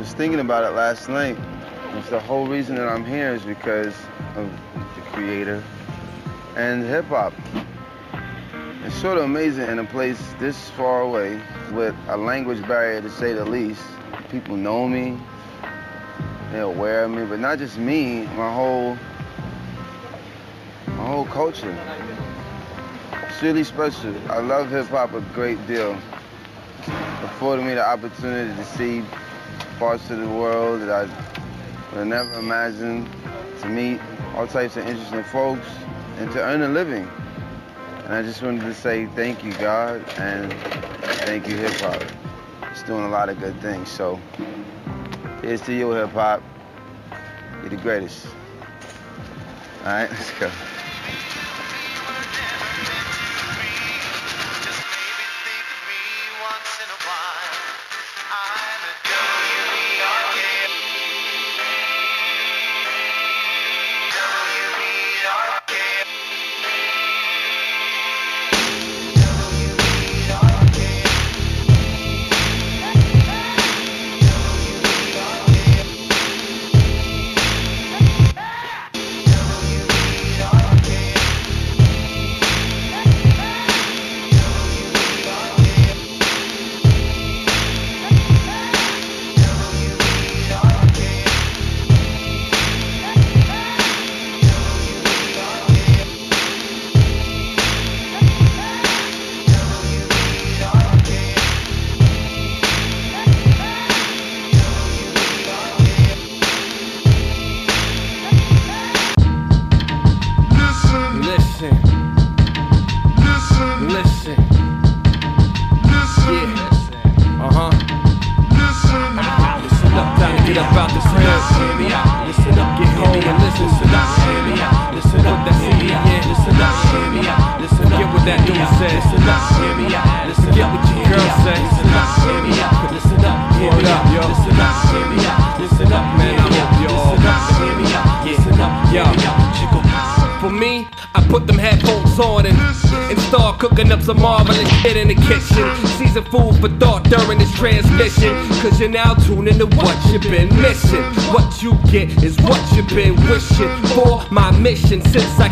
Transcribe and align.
was 0.00 0.14
thinking 0.14 0.40
about 0.40 0.64
it 0.64 0.74
last 0.74 1.10
night. 1.10 1.36
It's 1.96 2.08
the 2.08 2.20
whole 2.20 2.46
reason 2.46 2.74
that 2.76 2.88
I'm 2.88 3.04
here 3.04 3.34
is 3.34 3.42
because 3.42 3.94
of 4.34 4.50
the 4.96 5.02
creator 5.12 5.62
and 6.56 6.82
hip 6.82 7.04
hop. 7.04 7.34
It's 8.82 8.94
sort 8.94 9.18
of 9.18 9.24
amazing 9.24 9.68
in 9.68 9.78
a 9.78 9.84
place 9.84 10.18
this 10.38 10.70
far 10.70 11.02
away 11.02 11.38
with 11.72 11.94
a 12.08 12.16
language 12.16 12.66
barrier 12.66 13.02
to 13.02 13.10
say 13.10 13.34
the 13.34 13.44
least. 13.44 13.82
People 14.30 14.56
know 14.56 14.88
me, 14.88 15.18
they're 16.50 16.62
aware 16.62 17.04
of 17.04 17.10
me, 17.10 17.26
but 17.26 17.38
not 17.38 17.58
just 17.58 17.76
me, 17.76 18.22
my 18.38 18.50
whole 18.54 18.96
my 20.96 21.06
whole 21.08 21.26
culture. 21.26 21.76
It's 23.28 23.42
really 23.42 23.64
special. 23.64 24.16
I 24.30 24.38
love 24.38 24.70
hip 24.70 24.86
hop 24.86 25.12
a 25.12 25.20
great 25.34 25.64
deal. 25.66 25.94
Afforded 27.22 27.66
me 27.66 27.74
the 27.74 27.86
opportunity 27.86 28.56
to 28.56 28.64
see 28.64 29.02
parts 29.80 30.10
of 30.10 30.18
the 30.18 30.28
world 30.28 30.82
that 30.82 30.90
I 30.90 31.96
would 31.96 32.06
never 32.06 32.38
imagined, 32.38 33.08
to 33.62 33.68
meet 33.70 33.98
all 34.36 34.46
types 34.46 34.76
of 34.76 34.86
interesting 34.86 35.24
folks, 35.24 35.66
and 36.18 36.30
to 36.32 36.42
earn 36.42 36.60
a 36.60 36.68
living. 36.68 37.08
And 38.04 38.12
I 38.12 38.20
just 38.20 38.42
wanted 38.42 38.60
to 38.60 38.74
say 38.74 39.06
thank 39.16 39.42
you, 39.42 39.54
God, 39.54 40.04
and 40.18 40.52
thank 41.24 41.48
you, 41.48 41.56
hip 41.56 41.72
hop. 41.80 42.02
It's 42.70 42.82
doing 42.82 43.04
a 43.04 43.08
lot 43.08 43.30
of 43.30 43.40
good 43.40 43.58
things. 43.62 43.88
So 43.88 44.20
here's 45.40 45.62
to 45.62 45.72
you, 45.72 45.90
hip 45.92 46.10
hop. 46.10 46.42
You're 47.62 47.70
the 47.70 47.76
greatest. 47.76 48.26
All 48.26 49.84
right, 49.86 50.10
let's 50.10 50.30
go. 50.38 50.50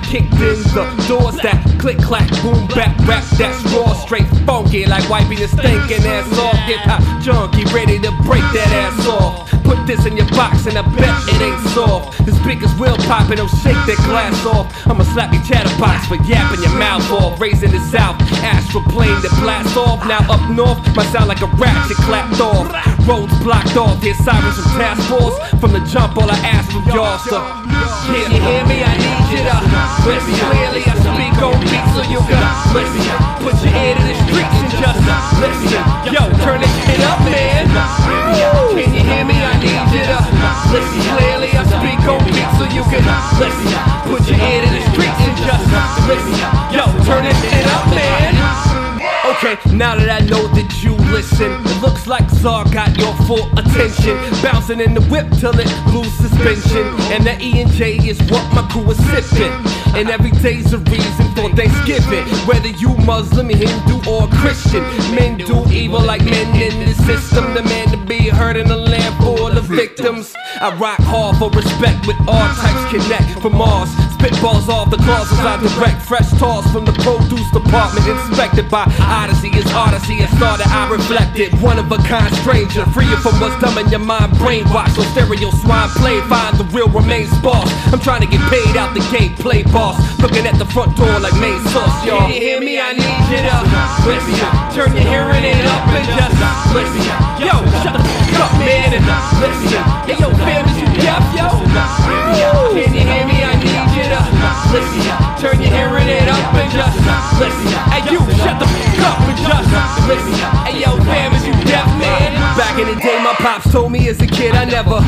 Kicked 0.09 0.33
in 0.41 0.57
the 0.73 1.05
doors 1.07 1.37
that 1.45 1.61
click 1.79 1.99
clack 1.99 2.29
boom 2.41 2.67
back 2.69 2.97
rap 3.05 3.23
that's 3.37 3.61
raw 3.77 3.93
straight 3.93 4.27
funky 4.49 4.87
like 4.87 5.05
wiping 5.11 5.37
your 5.37 5.49
stinking 5.49 6.01
ass 6.09 6.33
off. 6.41 6.57
Hip 6.65 6.81
hop 6.89 7.05
junkie 7.21 7.69
ready 7.77 8.01
to 8.01 8.11
break 8.25 8.41
that 8.57 8.73
ass 8.73 9.07
off. 9.07 9.53
Put 9.69 9.85
this 9.87 10.07
in 10.07 10.17
your 10.17 10.27
box 10.33 10.65
and 10.65 10.79
I 10.79 10.83
bet 10.97 11.13
it 11.29 11.41
ain't 11.45 11.61
soft. 11.77 12.25
The 12.25 12.33
speakers 12.41 12.73
will 12.81 12.97
pop 13.05 13.29
and 13.29 13.37
it'll 13.37 13.53
shake 13.61 13.77
that 13.85 14.01
glass 14.09 14.47
off. 14.47 14.73
I'ma 14.89 15.05
slap 15.13 15.29
your 15.29 15.45
chatterbox 15.45 16.09
for 16.09 16.17
yapping 16.25 16.65
your 16.65 16.73
mouth 16.81 17.05
off. 17.13 17.39
Raising 17.39 17.71
the 17.71 17.81
south, 17.93 18.17
astral 18.41 18.83
plane 18.89 19.21
that 19.21 19.37
blast 19.45 19.77
off. 19.77 20.01
Now 20.09 20.25
up 20.33 20.41
north, 20.49 20.81
might 20.97 21.13
sound 21.13 21.29
like 21.29 21.43
a 21.43 21.51
ratchet 21.61 21.99
clapped 22.09 22.41
off. 22.41 22.88
Roads 23.09 23.33
blocked 23.41 23.73
off, 23.81 24.05
hear 24.05 24.13
sirens 24.13 24.61
from 24.61 24.77
task 24.77 25.01
force. 25.09 25.33
From 25.57 25.73
the 25.73 25.81
jump, 25.89 26.21
all 26.21 26.29
I 26.29 26.37
ask 26.45 26.69
from 26.69 26.85
y'all, 26.93 27.17
so. 27.17 27.41
Can 28.05 28.29
you 28.29 28.37
hear 28.37 28.61
me? 28.69 28.85
I 28.85 28.93
need 29.01 29.25
you 29.33 29.41
to 29.49 29.57
listen 30.05 30.37
clearly. 30.37 30.85
I 30.85 30.93
speak 31.01 31.41
on 31.41 31.57
beat 31.65 31.89
so 31.97 32.05
you 32.05 32.21
can 32.29 32.37
listen. 32.77 33.09
Put 33.41 33.57
your 33.65 33.73
ear 33.81 33.97
to 33.97 34.05
the 34.05 34.17
streets 34.29 34.57
and 34.61 34.69
just 34.77 35.01
listen. 35.41 35.81
Yo, 36.13 36.21
turn 36.45 36.61
this 36.61 36.69
shit 36.85 37.01
up, 37.09 37.17
man. 37.25 37.65
Can 38.77 38.93
you 38.93 39.01
hear 39.01 39.25
me? 39.25 39.41
I 39.41 39.57
need 39.57 39.89
you 39.89 40.05
to 40.05 40.21
listen 40.69 41.01
clearly. 41.17 41.49
I 41.57 41.65
speak 41.65 42.05
on 42.05 42.21
beat 42.29 42.45
so 42.61 42.69
you 42.77 42.85
can 42.93 43.09
listen. 43.41 43.73
Put 44.05 44.21
your 44.29 44.37
ear 44.37 44.61
to 44.61 44.69
the 44.69 44.85
streets 44.93 45.21
and 45.25 45.37
just 45.49 45.65
listen. 46.05 46.37
Yo, 46.77 46.85
turn 47.09 47.25
this 47.25 47.41
shit 47.41 47.65
up, 47.73 47.89
man. 47.89 48.37
Okay, 49.33 49.57
now 49.77 49.97
that 49.97 50.09
I 50.09 50.21
know 50.25 50.49
that 50.57 50.83
you 50.83 50.88
listen, 51.11 51.53
it 51.53 51.83
looks 51.83 52.07
like 52.07 52.29
Czar 52.31 52.65
got 52.73 52.97
your 52.99 53.15
full 53.27 53.47
attention. 53.59 54.17
Bouncing 54.43 54.81
in 54.81 54.95
the 54.95 55.03
whip 55.11 55.27
till 55.41 55.59
it 55.59 55.71
lose 55.93 56.13
suspension. 56.15 56.87
And 57.13 57.27
the 57.27 57.37
E 57.41 57.61
and 57.63 57.71
J 57.73 57.97
is 57.97 58.19
what 58.31 58.45
my 58.55 58.67
crew 58.71 58.91
is 58.91 58.99
sipping. 59.11 59.53
And 59.97 60.11
every 60.11 60.31
day's 60.31 60.73
a 60.73 60.79
reason 60.79 61.27
for 61.35 61.49
Thanksgiving. 61.57 62.25
Whether 62.47 62.69
you 62.69 62.95
Muslim, 62.99 63.49
Hindu, 63.49 63.97
or 64.11 64.29
Christian, 64.29 64.83
men 65.15 65.39
do 65.39 65.65
evil 65.71 66.01
like 66.01 66.25
men 66.25 66.49
in 66.61 66.87
the 66.87 66.95
system. 67.05 67.55
The 67.55 67.63
man 67.63 67.89
to 67.89 67.97
be 68.07 68.29
heard 68.29 68.57
in 68.57 68.71
a 68.71 68.77
land 68.77 69.15
full 69.23 69.57
of 69.57 69.65
victims. 69.65 70.35
I 70.61 70.75
rock 70.77 71.01
hard 71.01 71.37
for 71.39 71.51
respect 71.51 72.07
with 72.07 72.17
all 72.27 72.49
types 72.55 72.85
connect 72.91 73.41
from 73.41 73.57
Mars. 73.57 73.91
Spitballs 74.19 74.67
off 74.67 74.91
the 74.91 74.99
clauses 74.99 75.39
I 75.39 75.63
direct. 75.63 76.03
Fresh 76.03 76.27
toss 76.43 76.67
from 76.75 76.83
the 76.85 76.91
produce 77.07 77.47
department, 77.55 78.03
inspected 78.03 78.67
by 78.67 78.83
Oddisee. 78.99 79.55
It's 79.55 79.71
Oddisee. 79.71 80.19
It 80.19 80.31
started, 80.35 80.67
I 80.67 80.91
reflected. 80.91 81.55
One 81.63 81.79
of 81.79 81.87
a 81.95 82.03
kind 82.03 82.27
stranger, 82.43 82.83
free 82.91 83.07
from 83.23 83.39
what's 83.39 83.55
dumb 83.63 83.79
in 83.79 83.87
your 83.95 84.03
mind. 84.03 84.35
Brainwash, 84.35 84.91
so 84.99 85.07
stereo 85.15 85.55
swine 85.63 85.89
play. 86.03 86.19
Find 86.27 86.59
the 86.59 86.67
real 86.75 86.91
remains 86.91 87.31
boss. 87.39 87.71
I'm 87.95 88.03
trying 88.03 88.27
to 88.27 88.27
get 88.27 88.43
paid 88.51 88.75
out 88.75 88.91
the 88.91 89.07
gate, 89.15 89.39
play 89.39 89.63
boss. 89.71 89.95
Looking 90.19 90.51
at 90.51 90.59
the 90.59 90.67
front 90.67 90.99
door 90.99 91.15
like 91.23 91.39
main 91.39 91.63
sauce, 91.71 92.03
y'all. 92.03 92.27
Can 92.27 92.35
you 92.35 92.43
hear 92.43 92.59
me? 92.59 92.83
I 92.83 92.99
need 92.99 93.23
you 93.31 93.39
to 93.39 93.55
listen. 94.03 94.35
Turn 94.75 94.99
your 94.99 95.07
hearing 95.07 95.47
it 95.47 95.63
up 95.63 95.87
and 95.95 96.03
just 96.11 96.35
listen. 96.75 97.07
Yo, 97.39 97.55
shut 97.87 97.95
the 97.95 98.03
fuck 98.03 98.51
up, 98.51 98.53
man, 98.67 98.99
and 98.99 99.07
listen. 99.39 99.79
Hey, 100.11 100.19
yo, 100.19 100.27
fam, 100.43 100.67
is 100.67 100.75
you 100.83 100.91
deaf, 101.07 101.23
yo? 101.39 101.47
Can 102.75 102.95
you 102.95 103.07
hear 103.07 103.27
me? 103.27 103.28
Listen. 104.73 105.03
Turn 105.41 105.61
your 105.61 105.73
hearing 105.73 106.09
aid 106.09 106.29
up 106.29 106.55
and 106.55 106.71
just 106.71 106.99
listen. 107.39 107.73
Hey, 107.91 108.03
you, 108.11 108.21
shut 108.43 108.59
the 108.59 108.67
fuck 108.67 109.01
up 109.07 109.21
and 109.27 109.39
just 109.39 110.09
listen. 110.09 110.35
Hey, 110.67 110.81
yo, 110.83 110.97
fam, 111.05 111.35
is 111.35 111.47
you 111.47 111.55
deaf, 111.65 111.87
man? 111.99 112.35
Back 112.57 112.79
in 112.79 112.87
the 112.89 113.01
day, 113.01 113.23
my 113.23 113.35
pops 113.39 113.71
told 113.71 113.93
me 113.93 114.09
as 114.09 114.21
a 114.21 114.27
kid 114.27 114.55
I 114.55 114.65
never 114.65 115.01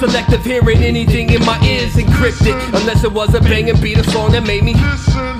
selective 0.00 0.42
hearing 0.42 0.82
anything 0.82 1.28
in 1.28 1.44
my 1.44 1.60
ears 1.62 1.92
encrypted 1.92 2.56
unless 2.80 3.04
it 3.04 3.12
was 3.12 3.34
a 3.34 3.40
banging 3.40 3.78
beat, 3.82 3.98
a 3.98 4.04
song 4.10 4.32
that 4.32 4.46
made 4.46 4.64
me 4.64 4.72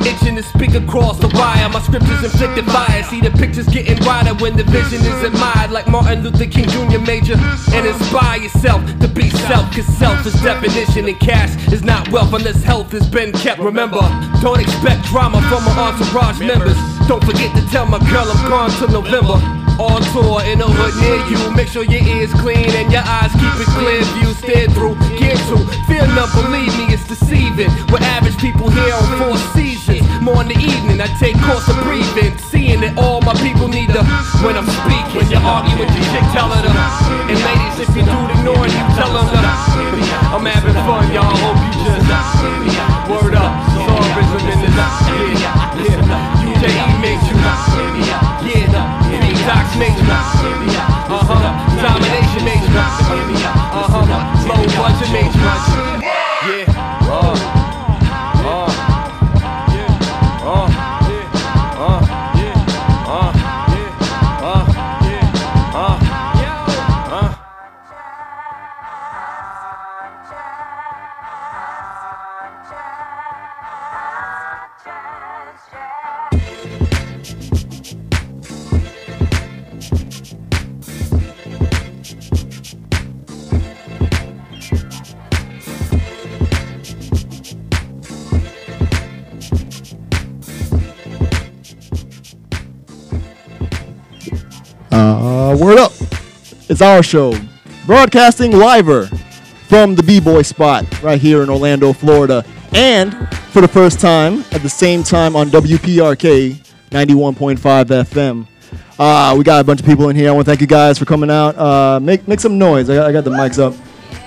itching 0.04 0.36
to 0.36 0.42
speak 0.42 0.74
across 0.74 1.18
the 1.18 1.28
wire. 1.32 1.66
My 1.70 1.80
scriptures 1.80 2.22
inflicted 2.22 2.66
fire. 2.66 3.02
See 3.04 3.22
the 3.22 3.30
pictures 3.30 3.66
getting 3.68 3.98
wider 4.04 4.34
when 4.34 4.56
the 4.56 4.64
vision 4.64 5.00
is 5.00 5.24
admired, 5.24 5.70
like 5.70 5.88
Martin 5.88 6.22
Luther 6.22 6.44
King 6.44 6.68
Jr. 6.68 7.00
Major. 7.00 7.40
And 7.72 7.86
inspire 7.86 8.42
yourself 8.42 8.84
to 9.00 9.08
be 9.08 9.30
self, 9.48 9.64
cause 9.74 9.88
self 9.96 10.26
is 10.26 10.34
definition 10.42 11.08
and 11.08 11.18
cash 11.18 11.56
is 11.72 11.82
not 11.82 12.10
wealth 12.12 12.34
unless 12.34 12.62
health 12.62 12.92
has 12.92 13.08
been 13.08 13.32
kept. 13.32 13.60
Remember, 13.60 14.04
don't 14.42 14.60
expect 14.60 15.06
drama 15.06 15.40
from 15.48 15.64
my 15.64 15.72
entourage 15.88 16.38
members. 16.38 16.76
Don't 17.08 17.24
forget 17.24 17.48
to 17.56 17.62
tell 17.72 17.86
my 17.86 17.98
girl 18.10 18.28
I'm 18.28 18.48
gone 18.48 18.70
till 18.76 18.88
November. 18.88 19.59
On 19.80 20.04
tour 20.12 20.44
in 20.44 20.60
a 20.60 20.68
hood 20.68 20.92
near 21.00 21.24
you. 21.32 21.40
Make 21.56 21.72
sure 21.72 21.88
your 21.88 22.04
ears 22.04 22.28
clean 22.36 22.68
and 22.76 22.92
your 22.92 23.00
eyes 23.00 23.32
keep 23.32 23.56
it 23.56 23.70
clear. 23.80 24.04
View 24.20 24.36
steer 24.36 24.68
through, 24.76 24.92
gear 25.16 25.40
to. 25.48 25.56
Fear 25.88 26.04
not, 26.12 26.28
believe 26.36 26.68
me, 26.76 26.92
it's 26.92 27.08
deceiving. 27.08 27.72
We're 27.88 28.04
average 28.12 28.36
people 28.36 28.68
here 28.68 28.92
on 28.92 29.08
four 29.16 29.40
seasons. 29.56 30.04
More 30.20 30.44
in 30.44 30.52
the 30.52 30.60
evening, 30.60 31.00
I 31.00 31.08
take 31.16 31.32
course 31.48 31.64
of 31.72 31.80
breathing. 31.80 32.36
Seeing 32.52 32.84
that 32.84 33.00
all 33.00 33.24
my 33.24 33.32
people 33.40 33.72
need 33.72 33.88
to. 33.96 34.04
When 34.44 34.60
I'm 34.60 34.68
speaking, 34.68 35.16
when 35.16 35.28
you 35.32 35.40
argue 35.40 35.72
with 35.80 35.88
your 35.96 36.04
chick, 36.12 36.28
tell 36.36 36.52
her 36.52 36.60
to. 36.60 36.72
And 37.32 37.40
ladies, 37.40 37.80
if 37.80 37.88
you 37.96 38.04
do 38.04 38.18
ignoring 38.36 38.76
you, 38.76 38.84
tell 39.00 39.08
them 39.16 39.32
to. 39.32 39.40
I'm 40.28 40.44
having 40.44 40.76
fun, 40.84 41.08
y'all. 41.08 41.32
Hope 41.40 41.56
you 41.56 41.88
just. 41.88 42.04
Word 43.08 43.32
up, 43.32 43.52
TzariZM 43.72 44.60
in 44.60 44.60
this. 44.76 44.94
Yeah, 45.08 45.40
yeah. 45.40 46.44
UJE 46.44 47.00
makes 47.00 47.24
you. 47.32 47.40
Yeah, 48.50 48.59
You. 49.40 49.46
Uh 51.08 51.24
huh. 51.24 51.80
Domination. 51.80 52.44
Uh 53.72 53.88
huh. 53.88 54.48
Low 54.48 54.62
budget 54.76 56.09
Uh, 94.90 95.56
word 95.60 95.78
up. 95.78 95.92
It's 96.68 96.82
our 96.82 97.02
show. 97.02 97.34
Broadcasting 97.86 98.52
liver 98.52 99.06
from 99.68 99.94
the 99.94 100.02
B-Boy 100.02 100.42
spot 100.42 101.02
right 101.02 101.20
here 101.20 101.42
in 101.42 101.50
Orlando, 101.50 101.92
Florida. 101.92 102.44
And 102.72 103.12
for 103.52 103.60
the 103.60 103.68
first 103.68 104.00
time, 104.00 104.44
at 104.52 104.62
the 104.62 104.68
same 104.68 105.02
time 105.02 105.36
on 105.36 105.48
WPRK 105.48 106.56
91.5 106.90 107.56
FM. 107.58 108.46
Uh, 108.98 109.34
we 109.36 109.44
got 109.44 109.60
a 109.60 109.64
bunch 109.64 109.80
of 109.80 109.86
people 109.86 110.08
in 110.10 110.16
here. 110.16 110.28
I 110.28 110.32
want 110.32 110.44
to 110.44 110.50
thank 110.50 110.60
you 110.60 110.66
guys 110.66 110.98
for 110.98 111.04
coming 111.04 111.30
out. 111.30 111.56
Uh, 111.56 111.98
make 112.00 112.28
make 112.28 112.38
some 112.38 112.58
noise. 112.58 112.90
I 112.90 112.96
got, 112.96 113.06
I 113.08 113.12
got 113.12 113.24
the 113.24 113.30
mics 113.30 113.58
up. 113.58 113.74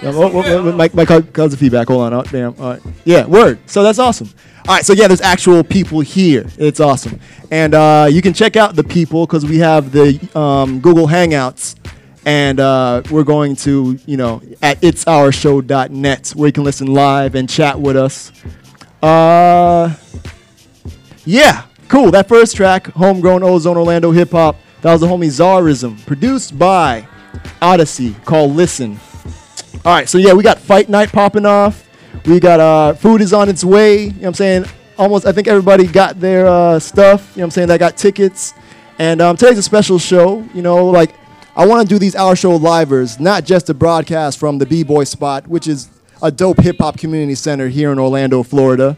Yeah, 0.01 0.11
oh, 0.15 0.31
oh, 0.33 0.43
oh, 0.45 0.71
Mike, 0.71 0.93
Mike, 0.93 1.07
cause 1.33 1.51
the 1.51 1.57
feedback. 1.57 1.87
Hold 1.89 2.01
on. 2.01 2.13
Oh, 2.13 2.23
damn. 2.23 2.55
All 2.59 2.71
right. 2.71 2.81
Yeah, 3.05 3.25
word. 3.25 3.59
So 3.69 3.83
that's 3.83 3.99
awesome. 3.99 4.29
All 4.67 4.75
right. 4.75 4.85
So 4.85 4.93
yeah, 4.93 5.07
there's 5.07 5.21
actual 5.21 5.63
people 5.63 5.99
here. 5.99 6.45
It's 6.57 6.79
awesome. 6.79 7.19
And 7.51 7.73
uh, 7.73 8.07
you 8.09 8.21
can 8.21 8.33
check 8.33 8.55
out 8.55 8.75
the 8.75 8.83
people 8.83 9.25
because 9.25 9.45
we 9.45 9.57
have 9.59 9.91
the 9.91 10.19
um, 10.35 10.79
Google 10.79 11.07
Hangouts. 11.07 11.75
And 12.25 12.61
uh, 12.61 13.01
we're 13.11 13.25
going 13.25 13.57
to, 13.57 13.99
you 14.05 14.15
know, 14.15 14.41
at 14.61 14.79
itsourshow.net 14.79 16.29
where 16.29 16.47
you 16.47 16.53
can 16.53 16.63
listen 16.63 16.87
live 16.87 17.35
and 17.35 17.49
chat 17.49 17.77
with 17.77 17.97
us. 17.97 18.31
Uh, 19.01 19.93
yeah, 21.25 21.65
cool. 21.89 22.11
That 22.11 22.29
first 22.29 22.55
track, 22.55 22.87
Homegrown 22.87 23.43
Ozone 23.43 23.75
Orlando 23.75 24.11
Hip 24.11 24.31
Hop, 24.31 24.55
that 24.81 24.93
was 24.93 25.01
the 25.01 25.07
homie 25.07 25.27
TzariZM, 25.27 26.05
produced 26.05 26.57
by 26.57 27.05
Oddisee, 27.61 28.23
called 28.23 28.53
Listen. 28.53 28.99
All 29.83 29.93
right, 29.93 30.07
so 30.07 30.17
yeah, 30.17 30.31
we 30.31 30.43
got 30.43 30.59
Fight 30.59 30.87
Night 30.87 31.11
popping 31.11 31.45
off. 31.45 31.82
We 32.25 32.39
got 32.39 32.59
uh, 32.59 32.93
food 32.93 33.21
is 33.21 33.33
on 33.33 33.49
its 33.49 33.63
way. 33.63 34.03
You 34.03 34.09
know 34.09 34.17
what 34.19 34.27
I'm 34.27 34.33
saying? 34.35 34.65
Almost, 34.97 35.25
I 35.25 35.31
think 35.31 35.47
everybody 35.47 35.87
got 35.87 36.19
their 36.19 36.47
uh, 36.47 36.79
stuff. 36.79 37.31
You 37.33 37.39
know 37.39 37.43
what 37.43 37.47
I'm 37.47 37.51
saying? 37.51 37.67
That 37.69 37.79
got 37.79 37.97
tickets. 37.97 38.53
And 38.99 39.21
um, 39.21 39.35
today's 39.35 39.57
a 39.57 39.63
special 39.63 39.99
show. 39.99 40.47
You 40.53 40.61
know, 40.61 40.85
like 40.87 41.15
I 41.55 41.65
want 41.65 41.87
to 41.87 41.93
do 41.93 41.99
these 41.99 42.15
Our 42.15 42.35
Show 42.35 42.55
livers, 42.55 43.19
not 43.19 43.43
just 43.43 43.69
a 43.69 43.73
broadcast 43.73 44.39
from 44.39 44.57
the 44.57 44.65
B-Boy 44.65 45.03
spot, 45.03 45.47
which 45.47 45.67
is 45.67 45.89
a 46.21 46.31
dope 46.31 46.59
hip 46.59 46.77
hop 46.79 46.97
community 46.97 47.35
center 47.35 47.67
here 47.67 47.91
in 47.91 47.99
Orlando, 47.99 48.43
Florida. 48.43 48.97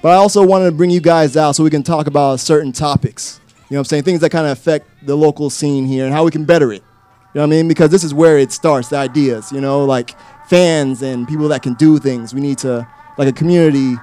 But 0.00 0.08
I 0.08 0.14
also 0.14 0.44
wanted 0.44 0.66
to 0.66 0.72
bring 0.72 0.90
you 0.90 1.00
guys 1.00 1.36
out 1.36 1.52
so 1.52 1.62
we 1.62 1.70
can 1.70 1.82
talk 1.82 2.06
about 2.06 2.40
certain 2.40 2.72
topics. 2.72 3.40
You 3.68 3.74
know 3.74 3.78
what 3.78 3.78
I'm 3.80 3.84
saying? 3.84 4.02
Things 4.02 4.20
that 4.20 4.30
kind 4.30 4.46
of 4.46 4.52
affect 4.52 4.86
the 5.06 5.16
local 5.16 5.48
scene 5.48 5.86
here 5.86 6.04
and 6.04 6.12
how 6.12 6.24
we 6.24 6.30
can 6.30 6.44
better 6.44 6.72
it. 6.72 6.82
You 6.82 7.38
know 7.40 7.46
what 7.46 7.54
I 7.54 7.56
mean? 7.56 7.68
Because 7.68 7.90
this 7.90 8.04
is 8.04 8.12
where 8.12 8.36
it 8.36 8.52
starts, 8.52 8.88
the 8.88 8.96
ideas, 8.96 9.52
you 9.52 9.60
know, 9.60 9.84
like 9.84 10.14
fans 10.52 11.00
and 11.00 11.26
people 11.26 11.48
that 11.48 11.62
can 11.62 11.72
do 11.72 11.98
things. 11.98 12.34
We 12.34 12.42
need 12.42 12.58
to, 12.58 12.86
like 13.16 13.26
a 13.26 13.32
community 13.32 13.94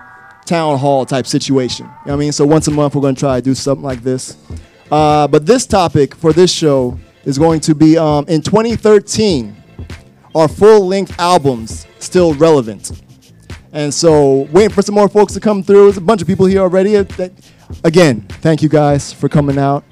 town 0.45 0.79
hall 0.79 1.05
type 1.05 1.27
situation. 1.27 1.85
You 1.85 1.91
know 1.91 2.01
what 2.05 2.13
I 2.13 2.15
mean? 2.17 2.31
So 2.31 2.43
once 2.43 2.67
a 2.67 2.71
month, 2.71 2.95
we're 2.95 3.01
going 3.01 3.13
to 3.13 3.19
try 3.19 3.35
to 3.35 3.41
do 3.43 3.53
something 3.53 3.83
like 3.83 4.01
this. 4.01 4.35
Uh, 4.91 5.27
but 5.27 5.45
this 5.45 5.67
topic 5.67 6.15
for 6.15 6.33
this 6.33 6.51
show 6.51 6.97
is 7.23 7.37
going 7.37 7.59
to 7.59 7.75
be 7.75 7.99
um, 7.99 8.25
in 8.27 8.41
2013, 8.41 9.55
are 10.33 10.47
full 10.47 10.87
length 10.87 11.13
albums 11.19 11.85
still 11.99 12.33
relevant? 12.33 12.99
And 13.71 13.93
so, 13.93 14.47
waiting 14.51 14.73
for 14.73 14.81
some 14.81 14.95
more 14.95 15.07
folks 15.07 15.33
to 15.33 15.39
come 15.39 15.61
through. 15.61 15.83
There's 15.83 15.97
a 15.97 16.01
bunch 16.01 16.23
of 16.23 16.27
people 16.27 16.47
here 16.47 16.61
already. 16.61 16.95
Again, 17.83 18.21
thank 18.41 18.63
you 18.63 18.69
guys 18.69 19.13
for 19.13 19.29
coming 19.29 19.59
out 19.59 19.83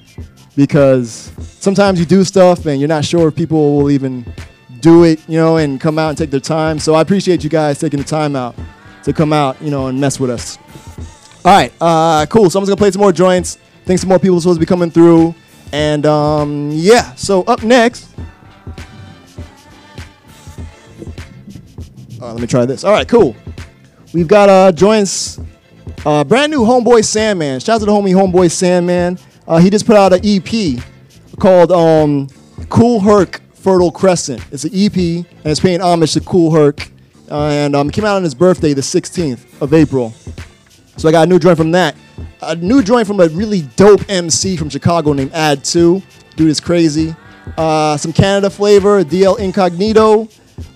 because 0.56 1.32
sometimes 1.60 2.00
you 2.00 2.08
do 2.08 2.24
stuff 2.24 2.66
and 2.66 2.80
you're 2.80 2.88
not 2.88 3.06
sure 3.06 3.28
if 3.28 3.36
people 3.36 3.78
will 3.78 3.92
even 3.92 4.26
do 4.88 5.04
it, 5.04 5.20
you 5.28 5.38
know, 5.38 5.58
and 5.58 5.82
come 5.82 6.00
out 6.00 6.10
and 6.10 6.18
take 6.18 6.32
their 6.32 6.40
time. 6.40 6.80
So 6.80 6.96
I 6.96 7.02
appreciate 7.02 7.44
you 7.44 7.50
guys 7.50 7.78
taking 7.78 8.00
the 8.00 8.06
time 8.06 8.38
out 8.38 8.56
to 9.04 9.12
come 9.12 9.34
out, 9.34 9.62
you 9.62 9.70
know, 9.70 9.88
and 9.88 10.00
mess 10.00 10.18
with 10.18 10.30
us. 10.30 10.58
All 11.44 11.52
right, 11.54 11.74
uh, 11.82 12.26
cool. 12.28 12.50
So 12.50 12.58
I'm 12.58 12.64
just 12.64 12.70
gonna 12.70 12.78
play 12.78 12.92
some 12.92 13.02
more 13.02 13.12
joints. 13.12 13.58
Think 13.84 14.00
some 14.00 14.08
more 14.08 14.18
people 14.20 14.38
are 14.38 14.42
supposed 14.42 14.58
to 14.58 14.66
be 14.66 14.66
coming 14.66 14.90
through, 14.90 15.36
and 15.74 16.06
um, 16.06 16.70
yeah. 16.72 17.14
So 17.16 17.44
up 17.44 17.64
next, 17.64 18.10
uh, 22.22 22.32
let 22.32 22.40
me 22.40 22.48
try 22.48 22.66
this. 22.66 22.86
All 22.86 22.94
right, 22.94 23.08
cool. 23.08 23.36
We've 24.14 24.28
got 24.28 24.48
uh, 24.48 24.72
joints. 24.72 25.38
Uh, 26.06 26.24
brand 26.24 26.52
new 26.52 26.62
Homeboy 26.62 27.04
Sandman. 27.04 27.60
Shout 27.60 27.76
out 27.76 27.80
to 27.80 27.86
the 27.86 27.92
homie 27.92 28.14
Homeboy 28.14 28.50
Sandman. 28.50 29.20
Uh, 29.46 29.58
he 29.58 29.70
just 29.70 29.86
put 29.86 29.98
out 29.98 30.14
an 30.14 30.22
EP 30.24 30.82
called 31.40 31.72
um, 31.74 32.28
Kool 32.70 33.02
Herc 33.02 33.42
Fertile 33.68 33.92
Crescent. 33.92 34.42
It's 34.50 34.64
an 34.64 34.72
EP 34.74 34.96
and 34.96 35.26
it's 35.44 35.60
paying 35.60 35.82
homage 35.82 36.14
to 36.14 36.22
Kool 36.22 36.52
Herc. 36.52 36.90
Uh, 37.30 37.48
and 37.48 37.76
um, 37.76 37.90
it 37.90 37.94
came 37.94 38.06
out 38.06 38.16
on 38.16 38.24
his 38.24 38.34
birthday, 38.34 38.72
the 38.72 38.80
16th 38.80 39.62
of 39.62 39.74
April. 39.74 40.14
So 40.96 41.10
I 41.10 41.12
got 41.12 41.28
a 41.28 41.30
new 41.30 41.38
joint 41.38 41.58
from 41.58 41.72
that. 41.72 41.94
A 42.42 42.56
new 42.56 42.82
joint 42.82 43.08
from 43.08 43.20
a 43.20 43.28
really 43.28 43.64
dope 43.76 44.10
MC 44.10 44.56
from 44.56 44.70
Chicago 44.70 45.12
named 45.12 45.34
Add-2. 45.34 46.02
Dude 46.38 46.50
is 46.50 46.62
crazy. 46.62 47.14
Uh, 47.58 47.98
some 47.98 48.14
Canada 48.14 48.50
flavor, 48.50 49.04
DL 49.04 49.38
Incognito. 49.38 50.30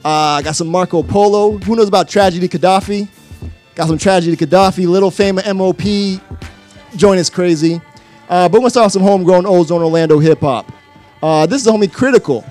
Uh, 0.03 0.09
I 0.09 0.41
got 0.41 0.57
some 0.57 0.67
Marco 0.67 1.01
Polo. 1.01 1.59
Who 1.59 1.77
knows 1.77 1.87
about 1.87 2.09
Tragedy 2.09 2.49
Khadafi? 2.49 3.07
Got 3.73 3.87
some 3.87 3.99
Tragedy 3.99 4.35
Khadafi. 4.35 4.85
Little 4.85 5.11
Fame 5.11 5.39
MOP. 5.55 6.19
Joint 6.97 7.21
is 7.21 7.29
crazy. 7.29 7.79
Uh, 8.27 8.49
but 8.49 8.55
we're 8.55 8.59
gonna 8.59 8.69
start 8.69 8.87
with 8.87 8.93
some 8.93 9.03
homegrown 9.03 9.45
Ozone 9.45 9.81
Orlando 9.81 10.19
hip 10.19 10.41
hop. 10.41 10.69
Uh, 11.23 11.45
this 11.45 11.59
is 11.59 11.63
the 11.63 11.71
homie 11.71 11.89
Critical 11.89 12.43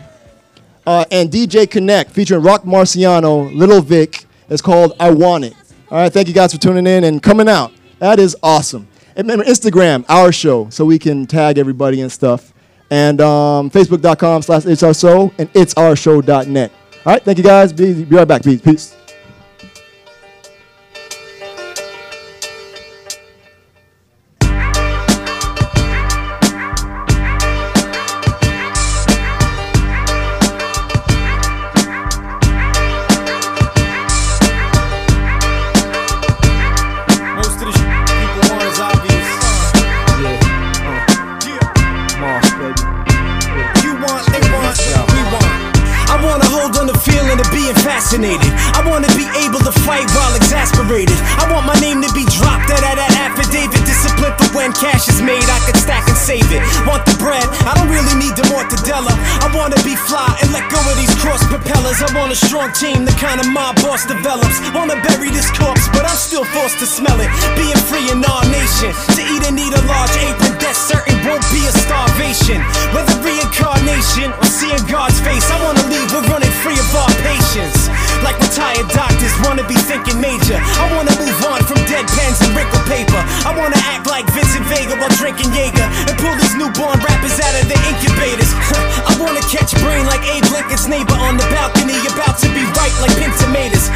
uh, 0.90 1.04
and 1.12 1.30
DJ 1.30 1.70
Connect 1.70 2.10
featuring 2.10 2.42
Roc 2.42 2.64
Marciano, 2.64 3.54
Little 3.54 3.80
Vic. 3.80 4.24
It's 4.48 4.60
called 4.60 4.94
I 4.98 5.12
Want 5.12 5.44
It. 5.44 5.54
All 5.88 5.98
right, 5.98 6.12
thank 6.12 6.26
you 6.26 6.34
guys 6.34 6.52
for 6.52 6.58
tuning 6.58 6.84
in 6.84 7.04
and 7.04 7.22
coming 7.22 7.48
out. 7.48 7.72
That 8.00 8.18
is 8.18 8.36
awesome. 8.42 8.88
And 9.14 9.28
remember, 9.28 9.44
Instagram, 9.44 10.04
our 10.08 10.32
show, 10.32 10.68
so 10.70 10.84
we 10.84 10.98
can 10.98 11.26
tag 11.26 11.58
everybody 11.58 12.00
and 12.00 12.10
stuff. 12.10 12.52
And 12.90 13.20
um, 13.20 13.70
Facebook.com 13.70 14.42
slash 14.42 14.66
it's 14.66 14.82
our 14.82 14.94
show 14.94 15.32
and 15.38 15.48
it's 15.54 15.74
our 15.74 15.94
show.net. 15.94 16.72
All 17.06 17.12
right, 17.12 17.22
thank 17.22 17.38
you 17.38 17.44
guys. 17.44 17.72
Be, 17.72 18.02
be 18.02 18.16
right 18.16 18.26
back. 18.26 18.42
Peace. 18.42 18.60
Peace. 18.60 18.96
Catch 89.50 89.74
brain 89.82 90.06
like 90.06 90.22
Abe 90.30 90.46
Lincoln's 90.54 90.86
neighbor 90.86 91.18
on 91.18 91.36
the 91.36 91.42
balcony, 91.50 91.98
about 92.06 92.38
to 92.38 92.46
be 92.54 92.62
right 92.78 92.94
like 93.02 93.10
pin 93.18 93.34
tomatoes. 93.42 93.90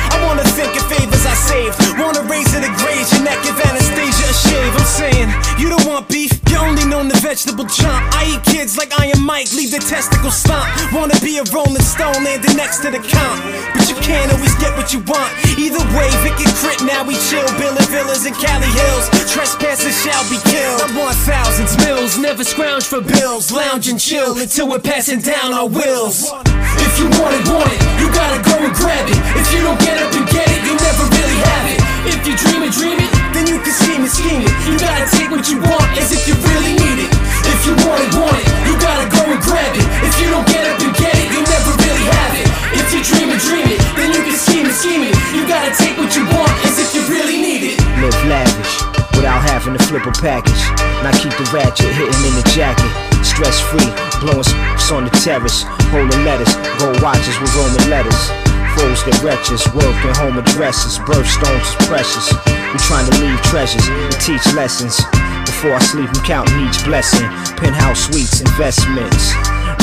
Vegetable 7.35 7.67
chomp. 7.67 7.99
I 8.15 8.31
eat 8.31 8.47
kids 8.47 8.79
like 8.79 8.95
Iron 9.03 9.19
Mike, 9.19 9.51
leave 9.59 9.75
the 9.75 9.83
testicle 9.83 10.31
stomp. 10.31 10.71
Wanna 10.95 11.19
be 11.19 11.43
a 11.43 11.45
rolling 11.51 11.83
stone 11.83 12.23
landing 12.23 12.55
next 12.55 12.79
to 12.87 12.95
the 12.95 13.03
comp. 13.03 13.43
But 13.75 13.91
you 13.91 13.99
can't 14.07 14.31
always 14.31 14.55
get 14.63 14.71
what 14.79 14.95
you 14.95 15.03
want. 15.03 15.35
Either 15.59 15.83
way, 15.99 16.07
Vic 16.23 16.39
and 16.39 16.55
Crit, 16.63 16.79
now 16.87 17.03
we 17.03 17.19
chill. 17.27 17.43
Building 17.59 17.91
villas 17.91 18.23
in 18.23 18.39
Cali 18.39 18.71
Hills. 18.71 19.11
Trespassers 19.35 19.99
shall 19.99 20.23
be 20.31 20.39
killed. 20.47 20.79
I 20.79 20.87
want 20.95 21.19
thousands, 21.27 21.75
mills, 21.83 22.15
never 22.23 22.45
scrounge 22.47 22.87
for 22.87 23.03
bills. 23.03 23.51
Lounge 23.51 23.91
and 23.91 23.99
chill 23.99 24.39
until 24.39 24.71
we're 24.71 24.79
passing 24.79 25.19
down 25.19 25.51
our 25.51 25.67
wills. 25.67 26.31
If 26.87 27.03
you 27.03 27.11
want 27.19 27.35
it, 27.35 27.43
want 27.51 27.67
it, 27.67 27.83
you 27.99 28.07
gotta 28.15 28.39
go 28.47 28.63
and 28.63 28.71
grab 28.79 29.11
it. 29.11 29.19
If 29.35 29.51
you 29.51 29.67
don't 29.67 29.81
get 29.83 29.99
up 29.99 30.15
and 30.15 30.23
get 30.31 30.47
it, 30.55 30.63
you'll 30.63 30.79
never 30.79 31.03
really 31.11 31.39
have 31.51 31.67
it. 31.67 31.79
If 32.15 32.21
you 32.31 32.35
dream 32.39 32.63
it, 32.63 32.71
dream 32.79 32.99
it, 33.03 33.24
then 33.35 33.51
you 33.51 33.59
can 33.59 33.75
scheme 33.75 34.03
it, 34.07 34.13
scheme 34.15 34.47
it. 34.47 34.53
You 34.63 34.79
gotta 34.79 35.11
take 35.11 35.29
what 35.29 35.43
you 35.51 35.59
want 35.59 35.91
as 35.99 36.15
if 36.15 36.23
you 36.31 36.39
really 36.55 36.79
need 36.79 36.99
it. 37.03 37.11
If 37.51 37.67
you 37.67 37.75
want 37.83 37.99
it, 37.99 38.15
want 38.15 38.39
it, 38.39 38.47
you 38.63 38.75
gotta 38.79 39.11
go 39.11 39.21
and 39.27 39.43
grab 39.43 39.75
it. 39.75 39.87
If 40.07 40.15
you 40.23 40.31
don't 40.31 40.47
get 40.47 40.63
up 40.71 40.79
and 40.79 40.95
get 40.95 41.13
it, 41.19 41.27
you'll 41.35 41.51
never 41.51 41.75
really 41.83 42.07
have 42.15 42.33
it. 42.39 42.47
If 42.79 42.87
you 42.95 43.03
dream 43.03 43.35
it, 43.35 43.43
dream 43.43 43.67
it, 43.75 43.83
then 43.99 44.15
you 44.15 44.23
can 44.23 44.39
scheme 44.39 44.71
it, 44.71 44.77
scheme 44.79 45.03
it. 45.03 45.15
You 45.35 45.43
gotta 45.51 45.75
take 45.75 45.99
what 45.99 46.15
you 46.15 46.23
want 46.31 46.55
as 46.63 46.79
if 46.79 46.95
you 46.95 47.03
really 47.11 47.43
need 47.43 47.75
it. 47.75 47.77
live 47.99 48.15
lavish 48.31 48.75
without 49.19 49.43
having 49.51 49.75
to 49.75 49.83
flip 49.91 50.07
a 50.07 50.15
package. 50.15 50.63
Now 51.03 51.11
keep 51.19 51.35
the 51.35 51.47
ratchet 51.51 51.91
hitting 51.91 52.23
in 52.23 52.35
the 52.39 52.47
jacket. 52.55 52.87
Stress 53.27 53.59
free, 53.59 53.91
blowing 54.23 54.47
s 54.79 54.95
on 54.95 55.11
the 55.11 55.15
terrace. 55.27 55.67
Holding 55.91 56.23
letters, 56.23 56.55
gold 56.79 57.03
watches 57.03 57.35
with 57.43 57.51
Roman 57.59 57.83
letters. 57.91 58.54
Foes 58.75 59.01
that 59.07 59.19
wretches, 59.23 59.63
work 59.75 59.95
and 60.03 60.17
home 60.19 60.37
addresses. 60.39 60.99
Birthstones 61.07 61.63
is 61.63 61.77
precious. 61.87 62.27
We 62.75 62.79
trying 62.91 63.07
to 63.07 63.15
leave 63.23 63.39
treasures 63.47 63.87
and 63.87 64.15
teach 64.19 64.43
lessons. 64.55 64.99
Before 65.47 65.75
I 65.75 65.83
sleep, 65.83 66.11
I'm 66.11 66.25
counting 66.27 66.59
each 66.67 66.83
blessing. 66.83 67.27
Penthouse 67.57 68.11
suites, 68.11 68.43
investments. 68.43 69.35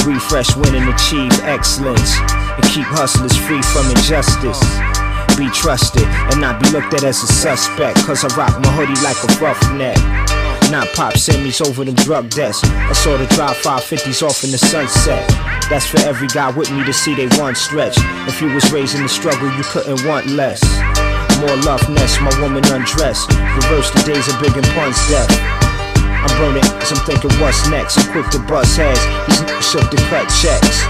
Refresh, 0.04 0.56
win, 0.60 0.76
and 0.76 0.92
achieve 0.92 1.32
excellence. 1.48 2.20
And 2.60 2.64
keep 2.68 2.86
hustlers 2.86 3.36
free 3.36 3.64
from 3.72 3.88
injustice 3.96 4.60
be 5.38 5.50
trusted 5.50 6.04
and 6.04 6.42
not 6.42 6.62
be 6.62 6.70
looked 6.72 6.94
at 6.94 7.04
as 7.04 7.24
a 7.24 7.28
suspect. 7.28 7.98
Cause 8.06 8.24
I 8.24 8.30
rock 8.36 8.60
my 8.62 8.70
hoodie 8.76 9.00
like 9.02 9.18
a 9.24 9.30
roughneck. 9.42 9.98
Not 10.72 10.88
pop 10.96 11.20
semis 11.20 11.60
over 11.60 11.84
them 11.84 11.96
drug 11.96 12.30
debts. 12.30 12.64
I 12.64 12.94
saw 12.94 13.18
the 13.18 13.28
drive 13.36 13.60
550s 13.60 14.24
off 14.24 14.46
in 14.48 14.56
the 14.56 14.58
sunset. 14.58 15.28
That's 15.68 15.84
for 15.84 16.00
every 16.08 16.32
guy 16.32 16.48
with 16.56 16.72
me 16.72 16.86
to 16.86 16.94
see 16.94 17.14
they 17.14 17.28
one 17.36 17.56
stretch. 17.56 18.00
If 18.24 18.40
you 18.40 18.48
was 18.56 18.72
raised 18.72 18.96
in 18.96 19.04
the 19.04 19.12
struggle, 19.12 19.52
you 19.52 19.68
couldn't 19.68 20.00
want 20.08 20.28
less. 20.32 20.64
More 21.44 21.60
love 21.68 21.84
nest, 21.92 22.24
my 22.24 22.32
woman 22.40 22.64
undressed. 22.72 23.28
Reverse 23.36 23.92
the 23.92 24.00
days 24.08 24.24
of 24.32 24.40
big 24.40 24.56
and 24.56 24.64
pun's 24.72 24.96
death. 25.12 25.28
I'm 26.08 26.32
burning, 26.40 26.64
cause 26.80 26.96
I'm 26.96 27.04
thinking 27.04 27.36
what's 27.44 27.68
next. 27.68 28.00
I'm 28.00 28.08
quick 28.16 28.32
to 28.32 28.40
bust 28.48 28.80
heads. 28.80 29.04
These 29.28 29.44
niggas 29.44 29.68
shook 29.76 29.92
to 29.92 30.00
cut 30.08 30.32
checks. 30.40 30.88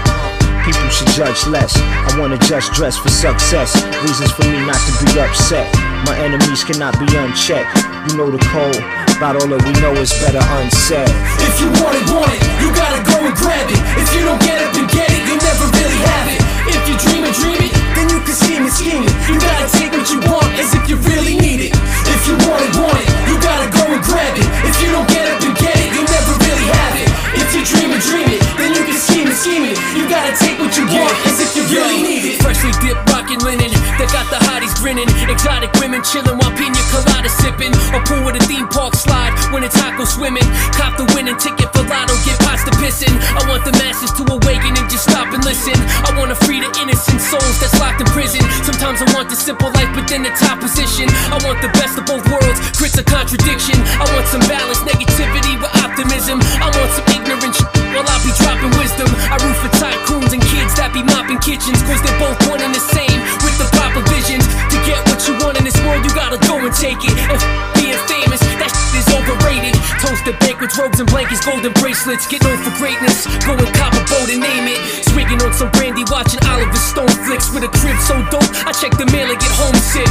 People 0.62 0.94
should 0.94 1.10
judge 1.18 1.42
less. 1.50 1.74
I 1.74 2.14
wanna 2.22 2.38
just 2.38 2.70
dress 2.70 2.94
for 2.96 3.10
success. 3.10 3.74
Reasons 4.06 4.30
for 4.30 4.46
me 4.46 4.62
not 4.62 4.78
to 4.78 4.92
be 5.02 5.18
upset. 5.18 5.66
My 6.06 6.14
enemies 6.22 6.62
cannot 6.62 6.94
be 7.02 7.10
unchecked. 7.18 7.74
You 8.06 8.14
know 8.14 8.30
the 8.30 8.38
code. 8.46 9.01
About 9.22 9.38
all 9.38 9.54
that 9.54 9.62
we 9.62 9.70
know 9.78 9.94
is 10.02 10.10
better 10.18 10.42
unsaid. 10.58 11.06
If 11.46 11.54
you 11.62 11.70
want 11.78 11.94
it, 11.94 12.10
want 12.10 12.26
it, 12.26 12.42
you 12.58 12.74
gotta 12.74 12.98
go 13.06 13.22
and 13.22 13.30
grab 13.38 13.70
it. 13.70 13.78
If 13.94 14.10
you 14.18 14.26
don't 14.26 14.42
get 14.42 14.58
up 14.58 14.74
and 14.74 14.90
get 14.90 15.06
it, 15.14 15.22
you'll 15.30 15.38
never 15.38 15.62
really 15.78 16.00
have 16.10 16.26
it. 16.26 16.42
If 16.66 16.82
you 16.90 16.94
dream 17.06 17.22
it, 17.30 17.34
dream 17.38 17.62
it, 17.62 17.70
then 17.94 18.10
you 18.10 18.18
can 18.18 18.34
scheme 18.34 18.66
it, 18.66 18.74
scheme 18.74 19.06
it. 19.06 19.14
You 19.30 19.38
gotta 19.38 19.70
take 19.78 19.94
what 19.94 20.10
you 20.10 20.18
want 20.26 20.50
as 20.58 20.74
if 20.74 20.90
you 20.90 20.98
really 21.06 21.38
need 21.38 21.62
it. 21.62 21.70
If 21.70 22.26
you 22.26 22.34
want 22.50 22.66
it, 22.66 22.74
want 22.74 22.98
it, 22.98 23.06
you 23.30 23.38
gotta 23.38 23.70
go 23.70 23.86
and 23.94 24.02
grab 24.02 24.34
it. 24.34 24.48
If 24.66 24.82
you 24.82 24.90
don't 24.90 25.06
get 25.06 25.22
up 25.30 25.38
and 25.38 25.54
get 25.54 25.70
it, 25.70 25.88
you'll 25.94 26.10
never 26.10 26.34
really 26.42 26.66
have 26.74 26.94
it. 26.98 27.11
If 27.52 27.68
you 27.68 27.76
dream 27.76 27.92
it, 27.92 28.00
dream 28.08 28.28
it, 28.32 28.40
then 28.56 28.72
you 28.72 28.80
can 28.80 28.96
scheme 28.96 29.28
it, 29.28 29.36
scheme 29.36 29.68
it. 29.68 29.76
You 29.92 30.08
gotta 30.08 30.32
take 30.40 30.56
what 30.56 30.72
you 30.72 30.88
want 30.88 31.12
as 31.28 31.36
if 31.36 31.52
you 31.52 31.68
really 31.68 32.00
need 32.00 32.24
it. 32.24 32.40
Freshly 32.40 32.72
dipped 32.80 33.04
rockin' 33.12 33.44
linen 33.44 33.68
that 34.00 34.08
got 34.08 34.24
the 34.32 34.40
hotties 34.48 34.72
grinning. 34.80 35.04
Exotic 35.28 35.68
women 35.76 36.00
chillin' 36.00 36.40
while 36.40 36.48
pina 36.56 36.80
colada 36.88 37.28
sippin'. 37.28 37.76
A 37.92 38.00
pool 38.08 38.24
with 38.24 38.40
a 38.40 38.44
theme 38.48 38.64
park 38.72 38.96
slide 38.96 39.36
when 39.52 39.60
it's 39.68 39.76
taco 39.76 40.08
swimming. 40.08 40.48
Cop 40.80 40.96
the 40.96 41.04
winning 41.12 41.36
ticket 41.36 41.68
for 41.76 41.84
lotto, 41.84 42.16
get 42.24 42.40
pasta 42.40 42.72
pissin'. 42.80 43.12
I 43.36 43.44
want 43.44 43.68
the 43.68 43.76
masses 43.76 44.16
to 44.16 44.24
awaken 44.32 44.72
and 44.72 44.88
just 44.88 45.04
stop 45.04 45.28
and 45.28 45.44
listen. 45.44 45.76
I 46.08 46.16
wanna 46.16 46.40
free 46.48 46.64
the 46.64 46.72
innocent 46.80 47.20
souls 47.20 47.60
that's 47.60 47.76
locked 47.76 48.00
in 48.00 48.08
prison. 48.16 48.40
Sometimes 48.64 49.04
I 49.04 49.12
want 49.12 49.28
the 49.28 49.36
simple 49.36 49.68
life, 49.76 49.92
but 49.92 50.08
then 50.08 50.24
the 50.24 50.32
top 50.40 50.64
position. 50.64 51.04
I 51.28 51.36
want 51.44 51.60
the 51.60 51.68
best 51.76 52.00
of 52.00 52.08
both 52.08 52.24
worlds. 52.32 52.64
Crit's 52.80 52.96
a 52.96 53.04
contradiction. 53.04 53.76
I 54.00 54.08
want 54.16 54.24
some 54.32 54.40
balance, 54.48 54.80
negativity 54.88 55.60
with 55.60 55.68
optimism. 55.84 56.40
I 56.64 56.72
want 56.80 56.88
some 56.96 57.12
ignorant 57.42 57.58
while 57.94 58.06
I 58.06 58.16
be 58.22 58.32
dropping 58.38 58.72
wisdom. 58.78 59.08
I 59.30 59.36
root 59.42 59.56
for 59.58 59.72
tycoons 59.78 60.32
and 60.32 60.42
kids 60.42 60.72
that 60.78 60.94
be 60.94 61.02
mopping 61.02 61.38
kitchens, 61.42 61.82
cause 61.82 61.98
they're 62.02 62.20
both 62.22 62.38
one 62.48 62.62
and 62.62 62.72
the 62.72 62.82
same 62.94 63.18
with 63.42 63.56
the 63.58 63.66
proper 63.74 64.00
visions. 64.08 64.46
To 64.46 64.76
get 64.86 65.02
what 65.10 65.20
you 65.26 65.34
want 65.42 65.58
in 65.58 65.64
this 65.64 65.76
world, 65.82 66.02
you 66.06 66.12
gotta 66.14 66.38
go 66.46 66.62
and 66.62 66.72
take 66.72 67.02
it. 67.02 67.14
And 67.28 67.38
f- 67.38 67.46
being 67.76 67.98
famous, 68.06 68.40
that 68.62 68.70
shit 68.70 69.02
is 69.02 69.08
overrated. 69.10 69.74
Toasted 70.00 70.38
banquets, 70.40 70.78
robes 70.78 70.98
and 71.02 71.08
blankets, 71.10 71.42
golden 71.44 71.72
bracelets. 71.82 72.26
Get 72.30 72.42
known 72.46 72.58
for 72.62 72.72
greatness. 72.78 73.26
Go 73.44 73.58
and 73.58 73.70
cop 73.74 73.92
a 73.94 74.02
boat 74.08 74.30
and 74.30 74.40
name 74.40 74.70
it. 74.70 74.78
Swigging 75.10 75.42
on 75.42 75.52
some 75.52 75.70
brandy, 75.74 76.06
watching 76.08 76.40
Oliver 76.48 76.78
Stone 76.78 77.12
flicks 77.26 77.50
with 77.52 77.66
a 77.66 77.70
crib 77.82 77.98
so 78.06 78.16
dope. 78.30 78.46
I 78.64 78.72
check 78.72 78.94
the 78.96 79.06
mail 79.10 79.28
and 79.28 79.38
get 79.38 79.52
homesick. 79.58 80.10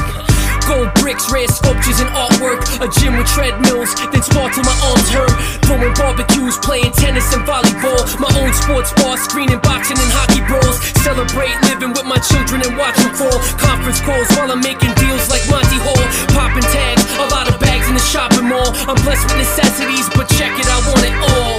Gold 0.67 0.93
bricks, 1.01 1.29
rare 1.31 1.47
sculptures 1.47 1.99
and 1.99 2.09
artwork. 2.15 2.61
A 2.79 2.87
gym 2.99 3.17
with 3.17 3.27
treadmills, 3.27 3.93
then 4.11 4.23
spar 4.23 4.49
till 4.51 4.63
my 4.63 4.75
arms 4.87 5.09
hurt. 5.09 5.33
Throwing 5.65 5.93
barbecues, 5.93 6.57
playing 6.59 6.91
tennis 6.93 7.27
and 7.33 7.43
volleyball. 7.43 7.99
My 8.19 8.31
own 8.39 8.53
sports 8.53 8.93
bar, 9.01 9.17
screening 9.17 9.59
boxing 9.59 9.97
and 9.97 10.11
hockey 10.11 10.41
brawls. 10.47 10.77
Celebrate 11.03 11.55
living 11.67 11.91
with 11.91 12.05
my 12.05 12.19
children 12.23 12.61
and 12.63 12.77
watch 12.77 12.95
them 12.97 13.13
fall. 13.15 13.37
Conference 13.59 13.99
calls 14.01 14.27
while 14.37 14.51
I'm 14.51 14.61
making 14.61 14.93
deals 14.95 15.29
like 15.29 15.43
Monty 15.49 15.79
Hall. 15.83 16.03
Popping 16.33 16.67
tags, 16.71 17.03
a 17.19 17.27
lot 17.33 17.51
of 17.51 17.59
bags 17.59 17.87
in 17.87 17.95
the 17.95 18.05
shopping 18.05 18.47
mall. 18.47 18.71
I'm 18.87 18.99
blessed 19.03 19.25
with 19.27 19.37
necessities, 19.37 20.07
but 20.15 20.29
check 20.37 20.53
it, 20.59 20.67
I 20.67 20.77
want 20.87 21.03
it 21.03 21.15
all. 21.29 21.50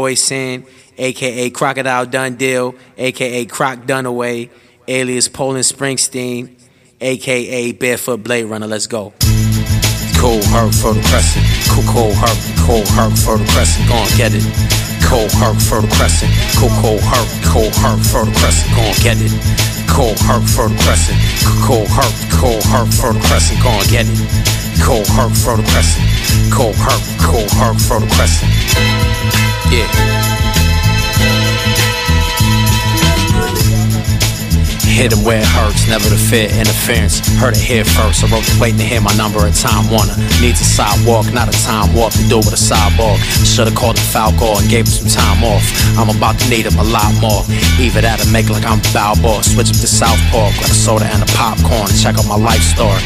Boy 0.00 0.14
Sand, 0.14 0.64
aka 0.96 1.50
Crocodile 1.50 2.06
Dun 2.06 2.36
Dundee, 2.36 2.72
aka 2.96 3.44
Croc 3.44 3.80
Dunaway, 3.80 4.48
alias 4.88 5.28
Poland 5.28 5.64
Springsteen, 5.64 6.56
aka 7.02 7.72
Barefoot 7.72 8.22
Blade 8.24 8.44
Runner. 8.44 8.66
Let's 8.66 8.86
go. 8.86 9.12
Kool 10.16 10.40
Herc 10.48 10.72
for 10.72 10.94
the 10.96 11.04
crescent. 11.04 11.44
Cool, 11.68 11.84
Kool 11.92 12.14
Herc, 12.16 12.38
Kool 12.64 12.86
Herc 12.96 13.12
for 13.12 13.36
the 13.36 13.44
crescent. 13.52 13.84
Go 13.92 14.00
and 14.00 14.16
get 14.16 14.32
it. 14.32 14.40
Kool 15.04 15.28
Herc 15.36 15.60
for 15.60 15.84
the 15.84 15.92
crescent. 15.92 16.32
Cool, 16.56 16.72
Kool 16.80 16.96
Herc, 17.04 17.28
Kool 17.44 17.68
Herc 17.84 18.00
for 18.00 18.24
the 18.24 18.32
crescent. 18.40 18.72
Go 18.72 18.80
and 18.88 19.00
get 19.04 19.20
it. 19.20 19.36
Kool 19.84 20.16
Herc 20.24 20.48
for 20.48 20.72
the 20.72 20.80
crescent. 20.80 21.20
Kool 21.60 21.84
Herc, 21.92 22.14
Kool 22.40 22.56
Herc 22.72 22.88
for 22.88 23.12
the 23.12 23.20
crescent. 23.28 23.60
Go 23.60 23.68
and 23.68 23.88
get 23.92 24.08
it. 24.08 24.59
Herc 25.08 25.34
for 25.34 25.56
the 25.56 25.62
crescent. 25.62 26.52
Cold 26.52 26.74
Kool 27.20 27.48
Herc 27.58 27.78
for 27.78 28.00
the 28.00 28.06
crescent. 28.14 28.50
Yeah. 29.70 30.39
Hit 34.90 35.14
him 35.14 35.22
where 35.24 35.40
it 35.40 35.46
hurts, 35.46 35.86
never 35.88 36.10
to 36.10 36.18
fear 36.18 36.50
interference. 36.50 37.22
Heard 37.38 37.56
it 37.56 37.62
here 37.62 37.86
first. 37.86 38.20
I 38.22 38.28
wrote 38.28 38.44
the 38.44 38.58
waiting 38.60 38.82
to 38.82 38.84
hear 38.84 39.00
my 39.00 39.14
number 39.14 39.46
at 39.46 39.54
time 39.54 39.86
warner. 39.88 40.18
Needs 40.42 40.60
a 40.60 40.68
sidewalk, 40.68 41.32
not 41.32 41.48
a 41.48 41.56
time 41.62 41.94
warp 41.94 42.12
to 42.18 42.24
do 42.28 42.42
with 42.42 42.52
a 42.52 42.60
cyborg. 42.60 43.16
Should've 43.46 43.74
called 43.74 43.96
him 43.96 44.06
Falkor 44.10 44.60
and 44.60 44.68
gave 44.68 44.90
him 44.90 44.92
some 44.92 45.08
time 45.08 45.40
off. 45.46 45.64
I'm 45.96 46.10
about 46.10 46.36
to 46.42 46.46
need 46.50 46.66
him 46.66 46.76
a 46.76 46.84
lot 46.84 47.14
more. 47.22 47.46
Either 47.78 48.02
that 48.02 48.20
or 48.20 48.28
make 48.34 48.50
like 48.50 48.66
I'm 48.66 48.82
Balboa. 48.92 49.40
Switch 49.46 49.70
up 49.70 49.78
to 49.78 49.88
Southpaw, 49.88 50.52
grab 50.58 50.70
a 50.70 50.76
soda 50.76 51.06
and 51.06 51.22
a 51.22 51.28
popcorn 51.38 51.88
check 51.96 52.18
out 52.18 52.26
my 52.26 52.36
life 52.36 52.62
story. 52.62 53.00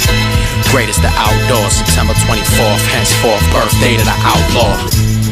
Greatest 0.70 1.02
the 1.02 1.12
outdoors, 1.14 1.78
September 1.78 2.14
24th, 2.26 2.84
henceforth, 2.90 3.44
birthday 3.52 3.96
to 3.96 4.04
the 4.04 4.18
outlaw. 4.24 5.23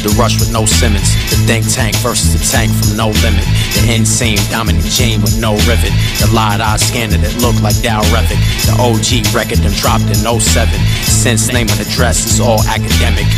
The 0.00 0.08
rush 0.16 0.40
with 0.40 0.52
no 0.52 0.64
Simmons. 0.64 1.12
The 1.28 1.36
think 1.44 1.68
tank 1.68 1.96
versus 2.00 2.32
the 2.32 2.40
tank 2.40 2.72
from 2.72 2.96
no 2.96 3.12
limit. 3.20 3.44
The 3.76 3.92
insane 3.92 4.40
dominant 4.48 4.84
Gene 4.86 5.20
with 5.20 5.38
no 5.38 5.54
rivet. 5.68 5.92
The 6.20 6.30
light 6.32 6.60
eye 6.60 6.76
scanner 6.76 7.18
that 7.18 7.36
looked 7.44 7.60
like 7.60 7.76
Dow 7.84 8.00
Revic. 8.08 8.40
The 8.64 8.74
OG 8.80 9.34
record 9.36 9.60
them 9.60 9.72
dropped 9.76 10.08
in 10.08 10.24
07. 10.24 10.40
Since 11.04 11.52
name 11.52 11.68
and 11.68 11.80
address 11.80 12.24
is 12.24 12.40
all 12.40 12.64
academic. 12.64 13.28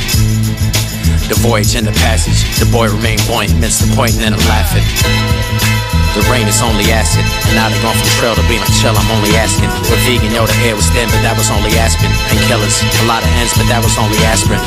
The 1.26 1.38
voyage 1.42 1.75
and 1.75 1.87
the 1.87 1.97
passage. 1.99 2.42
The 2.59 2.71
boy 2.71 2.88
remained 2.90 3.23
buoyant, 3.26 3.59
missed 3.59 3.83
the 3.83 3.90
point 3.97 4.14
and 4.14 4.23
then 4.23 4.37
laughing. 4.47 5.92
The 6.12 6.21
rain 6.28 6.45
is 6.45 6.61
only 6.61 6.92
acid, 6.92 7.25
and 7.49 7.57
now 7.57 7.73
they 7.73 7.81
gone 7.81 7.97
from 7.97 8.04
trail 8.21 8.37
to 8.37 8.45
being 8.45 8.61
like 8.61 8.76
chill. 8.76 8.92
I'm 8.92 9.09
only 9.16 9.33
asking. 9.40 9.73
With 9.88 9.97
vegan, 10.04 10.28
yo, 10.28 10.45
the 10.45 10.57
air 10.69 10.76
was 10.76 10.85
thin, 10.92 11.09
but 11.09 11.25
that 11.25 11.33
was 11.40 11.49
only 11.49 11.73
aspirin. 11.81 12.12
Painkillers, 12.28 12.85
a 13.00 13.09
lot 13.09 13.25
of 13.25 13.33
ends, 13.40 13.57
but 13.57 13.64
that 13.73 13.81
was 13.81 13.97
only 13.97 14.21
aspirin. 14.28 14.61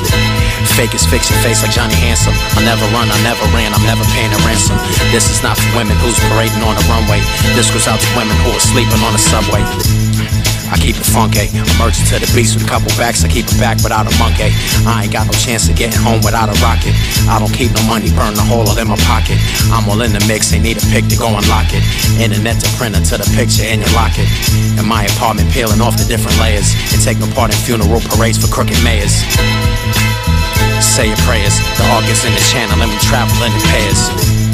Fake 0.73 0.97
is 0.97 1.05
fix 1.05 1.29
face 1.45 1.61
like 1.61 1.71
Johnny 1.71 1.93
Handsome. 1.95 2.33
I'll 2.57 2.65
never 2.65 2.83
run, 2.89 3.13
I 3.13 3.17
never 3.21 3.45
ran, 3.53 3.71
I'm 3.77 3.85
never 3.85 4.03
paying 4.17 4.33
a 4.33 4.39
ransom. 4.41 4.75
This 5.13 5.29
is 5.29 5.45
not 5.45 5.55
for 5.55 5.69
women 5.77 5.95
who's 6.01 6.17
parading 6.33 6.65
on 6.65 6.73
the 6.73 6.85
runway. 6.89 7.21
This 7.53 7.69
goes 7.69 7.85
out 7.85 8.01
to 8.01 8.09
women 8.17 8.35
who 8.41 8.49
are 8.49 8.65
sleeping 8.65 8.99
on 9.05 9.13
the 9.13 9.21
subway. 9.21 9.61
I 10.71 10.77
keep 10.81 10.97
it 10.97 11.05
funky. 11.05 11.49
Emerging 11.77 12.05
to 12.09 12.17
the 12.17 12.29
beast 12.33 12.57
with 12.57 12.65
a 12.65 12.69
couple 12.69 12.89
backs. 12.97 13.23
I 13.23 13.29
keep 13.29 13.45
it 13.45 13.59
back 13.61 13.77
without 13.85 14.09
a 14.09 14.13
monkey. 14.17 14.49
I 14.85 15.05
ain't 15.05 15.13
got 15.13 15.27
no 15.29 15.35
chance 15.37 15.69
of 15.69 15.75
getting 15.77 15.99
home 16.01 16.21
without 16.25 16.49
a 16.49 16.57
rocket. 16.63 16.93
I 17.29 17.37
don't 17.37 17.53
keep 17.53 17.71
no 17.73 17.83
money, 17.85 18.09
burn 18.13 18.33
the 18.33 18.45
hole 18.45 18.65
in 18.65 18.87
my 18.87 18.97
pocket. 19.05 19.37
I'm 19.69 19.85
all 19.89 20.01
in 20.01 20.13
the 20.13 20.23
mix, 20.25 20.49
they 20.49 20.59
need 20.59 20.77
a 20.77 20.85
pick 20.89 21.05
to 21.13 21.17
go 21.17 21.29
unlock 21.29 21.69
it. 21.73 21.83
Internet 22.17 22.61
to 22.65 22.69
printer 22.77 23.01
to 23.13 23.15
the 23.21 23.27
picture 23.37 23.65
and 23.65 23.81
you 23.81 23.89
lock 23.93 24.17
it. 24.17 24.29
In 24.79 24.85
my 24.85 25.05
apartment, 25.15 25.51
peeling 25.53 25.81
off 25.81 25.97
the 25.97 26.07
different 26.07 26.37
layers. 26.41 26.73
And 26.93 27.01
take 27.01 27.19
no 27.21 27.29
part 27.33 27.53
in 27.53 27.59
funeral 27.61 28.01
parades 28.01 28.41
for 28.41 28.49
crooked 28.49 28.77
mayors. 28.83 29.25
Say 30.81 31.07
your 31.07 31.21
prayers. 31.27 31.55
The 31.77 31.85
is 32.09 32.25
in 32.25 32.33
the 32.33 32.45
channel 32.51 32.77
let 32.77 32.89
me 32.89 32.97
travel 33.01 33.35
in 33.43 33.51
the 33.53 33.63
pairs. 33.69 34.44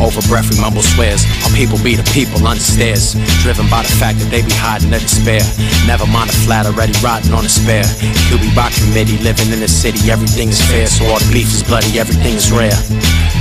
Over 0.00 0.20
breath, 0.26 0.50
we 0.50 0.58
mumble 0.60 0.82
swears. 0.82 1.22
Our 1.46 1.52
people 1.54 1.78
be 1.78 1.94
the 1.94 2.06
people 2.10 2.42
under 2.46 2.62
stairs. 2.62 3.14
Driven 3.42 3.70
by 3.70 3.82
the 3.86 3.94
fact 3.94 4.18
that 4.18 4.28
they 4.30 4.42
be 4.42 4.54
hiding 4.54 4.90
their 4.90 5.00
despair. 5.00 5.42
Never 5.86 6.06
mind 6.06 6.30
the 6.30 6.38
flat 6.42 6.66
already 6.66 6.94
riding 6.98 7.32
on 7.32 7.46
a 7.46 7.52
spare. 7.52 7.86
QB 8.30 8.54
by 8.58 8.70
committee, 8.74 9.18
living 9.22 9.54
in 9.54 9.60
the 9.60 9.68
city, 9.68 10.10
everything 10.10 10.50
is 10.50 10.60
fair. 10.66 10.86
So 10.86 11.06
all 11.06 11.20
the 11.22 11.30
beef 11.30 11.46
is 11.46 11.62
bloody, 11.62 11.98
everything 11.98 12.34
is 12.34 12.50
rare. 12.50 12.74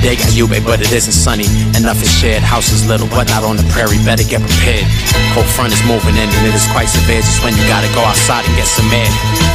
They 0.03 0.19
got 0.19 0.35
you, 0.35 0.51
but 0.51 0.83
it 0.83 0.91
isn't 0.91 1.15
sunny. 1.15 1.47
Enough 1.79 2.03
is 2.03 2.11
shared. 2.11 2.43
House 2.43 2.75
is 2.75 2.83
little, 2.83 3.07
but 3.07 3.31
not 3.31 3.47
on 3.47 3.55
the 3.55 3.63
prairie. 3.71 3.95
Better 4.03 4.27
get 4.27 4.43
prepared. 4.43 4.83
Cold 5.31 5.47
front 5.55 5.71
is 5.71 5.79
moving 5.87 6.19
in, 6.19 6.27
and 6.27 6.43
it 6.43 6.51
is 6.51 6.67
quite 6.75 6.91
severe. 6.91 7.23
Just 7.23 7.39
when 7.39 7.55
you 7.55 7.63
gotta 7.71 7.87
go 7.95 8.03
outside 8.03 8.43
and 8.43 8.53
get 8.59 8.67
some 8.67 8.91
air. 8.91 9.07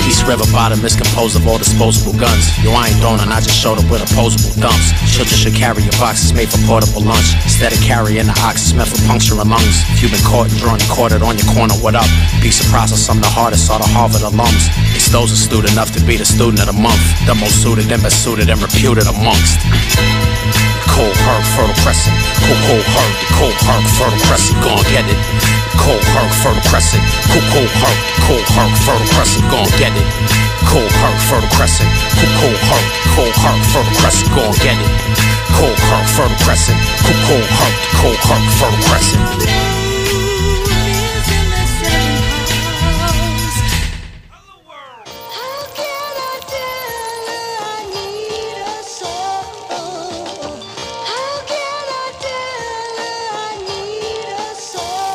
East 0.08 0.24
River 0.24 0.48
bottom 0.48 0.80
is 0.88 0.96
composed 0.96 1.36
of 1.36 1.44
all 1.44 1.60
disposable 1.60 2.16
guns. 2.16 2.48
Yo, 2.64 2.72
I 2.72 2.88
ain't 2.88 2.96
throwing, 2.96 3.20
I 3.20 3.44
just 3.44 3.60
showed 3.60 3.76
up 3.76 3.84
with 3.92 4.00
opposable 4.00 4.56
thumbs. 4.56 4.88
Just 5.04 5.36
should 5.36 5.52
carry 5.52 5.84
your 5.84 5.92
boxes 6.00 6.32
made 6.32 6.48
for 6.48 6.56
portable 6.64 6.87
lunch. 6.96 7.36
Instead 7.44 7.76
of 7.76 7.80
carrying 7.84 8.24
the 8.24 8.36
ox, 8.40 8.72
meant 8.72 8.88
for 8.88 8.96
puncturing 9.04 9.44
lungs. 9.44 9.84
If 9.92 10.00
you've 10.00 10.14
been 10.16 10.24
caught 10.24 10.48
and 10.48 10.56
drawn 10.56 10.80
and 10.80 10.88
quartered 10.88 11.20
on 11.20 11.36
your 11.36 11.48
corner, 11.52 11.76
what 11.84 11.92
up? 11.92 12.08
Be 12.40 12.48
surprised 12.48 12.78
process, 12.78 13.02
some 13.02 13.18
of 13.18 13.26
the 13.26 13.34
hardest 13.34 13.66
are 13.74 13.82
the 13.82 13.90
Harvard 13.90 14.22
alums. 14.22 14.70
It's 14.94 15.10
those 15.10 15.34
astute 15.34 15.66
enough 15.66 15.90
to 15.98 16.00
be 16.06 16.14
the 16.14 16.24
student 16.24 16.62
of 16.62 16.70
the 16.70 16.78
month. 16.78 17.02
The 17.26 17.34
most 17.34 17.58
suited 17.58 17.90
and 17.90 17.98
best 17.98 18.22
suited 18.22 18.46
and 18.46 18.62
reputed 18.62 19.10
amongst. 19.10 19.58
Cold 20.94 21.16
Herc, 21.26 21.42
Fertile 21.58 21.74
Crescent. 21.82 22.14
Cool, 22.46 22.58
cold 22.70 22.86
Herc, 22.94 23.12
the 23.18 23.26
Cold 23.34 23.58
Herc, 23.66 23.84
Fertile 23.98 24.22
Crescent. 24.30 24.56
Gon' 24.62 24.86
get 24.94 25.04
it. 25.10 25.18
Cold 25.74 26.04
Herc, 26.14 26.30
Fertile 26.38 26.62
Crescent. 26.70 27.02
Cool, 27.34 27.42
cold 27.50 27.72
Herc, 27.82 27.98
Cold 28.30 28.46
Herc, 28.54 28.72
Fertile 28.86 29.10
Crescent. 29.18 29.44
Gon' 29.50 29.70
get 29.74 29.90
it. 29.98 30.47
Cold 30.68 30.92
Herc, 31.00 31.16
Fertile 31.28 31.48
Crescent. 31.56 31.88
Cold 32.40 32.60
Herc, 32.68 32.84
Cold 33.16 33.34
Herc, 33.40 33.58
Fertile 33.72 33.96
Crescent. 34.00 34.28
Gon' 34.36 34.52
get 34.60 34.76
it. 34.76 34.92
Cold 35.56 35.78
Herc, 35.88 36.06
Fertile 36.12 36.36
Crescent. 36.44 36.78
Cold 37.26 37.48
Herc, 37.58 37.74
Cold 37.96 38.20
Herc, 38.28 38.44
Fertile 38.60 38.84
Crescent. 38.88 39.78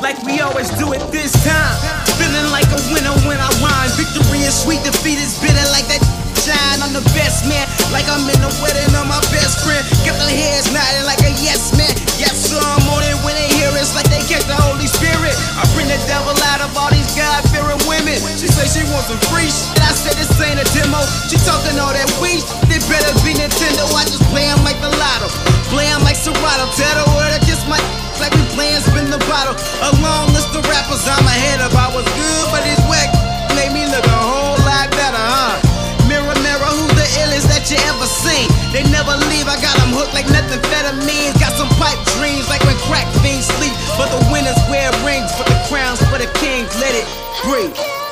like 0.01 0.21
we 0.25 0.41
always 0.41 0.69
do 0.71 0.91
it 0.91 0.99
this 1.13 1.31
time. 1.45 2.02
Feeling 2.19 2.49
like 2.53 2.69
a 2.69 2.79
winner 2.93 3.15
when 3.25 3.39
I 3.41 3.49
rhyme. 3.61 3.91
Victory 3.97 4.45
is 4.45 4.53
sweet, 4.53 4.83
defeat 4.83 5.19
is 5.19 5.37
bitter 5.41 5.65
like 5.73 5.87
that 5.89 6.01
shine. 6.43 6.83
I'm 6.83 6.91
the 6.91 7.05
best 7.15 7.47
man, 7.47 7.65
like 7.95 8.05
I'm 8.11 8.27
in 8.27 8.39
the 8.43 8.51
wedding 8.59 8.91
of 8.93 9.07
my 9.07 9.19
best 9.31 9.63
friend. 9.63 9.81
Got 10.03 10.19
the 10.19 10.27
heads 10.29 10.69
nodding 10.75 11.07
like 11.07 11.23
a 11.23 11.31
yes 11.39 11.71
man. 11.73 11.91
Yes, 12.19 12.51
sir, 12.51 12.59
I'm 12.59 12.83
on 12.91 13.01
it 13.07 13.15
when 13.23 13.33
they 13.33 13.47
hear 13.55 13.71
it. 13.71 13.79
It's 13.79 13.95
like 13.95 14.07
they 14.11 14.21
catch 14.27 14.45
the 14.45 14.55
Holy 14.55 14.87
Spirit. 14.87 15.33
I 15.57 15.63
bring 15.73 15.87
the 15.87 15.99
devil 16.05 16.35
out 16.53 16.61
of 16.61 16.71
all 16.77 16.91
these 16.91 17.09
God 17.15 17.41
fearing 17.49 17.79
women. 17.87 18.19
She 18.35 18.47
say 18.51 18.67
she 18.67 18.83
wants 18.91 19.07
some 19.07 19.19
free 19.31 19.49
shit. 19.49 19.79
I 19.81 19.95
said 19.95 20.15
this 20.19 20.31
ain't 20.43 20.59
a 20.59 20.67
demo. 20.75 20.99
She 21.31 21.39
talking 21.47 21.79
all 21.79 21.95
that 21.95 22.07
weed. 22.19 22.43
They 22.67 22.79
better 22.91 23.11
be 23.23 23.33
Nintendo. 23.35 23.87
I 23.95 24.03
just 24.05 24.23
play 24.29 24.45
'em 24.47 24.61
like 24.67 24.79
the 24.83 24.91
lotto. 24.99 25.31
Play 25.71 25.87
'em 25.87 26.03
like 26.03 26.19
Serato. 26.19 26.67
Tell 26.75 26.95
the 26.99 27.07
word 27.15 27.31
I 27.31 27.39
kiss 27.39 27.63
my 27.65 27.79
like 28.23 28.31
we 28.39 28.47
playing 28.55 28.79
spin 28.79 29.11
the 29.11 29.19
bottle. 29.27 29.51
A 29.83 29.91
long 29.99 30.31
list 30.31 30.55
of 30.55 30.63
rappers 30.63 31.03
I'm 31.03 31.27
ahead 31.27 31.59
of. 31.59 31.75
I 31.75 31.91
was 31.91 32.07
good, 32.15 32.45
but 32.55 32.63
these 32.63 32.79
whack 32.87 33.11
made 33.59 33.75
me 33.75 33.83
look 33.91 34.07
a 34.07 34.21
whole 34.23 34.55
lot 34.63 34.87
better, 34.95 35.19
huh? 35.19 35.59
Mirror, 36.07 36.39
mirror, 36.39 36.71
who's 36.71 36.95
the 36.95 37.07
illest 37.19 37.51
that 37.51 37.67
you 37.67 37.79
ever 37.91 38.07
seen? 38.07 38.47
They 38.71 38.87
never 38.87 39.11
leave, 39.27 39.51
I 39.51 39.59
got 39.59 39.75
them 39.83 39.91
hooked 39.91 40.15
like 40.15 40.27
nothing 40.31 40.63
means. 41.05 41.33
Got 41.39 41.53
some 41.53 41.69
pipe 41.79 41.99
dreams 42.17 42.47
like 42.49 42.63
when 42.65 42.75
crack 42.87 43.07
fiends 43.21 43.47
sleep. 43.57 43.73
But 43.97 44.09
the 44.09 44.21
winners 44.31 44.57
wear 44.69 44.91
rings, 45.05 45.31
but 45.37 45.47
the 45.47 45.59
crowns 45.69 45.99
for 46.09 46.17
the 46.17 46.29
kings. 46.39 46.69
Let 46.79 46.95
it 46.95 47.07
breathe. 47.43 48.02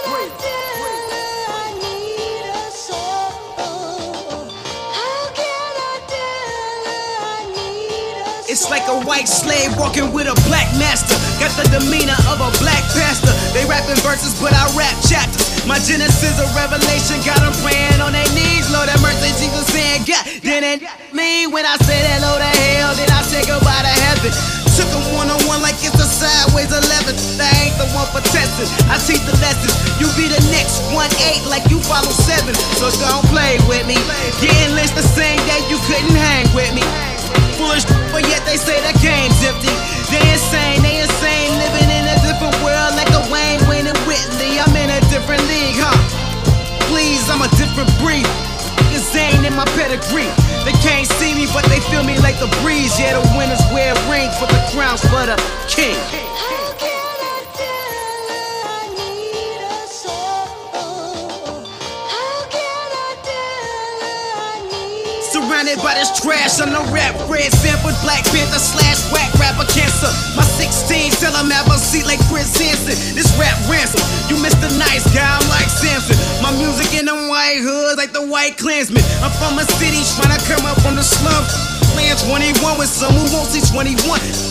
Like 8.70 8.86
a 8.86 9.02
white 9.10 9.26
slave 9.26 9.74
walking 9.74 10.14
with 10.14 10.30
a 10.30 10.38
black 10.46 10.70
master. 10.78 11.18
Got 11.42 11.50
the 11.58 11.66
demeanor 11.74 12.16
of 12.30 12.38
a 12.38 12.54
black 12.62 12.86
pastor. 12.94 13.34
They 13.58 13.66
rapping 13.66 13.98
verses, 14.06 14.38
but 14.38 14.54
I 14.54 14.70
rap 14.78 14.94
chapters. 15.02 15.66
My 15.66 15.82
Genesis 15.82 16.38
of 16.38 16.46
Revelation 16.54 17.18
got 17.26 17.42
them 17.42 17.58
praying 17.66 18.00
on 18.00 18.14
their 18.14 18.28
knees. 18.38 18.70
Lord 18.70 18.86
have 18.86 19.02
mercy, 19.02 19.34
Jesus 19.42 19.66
saying, 19.74 20.06
God, 20.06 20.24
it 20.46 20.86
me 21.10 21.50
when 21.50 21.66
I 21.66 21.74
say 21.82 22.00
that 22.06 22.22
low 22.22 22.38
to 22.38 22.52
hell, 22.62 22.94
then 22.94 23.10
I 23.10 23.26
say 23.26 23.42
goodbye 23.50 23.82
to 23.82 23.94
heaven. 24.08 24.30
Took 24.78 24.88
them 24.94 25.04
one 25.18 25.28
on 25.34 25.42
one 25.50 25.66
like 25.66 25.76
it's 25.82 25.98
a 25.98 26.06
sideways 26.06 26.70
11. 26.70 27.18
I 27.42 27.50
ain't 27.66 27.76
the 27.82 27.90
one 27.98 28.08
for 28.14 28.22
testing. 28.30 28.70
I 28.88 29.02
teach 29.02 29.26
the 29.26 29.36
lessons. 29.42 29.74
You 29.98 30.08
be 30.14 30.30
the 30.30 30.40
next 30.54 30.80
one 30.94 31.12
eight 31.28 31.42
like 31.50 31.66
you 31.68 31.82
follow 31.90 32.14
seven. 32.14 32.54
So 32.78 32.94
don't 33.02 33.26
play 33.34 33.58
with 33.66 33.84
me. 33.90 33.98
Getting 34.38 34.78
lynched 34.78 34.96
the 34.96 35.04
same 35.04 35.42
day 35.50 35.60
you 35.66 35.82
couldn't 35.90 36.14
hang 36.14 36.46
with 36.54 36.72
me 36.78 37.11
but 38.12 38.26
yet 38.26 38.42
they 38.46 38.58
say 38.58 38.82
the 38.82 38.98
game's 39.00 39.38
empty. 39.46 39.70
They 40.10 40.24
insane, 40.34 40.82
they 40.82 40.98
insane, 40.98 41.52
living 41.62 41.90
in 41.94 42.04
a 42.10 42.18
different 42.26 42.58
world 42.66 42.98
like 42.98 43.10
a 43.14 43.22
Wayne, 43.30 43.62
Wayne 43.70 43.86
and 43.86 43.98
Whitley. 44.10 44.58
I'm 44.58 44.74
in 44.74 44.90
a 44.90 45.02
different 45.14 45.42
league, 45.46 45.78
huh? 45.78 45.94
Please, 46.90 47.30
I'm 47.30 47.42
a 47.42 47.52
different 47.62 47.90
breed. 48.02 48.26
It's 48.92 49.14
Zane 49.14 49.46
in 49.46 49.54
my 49.54 49.66
pedigree. 49.78 50.30
They 50.66 50.74
can't 50.82 51.08
see 51.22 51.34
me, 51.38 51.46
but 51.54 51.64
they 51.70 51.80
feel 51.94 52.04
me 52.04 52.18
like 52.20 52.40
the 52.40 52.50
breeze. 52.66 52.98
Yeah, 53.00 53.22
the 53.22 53.26
winners 53.38 53.62
wear 53.72 53.94
rings, 54.10 54.34
but 54.42 54.50
the 54.50 54.62
crown's 54.74 55.02
for 55.06 55.24
the 55.30 55.38
king. 55.70 55.96
Surrounded 65.62 65.86
by 65.86 65.94
this 65.94 66.10
trash 66.18 66.58
on 66.58 66.74
the 66.74 66.82
rap 66.90 67.14
red 67.30 67.54
Sanford 67.54 67.94
Black 68.02 68.26
Panther 68.34 68.58
slash 68.58 68.98
whack 69.14 69.30
rapper 69.38 69.70
cancer. 69.70 70.10
My 70.34 70.42
16 70.42 71.14
tell 71.22 71.38
him 71.38 71.54
have 71.54 71.70
a 71.70 71.78
seat 71.78 72.02
like 72.02 72.18
Chris 72.34 72.50
Hansen. 72.58 72.98
This 73.14 73.30
rap 73.38 73.54
ransom. 73.70 74.02
You 74.26 74.42
missed 74.42 74.58
the 74.58 74.74
nice 74.82 75.06
guy, 75.14 75.22
I'm 75.22 75.46
like 75.54 75.70
Samson. 75.70 76.18
My 76.42 76.50
music 76.58 76.98
in 76.98 77.06
them 77.06 77.30
white 77.30 77.62
hoods 77.62 77.94
like 78.02 78.10
the 78.10 78.26
white 78.26 78.58
Klansman. 78.58 79.06
I'm 79.22 79.30
from 79.38 79.62
a 79.62 79.66
city 79.78 80.02
trying 80.18 80.34
to 80.34 80.42
come 80.50 80.66
up 80.66 80.82
from 80.82 80.98
the 80.98 81.06
slum. 81.06 81.46
Playing 81.94 82.18
21 82.26 82.82
with 82.82 82.90
some 82.90 83.14
who 83.14 83.22
won't 83.30 83.46
see 83.54 83.62
21 83.62 84.02
who 84.02 84.51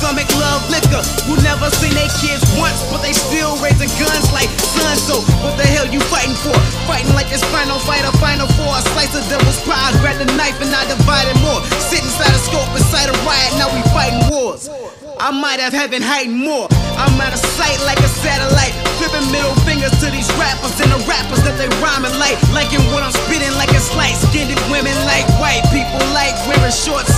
stomach 0.00 0.32
love 0.40 0.64
liquor, 0.72 1.04
who 1.28 1.36
never 1.44 1.68
seen 1.76 1.92
their 1.92 2.08
kids 2.24 2.40
once, 2.56 2.80
but 2.88 3.04
they 3.04 3.12
still 3.12 3.52
raising 3.60 3.92
guns 4.00 4.32
like 4.32 4.48
sons. 4.72 5.04
So 5.04 5.20
what 5.44 5.60
the 5.60 5.68
hell 5.68 5.84
you 5.84 6.00
fighting 6.08 6.34
for? 6.40 6.56
Fighting 6.88 7.12
like 7.12 7.28
it's 7.28 7.44
final 7.52 7.76
fight 7.84 8.08
or 8.08 8.16
final 8.16 8.48
four. 8.56 8.72
A 8.72 8.82
slice 8.96 9.12
of 9.12 9.28
devil's 9.28 9.60
pie, 9.68 9.92
grab 10.00 10.16
the 10.16 10.24
knife 10.40 10.56
and 10.64 10.72
I 10.72 10.88
divide 10.88 11.28
it 11.28 11.36
more. 11.44 11.60
Sit 11.92 12.00
inside 12.00 12.32
a 12.32 12.40
scope, 12.40 12.72
inside 12.72 13.12
a 13.12 13.16
riot, 13.28 13.52
now 13.60 13.68
we 13.76 13.84
fighting 13.92 14.24
wars. 14.32 14.72
I 15.20 15.28
might 15.36 15.60
have 15.60 15.76
heaven 15.76 16.00
hiding 16.00 16.32
more. 16.32 16.64
I'm 16.96 17.20
out 17.20 17.36
of 17.36 17.42
sight 17.60 17.76
like 17.84 18.00
a 18.00 18.08
satellite. 18.24 18.72
Flipping 18.96 19.28
middle 19.28 19.52
fingers 19.68 19.92
to 20.00 20.08
these 20.08 20.28
rappers 20.40 20.80
and 20.80 20.88
the 20.88 21.00
rappers 21.04 21.44
that 21.44 21.60
they 21.60 21.68
rhyming 21.84 22.16
like. 22.16 22.40
Liking 22.56 22.80
what 22.88 23.04
I'm 23.04 23.12
spitting 23.12 23.52
like 23.60 23.68
it's 23.76 23.92
light 23.92 24.16
skinned 24.16 24.56
women 24.72 24.96
like 25.04 25.28
white 25.36 25.60
people 25.68 26.00
like 26.16 26.32
wearing 26.48 26.72
shorts 26.72 27.09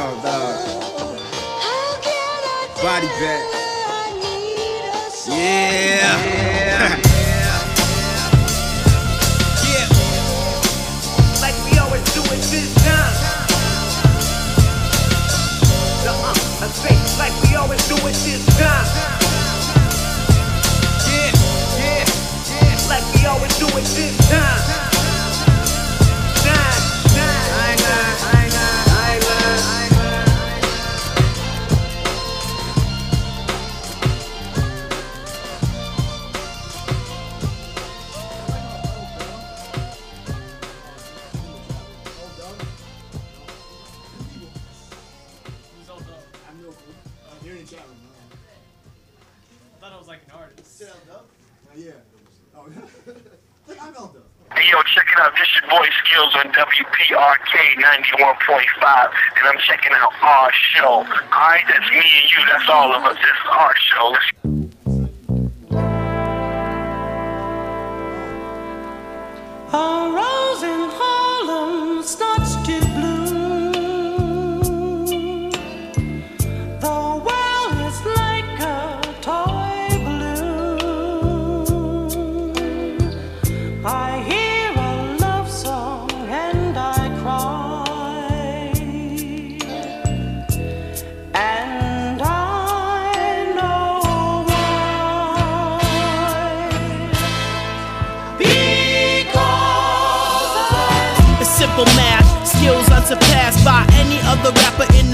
Oh, 0.00 0.20
dog. 0.22 0.78
Body 2.82 3.08
bag. 3.18 3.64
Yeah. 5.26 5.36
Yeah. 5.36 6.26
yeah. 6.26 6.86
Uh, 6.86 6.90
yeah. 9.66 9.86
Like 11.42 11.56
we 11.64 11.78
always 11.78 12.04
do 12.14 12.22
it 12.22 12.42
this 18.22 18.44
time. 18.56 20.08
Yeah, 21.08 21.32
yeah, 21.78 22.04
yeah. 22.62 22.88
Like 22.88 23.04
we 23.14 23.26
always 23.26 23.58
do 23.58 23.66
it 23.66 23.84
this. 23.84 24.16
Time, 24.30 24.77
on 56.18 56.50
WPRK 56.52 57.76
91.5, 57.76 59.12
and 59.36 59.46
I'm 59.46 59.58
checking 59.58 59.92
out 59.92 60.12
our 60.20 60.52
show. 60.52 61.06
Alright, 61.32 61.64
that's 61.68 61.90
me 61.90 61.96
and 61.98 62.30
you. 62.30 62.44
That's 62.50 62.68
all 62.68 62.92
of 62.92 63.04
us. 63.04 63.16
This 63.16 63.24
is 63.24 63.46
our 63.50 63.76
show. 63.76 64.08
Let's 64.08 64.32
A 69.70 70.10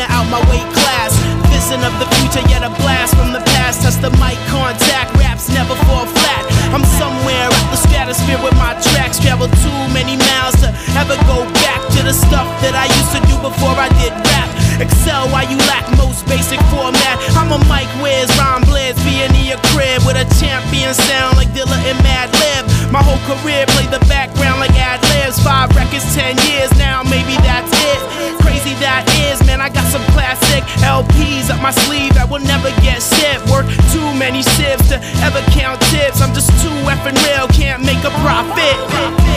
the 0.04 0.12
out 0.12 0.28
my 0.28 0.40
way 0.50 0.60
class. 0.76 1.16
Vision 1.48 1.80
of 1.84 1.94
the 1.98 2.08
future, 2.20 2.44
yet 2.48 2.62
a 2.62 2.70
blast 2.82 3.16
from 3.16 3.32
the 3.32 3.40
past. 3.56 3.82
Touch 3.82 3.96
the 4.00 4.10
mic 4.20 4.36
contact, 4.52 5.16
raps 5.16 5.48
never 5.48 5.74
fall 5.86 6.06
flat. 6.06 6.44
I'm 6.74 6.84
somewhere 7.00 7.48
at 7.48 7.66
the 7.70 7.76
stratosphere 7.76 8.40
with 8.42 8.54
my 8.56 8.74
tracks. 8.92 9.18
Travel 9.18 9.48
too 9.48 9.80
many 9.92 10.16
miles 10.16 10.56
to 10.60 10.68
ever 11.00 11.16
go 11.24 11.44
back 11.64 11.80
to 11.96 12.00
the 12.02 12.12
stuff 12.12 12.48
that 12.60 12.74
I 12.74 12.86
used 12.98 13.12
to 13.16 13.20
do 13.30 13.36
before 13.40 13.76
I 13.76 13.88
did 14.00 14.12
rap. 14.12 14.53
Excel 14.80 15.28
while 15.30 15.46
you 15.46 15.58
lack 15.70 15.86
most 15.96 16.26
basic 16.26 16.58
format. 16.72 17.16
I'm 17.38 17.52
a 17.52 17.60
mic 17.70 17.86
whiz, 18.02 18.26
rhyme 18.38 18.62
blitz, 18.66 18.98
being 19.04 19.30
in 19.34 19.54
your 19.54 19.60
crib 19.70 20.02
with 20.02 20.18
a 20.18 20.26
champion 20.40 20.94
sound 20.94 21.36
like 21.36 21.48
Dilla 21.54 21.78
and 21.86 21.98
Madlib. 22.02 22.66
My 22.90 23.02
whole 23.02 23.20
career 23.26 23.66
played 23.74 23.90
the 23.90 24.02
background 24.06 24.60
like 24.60 24.74
ad 24.74 25.02
libs. 25.14 25.38
Five 25.42 25.70
records, 25.74 26.06
ten 26.14 26.34
years 26.50 26.70
now, 26.78 27.02
maybe 27.02 27.34
that's 27.42 27.70
it. 27.70 28.00
Crazy 28.42 28.74
that 28.82 29.06
is, 29.26 29.38
man. 29.46 29.60
I 29.60 29.68
got 29.68 29.86
some 29.90 30.04
classic 30.14 30.62
LPs 30.82 31.50
up 31.50 31.60
my 31.62 31.72
sleeve 31.86 32.14
that 32.14 32.28
will 32.28 32.42
never 32.42 32.70
get 32.82 33.02
shipped. 33.02 33.46
Work 33.50 33.66
too 33.94 34.08
many 34.18 34.42
shifts 34.58 34.90
to 34.90 34.98
ever 35.22 35.42
count 35.54 35.80
tips. 35.94 36.20
I'm 36.20 36.34
just 36.34 36.50
too 36.62 36.74
effing 36.90 37.18
real, 37.30 37.46
can't 37.54 37.82
make 37.82 38.02
a 38.02 38.12
profit. 38.22 38.76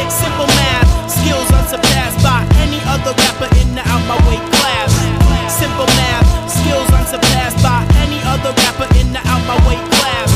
Simple 0.10 0.50
math, 0.58 0.89
skills 1.10 1.50
unsurpassed 1.52 2.21
by 2.26 2.41
any 2.65 2.82
other 2.89 3.13
rapper 3.13 3.50
in 3.62 3.76
the 3.76 3.84
out 3.86 4.04
my 4.10 4.17
way 4.26 4.38
class. 4.58 4.96
Simple 5.47 5.88
math, 5.95 6.27
skills 6.51 6.89
unsurpassed 6.91 7.63
by 7.63 7.88
any 8.03 8.19
other 8.27 8.51
rapper 8.51 8.88
in 8.99 9.13
the 9.15 9.21
out 9.25 9.43
my 9.47 9.55
way 9.67 9.79
class. 9.95 10.29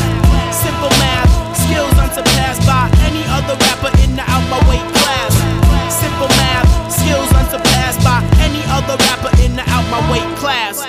Simple 0.56 0.89
math, 1.04 1.30
skills 1.56 1.93
unsurpassed 2.00 2.65
by 2.65 2.88
any 3.06 3.24
other 3.28 3.56
rapper 3.67 3.91
in 4.04 4.15
the 4.15 4.24
out 4.24 4.45
my 4.50 4.60
way 4.71 4.80
class. 4.95 5.36
Simple 5.91 6.32
math, 6.39 6.67
skills 6.91 7.30
unsurpassed 7.34 8.02
by 8.04 8.24
any 8.39 8.63
other 8.71 8.95
rapper 9.12 9.32
in 9.43 9.56
the 9.56 9.63
out 9.67 9.86
my 9.91 10.00
way 10.12 10.24
class. 10.39 10.80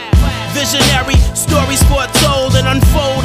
Visionary, 0.54 1.18
stories 1.34 1.82
foretold 1.90 2.54
and 2.54 2.68
unfold 2.68 3.21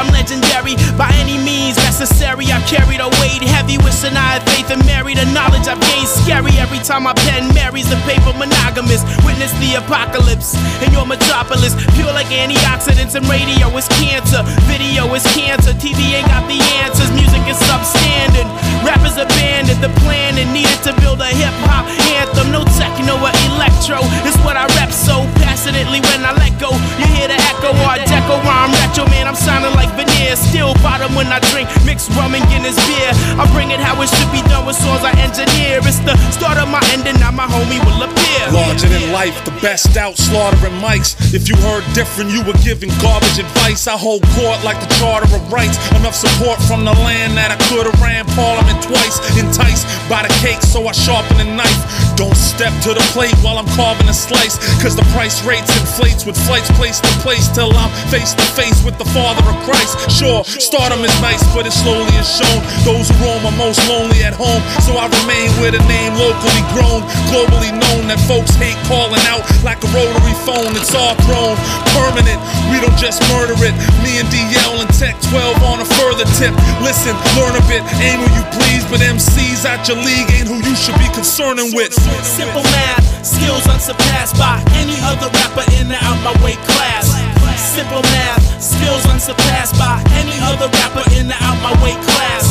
I'm 0.00 0.08
legendary 0.16 0.80
by 0.96 1.12
any 1.20 1.36
means 1.36 1.76
necessary. 1.76 2.48
I've 2.48 2.64
carried 2.64 3.04
a 3.04 3.12
weight 3.20 3.44
heavy, 3.44 3.76
wishing 3.84 4.16
I 4.16 4.40
faith 4.48 4.72
and 4.72 4.80
married. 4.88 5.20
The 5.20 5.28
knowledge 5.36 5.68
I've 5.68 5.76
gained 5.76 6.08
scary 6.08 6.56
every 6.56 6.80
time 6.80 7.04
I 7.04 7.12
pen 7.28 7.52
marries 7.52 7.84
the 7.92 8.00
paper 8.08 8.32
monogamous. 8.32 9.04
Witness 9.28 9.52
the 9.60 9.76
apocalypse 9.76 10.56
in 10.80 10.88
your 10.96 11.04
metropolis. 11.04 11.76
Pure 11.92 12.16
like 12.16 12.32
antioxidants 12.32 13.12
and 13.12 13.28
radio 13.28 13.68
is 13.76 13.84
cancer. 14.00 14.40
Video 14.64 15.04
is 15.12 15.24
cancer. 15.36 15.76
TV 15.76 16.16
ain't 16.16 16.32
got 16.32 16.48
the 16.48 16.56
answers. 16.80 17.12
Music 17.12 17.44
is 17.44 17.60
substandard. 17.68 18.48
Rappers 18.84 19.16
abandoned 19.20 19.80
the 19.84 19.92
plan 20.00 20.38
and 20.40 20.48
needed 20.52 20.80
to 20.88 20.92
build 21.00 21.20
a 21.20 21.28
hip 21.28 21.52
hop 21.68 21.84
anthem. 22.16 22.48
No 22.50 22.64
techno 22.80 23.20
or 23.20 23.32
electro. 23.52 24.00
It's 24.24 24.38
what 24.40 24.56
I 24.56 24.64
rap 24.80 24.90
so 24.92 25.28
passionately 25.44 26.00
when 26.00 26.24
I 26.24 26.32
let 26.40 26.56
go. 26.56 26.72
You 26.96 27.06
hear 27.12 27.28
the 27.28 27.38
echo 27.52 27.76
art 27.84 28.00
deco 28.08 28.40
rhyme 28.42 28.72
retro. 28.80 29.04
Man, 29.12 29.28
I'm 29.28 29.36
sounding 29.36 29.74
like 29.76 29.92
veneer. 29.96 30.36
Still 30.36 30.72
bottom 30.80 31.14
when 31.14 31.28
I 31.28 31.40
drink 31.52 31.68
mixed 31.84 32.08
rum 32.16 32.34
and 32.34 32.44
Guinness 32.48 32.78
beer. 32.88 33.12
I 33.36 33.44
bring 33.52 33.70
it 33.70 33.80
how 33.80 34.00
it 34.00 34.08
should 34.08 34.32
be 34.32 34.40
done 34.48 34.64
with 34.64 34.76
songs 34.76 35.04
I 35.04 35.12
engineer. 35.20 35.80
It's 35.84 36.00
the 36.00 36.16
start 36.32 36.56
of 36.56 36.68
my 36.68 36.80
ending. 36.96 37.20
Now 37.20 37.30
my 37.30 37.46
homie 37.46 37.80
will 37.84 38.00
appear. 38.00 38.42
Larger 38.50 38.88
than 38.88 39.12
life, 39.12 39.36
the 39.44 39.52
best 39.60 39.96
out 39.96 40.16
slaughtering 40.16 40.76
mics. 40.80 41.16
If 41.34 41.48
you 41.48 41.56
heard 41.68 41.84
different, 41.92 42.30
you 42.30 42.42
were 42.42 42.58
giving 42.64 42.90
garbage 43.04 43.38
advice. 43.38 43.86
I 43.86 43.96
hold 43.96 44.22
court 44.34 44.64
like 44.64 44.80
the 44.80 44.90
Charter 44.96 45.28
of 45.30 45.44
Rights. 45.52 45.76
Enough 46.00 46.16
support 46.16 46.58
from 46.64 46.84
the 46.84 46.96
land 47.04 47.36
that 47.36 47.52
I 47.52 47.58
could 47.68 47.86
have 47.86 48.00
ran 48.00 48.24
Parliament 48.34 48.69
twice. 48.78 49.18
enticed 49.38 49.86
by 50.08 50.22
the 50.22 50.32
cake, 50.42 50.62
so 50.62 50.86
I 50.86 50.92
sharpen 50.92 51.38
the 51.38 51.48
knife. 51.48 51.82
Don't 52.14 52.36
step 52.36 52.74
to 52.84 52.92
the 52.92 53.04
plate 53.16 53.34
while 53.40 53.56
I'm 53.56 53.68
carving 53.78 54.08
a 54.08 54.14
slice, 54.14 54.58
cause 54.82 54.94
the 54.94 55.06
price 55.16 55.42
rates 55.44 55.70
inflates 55.78 56.26
with 56.26 56.36
flights 56.46 56.70
place 56.76 57.00
to 57.00 57.12
place 57.24 57.48
till 57.48 57.72
I'm 57.72 57.90
face 58.10 58.34
to 58.34 58.46
face 58.52 58.84
with 58.84 58.98
the 58.98 59.08
Father 59.16 59.42
of 59.48 59.56
Christ. 59.64 59.96
Sure, 60.10 60.44
stardom 60.44 61.00
is 61.00 61.14
nice, 61.22 61.40
but 61.54 61.66
it 61.66 61.72
slowly 61.72 62.12
is 62.20 62.28
shown. 62.28 62.60
Those 62.84 63.08
who 63.08 63.16
roam 63.24 63.42
are 63.46 63.56
most 63.56 63.80
lonely 63.88 64.20
at 64.22 64.34
home, 64.36 64.60
so 64.84 64.98
I 65.00 65.08
remain 65.24 65.48
with 65.62 65.74
a 65.74 65.82
name 65.88 66.12
locally 66.20 66.64
grown, 66.76 67.00
globally 67.32 67.72
known 67.72 68.06
that 68.12 68.20
folks 68.28 68.52
hate 68.60 68.78
calling 68.84 69.22
out 69.32 69.42
like 69.64 69.80
a 69.80 69.90
rotary 69.96 70.36
phone. 70.44 70.76
It's 70.76 70.92
our 70.92 71.16
throne, 71.24 71.56
permanent. 71.96 72.40
We 72.68 72.78
don't 72.84 72.98
just 73.00 73.24
murder 73.32 73.56
it. 73.64 73.74
Me 74.04 74.20
and 74.20 74.28
DL 74.28 74.82
and 74.82 74.90
Tech 74.94 75.16
12 75.32 75.62
on 75.64 75.80
a 75.80 75.88
further 75.96 76.28
tip. 76.36 76.52
Listen, 76.84 77.16
learn 77.40 77.56
a 77.56 77.64
bit, 77.70 77.82
aim 78.04 78.20
where 78.20 78.34
you 78.36 78.44
please, 78.60 78.84
but 78.92 79.00
MCs 79.00 79.64
out 79.64 79.88
your 79.88 79.96
league 79.96 80.28
ain't 80.36 80.48
who 80.48 80.60
you 80.60 80.76
should 80.76 80.96
be 81.00 81.08
concerning 81.16 81.72
with. 81.74 81.92
Simple 82.22 82.64
math, 82.76 83.04
skills 83.24 83.64
unsurpassed 83.66 84.36
by 84.36 84.60
any 84.76 84.96
other 85.08 85.28
rapper 85.40 85.64
in 85.80 85.88
the 85.88 85.98
out 86.00 86.20
my 86.20 86.34
way 86.44 86.56
class. 86.68 87.08
Simple 87.56 88.02
math, 88.12 88.42
skills 88.60 89.04
unsurpassed 89.06 89.76
by 89.78 90.02
any 90.20 90.36
other 90.44 90.68
rapper 90.80 91.04
in 91.16 91.28
the 91.28 91.36
out 91.40 91.58
my 91.64 91.72
way 91.82 91.96
class. 92.04 92.44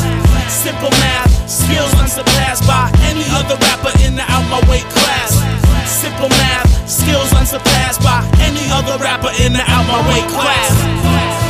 Simple 0.50 0.92
math, 1.02 1.30
skills 1.50 1.94
unsurpassed 2.02 2.66
by 2.66 2.90
any 3.10 3.26
other 3.38 3.56
rapper 3.70 3.94
in 4.06 4.16
the 4.16 4.26
out 4.26 4.46
my 4.50 4.62
way 4.70 4.82
class. 4.90 5.38
Simple 5.86 6.30
math, 6.30 6.68
skills 6.90 7.32
unsurpassed 7.34 8.02
by 8.02 8.26
any 8.42 8.66
other 8.72 8.98
rapper 9.04 9.32
in 9.44 9.54
the 9.54 9.64
out 9.66 9.86
my 9.88 10.02
way 10.10 10.22
class. 10.34 11.49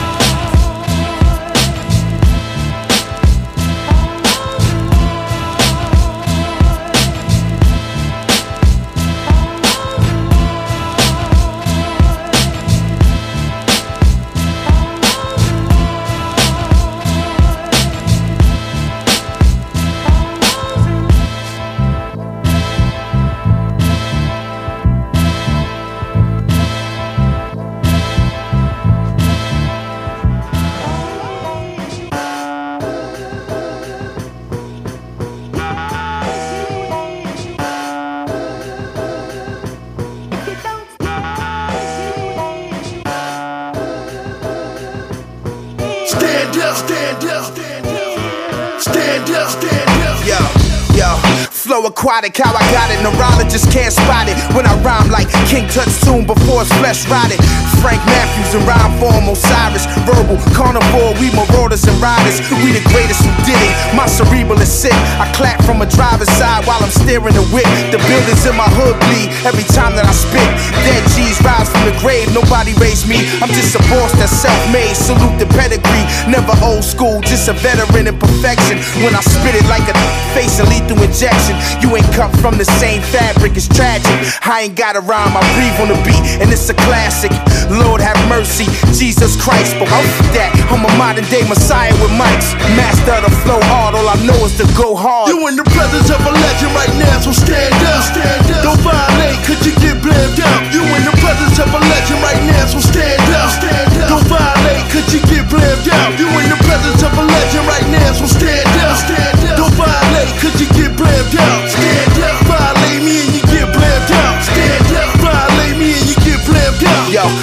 Aquatic, 51.86 52.36
how 52.38 52.52
I 52.52 52.64
got 52.72 52.90
it. 52.92 53.00
Neurologist 53.04 53.72
can't 53.72 53.94
spot 53.94 54.28
it 54.28 54.36
when 54.56 54.66
I 54.66 54.74
rhyme 54.82 55.10
like 55.10 55.30
King 55.48 55.68
Tut 55.68 55.88
soon 55.88 56.26
before 56.26 56.64
his 56.64 56.72
flesh 56.80 57.08
rotted. 57.08 57.40
Frank 57.80 58.04
Matthews 58.12 58.60
in 58.60 58.64
rhyme 58.68 58.92
form, 59.00 59.32
Osiris, 59.32 59.88
verbal, 60.04 60.36
carnivore, 60.52 61.16
we 61.16 61.32
marauders 61.32 61.88
and 61.88 61.96
riders. 62.04 62.44
We 62.60 62.76
the 62.76 62.84
greatest 62.92 63.24
who 63.24 63.32
did 63.48 63.56
it. 63.56 63.74
My 63.96 64.06
cerebral 64.06 64.60
is 64.60 64.68
sick. 64.68 64.96
I 65.16 65.32
clap 65.32 65.64
from 65.64 65.80
a 65.82 65.88
driver's 65.88 66.32
side 66.36 66.68
while 66.68 66.82
I'm 66.84 66.92
steering 66.92 67.36
the 67.36 67.46
whip. 67.56 67.68
The 67.96 68.00
buildings 68.04 68.44
in 68.44 68.56
my 68.60 68.68
hood 68.68 69.00
bleed 69.08 69.32
every 69.48 69.64
time 69.72 69.96
that 69.96 70.04
I 70.04 70.12
spit. 70.12 70.44
Dead 70.84 71.04
G's 71.16 71.40
rise 71.40 71.72
from 71.72 71.88
the 71.88 71.96
grave, 72.04 72.28
nobody 72.36 72.76
raised 72.84 73.08
me. 73.08 73.24
I'm 73.40 73.52
just 73.56 73.76
a 73.80 73.82
boss 73.88 74.12
that's 74.20 74.36
self-made. 74.36 74.96
Salute 74.96 75.40
the 75.40 75.48
pedigree, 75.56 76.06
never 76.28 76.52
old 76.60 76.84
school, 76.84 77.22
just 77.24 77.48
a 77.48 77.56
veteran 77.56 78.08
in 78.12 78.18
perfection. 78.20 78.84
When 79.04 79.16
I 79.16 79.24
spit 79.24 79.56
it 79.56 79.64
like 79.72 79.88
a 79.88 79.96
face 80.36 80.60
and 80.60 80.68
lethal 80.68 81.00
injection, 81.00 81.56
you 81.82 81.96
ain't 81.96 82.10
cut 82.14 82.34
from 82.42 82.58
the 82.58 82.66
same 82.82 83.02
fabric. 83.14 83.56
It's 83.56 83.68
tragic. 83.68 84.14
I 84.46 84.68
ain't 84.68 84.76
got 84.76 84.96
a 84.96 85.02
rhyme, 85.02 85.36
I 85.38 85.44
breathe 85.56 85.78
on 85.82 85.90
the 85.94 86.00
beat, 86.06 86.22
and 86.42 86.50
it's 86.50 86.70
a 86.70 86.78
classic. 86.86 87.32
Lord 87.70 88.02
have 88.02 88.18
mercy, 88.30 88.66
Jesus 88.98 89.38
Christ. 89.38 89.78
But 89.78 89.90
off 89.94 90.10
that, 90.34 90.52
I'm 90.74 90.86
a 90.86 90.92
modern 90.98 91.26
day 91.30 91.46
messiah 91.46 91.94
with 92.02 92.14
mics. 92.18 92.54
Master 92.74 93.22
of 93.22 93.30
the 93.30 93.34
flow 93.46 93.62
hard, 93.70 93.94
all 93.94 94.10
I 94.10 94.18
know 94.26 94.38
is 94.46 94.58
to 94.58 94.66
go 94.74 94.98
hard. 94.98 95.30
You 95.30 95.46
in 95.48 95.56
the 95.56 95.68
presence 95.70 96.10
of 96.10 96.22
a 96.26 96.34
legend 96.34 96.74
right 96.74 96.94
now, 96.98 97.22
so 97.22 97.32
stand 97.32 97.76
up. 97.86 98.02
Stand 98.06 98.50
up. 98.50 98.64
Don't 98.66 98.82
violate, 98.82 99.38
could 99.46 99.62
you 99.66 99.74
get 99.78 100.02
blamed 100.02 100.40
out? 100.42 100.62
You 100.74 100.82
in 100.82 101.04
the 101.06 101.16
presence 101.22 101.58
of 101.62 101.70
a 101.70 101.82
legend 101.82 102.20
right 102.26 102.42
now, 102.50 102.64
so 102.66 102.80
stand 102.82 103.22
up. 103.38 103.50
Stand 103.54 103.94
up. 104.02 104.10
Don't 104.10 104.28
violate, 104.30 104.84
could 104.90 105.08
you 105.14 105.22
get 105.30 105.46
blamed 105.50 105.88
out? 105.90 106.18
You 106.18 106.28
in 106.42 106.50
the 106.50 106.60
presence 106.66 107.02
of 107.06 107.14
a 107.14 107.26
legend 107.26 107.66
right 107.70 107.88
now, 107.94 108.10
so 108.16 108.26
stand 108.26 108.68
up. 108.86 108.98
Stand 108.98 109.38
up. 109.46 109.58
Don't 109.58 109.76
violate, 109.78 110.32
could 110.42 110.56
you 110.58 110.68
get 110.74 110.98
blamed 110.98 111.36
out? 111.38 111.59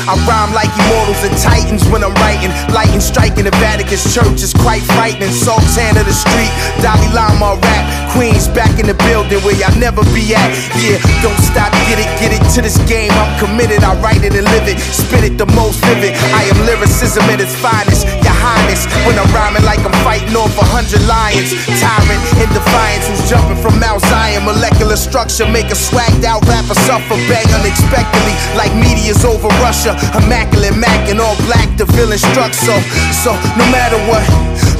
I 0.07 0.14
rhyme 0.23 0.55
like 0.55 0.71
immortals 0.87 1.19
and 1.27 1.35
titans 1.42 1.83
when 1.90 2.07
I'm 2.07 2.14
writing. 2.23 2.55
Lighting, 2.71 3.03
striking 3.03 3.42
the 3.42 3.55
Vatican's 3.59 4.07
church 4.14 4.38
is 4.38 4.55
quite 4.55 4.87
frightening. 4.95 5.35
Sultan 5.35 5.99
of 5.99 6.07
the 6.07 6.14
street, 6.14 6.53
Dalai 6.79 7.11
Lama 7.11 7.59
rap. 7.59 7.85
Queens 8.14 8.47
back 8.47 8.79
in 8.79 8.87
the 8.87 8.95
building 9.03 9.42
where 9.42 9.59
y'all 9.59 9.75
never 9.75 10.07
be 10.14 10.31
at. 10.31 10.51
Yeah, 10.79 11.03
don't 11.27 11.37
stop, 11.42 11.75
get 11.90 11.99
it, 11.99 12.07
get 12.23 12.31
it 12.31 12.42
to 12.55 12.62
this 12.62 12.79
game. 12.87 13.11
I'm 13.19 13.35
committed, 13.42 13.83
I 13.83 13.99
write 13.99 14.23
it 14.23 14.31
and 14.38 14.47
live 14.55 14.71
it. 14.71 14.79
Spit 14.79 15.27
it 15.27 15.35
the 15.42 15.49
most 15.59 15.83
vivid. 15.83 16.14
I 16.31 16.47
am 16.55 16.59
lyricism 16.62 17.27
at 17.27 17.42
its 17.42 17.59
finest. 17.59 18.07
Your 18.23 18.37
highness, 18.37 18.87
when 19.11 19.19
I'm 19.19 19.27
rhyming 19.35 19.66
like 19.66 19.83
I'm 19.83 19.95
fighting 20.07 20.38
off 20.38 20.55
a 20.55 20.62
hundred 20.71 21.03
lions. 21.11 21.51
Tyrant 21.83 22.23
in 22.38 22.47
defiance 22.55 23.11
who's 23.11 23.27
jumping 23.27 23.59
from 23.59 23.75
Mount 23.83 23.99
Zion. 24.07 24.47
Molecular 24.47 24.95
structure 24.95 25.42
make 25.51 25.66
a 25.75 25.79
swagged 25.79 26.23
out 26.23 26.47
rapper 26.47 26.79
suffer 26.87 27.19
bang 27.27 27.51
unexpectedly 27.59 28.35
like 28.55 28.71
meteors 28.79 29.27
over 29.27 29.51
Russia. 29.59 29.99
Immaculate 30.14 30.79
Mac 30.79 31.11
and 31.11 31.19
all 31.19 31.35
black, 31.51 31.66
the 31.75 31.90
villain 31.99 32.23
struck. 32.23 32.55
So, 32.55 32.71
so 33.11 33.35
no 33.59 33.66
matter 33.75 33.99
what, 34.07 34.23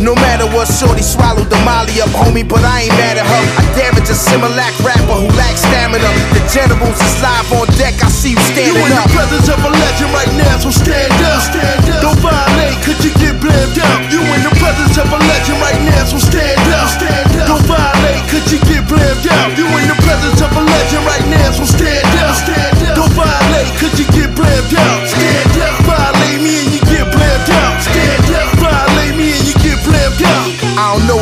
no 0.01 0.15
matter 0.15 0.45
what, 0.53 0.69
Shorty 0.69 1.01
swallowed 1.01 1.49
the 1.49 1.57
molly 1.65 1.97
up, 2.05 2.13
homie, 2.13 2.45
but 2.45 2.61
I 2.61 2.85
ain't 2.89 2.95
mad 3.01 3.17
at 3.17 3.25
her. 3.25 3.43
I 3.57 3.63
damage 3.73 4.09
a 4.13 4.17
Similac 4.17 4.75
rapper 4.85 5.17
who 5.17 5.29
lacks 5.37 5.65
stamina. 5.65 6.11
The 6.37 6.43
generals 6.53 6.99
is 7.01 7.17
live 7.25 7.49
on 7.57 7.67
deck, 7.81 7.97
I 8.05 8.09
see 8.13 8.37
you 8.37 8.41
You 8.41 8.45
standing 8.53 8.77
in 8.77 8.93
the 8.93 9.09
presence 9.13 9.49
of 9.49 9.61
a 9.65 9.71
legend 9.73 10.13
right 10.13 10.33
now, 10.37 10.55
so 10.61 10.71
stand 10.71 11.13
up. 11.25 11.41
Stand 11.41 11.89
up. 11.89 12.03
Don't 12.05 12.21
violate, 12.21 12.77
could 12.85 13.01
you 13.01 13.13
get 13.17 13.41
blamed 13.41 13.79
out? 13.81 14.01
You 14.13 14.21
in 14.21 14.43
the 14.45 14.53
presence 14.61 14.97
of 15.01 15.09
a 15.09 15.19
legend 15.19 15.59
right 15.65 15.81
now, 15.89 16.03
so 16.05 16.19
stand 16.21 16.61
up. 16.77 16.89
Stand 16.93 17.33
up. 17.41 17.47
Don't 17.49 17.65
violate, 17.65 18.23
could 18.29 18.47
you 18.53 18.61
get 18.69 18.85
blamed 18.85 19.27
out? 19.33 19.57
You 19.57 19.65
in 19.65 19.89
the 19.89 19.99
presence 20.05 20.41
of 20.45 20.53
a 20.53 20.63
legend 20.63 21.05
right 21.09 21.27
now, 21.33 21.49
so 21.57 21.65
stand 21.65 22.05
up. 22.21 22.37
Stand 22.37 22.77
up. 22.85 22.95
Don't 23.01 23.15
violate, 23.17 23.71
could 23.81 23.97
you 23.97 24.07
get 24.13 24.35
blamed 24.37 24.73
out? 24.77 25.09
Stand 25.09 25.57
up. 25.65 26.06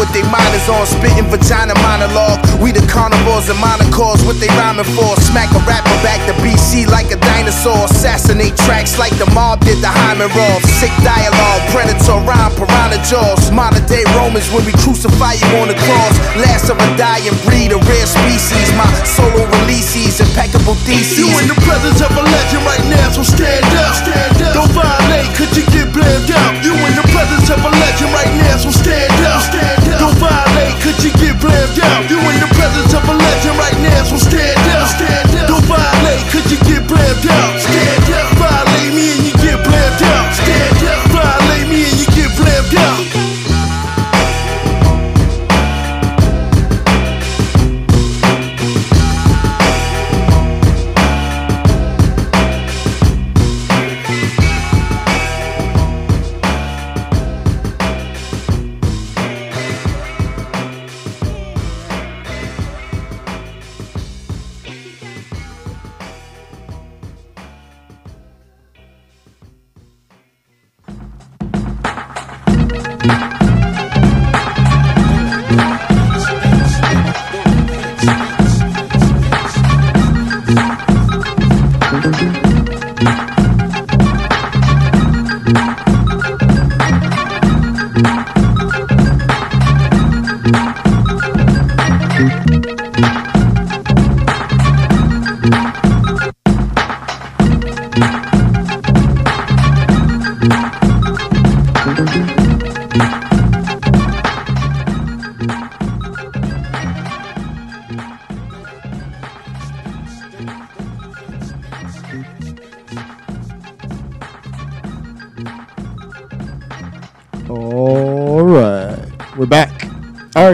What 0.05 0.13
they 0.13 0.29
mind 0.29 0.53
is 0.53 0.69
on, 0.69 0.85
spitting 0.85 1.25
vagina 1.33 1.73
monologue. 1.81 2.37
We 2.61 2.77
the 2.77 2.85
carnivores 2.93 3.49
and 3.49 3.57
monocores, 3.57 4.21
what 4.29 4.37
they 4.37 4.53
rhyming 4.61 4.85
for. 4.93 5.17
Smack 5.17 5.49
a 5.57 5.61
rapper 5.65 5.97
back 6.05 6.21
to 6.29 6.37
BC 6.45 6.85
like 6.93 7.09
a 7.09 7.17
dinosaur. 7.17 7.89
Assassinate 7.89 8.53
tracks 8.69 9.01
like 9.01 9.17
the 9.17 9.25
mob 9.33 9.65
did 9.65 9.81
the 9.81 9.89
Hyman 9.89 10.29
Roth. 10.37 10.61
Sick 10.77 10.93
dialogue, 11.01 11.65
predator 11.73 12.21
rhyme, 12.29 12.53
piranha 12.53 13.01
jaws. 13.01 13.49
Modern 13.49 13.81
day 13.89 14.05
Romans 14.13 14.45
when 14.53 14.69
we 14.69 14.77
crucify 14.85 15.41
you 15.41 15.49
on 15.57 15.73
the 15.73 15.79
cross. 15.89 16.13
Last 16.37 16.69
of 16.69 16.77
a 16.77 16.89
dying 17.01 17.33
breed, 17.49 17.73
a 17.73 17.81
rare 17.89 18.05
species. 18.05 18.69
My 18.77 18.85
solo 19.09 19.49
releases, 19.65 20.21
impeccable 20.21 20.77
theses. 20.85 21.17
You 21.17 21.33
in 21.41 21.49
the 21.49 21.57
presence 21.65 22.05
of 22.05 22.13
a 22.13 22.25
legend 22.29 22.61
right 22.69 22.85
now, 22.93 23.09
so 23.09 23.25
stand 23.25 23.65
up. 23.73 23.97
Stand 24.05 24.37
up. 24.37 24.53
Don't 24.53 24.73
violate, 24.77 25.33
could 25.33 25.57
you 25.57 25.65
get 25.73 25.89
blamed 25.97 26.29
out? 26.29 26.61
You 26.61 26.77
in 26.77 26.93
the 26.93 27.09
presence 27.09 27.49
of 27.49 27.65
a 27.65 27.73
legend 27.73 28.13
right 28.13 28.33
now, 28.45 28.61
so 28.61 28.69
stand 28.69 29.09
up. 29.25 29.41
Stand 29.41 29.81
up. 29.89 29.94
Don't 29.99 30.17
violate, 30.19 30.75
could 30.83 30.99
you 31.03 31.13
get 31.21 31.39
blamed 31.41 31.79
out? 31.81 32.09
You 32.11 32.19
in 32.19 32.39
the 32.41 32.51
presence 32.55 32.93
of 32.95 33.03
a 33.09 33.15
legend 33.15 33.57
right 33.59 33.79
now, 33.81 34.03
so 34.05 34.17
stand 34.17 34.59
up. 34.75 34.89
Stand 34.89 35.31
up. 35.39 35.49
Don't 35.49 35.67
violate, 35.67 36.25
could 36.31 36.47
you 36.51 36.59
get 36.67 36.87
blamed 36.87 37.27
out? 37.27 37.53
Stand 37.61 38.09
up. 38.13 38.29
Violate 38.39 38.95
me 38.95 39.24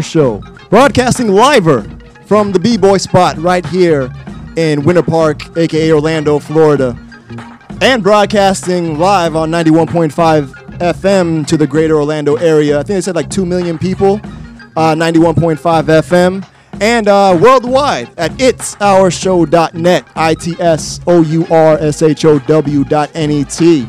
Our 0.00 0.04
show, 0.04 0.38
broadcasting 0.70 1.28
live 1.28 1.66
from 2.26 2.52
the 2.52 2.58
B 2.58 2.78
Boy 2.78 2.96
spot 2.96 3.36
right 3.36 3.66
here 3.66 4.10
in 4.56 4.82
Winter 4.82 5.02
Park, 5.02 5.54
aka 5.58 5.92
Orlando, 5.92 6.38
Florida, 6.38 6.96
and 7.82 8.02
broadcasting 8.02 8.98
live 8.98 9.36
on 9.36 9.50
91.5 9.50 10.78
FM 10.78 11.46
to 11.46 11.58
the 11.58 11.66
greater 11.66 11.96
Orlando 11.96 12.36
area. 12.36 12.80
I 12.80 12.82
think 12.82 12.96
they 12.96 13.00
said 13.02 13.14
like 13.14 13.28
2 13.28 13.44
million 13.44 13.76
people, 13.76 14.22
uh, 14.74 14.94
91.5 14.94 15.58
FM, 15.58 16.46
and 16.80 17.06
uh, 17.06 17.38
worldwide 17.38 18.08
at 18.18 18.30
itsourshow.net, 18.38 20.08
I 20.16 20.34
T 20.34 20.56
S 20.58 21.00
O 21.06 21.20
U 21.20 21.46
R 21.50 21.76
S 21.76 22.00
H 22.00 22.24
O 22.24 22.38
W 22.38 22.84
dot 22.84 23.10
N 23.12 23.30
E 23.30 23.44
T. 23.44 23.86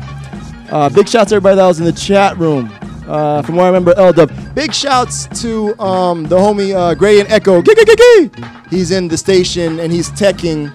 Uh, 0.70 0.90
big 0.90 1.08
shouts 1.08 1.30
to 1.30 1.36
everybody 1.36 1.56
that 1.56 1.66
was 1.66 1.78
in 1.78 1.86
the 1.86 1.92
chat 1.92 2.36
room. 2.36 2.70
Uh, 3.06 3.42
from 3.42 3.56
what 3.56 3.64
I 3.64 3.66
remember, 3.66 3.94
L 3.96 4.12
Dub. 4.12 4.30
Big 4.54 4.72
shouts 4.72 5.26
to 5.42 5.78
um, 5.80 6.24
the 6.24 6.36
homie 6.36 6.74
uh, 6.74 6.94
Gradient 6.94 7.30
Echo. 7.30 7.62
He's 8.70 8.90
in 8.90 9.08
the 9.08 9.16
station 9.16 9.80
and 9.80 9.92
he's 9.92 10.10
teching. 10.10 10.72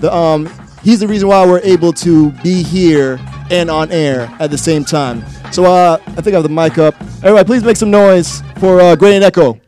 The 0.00 0.12
um, 0.12 0.48
he's 0.82 1.00
the 1.00 1.08
reason 1.08 1.28
why 1.28 1.44
we're 1.46 1.60
able 1.60 1.92
to 1.94 2.30
be 2.42 2.62
here 2.62 3.18
and 3.50 3.70
on 3.70 3.90
air 3.92 4.34
at 4.40 4.50
the 4.50 4.58
same 4.58 4.84
time. 4.84 5.24
So 5.52 5.64
uh, 5.64 5.98
I 6.06 6.20
think 6.22 6.28
I 6.28 6.30
have 6.32 6.42
the 6.42 6.48
mic 6.48 6.78
up. 6.78 6.94
Everybody, 7.22 7.44
please 7.46 7.62
make 7.62 7.76
some 7.76 7.90
noise 7.90 8.42
for 8.58 8.80
uh, 8.80 8.96
Gradient 8.96 9.24
Echo. 9.24 9.60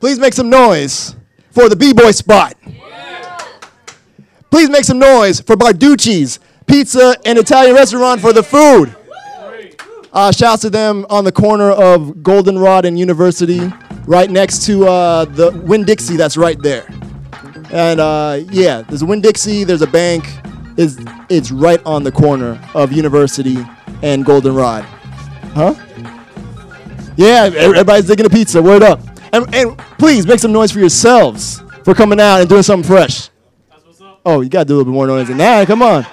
Please 0.00 0.18
make 0.18 0.34
some 0.34 0.50
noise 0.50 1.14
for 1.52 1.68
the 1.68 1.76
B-boy 1.76 2.10
spot. 2.10 2.56
Please 4.50 4.68
make 4.68 4.84
some 4.84 4.98
noise 4.98 5.40
for 5.40 5.56
Barducci's 5.56 6.40
Pizza 6.66 7.16
and 7.24 7.38
Italian 7.38 7.74
Restaurant 7.74 8.20
for 8.20 8.32
the 8.32 8.42
food. 8.42 8.94
Uh, 10.12 10.30
shouts 10.30 10.62
to 10.62 10.70
them 10.70 11.06
on 11.08 11.24
the 11.24 11.32
corner 11.32 11.70
of 11.70 12.22
Goldenrod 12.22 12.84
and 12.84 12.98
University, 12.98 13.72
right 14.06 14.30
next 14.30 14.66
to 14.66 14.86
uh, 14.86 15.24
the 15.24 15.50
Winn 15.64 15.84
Dixie 15.84 16.16
that's 16.16 16.36
right 16.36 16.60
there. 16.60 16.86
And 17.72 17.98
uh, 17.98 18.40
yeah, 18.50 18.82
there's 18.82 19.00
a 19.00 19.06
Winn 19.06 19.22
Dixie, 19.22 19.64
there's 19.64 19.80
a 19.80 19.86
bank. 19.86 20.28
It's, 20.76 20.96
it's 21.30 21.50
right 21.50 21.80
on 21.86 22.02
the 22.02 22.12
corner 22.12 22.60
of 22.74 22.92
University 22.92 23.56
and 24.02 24.24
Goldenrod. 24.24 24.84
Huh? 25.54 25.74
Yeah, 27.16 27.50
everybody's 27.54 28.06
digging 28.06 28.26
a 28.26 28.30
pizza. 28.30 28.60
Word 28.62 28.82
up. 28.82 29.00
And, 29.32 29.54
and 29.54 29.78
please 29.98 30.26
make 30.26 30.40
some 30.40 30.52
noise 30.52 30.72
for 30.72 30.78
yourselves 30.78 31.62
for 31.84 31.94
coming 31.94 32.20
out 32.20 32.40
and 32.40 32.48
doing 32.48 32.62
something 32.62 32.86
fresh. 32.86 33.30
Oh, 34.24 34.40
you 34.40 34.48
gotta 34.48 34.66
do 34.66 34.74
a 34.74 34.76
little 34.76 34.92
bit 34.92 34.94
more 34.94 35.06
noise 35.06 35.28
than 35.28 35.38
that. 35.38 35.66
Come 35.66 35.82
on. 35.82 36.06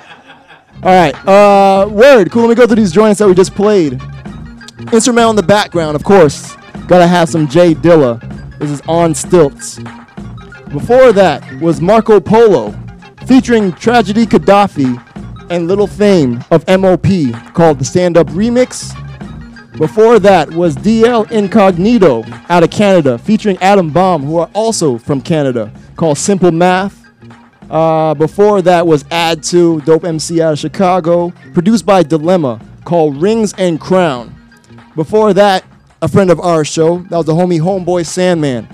All 0.82 0.96
right. 0.96 1.14
Uh, 1.28 1.88
word. 1.90 2.32
Cool. 2.32 2.44
Let 2.44 2.50
me 2.50 2.56
go 2.56 2.66
through 2.66 2.78
these 2.78 2.94
joints 2.94 3.20
that 3.20 3.28
we 3.28 3.34
just 3.34 3.54
played. 3.54 4.02
Instrumental 4.94 5.32
in 5.32 5.36
the 5.36 5.44
background, 5.44 5.96
of 5.96 6.04
course. 6.04 6.56
Gotta 6.88 7.06
have 7.06 7.28
some 7.28 7.48
J 7.48 7.76
Dilla. 7.76 8.20
This 8.60 8.72
is 8.72 8.82
on 8.88 9.14
stilts. 9.14 9.80
Before 10.72 11.12
that 11.12 11.44
was 11.62 11.82
Marco 11.82 12.20
Polo, 12.20 12.74
featuring 13.28 13.74
Tragedy 13.74 14.26
Khadafi 14.26 15.04
and 15.50 15.68
Little 15.68 15.88
Fame 15.88 16.44
of 16.52 16.66
MOP, 16.68 17.54
called 17.54 17.80
the 17.80 17.86
Stand 17.86 18.18
Up 18.18 18.28
Remix. 18.28 18.96
Before 19.78 20.20
that 20.20 20.50
was 20.52 20.76
DL 20.76 21.30
Incognito 21.32 22.24
out 22.50 22.64
of 22.64 22.72
Canada, 22.72 23.18
featuring 23.18 23.58
Adam 23.58 23.90
Bomb, 23.90 24.24
who 24.24 24.38
are 24.38 24.50
also 24.54 24.98
from 24.98 25.22
Canada, 25.22 25.72
called 25.96 26.18
Simple 26.18 26.52
Math. 26.52 26.99
Uh, 27.70 28.16
before 28.16 28.62
that 28.64 28.88
was 28.88 29.06
Add-2 29.12 29.86
Dope 29.86 30.04
MC 30.04 30.42
out 30.42 30.54
of 30.54 30.60
Chicago, 30.60 31.32
produced 31.54 31.86
by 31.86 32.02
Dilemma, 32.02 32.60
called 32.84 33.22
Rings 33.22 33.54
and 33.58 33.80
Crown. 33.80 34.36
Before 34.96 35.34
that, 35.34 35.64
a 36.02 36.08
friend 36.08 36.32
of 36.32 36.40
our 36.40 36.66
show, 36.66 37.00
that 37.10 37.18
was 37.18 37.26
the 37.28 37.34
homie 37.34 37.62
Homeboy 37.62 38.06
Sandman, 38.06 38.68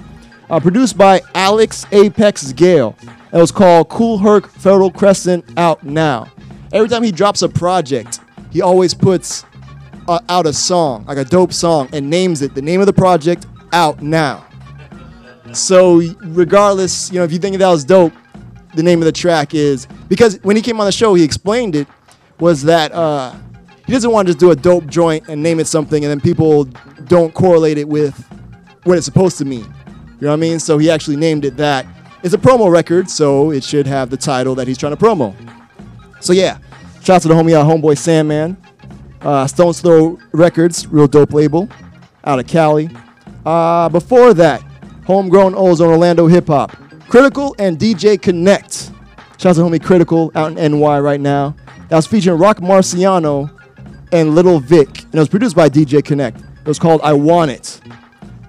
uh, 0.50 0.60
produced 0.60 0.98
by 0.98 1.22
Alex 1.34 1.86
Apex 1.92 2.54
Gale. 2.54 2.96
It 3.34 3.38
was 3.38 3.52
called 3.52 3.90
Kool 3.90 4.18
Herc 4.18 4.48
Fertile 4.48 4.92
Crescent 4.92 5.44
out 5.58 5.84
now. 5.84 6.32
Every 6.72 6.88
time 6.88 7.04
he 7.04 7.12
drops 7.12 7.42
a 7.42 7.50
project, 7.50 8.20
he 8.52 8.62
always 8.62 8.94
puts 8.94 9.44
uh, 10.08 10.20
out 10.30 10.46
a 10.46 10.54
song, 10.54 11.04
like 11.06 11.18
a 11.18 11.26
dope 11.26 11.52
song, 11.52 11.90
and 11.92 12.10
names 12.10 12.42
it 12.42 12.56
the 12.56 12.62
name 12.62 12.80
of 12.80 12.86
the 12.86 12.94
project 12.94 13.46
out 13.74 14.02
now. 14.02 14.46
So 15.52 16.02
regardless, 16.24 17.12
you 17.12 17.20
know, 17.20 17.26
if 17.26 17.32
you 17.32 17.40
think 17.40 17.58
that 17.58 17.68
was 17.68 17.84
dope, 17.84 18.14
the 18.76 18.84
name 18.84 19.00
of 19.00 19.06
the 19.06 19.12
track 19.12 19.54
is 19.54 19.88
because 20.08 20.40
when 20.44 20.56
he 20.56 20.62
came 20.62 20.80
on 20.80 20.86
the 20.86 20.92
show, 20.92 21.14
he 21.14 21.24
explained 21.24 21.76
it 21.76 21.88
was 22.40 22.64
that 22.64 22.92
uh, 22.92 23.34
he 23.86 23.92
doesn't 23.92 24.12
want 24.12 24.28
to 24.28 24.34
just 24.34 24.40
do 24.40 24.52
a 24.52 24.56
dope 24.56 24.88
joint 24.88 25.28
and 25.30 25.42
name 25.42 25.60
it 25.60 25.68
something, 25.68 26.04
and 26.04 26.12
then 26.12 26.20
people 26.20 26.66
don't 27.06 27.34
correlate 27.34 27.78
it 27.78 27.88
with 27.88 28.18
what 28.84 28.98
it's 28.98 29.06
supposed 29.06 29.38
to 29.38 29.46
mean. 29.46 29.64
You 29.64 30.22
know 30.22 30.28
what 30.30 30.34
I 30.34 30.36
mean? 30.38 30.60
So 30.60 30.78
he 30.78 30.90
actually 30.90 31.18
named 31.18 31.46
it 31.46 31.58
that. 31.58 31.86
It's 32.24 32.34
a 32.34 32.40
promo 32.40 32.72
record, 32.72 33.10
so 33.10 33.52
it 33.52 33.64
should 33.64 33.86
have 33.86 34.10
the 34.10 34.18
title 34.18 34.56
that 34.56 34.68
he's 34.68 34.78
trying 34.78 34.96
to 34.96 35.02
promo. 35.02 35.36
So 36.20 36.34
yeah, 36.34 36.58
shout 37.02 37.18
out 37.18 37.22
to 37.24 37.28
the 37.28 37.34
homie 37.36 37.54
out, 37.54 37.68
homeboy 37.68 37.98
Sandman, 37.98 38.58
uh, 39.22 39.46
Stone's 39.46 39.80
Throw 39.82 40.18
Records, 40.32 40.88
real 40.88 41.08
dope 41.08 41.34
label, 41.34 41.70
out 42.24 42.40
of 42.40 42.48
Cali. 42.48 42.90
Uh, 43.46 43.90
before 43.90 44.34
that, 44.34 44.64
homegrown 45.06 45.54
Ozone 45.56 45.90
Orlando 45.90 46.26
hip 46.26 46.48
hop. 46.48 46.76
Critical 47.08 47.56
and 47.60 47.78
DJ 47.78 48.22
Connect. 48.22 48.92
Shout 49.38 49.46
out 49.46 49.56
to 49.56 49.62
homie 49.62 49.84
Critical 49.84 50.32
out 50.36 50.58
in 50.58 50.80
NY 50.80 51.00
right 51.00 51.20
now. 51.20 51.56
That 51.90 51.98
was 51.98 52.08
featuring 52.08 52.40
Roc 52.40 52.58
Marciano 52.58 53.52
and 54.12 54.34
Little 54.34 54.60
Vic. 54.60 55.04
And 55.04 55.16
it 55.16 55.20
was 55.20 55.30
produced 55.30 55.56
by 55.56 55.70
DJ 55.70 56.04
Connect. 56.04 56.40
It 56.40 56.68
was 56.68 56.80
called 56.80 57.02
I 57.04 57.14
Want 57.14 57.52
It. 57.52 57.82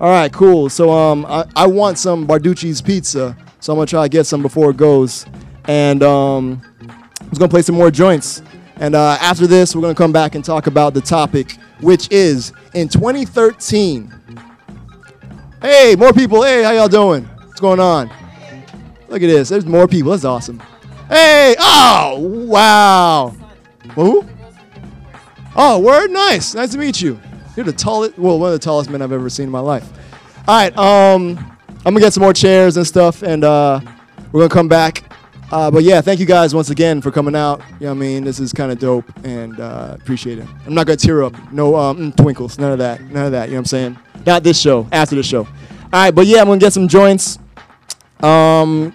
All 0.01 0.11
right, 0.11 0.33
cool. 0.33 0.69
So 0.71 0.91
um, 0.91 1.27
I, 1.27 1.45
I 1.55 1.67
want 1.67 1.99
some 1.99 2.27
Barducci's 2.27 2.81
pizza. 2.81 3.37
So 3.61 3.73
I'm 3.73 3.77
gonna 3.79 3.87
try 3.87 4.05
to 4.05 4.09
get 4.09 4.25
some 4.25 4.43
before 4.43 4.71
it 4.71 4.77
goes. 4.77 5.27
And 5.67 6.03
um, 6.03 6.63
I'm 6.81 7.29
just 7.29 7.39
gonna 7.39 7.49
play 7.51 7.63
some 7.63 7.75
more 7.75 7.91
joints. 7.91 8.43
And 8.77 8.95
uh, 8.95 9.19
after 9.21 9.47
this, 9.47 9.75
we're 9.75 9.83
gonna 9.83 9.95
come 9.95 10.13
back 10.13 10.35
and 10.35 10.45
talk 10.45 10.67
about 10.67 10.95
the 10.95 11.01
topic, 11.01 11.53
which 11.81 12.11
is 12.11 12.53
in 12.75 12.89
2013. 12.89 14.13
Hey, 15.63 15.97
more 15.99 16.13
people. 16.13 16.43
Hey, 16.43 16.63
how 16.63 16.73
y'all 16.73 16.89
doing? 16.89 17.25
What's 17.25 17.61
going 17.61 17.81
on? 17.81 18.11
Look 19.09 19.23
at 19.23 19.27
this. 19.27 19.49
There's 19.49 19.67
more 19.67 19.87
people. 19.87 20.11
That's 20.11 20.25
awesome. 20.25 20.61
Hey! 21.09 21.55
Oh, 21.59 22.19
wow. 22.49 23.35
Who? 23.95 24.27
Oh, 25.55 25.79
word. 25.79 26.11
Nice. 26.11 26.55
Nice 26.55 26.73
to 26.73 26.79
meet 26.79 27.01
you. 27.01 27.21
You're 27.57 27.65
the 27.65 27.73
tallest. 27.73 28.19
Well, 28.19 28.39
one 28.39 28.53
of 28.53 28.59
the 28.59 28.65
tallest 28.65 28.91
men 28.91 29.01
I've 29.01 29.13
ever 29.13 29.31
seen 29.31 29.45
in 29.45 29.51
my 29.51 29.61
life. 29.61 29.89
All 30.49 30.57
right. 30.57 30.77
Um, 30.77 31.39
I'm 31.87 31.95
gonna 31.95 32.01
get 32.01 32.13
some 32.13 32.23
more 32.23 32.33
chairs 32.33 32.77
and 32.77 32.87
stuff, 32.87 33.23
and 33.23 33.45
uh, 33.45 33.81
we're 34.33 34.41
gonna 34.41 34.53
come 34.53 34.69
back. 34.69 35.05
Uh, 35.53 35.71
but 35.71 35.85
yeah, 35.85 36.01
thank 36.01 36.19
you 36.19 36.27
guys 36.27 36.55
once 36.55 36.71
again 36.71 37.01
for 37.01 37.13
coming 37.13 37.37
out. 37.37 37.61
You 37.79 37.87
know 37.87 37.93
what 37.93 37.99
I 37.99 38.01
mean? 38.01 38.25
This 38.25 38.41
is 38.41 38.53
kind 38.53 38.73
of 38.73 38.81
dope, 38.81 39.05
and 39.25 39.59
uh, 39.61 39.97
appreciate 39.99 40.39
it. 40.39 40.49
I'm 40.67 40.75
not 40.75 40.87
gonna 40.87 40.97
tear 40.97 41.23
up. 41.23 41.35
No 41.53 41.77
um, 41.77 41.99
mm, 41.99 42.17
twinkles. 42.17 42.59
None 42.59 42.73
of 42.73 42.79
that. 42.79 43.01
None 43.03 43.27
of 43.27 43.33
that. 43.33 43.49
You 43.49 43.55
know 43.55 43.59
what 43.59 43.61
I'm 43.61 43.65
saying? 43.67 43.99
Not 44.27 44.43
this 44.43 44.61
show. 44.61 44.89
After 44.91 45.15
the 45.15 45.23
show. 45.23 45.45
All 45.45 45.91
right. 45.93 46.11
But 46.11 46.27
yeah, 46.27 46.41
I'm 46.41 46.49
gonna 46.49 46.59
get 46.59 46.73
some 46.73 46.89
joints. 46.89 47.39
Um, 48.21 48.95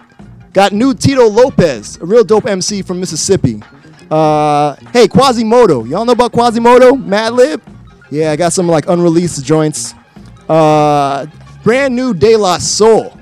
got 0.52 0.72
new 0.72 0.94
Tito 0.94 1.28
Lopez, 1.28 1.96
a 1.96 2.06
real 2.06 2.24
dope 2.24 2.46
MC 2.46 2.82
from 2.82 3.00
Mississippi. 3.00 3.62
Uh, 4.10 4.76
hey, 4.92 5.06
Quasimoto. 5.06 5.88
Y'all 5.88 6.04
know 6.04 6.12
about 6.12 6.32
Quasimoto? 6.32 6.92
Madlib? 6.92 7.62
Yeah, 8.10 8.32
I 8.32 8.36
got 8.36 8.52
some 8.52 8.68
like 8.68 8.86
unreleased 8.88 9.44
joints. 9.44 9.94
Uh, 10.48 11.26
brand 11.62 11.96
new 11.96 12.12
De 12.12 12.36
La 12.36 12.58
Soul. 12.58 13.16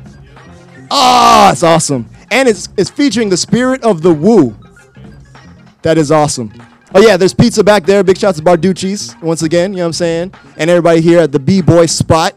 Ah, 0.90 1.48
oh, 1.48 1.52
it's 1.52 1.62
awesome. 1.62 2.08
And 2.32 2.48
it's, 2.48 2.68
it's 2.76 2.90
featuring 2.90 3.28
the 3.28 3.36
spirit 3.36 3.84
of 3.84 4.02
the 4.02 4.12
WU. 4.12 4.56
That 5.82 5.96
is 5.98 6.10
awesome. 6.10 6.52
Oh, 6.92 7.00
yeah, 7.00 7.16
there's 7.16 7.34
pizza 7.34 7.62
back 7.62 7.84
there. 7.84 8.02
Big 8.02 8.18
shout 8.18 8.34
to 8.34 8.42
Barducci's 8.42 9.14
once 9.22 9.42
again, 9.42 9.72
you 9.72 9.76
know 9.76 9.84
what 9.84 9.88
I'm 9.88 9.92
saying? 9.92 10.34
And 10.56 10.68
everybody 10.68 11.00
here 11.00 11.20
at 11.20 11.30
the 11.30 11.38
B-Boy 11.38 11.86
Spot, 11.86 12.36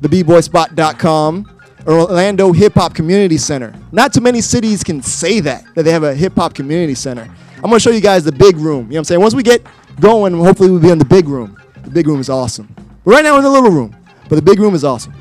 the 0.00 0.08
thebboyspot.com. 0.08 1.55
Orlando 1.86 2.52
Hip 2.52 2.74
Hop 2.74 2.94
Community 2.94 3.38
Center. 3.38 3.72
Not 3.92 4.12
too 4.12 4.20
many 4.20 4.40
cities 4.40 4.82
can 4.82 5.02
say 5.02 5.40
that, 5.40 5.64
that 5.74 5.84
they 5.84 5.92
have 5.92 6.02
a 6.02 6.14
hip 6.14 6.34
hop 6.34 6.54
community 6.54 6.94
center. 6.94 7.22
I'm 7.56 7.62
gonna 7.62 7.80
show 7.80 7.90
you 7.90 8.00
guys 8.00 8.24
the 8.24 8.32
big 8.32 8.56
room. 8.56 8.86
You 8.86 8.90
know 8.90 8.94
what 8.94 8.98
I'm 8.98 9.04
saying? 9.04 9.20
Once 9.20 9.34
we 9.34 9.42
get 9.42 9.62
going, 10.00 10.34
hopefully 10.34 10.70
we'll 10.70 10.80
be 10.80 10.90
in 10.90 10.98
the 10.98 11.04
big 11.04 11.28
room. 11.28 11.56
The 11.84 11.90
big 11.90 12.06
room 12.06 12.20
is 12.20 12.28
awesome. 12.28 12.68
But 13.04 13.10
right 13.12 13.22
now 13.22 13.32
we're 13.32 13.38
in 13.38 13.44
the 13.44 13.50
little 13.50 13.70
room. 13.70 13.96
But 14.28 14.36
the 14.36 14.42
big 14.42 14.58
room 14.58 14.74
is 14.74 14.84
awesome. 14.84 15.14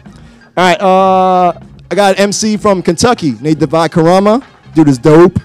All 0.58 0.64
right, 0.64 0.82
uh, 0.82 1.60
I 1.92 1.96
got 1.96 2.20
MC 2.20 2.58
from 2.58 2.82
Kentucky, 2.82 3.34
Nate 3.42 3.60
Devine 3.60 3.90
Carama. 3.90 4.44
Dude 4.74 4.88
is 4.88 4.98
dope. 4.98 5.40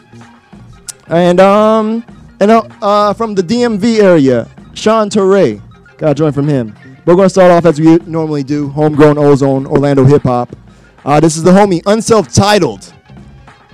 And 1.08 1.40
um, 1.40 2.04
and 2.40 2.50
uh, 2.50 2.62
uh, 2.80 3.12
from 3.12 3.34
the 3.34 3.42
DMV 3.42 4.00
area, 4.00 4.48
Sean-Toure. 4.74 5.60
Got 5.98 6.12
a 6.12 6.14
join 6.14 6.32
from 6.32 6.48
him. 6.48 6.74
We're 7.04 7.16
gonna 7.16 7.28
start 7.28 7.50
off 7.50 7.66
as 7.66 7.78
we 7.80 7.96
normally 8.06 8.42
do, 8.42 8.68
homegrown 8.70 9.18
ozone, 9.18 9.66
Orlando 9.66 10.04
hip 10.04 10.22
hop. 10.22 10.56
Uh, 11.04 11.20
this 11.20 11.36
is 11.36 11.42
the 11.42 11.50
homie 11.50 11.82
unselftitled. 11.82 12.92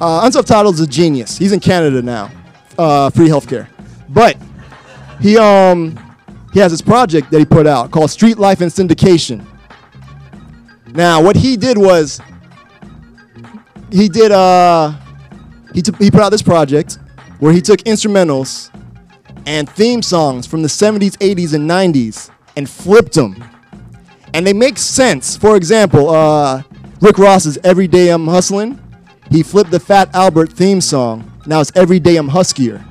Uh, 0.00 0.28
unselftitled 0.28 0.74
is 0.74 0.80
a 0.80 0.86
genius. 0.86 1.38
He's 1.38 1.52
in 1.52 1.60
Canada 1.60 2.02
now, 2.02 2.30
uh, 2.78 3.10
free 3.10 3.28
healthcare. 3.28 3.68
But 4.08 4.36
he 5.20 5.36
um 5.36 5.98
he 6.52 6.60
has 6.60 6.72
this 6.72 6.82
project 6.82 7.30
that 7.30 7.38
he 7.38 7.44
put 7.44 7.66
out 7.66 7.90
called 7.90 8.10
Street 8.10 8.38
Life 8.38 8.60
and 8.60 8.70
Syndication. 8.70 9.44
Now, 10.92 11.22
what 11.22 11.36
he 11.36 11.56
did 11.56 11.78
was 11.78 12.20
he 13.90 14.08
did 14.08 14.32
uh 14.32 14.94
he 15.74 15.82
took 15.82 15.96
he 15.96 16.10
put 16.10 16.20
out 16.20 16.30
this 16.30 16.42
project 16.42 16.98
where 17.38 17.52
he 17.52 17.60
took 17.60 17.80
instrumentals 17.80 18.70
and 19.46 19.68
theme 19.70 20.02
songs 20.02 20.46
from 20.46 20.62
the 20.62 20.68
70s, 20.68 21.16
80s, 21.18 21.54
and 21.54 21.68
90s 21.70 22.30
and 22.56 22.68
flipped 22.68 23.14
them. 23.14 23.42
And 24.34 24.46
they 24.46 24.52
make 24.52 24.76
sense. 24.76 25.36
For 25.36 25.56
example, 25.56 26.08
uh, 26.10 26.62
Rick 27.00 27.18
Ross's 27.18 27.58
Every 27.62 27.86
Day 27.86 28.08
I'm 28.08 28.26
Hustling, 28.26 28.80
he 29.30 29.42
flipped 29.42 29.70
the 29.70 29.80
Fat 29.80 30.14
Albert 30.14 30.52
theme 30.52 30.80
song. 30.80 31.30
Now 31.44 31.60
it's 31.60 31.70
Every 31.74 32.00
Day 32.00 32.16
I'm 32.16 32.28
Huskier. 32.28 32.82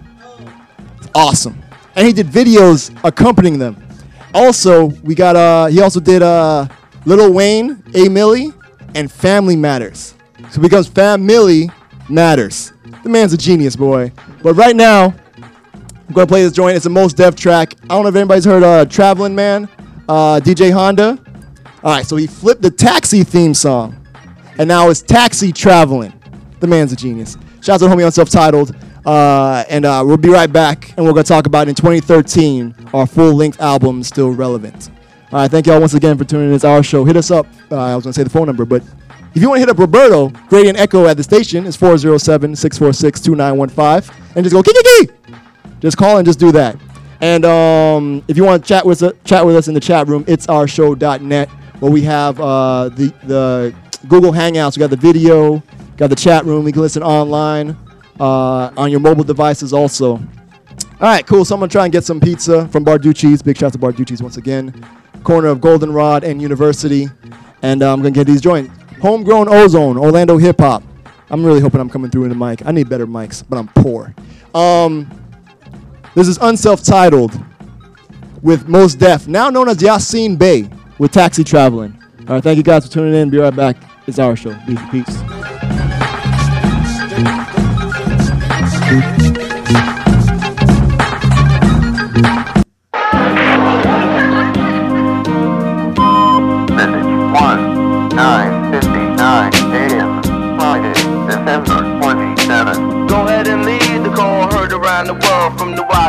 It's 0.98 1.08
awesome. 1.16 1.62
And 1.96 2.06
he 2.06 2.14
did 2.14 2.28
videos 2.28 2.96
accompanying 3.04 3.58
them. 3.58 3.82
Also, 4.34 4.88
we 5.04 5.16
got 5.16 5.36
uh 5.36 5.68
he 5.68 5.82
also 5.82 6.00
did 6.00 6.22
uh 6.22 6.68
Little 7.06 7.32
Wayne, 7.34 7.84
A 7.94 8.08
Milli, 8.08 8.54
and 8.94 9.12
Family 9.12 9.56
Matters. 9.56 10.14
So 10.52 10.60
it 10.60 10.64
becomes 10.64 10.88
Family 10.88 11.72
Matters. 12.08 12.74
The 13.04 13.10
man's 13.10 13.34
a 13.34 13.38
genius, 13.38 13.76
boy. 13.76 14.12
But 14.44 14.54
right 14.54 14.76
now, 14.76 15.16
I'm 15.36 16.14
gonna 16.14 16.28
play 16.28 16.44
this 16.44 16.54
joint. 16.54 16.76
It's 16.76 16.84
the 16.84 16.92
Mos 16.92 17.14
Def 17.14 17.36
track. 17.36 17.74
I 17.84 17.88
don't 17.88 18.04
know 18.04 18.10
if 18.10 18.16
anybody's 18.16 18.46
heard 18.46 18.62
uh 18.62 18.86
Traveling 18.86 19.34
Man, 19.34 19.68
uh 20.08 20.40
DJ 20.44 20.72
Honda. 20.72 21.18
Alright, 21.86 22.08
so 22.08 22.16
he 22.16 22.26
flipped 22.26 22.64
the 22.64 22.72
taxi 22.72 23.24
theme 23.24 23.54
song. 23.54 24.04
And 24.58 24.68
now 24.68 24.90
it's 24.90 25.04
Taxi 25.04 25.52
Traveling. 25.52 26.12
The 26.60 26.66
man's 26.66 26.92
a 26.92 26.96
genius. 26.96 27.38
Shout 27.62 27.80
out 27.80 27.88
to 27.88 27.96
homie 27.96 28.08
unselftitled. 28.08 28.76
Uh, 29.06 29.64
and 29.70 29.86
uh, 29.86 30.02
we'll 30.04 30.18
be 30.18 30.30
right 30.30 30.52
back, 30.52 30.98
and 30.98 31.06
we're 31.06 31.12
gonna 31.12 31.24
talk 31.24 31.46
about 31.46 31.68
in 31.68 31.76
2013 31.76 32.74
our 32.92 33.06
full-length 33.06 33.62
album 33.62 34.02
still 34.02 34.32
relevant. 34.32 34.90
All 35.32 35.42
right, 35.42 35.52
thank 35.52 35.68
y'all 35.68 35.80
once 35.80 35.94
again 35.94 36.18
for 36.18 36.24
tuning 36.24 36.50
in. 36.50 36.56
It's 36.56 36.64
our 36.64 36.82
show. 36.82 37.06
Hit 37.06 37.18
us 37.18 37.30
up. 37.30 37.46
Uh, 37.72 37.76
I 37.76 37.96
was 37.96 38.04
gonna 38.04 38.14
say 38.14 38.24
the 38.24 38.32
phone 38.32 38.48
number, 38.48 38.66
but 38.66 38.82
if 39.36 39.44
you 39.44 39.50
want 39.50 39.58
to 39.58 39.60
hit 39.60 39.70
up 39.70 39.78
Roberto, 39.78 40.30
Gradient 40.48 40.80
Echo 40.80 41.06
at 41.06 41.18
the 41.18 41.24
station 41.24 41.68
is 41.68 41.78
407-646-2915, 41.78 44.12
and 44.36 44.44
just 44.44 44.56
go 44.56 44.64
kiki 44.64 45.14
Just 45.82 45.98
call 45.98 46.18
and 46.18 46.26
just 46.26 46.40
do 46.40 46.52
that. 46.52 46.78
And 47.22 47.46
um, 47.46 48.24
if 48.28 48.38
you 48.38 48.44
want 48.44 48.64
to 48.64 48.68
chat 48.68 48.88
with 48.88 49.04
us, 49.04 49.14
chat 49.24 49.46
with 49.46 49.56
us 49.56 49.68
in 49.68 49.76
the 49.76 49.80
chat 49.80 50.08
room, 50.08 50.26
it's 50.28 50.48
our 50.48 50.68
show.net 50.68 51.48
where 51.80 51.92
we 51.92 52.02
have 52.02 52.40
uh, 52.40 52.90
the 52.90 53.14
the 53.24 53.76
Google 54.08 54.32
Hangouts. 54.32 54.78
We 54.78 54.82
got 54.82 54.90
the 54.90 54.98
video, 54.98 55.64
got 55.98 56.10
the 56.10 56.16
chat 56.16 56.46
room. 56.46 56.66
We 56.66 56.72
can 56.72 56.82
listen 56.82 57.04
online 57.04 57.78
uh, 58.20 58.72
on 58.78 58.92
your 58.92 59.00
mobile 59.00 59.24
devices 59.24 59.74
also. 59.74 60.14
All 60.16 60.22
right, 61.02 61.26
cool. 61.26 61.44
So 61.44 61.56
I'm 61.56 61.60
gonna 61.60 61.72
try 61.72 61.84
and 61.86 61.92
get 61.92 62.04
some 62.04 62.20
pizza 62.20 62.68
from 62.70 62.86
Barducci's. 62.86 63.42
Big 63.42 63.58
shout 63.58 63.68
out 63.68 63.74
to 63.74 63.80
Barducci's 63.80 64.22
once 64.22 64.38
again. 64.38 64.86
Corner 65.24 65.50
of 65.50 65.60
Goldenrod 65.60 66.24
and 66.24 66.42
University, 66.42 67.08
and 67.62 67.84
uh, 67.84 67.92
I'm 67.92 68.00
gonna 68.00 68.12
get 68.12 68.28
these 68.28 68.42
joints. 68.42 68.72
Homegrown 69.02 69.50
Ozone, 69.50 69.98
Orlando 69.98 70.38
hip 70.38 70.60
hop. 70.60 70.84
I'm 71.30 71.46
really 71.46 71.60
hoping 71.60 71.82
I'm 71.82 71.90
coming 71.90 72.12
through 72.12 72.24
in 72.24 72.30
the 72.30 72.36
mic. 72.36 72.66
I 72.66 72.72
need 72.72 72.88
better 72.88 73.08
mics, 73.08 73.44
but 73.48 73.58
I'm 73.58 73.68
poor. 73.70 74.14
Um, 74.54 75.10
this 76.14 76.28
is 76.28 76.38
unselftitled 76.38 77.44
with 78.42 78.68
Mos 78.70 78.96
Def, 78.96 79.28
now 79.28 79.50
known 79.50 79.68
as 79.68 79.78
Yasiin 79.78 80.38
Bey, 80.38 80.70
with 80.98 81.12
Taxi 81.12 81.44
Traveling. 81.44 81.98
All 82.28 82.36
right, 82.36 82.44
thank 82.44 82.58
you 82.58 82.64
guys 82.64 82.86
for 82.86 82.92
tuning 82.92 83.14
in. 83.14 83.30
Be 83.30 83.38
right 83.38 83.56
back. 83.56 83.78
It's 84.08 84.20
our 84.20 84.36
show. 84.36 84.56
Peace. 84.66 84.80
Peace. 84.92 85.22
One, 97.36 98.10
nine, 98.10 98.72
fifty-nine 98.72 99.54
AM, 99.74 100.24
Friday, 100.58 100.94
December 101.28 101.85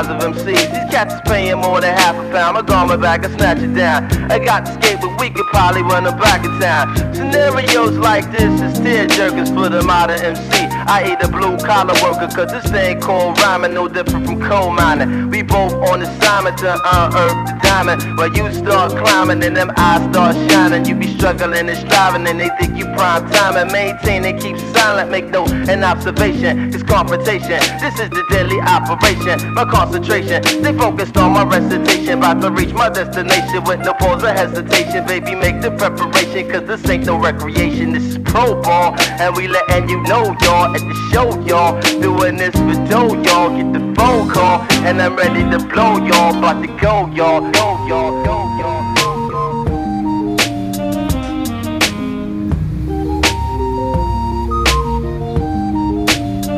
the 0.05 0.14
of 0.16 0.34
MCs. 0.34 0.44
These 0.44 0.90
cats 0.92 1.14
is 1.14 1.20
paying 1.24 1.59
more 1.59 1.80
than 1.80 1.97
half 1.97 2.16
a 2.16 2.30
pound. 2.30 2.55
My 2.55 2.62
garment 2.62 3.01
back 3.01 3.24
and 3.24 3.32
snatch 3.34 3.59
it 3.59 3.74
down. 3.74 4.05
I 4.30 4.38
got 4.38 4.64
the 4.66 4.72
skate, 4.74 5.01
but 5.01 5.18
we 5.20 5.30
could 5.30 5.47
probably 5.47 5.82
run 5.82 6.05
them 6.05 6.18
back 6.18 6.44
in 6.44 6.59
town. 6.61 7.14
Scenarios 7.14 7.97
like 7.97 8.30
this 8.30 8.61
is 8.61 8.78
tear 8.80 9.07
jerkers 9.07 9.53
for 9.55 9.68
the 9.68 9.82
modern 9.82 10.20
MC. 10.20 10.66
I 10.88 11.12
eat 11.12 11.24
a 11.24 11.28
blue 11.28 11.57
collar 11.59 11.94
worker, 12.03 12.28
cause 12.28 12.53
this 12.53 12.72
ain't 12.72 13.01
called 13.01 13.40
rhyming, 13.40 13.74
no 13.74 13.88
different 13.88 14.26
from 14.26 14.40
coal 14.40 14.70
mining. 14.70 15.30
We 15.30 15.42
both 15.42 15.72
on 15.74 16.03
assignment 16.03 16.59
to 16.59 16.74
unearth 16.74 17.49
the 17.49 17.59
diamond. 17.62 18.18
When 18.18 18.34
you 18.34 18.53
start 18.53 18.92
climbing 18.92 19.42
and 19.42 19.57
them 19.57 19.72
eyes 19.76 20.03
start 20.12 20.36
shining, 20.51 20.84
you 20.84 20.94
be 20.94 21.16
struggling 21.16 21.68
and 21.68 21.78
striving, 21.78 22.26
and 22.26 22.38
they 22.38 22.51
think 22.61 22.76
you 22.76 22.84
prime 22.94 23.28
time 23.30 23.57
and 23.57 23.72
maintain 23.72 24.24
and 24.24 24.40
keep 24.40 24.59
silent. 24.76 25.11
Make 25.11 25.26
no 25.30 25.47
and 25.47 25.84
observation. 25.84 26.72
It's 26.74 26.82
confrontation. 26.82 27.59
This 27.80 27.99
is 27.99 28.11
the 28.11 28.24
daily 28.30 28.61
operation. 28.61 29.55
My 29.55 29.64
concentration. 29.87 30.43
Stay 30.45 30.76
focused 30.76 31.16
on 31.16 31.32
my 31.32 31.45
recitation. 31.45 32.18
About 32.18 32.41
to 32.43 32.51
reach 32.51 32.72
my 32.72 32.89
destination 32.89 33.64
with 33.64 33.80
no 33.80 33.93
pause 33.95 34.22
or 34.24 34.32
hesitation. 34.32 35.07
Baby, 35.07 35.34
make 35.34 35.61
the 35.61 35.70
preparation. 35.70 36.51
Cause 36.51 36.66
this 36.66 36.89
ain't 36.91 37.07
no 37.07 37.18
recreation. 37.18 37.93
This 37.93 38.05
is 38.05 38.18
pro 38.18 38.61
ball. 38.62 38.95
And 39.20 39.37
we 39.37 39.49
letting 39.49 39.89
you 39.89 40.03
know, 40.03 40.37
y'all, 40.43 40.74
at 40.74 40.80
the 40.80 41.11
show, 41.12 41.41
y'all. 41.47 41.80
Doing 42.01 42.37
this 42.37 42.55
for 42.55 42.74
dough, 42.89 43.14
y'all. 43.22 43.51
Get 43.57 43.72
the 43.72 43.95
phone 43.95 44.28
call. 44.28 44.66
And 44.84 45.01
I'm 45.01 45.16
ready 45.16 45.43
to 45.51 45.64
blow, 45.66 46.05
y'all. 46.05 46.37
About 46.37 46.62
to 46.62 46.68
go, 46.80 47.07
y'all. 47.14 47.41
Go, 47.53 47.87
y'all. 47.87 48.24
Go, 48.24 48.34
y'all. 48.59 48.97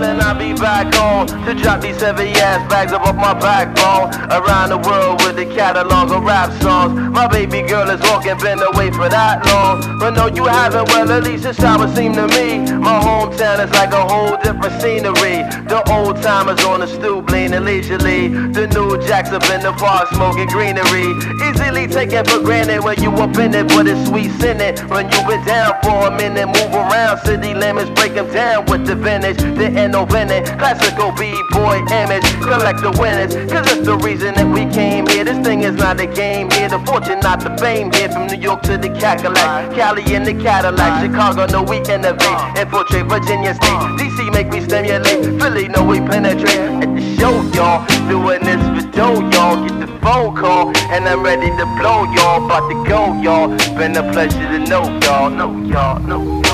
Then 0.00 0.20
I'll 0.20 0.38
be 0.38 0.57
back 0.58 0.94
on 0.98 1.26
to 1.46 1.54
drop 1.54 1.80
these 1.80 2.00
heavy 2.00 2.30
ass 2.40 2.68
bags 2.68 2.92
up 2.92 3.02
off 3.02 3.16
my 3.16 3.34
backbone. 3.34 4.10
Around 4.30 4.70
the 4.70 4.78
world 4.78 5.22
with 5.24 5.36
the 5.36 5.46
catalog 5.54 6.10
of 6.10 6.22
rap 6.22 6.50
songs. 6.62 6.98
My 7.12 7.26
baby 7.26 7.62
girl 7.62 7.88
is 7.90 8.00
walking, 8.02 8.36
been 8.38 8.60
away 8.60 8.90
for 8.90 9.08
that 9.08 9.46
long. 9.46 9.98
But 9.98 10.10
no, 10.10 10.26
you 10.26 10.44
haven't, 10.44 10.88
well, 10.88 11.10
at 11.10 11.24
least 11.24 11.44
it's 11.46 11.58
how 11.58 11.82
it 11.82 11.94
seemed 11.94 12.16
to 12.16 12.28
me. 12.28 12.58
My 12.78 13.00
hometown 13.00 13.64
is 13.64 13.70
like 13.72 13.92
a 13.92 14.04
whole 14.06 14.36
different 14.36 14.80
scenery. 14.80 15.46
The 15.68 15.82
old 15.90 16.20
timers 16.22 16.62
on 16.64 16.80
the 16.80 16.86
stoop, 16.86 17.30
leaning 17.30 17.64
leisurely. 17.64 18.28
The 18.28 18.66
new 18.68 18.98
jacks 19.06 19.30
up 19.30 19.48
in 19.50 19.62
the 19.62 19.72
park, 19.72 20.08
smoking 20.10 20.48
greenery. 20.48 21.14
Easily 21.48 21.86
taken 21.86 22.24
for 22.24 22.40
granted 22.40 22.82
when 22.82 23.00
you 23.02 23.10
up 23.10 23.36
in 23.38 23.54
it, 23.54 23.68
but 23.68 23.86
it's 23.86 24.08
sweet 24.08 24.32
in 24.42 24.60
it. 24.60 24.80
When 24.90 25.10
you 25.10 25.20
been 25.26 25.44
down 25.44 25.78
for 25.82 26.08
a 26.08 26.10
minute, 26.10 26.46
move 26.46 26.74
around 26.74 27.18
city 27.24 27.54
limits, 27.54 27.90
break 27.90 28.14
them 28.14 28.30
down 28.32 28.66
with 28.66 28.86
the 28.86 28.94
vintage. 28.94 29.38
The 29.38 29.68
innovative, 29.68 30.47
classical 30.56 31.12
B-boy 31.12 31.84
image. 31.90 32.24
Collect 32.40 32.80
the 32.80 32.92
winners, 32.98 33.34
cause 33.50 33.66
it's 33.72 33.86
the 33.86 33.96
reason 33.98 34.34
that 34.34 34.46
we 34.46 34.64
came 34.72 35.06
here. 35.06 35.24
This 35.24 35.38
thing 35.44 35.62
is 35.62 35.74
not 35.74 36.00
a 36.00 36.06
game 36.06 36.50
here. 36.50 36.68
The 36.68 36.78
fortune, 36.80 37.20
not 37.20 37.40
the 37.40 37.56
fame 37.58 37.92
here. 37.92 38.08
From 38.08 38.26
New 38.26 38.38
York 38.38 38.62
to 38.62 38.78
the 38.78 38.88
Cadillac, 38.88 39.74
Cali 39.74 40.14
in 40.14 40.22
the 40.24 40.34
Cadillac. 40.34 41.04
Chicago, 41.04 41.46
no, 41.46 41.62
we 41.62 41.78
innovate. 41.92 42.40
Infiltrate 42.56 43.06
Virginia 43.06 43.54
State. 43.54 43.82
DC 43.98 44.32
make 44.32 44.48
me 44.48 44.60
stimulate. 44.60 45.40
Philly, 45.40 45.68
no, 45.68 45.84
we 45.84 46.00
penetrate. 46.00 46.82
At 46.82 46.94
the 46.94 47.16
show, 47.16 47.42
y'all. 47.52 47.86
Doing 48.08 48.42
this 48.42 48.62
for 48.74 48.90
dough, 48.92 49.20
y'all. 49.30 49.66
Get 49.66 49.80
the 49.80 49.98
phone 50.00 50.34
call, 50.34 50.76
and 50.92 51.08
I'm 51.08 51.22
ready 51.22 51.50
to 51.50 51.66
blow, 51.78 52.04
y'all. 52.14 52.44
About 52.44 52.68
to 52.70 52.76
go, 52.88 53.20
y'all. 53.20 53.48
Been 53.76 53.96
a 53.96 54.02
pleasure 54.12 54.38
to 54.38 54.58
know, 54.60 54.84
y'all. 55.02 55.30
Know, 55.30 55.50
y'all. 55.66 56.00
Know, 56.00 56.42
y'all. 56.42 56.47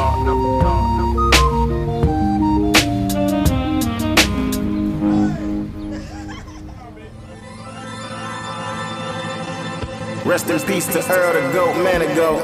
Rest 10.25 10.49
in 10.49 10.59
peace 10.61 10.87
to 10.87 11.05
Earl 11.13 11.35
the 11.35 11.53
Goat 11.53 11.77
Man 11.85 12.01
ago. 12.01 12.41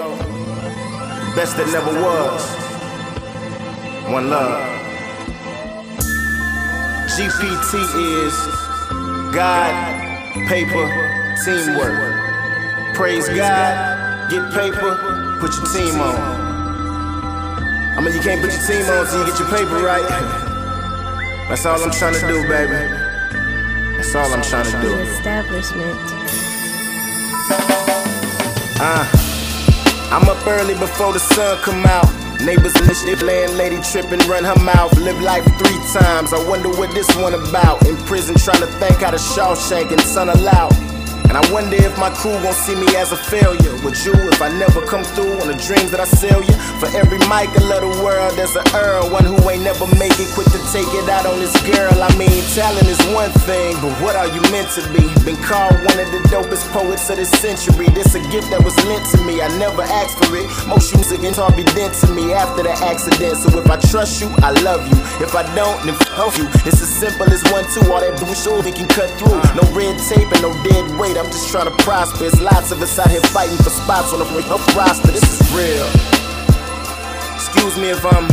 Best 1.34 1.56
that 1.56 1.66
never 1.72 1.94
was. 2.02 2.44
One 4.12 4.28
love. 4.28 4.60
GPT 7.08 7.80
is 8.26 8.36
God, 9.32 9.72
paper, 10.46 10.84
teamwork. 11.42 12.94
Praise 12.94 13.26
God, 13.30 14.30
get 14.30 14.52
paper, 14.52 15.38
put 15.40 15.56
your 15.56 15.66
team 15.72 16.00
on. 16.02 16.20
I 17.96 18.02
mean, 18.04 18.14
you 18.14 18.20
can't 18.20 18.42
put 18.42 18.52
your 18.52 18.66
team 18.66 18.84
on 18.92 19.06
till 19.06 19.20
you 19.20 19.26
get 19.32 19.38
your 19.38 19.48
paper 19.48 19.80
right. 19.80 20.06
That's 21.48 21.64
all 21.64 21.82
I'm 21.82 21.90
trying 21.90 22.12
to 22.12 22.20
do, 22.28 22.46
baby. 22.46 22.72
That's 23.96 24.14
all 24.14 24.30
I'm 24.30 24.42
trying 24.42 24.66
to 24.66 24.80
do. 24.82 24.94
Establishment. 24.96 26.49
Uh, 28.82 29.04
I'm 30.10 30.26
up 30.26 30.46
early 30.46 30.72
before 30.72 31.12
the 31.12 31.18
sun 31.18 31.58
come 31.58 31.84
out. 31.84 32.08
Neighbors 32.40 32.74
in 32.80 32.86
the 32.86 32.94
shit, 32.94 33.20
landlady 33.20 33.78
tripping, 33.82 34.26
run 34.26 34.42
her 34.42 34.56
mouth. 34.64 34.96
Live 34.98 35.20
life 35.20 35.44
three 35.58 35.78
times. 35.92 36.32
I 36.32 36.42
wonder 36.48 36.70
what 36.70 36.94
this 36.94 37.06
one 37.16 37.34
about. 37.34 37.86
In 37.86 37.94
prison, 38.08 38.36
trying 38.36 38.60
to 38.60 38.66
think 38.80 39.02
how 39.02 39.10
to 39.10 39.18
Shawshank 39.18 39.92
and 39.92 40.00
son 40.00 40.30
allowed. 40.30 40.72
And 41.30 41.38
I 41.38 41.52
wonder 41.54 41.78
if 41.78 41.94
my 41.94 42.10
crew 42.10 42.34
gon' 42.42 42.52
see 42.52 42.74
me 42.74 42.90
as 42.98 43.12
a 43.12 43.16
failure. 43.16 43.78
Would 43.86 43.94
you 44.02 44.10
if 44.34 44.42
I 44.42 44.50
never 44.50 44.82
come 44.82 45.06
through 45.06 45.38
on 45.38 45.46
the 45.46 45.54
dreams 45.62 45.94
that 45.94 46.02
I 46.02 46.08
sell 46.10 46.42
you? 46.42 46.56
For 46.82 46.90
every 46.90 47.22
Michael 47.30 47.70
of 47.70 47.86
the 47.86 48.02
world, 48.02 48.34
there's 48.34 48.58
a 48.58 48.66
Earl. 48.74 49.14
One 49.14 49.22
who 49.22 49.38
ain't 49.46 49.62
never 49.62 49.86
make 49.94 50.18
it, 50.18 50.26
quick 50.34 50.50
to 50.50 50.58
take 50.74 50.90
it 50.90 51.06
out 51.06 51.30
on 51.30 51.38
this 51.38 51.54
girl. 51.62 51.94
I 52.02 52.10
mean, 52.18 52.34
talent 52.50 52.90
is 52.90 52.98
one 53.14 53.30
thing, 53.46 53.78
but 53.78 53.94
what 54.02 54.18
are 54.18 54.26
you 54.26 54.42
meant 54.50 54.74
to 54.74 54.82
be? 54.90 55.06
Been 55.22 55.38
called 55.38 55.78
one 55.86 56.02
of 56.02 56.10
the 56.10 56.18
dopest 56.34 56.66
poets 56.74 57.06
of 57.14 57.22
this 57.22 57.30
century. 57.30 57.86
This 57.94 58.18
a 58.18 58.22
gift 58.34 58.50
that 58.50 58.66
was 58.66 58.74
lent 58.82 59.06
to 59.14 59.22
me. 59.22 59.38
I 59.38 59.46
never 59.54 59.86
asked 59.86 60.18
for 60.18 60.34
it. 60.34 60.50
Most 60.66 60.90
music 60.98 61.22
and 61.22 61.30
talk 61.30 61.54
be 61.54 61.62
dent 61.78 61.94
to 62.02 62.10
me 62.10 62.34
after 62.34 62.66
the 62.66 62.74
accident. 62.74 63.38
So 63.38 63.54
if 63.54 63.70
I 63.70 63.78
trust 63.78 64.18
you, 64.18 64.34
I 64.42 64.50
love 64.66 64.82
you. 64.82 64.98
If 65.22 65.38
I 65.38 65.46
don't, 65.54 65.78
then 65.86 65.94
fuck 66.10 66.34
you. 66.34 66.50
It's 66.66 66.82
as 66.82 66.90
simple 66.90 67.30
as 67.30 67.46
one, 67.54 67.62
two. 67.70 67.86
All 67.86 68.02
that 68.02 68.18
bullshit 68.18 68.74
can 68.74 68.90
cut 68.90 69.14
through. 69.14 69.38
No 69.54 69.62
red 69.70 69.94
tape 70.10 70.26
and 70.26 70.42
no 70.42 70.50
dead 70.66 70.90
weight. 70.98 71.19
I'm 71.20 71.30
just 71.30 71.50
trying 71.52 71.68
to 71.68 71.76
prosper. 71.84 72.24
There's 72.24 72.40
lots 72.40 72.72
of 72.72 72.80
us 72.80 72.98
out 72.98 73.10
here 73.10 73.20
fighting 73.20 73.58
for 73.58 73.68
spots 73.68 74.14
on 74.14 74.20
the 74.20 74.26
up 74.48 74.64
roster. 74.74 75.12
This 75.12 75.20
is 75.28 75.44
real. 75.52 75.84
Excuse 77.36 77.76
me 77.76 77.92
if 77.92 78.00
I'm 78.08 78.24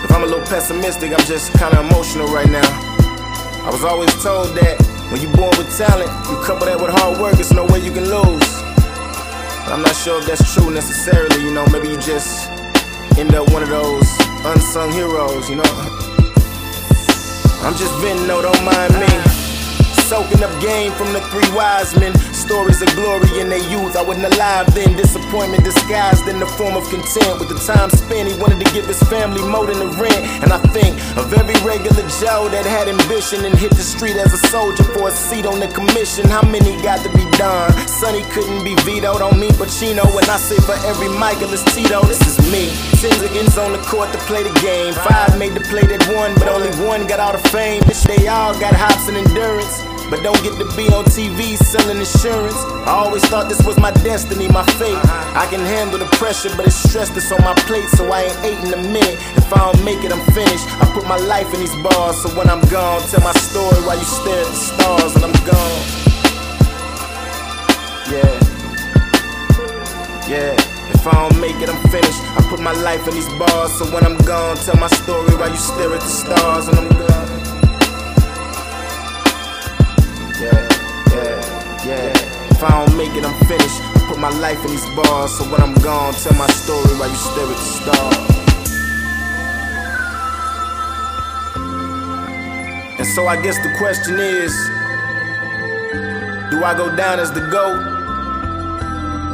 if 0.00 0.10
I'm 0.10 0.24
a 0.24 0.26
little 0.26 0.46
pessimistic. 0.46 1.12
I'm 1.12 1.26
just 1.26 1.52
kind 1.60 1.76
of 1.76 1.84
emotional 1.84 2.28
right 2.28 2.48
now. 2.48 2.64
I 2.64 3.68
was 3.70 3.84
always 3.84 4.08
told 4.24 4.56
that 4.56 4.80
when 5.12 5.20
you're 5.20 5.36
born 5.36 5.52
with 5.60 5.68
talent, 5.76 6.08
you 6.32 6.40
couple 6.40 6.64
that 6.64 6.80
with 6.80 6.96
hard 6.96 7.20
work, 7.20 7.34
there's 7.34 7.52
no 7.52 7.66
way 7.66 7.84
you 7.84 7.92
can 7.92 8.08
lose. 8.08 8.48
But 9.68 9.76
I'm 9.76 9.82
not 9.82 9.94
sure 9.94 10.18
if 10.18 10.24
that's 10.24 10.48
true 10.54 10.72
necessarily. 10.72 11.44
You 11.44 11.52
know, 11.52 11.66
maybe 11.68 11.88
you 11.92 12.00
just 12.00 12.48
end 13.20 13.34
up 13.34 13.52
one 13.52 13.62
of 13.62 13.68
those 13.68 14.08
unsung 14.48 14.92
heroes. 14.92 15.44
You 15.50 15.60
know. 15.60 15.72
I'm 17.60 17.76
just 17.76 17.92
venting, 18.00 18.26
no, 18.26 18.40
don't 18.40 18.64
mind 18.64 18.96
me. 18.96 19.41
Soaking 20.12 20.44
up 20.44 20.52
game 20.60 20.92
from 20.92 21.08
the 21.16 21.24
three 21.32 21.48
wise 21.56 21.96
men. 21.96 22.12
Stories 22.36 22.82
of 22.82 22.92
glory 22.92 23.40
in 23.40 23.48
their 23.48 23.64
youth. 23.72 23.96
I 23.96 24.04
wasn't 24.04 24.28
alive 24.28 24.68
then. 24.74 24.92
Disappointment 24.92 25.64
disguised 25.64 26.28
in 26.28 26.38
the 26.38 26.44
form 26.44 26.76
of 26.76 26.84
content. 26.92 27.40
With 27.40 27.48
the 27.48 27.56
time 27.56 27.88
spent, 27.88 28.28
he 28.28 28.36
wanted 28.36 28.60
to 28.60 28.68
give 28.76 28.84
his 28.84 29.00
family 29.08 29.40
more 29.40 29.64
than 29.64 29.80
the 29.80 29.88
rent. 29.96 30.20
And 30.44 30.52
I 30.52 30.60
think 30.68 31.00
of 31.16 31.32
every 31.32 31.56
regular 31.64 32.04
Joe 32.20 32.52
that 32.52 32.68
had 32.68 32.92
ambition 32.92 33.48
and 33.48 33.56
hit 33.56 33.72
the 33.72 33.80
street 33.80 34.20
as 34.20 34.36
a 34.36 34.40
soldier 34.52 34.84
for 34.92 35.08
a 35.08 35.12
seat 35.16 35.48
on 35.48 35.64
the 35.64 35.68
commission. 35.72 36.28
How 36.28 36.44
many 36.44 36.76
got 36.84 37.00
to 37.08 37.10
be 37.16 37.24
done? 37.40 37.72
Sonny 37.88 38.20
couldn't 38.36 38.68
be 38.68 38.76
vetoed 38.84 39.24
on 39.24 39.40
me, 39.40 39.48
but 39.56 39.72
Pacino. 39.72 40.04
When 40.12 40.28
I 40.28 40.36
say 40.36 40.60
for 40.60 40.76
every 40.84 41.08
Michael 41.08 41.56
is 41.56 41.64
Tito, 41.72 42.04
this 42.04 42.20
is 42.28 42.36
me. 42.52 42.68
Ten 43.00 43.16
against 43.24 43.56
on 43.56 43.72
the 43.72 43.80
court 43.88 44.12
to 44.12 44.20
play 44.28 44.44
the 44.44 44.52
game. 44.60 44.92
Five 44.92 45.40
made 45.40 45.56
the 45.56 45.64
play 45.72 45.88
that 45.88 46.04
won, 46.12 46.36
but 46.36 46.52
only 46.52 46.68
one 46.84 47.08
got 47.08 47.16
all 47.16 47.32
the 47.32 47.48
fame. 47.48 47.80
Bitch, 47.88 48.04
they 48.04 48.28
all 48.28 48.52
got 48.60 48.76
hops 48.76 49.08
and 49.08 49.16
endurance 49.16 49.80
but 50.12 50.22
don't 50.22 50.42
get 50.44 50.52
to 50.60 50.68
be 50.76 50.92
on 50.92 51.08
TV 51.08 51.56
selling 51.56 51.96
insurance. 51.96 52.60
I 52.84 53.00
always 53.00 53.24
thought 53.32 53.48
this 53.48 53.64
was 53.64 53.80
my 53.80 53.90
destiny, 54.04 54.46
my 54.46 54.62
fate. 54.76 54.92
Uh-huh. 54.92 55.40
I 55.40 55.46
can 55.48 55.64
handle 55.64 55.98
the 55.98 56.04
pressure, 56.20 56.52
but 56.54 56.66
it's 56.66 56.76
stress 56.76 57.08
that's 57.08 57.32
on 57.32 57.40
my 57.40 57.54
plate, 57.64 57.88
so 57.96 58.04
I 58.12 58.28
ain't 58.28 58.36
eight 58.44 58.60
in 58.60 58.76
a 58.76 58.82
minute. 58.92 59.16
If 59.40 59.48
I 59.48 59.72
don't 59.72 59.82
make 59.88 60.04
it, 60.04 60.12
I'm 60.12 60.20
finished. 60.36 60.68
I 60.68 60.84
put 60.92 61.08
my 61.08 61.16
life 61.16 61.48
in 61.56 61.60
these 61.64 61.72
bars, 61.80 62.20
so 62.20 62.28
when 62.36 62.50
I'm 62.52 62.60
gone, 62.68 63.00
tell 63.08 63.24
my 63.24 63.32
story 63.40 63.80
while 63.88 63.96
you 63.96 64.04
stare 64.04 64.36
at 64.36 64.52
the 64.52 64.60
stars 64.68 65.16
and 65.16 65.24
I'm 65.24 65.36
gone. 65.48 65.80
Yeah. 68.12 68.36
Yeah. 70.28 70.52
If 70.92 71.08
I 71.08 71.16
don't 71.24 71.40
make 71.40 71.56
it, 71.56 71.72
I'm 71.72 71.80
finished. 71.88 72.20
I 72.36 72.44
put 72.52 72.60
my 72.60 72.76
life 72.84 73.08
in 73.08 73.14
these 73.16 73.32
bars, 73.40 73.72
so 73.80 73.88
when 73.88 74.04
I'm 74.04 74.20
gone, 74.28 74.60
tell 74.60 74.76
my 74.76 74.92
story 74.92 75.32
while 75.40 75.48
you 75.48 75.56
stare 75.56 75.88
at 75.88 76.04
the 76.04 76.12
stars 76.20 76.68
and 76.68 76.76
I'm 76.76 76.88
gone. 77.00 77.51
Yeah, 80.42 80.58
yeah, 81.14 81.86
yeah. 81.86 82.50
If 82.50 82.62
I 82.64 82.84
don't 82.84 82.96
make 82.98 83.14
it, 83.14 83.24
I'm 83.24 83.38
finished. 83.46 83.78
I 83.94 84.04
put 84.08 84.18
my 84.18 84.30
life 84.40 84.58
in 84.64 84.72
these 84.72 84.84
bars, 84.96 85.38
so 85.38 85.44
when 85.44 85.60
I'm 85.62 85.74
gone, 85.74 86.14
tell 86.14 86.34
my 86.34 86.48
story 86.48 86.98
while 86.98 87.08
you 87.08 87.14
stare 87.14 87.46
at 87.46 87.54
the 87.54 87.68
stars. 87.78 88.32
And 92.98 93.06
so 93.14 93.28
I 93.28 93.40
guess 93.40 93.56
the 93.62 93.72
question 93.78 94.18
is 94.18 94.52
Do 96.50 96.64
I 96.64 96.74
go 96.76 96.94
down 96.96 97.20
as 97.20 97.30
the 97.30 97.46
GOAT? 97.46 97.78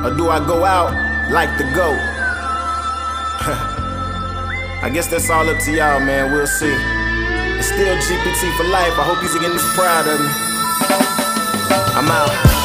Or 0.05 0.15
do 0.15 0.29
I 0.29 0.39
go 0.47 0.67
out 0.67 0.93
like 1.31 1.57
the 1.57 1.65
GOAT? 1.73 2.01
I 4.85 4.91
guess 4.93 5.07
that's 5.07 5.31
all 5.31 5.49
up 5.49 5.59
to 5.65 5.73
y'all, 5.73 6.01
man. 6.01 6.33
We'll 6.33 6.47
see. 6.47 6.77
It's 7.57 7.69
still 7.69 7.97
GPT 7.97 8.57
for 8.59 8.65
life. 8.65 8.93
I 8.99 9.05
hope 9.05 9.23
you're 9.23 9.41
getting 9.41 9.59
proud 9.75 10.07
of 10.07 10.21
me. 10.21 10.58
I'm 11.99 12.09
out. 12.13 12.58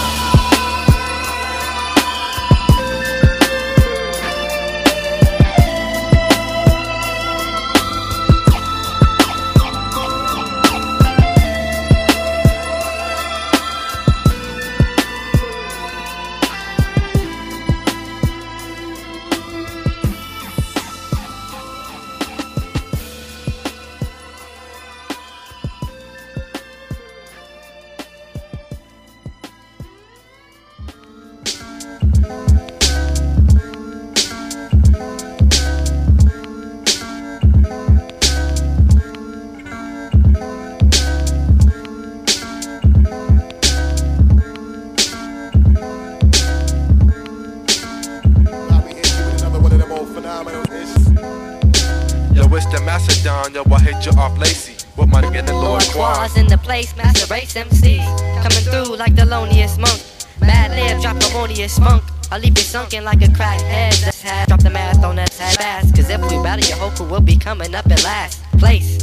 I'll 62.83 62.89
leave 62.89 62.95
you 62.95 62.99
sunken 62.99 63.19
like 63.19 63.29
a 63.29 63.33
crack 63.33 63.61
head. 63.61 63.93
That's 63.93 64.21
half. 64.21 64.47
Drop 64.47 64.61
the 64.61 64.69
math 64.69 65.03
on 65.05 65.15
that 65.15 65.31
ass. 65.39 65.89
Cause 65.95 66.09
if 66.09 66.21
we 66.21 66.43
battle, 66.43 66.67
your 66.67 66.77
whole 66.77 66.91
crew 66.91 67.07
will 67.07 67.21
be 67.21 67.37
coming 67.37 67.73
up 67.75 67.85
in 67.85 67.95
last 68.03 68.43
place. 68.59 69.01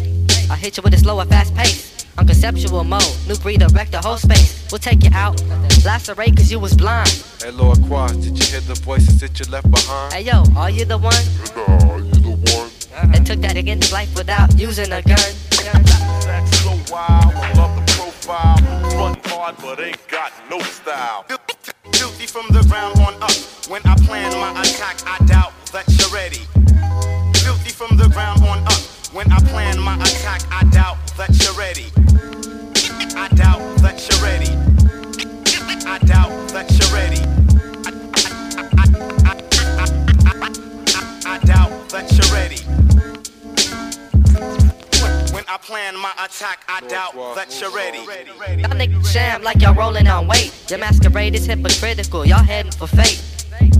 I'll 0.51 0.57
hit 0.57 0.77
you 0.77 0.83
with 0.83 0.93
a 0.93 0.99
slower, 0.99 1.25
fast 1.25 1.55
pace. 1.55 2.07
On 2.19 2.27
conceptual 2.27 2.85
mode, 2.85 3.03
new 3.27 3.37
breed 3.37 3.63
wreck 3.73 3.91
the 3.91 3.99
whole 3.99 4.19
space. 4.19 4.69
We'll 4.71 4.81
take 4.81 5.03
you 5.03 5.11
out, 5.15 5.43
lacerate 5.83 6.37
cause 6.37 6.51
you 6.51 6.59
was 6.59 6.75
blind. 6.75 7.25
Hey, 7.41 7.53
Lord 7.53 7.83
Quas, 7.87 8.13
did 8.17 8.39
you 8.39 8.45
hear 8.51 8.61
the 8.61 8.75
voices 8.75 9.19
that 9.21 9.41
you 9.41 9.51
left 9.51 9.71
behind? 9.71 10.13
Hey 10.13 10.23
yo, 10.25 10.45
are 10.57 10.69
you 10.69 10.85
the 10.85 10.99
one? 10.99 11.15
Are 11.57 12.01
you 12.01 12.13
the 12.13 12.37
one? 12.53 13.13
That 13.13 13.25
took 13.25 13.41
that 13.41 13.57
against 13.57 13.93
life 13.93 14.15
without 14.15 14.59
using 14.59 14.93
a 14.93 15.01
gun. 15.01 15.33
That's 16.29 16.59
so 16.59 16.73
wild, 16.93 17.33
I 17.35 17.53
love 17.55 17.75
the 17.77 17.93
profile. 17.97 18.57
Run 18.99 19.17
hard, 19.25 19.57
but 19.63 19.81
ain't 19.81 20.07
got 20.09 20.33
no 20.51 20.59
style. 20.61 21.25
Filthy 22.21 22.39
from 22.39 22.55
the 22.55 22.69
ground 22.69 22.99
on 23.01 23.15
up. 23.23 23.33
When 23.71 23.81
I 23.87 23.95
plan 24.05 24.31
my 24.33 24.61
attack, 24.61 25.01
I 25.07 25.25
doubt 25.25 25.55
that 25.73 25.89
you're 25.89 26.11
ready. 26.11 26.45
Filthy 27.39 27.71
from 27.71 27.97
the 27.97 28.11
ground 28.13 28.43
on 28.43 28.59
up. 28.67 28.81
When 29.15 29.33
I 29.33 29.39
plan 29.39 29.81
my 29.81 29.97
attack, 29.97 30.43
I 30.51 30.65
doubt 30.65 30.99
that 31.17 31.31
you're 31.43 31.55
ready. 31.55 31.87
I 33.17 33.29
doubt 33.29 33.61
that 33.81 34.07
you're 34.07 34.21
ready. 34.21 34.53
I 35.87 35.99
doubt 36.05 36.49
that 36.51 36.71
you're 36.77 36.93
ready. 36.93 37.23
I 41.25 41.39
doubt 41.47 41.89
that 41.89 42.13
you're 42.13 42.35
ready. 42.35 42.60
When 45.51 45.59
I 45.59 45.63
plan 45.63 45.99
my 45.99 46.13
attack, 46.13 46.63
I 46.69 46.81
doubt 46.83 47.15
that 47.35 47.61
you're 47.61 47.73
ready. 47.73 47.99
Y'all 47.99 48.71
niggas 48.71 49.13
sham 49.13 49.43
like 49.43 49.61
y'all 49.61 49.75
rolling 49.75 50.07
on 50.07 50.29
weight. 50.29 50.53
Your 50.71 50.79
masquerade 50.79 51.35
is 51.35 51.45
hypocritical, 51.45 52.25
y'all 52.25 52.45
heading 52.45 52.71
for 52.71 52.87
fate. 52.87 53.21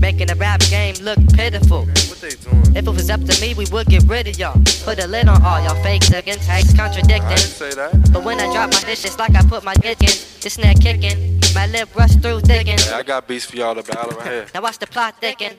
Making 0.01 0.27
the 0.27 0.35
rap 0.35 0.59
game 0.69 0.95
look 0.95 1.17
pitiful. 1.33 1.87
If 1.87 2.75
it 2.75 2.89
was 2.89 3.09
up 3.09 3.23
to 3.23 3.39
me, 3.39 3.53
we 3.53 3.67
would 3.71 3.87
get 3.87 4.03
rid 4.03 4.27
of 4.27 4.37
y'all. 4.37 4.61
Put 4.83 5.01
a 5.01 5.07
lid 5.07 5.29
on 5.29 5.41
all 5.45 5.63
y'all 5.63 5.81
fake 5.81 6.03
against 6.11 6.45
hacks 6.45 6.75
contradicting. 6.75 7.23
I 7.23 7.35
didn't 7.35 7.51
say 7.51 7.73
that. 7.75 8.11
But 8.11 8.25
when 8.25 8.41
I 8.41 8.51
drop 8.51 8.73
my 8.73 8.81
dish, 8.81 9.05
it's 9.05 9.17
like 9.17 9.33
I 9.33 9.41
put 9.43 9.63
my 9.63 9.75
dick 9.75 10.01
in. 10.01 10.11
This 10.41 10.55
snare 10.55 10.73
kicking, 10.73 11.39
my 11.55 11.67
lip 11.67 11.95
rush 11.95 12.15
through 12.17 12.41
thicken. 12.41 12.79
Hey, 12.79 12.91
I 12.91 13.03
got 13.03 13.29
beats 13.29 13.45
for 13.45 13.55
y'all 13.55 13.75
to 13.75 13.83
battle 13.83 14.11
right 14.17 14.27
here. 14.27 14.45
Now 14.53 14.63
watch 14.63 14.77
the 14.77 14.87
plot 14.87 15.21
thicken. 15.21 15.53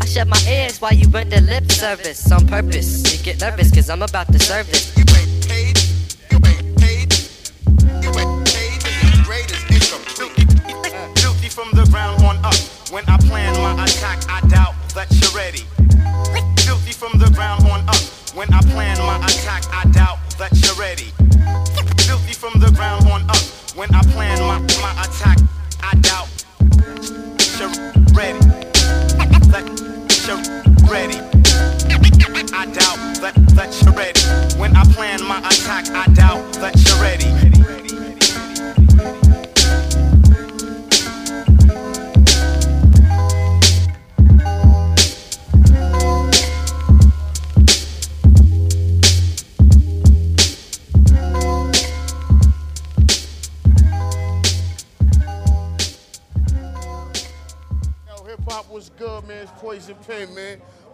I 0.00 0.04
shut 0.04 0.26
my 0.26 0.42
ears 0.48 0.80
while 0.80 0.94
you 0.94 1.08
render 1.10 1.40
lip 1.40 1.70
service 1.70 2.32
on 2.32 2.48
purpose. 2.48 3.16
You 3.16 3.22
get 3.22 3.40
nervous 3.40 3.72
cause 3.72 3.88
I'm 3.88 4.02
about 4.02 4.26
to 4.32 4.38
serve 4.40 4.66
this. 4.66 4.92
When 12.92 13.08
I 13.08 13.16
plan 13.16 13.54
my 13.62 13.72
attack, 13.84 14.20
I 14.28 14.46
doubt 14.48 14.74
that 14.94 15.08
you're 15.16 15.32
ready. 15.32 15.64
Guilty 16.62 16.92
from 16.92 17.18
the 17.18 17.30
ground 17.32 17.64
on 17.64 17.80
up. 17.88 17.96
When 18.36 18.52
I 18.52 18.60
plan 18.60 18.98
my 18.98 19.16
attack, 19.24 19.64
I 19.72 19.88
doubt 19.92 20.18
that 20.36 20.52
you're 20.60 20.76
ready. 20.76 21.08
Guilty 22.04 22.34
from 22.34 22.60
the 22.60 22.70
ground 22.76 23.08
on 23.08 23.22
up. 23.30 23.40
When 23.74 23.88
I 23.94 24.02
plan 24.12 24.38
my, 24.42 24.60
my 24.84 24.92
attack, 25.08 25.38
I 25.80 25.96
doubt 26.04 26.28
you're 27.56 27.72
ready. 28.12 28.40
That 29.48 29.64
you're 30.28 30.36
ready. 30.92 31.16
I 32.52 32.66
doubt 32.66 32.98
that, 33.22 33.34
that 33.56 33.72
you're 33.80 33.94
ready. 33.94 34.20
When 34.60 34.76
I 34.76 34.84
plan 34.92 35.24
my 35.24 35.38
attack, 35.38 35.88
I 35.96 36.12
doubt 36.12 36.52
that 36.60 36.76
you're 36.84 37.00
ready. 37.00 37.21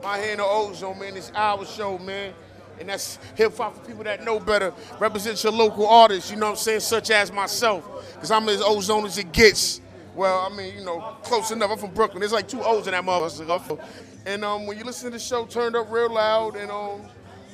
Man. 0.09 0.21
My 0.21 0.25
hand 0.27 0.41
of 0.41 0.47
ozone, 0.49 0.99
man. 0.99 1.17
It's 1.17 1.33
our 1.35 1.65
show, 1.65 1.99
man. 1.99 2.33
And 2.81 2.89
that's 2.89 3.19
hip 3.35 3.57
hop 3.57 3.77
for 3.77 3.85
people 3.87 4.05
that 4.05 4.25
know 4.25 4.39
better. 4.39 4.73
Represent 5.01 5.43
your 5.43 5.53
local 5.53 5.87
artists, 5.87 6.31
you 6.31 6.37
know 6.37 6.47
what 6.47 6.53
I'm 6.53 6.57
saying, 6.57 6.81
such 6.81 7.11
as 7.11 7.33
myself. 7.33 7.85
Because 8.15 8.31
I'm 8.31 8.49
as 8.49 8.63
ozone 8.63 9.05
as 9.05 9.19
it 9.19 9.33
gets. 9.33 9.81
Well, 10.15 10.49
I 10.51 10.55
mean, 10.55 10.77
you 10.77 10.85
know, 10.85 11.17
close 11.23 11.51
enough. 11.51 11.71
I'm 11.71 11.79
from 11.79 11.93
Brooklyn. 11.93 12.21
There's 12.21 12.33
like 12.33 12.49
two 12.49 12.63
O's 12.63 12.87
in 12.87 12.93
that 12.93 13.05
motherfucker. 13.05 13.85
And 14.27 14.45
um, 14.45 14.67
when 14.67 14.79
you 14.79 14.85
listen 14.85 15.11
to 15.11 15.17
the 15.17 15.23
show, 15.23 15.45
turned 15.47 15.75
up 15.77 15.91
real 15.91 16.13
loud 16.13 16.57
and 16.57 16.71
um, 16.71 17.03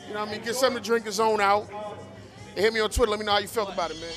you 0.07 0.15
know 0.15 0.21
what 0.21 0.29
I 0.29 0.33
mean, 0.33 0.43
get 0.43 0.55
something 0.55 0.83
to 0.83 0.87
drink 0.87 1.07
and 1.07 1.15
zone 1.15 1.41
out. 1.41 1.69
And 2.55 2.59
hit 2.59 2.73
me 2.73 2.81
on 2.81 2.91
Twitter. 2.91 3.11
Let 3.11 3.21
me 3.21 3.27
know 3.27 3.33
how 3.33 3.39
you 3.39 3.49
felt 3.49 3.73
about 3.73 3.91
it, 3.91 3.99
man. 4.01 4.13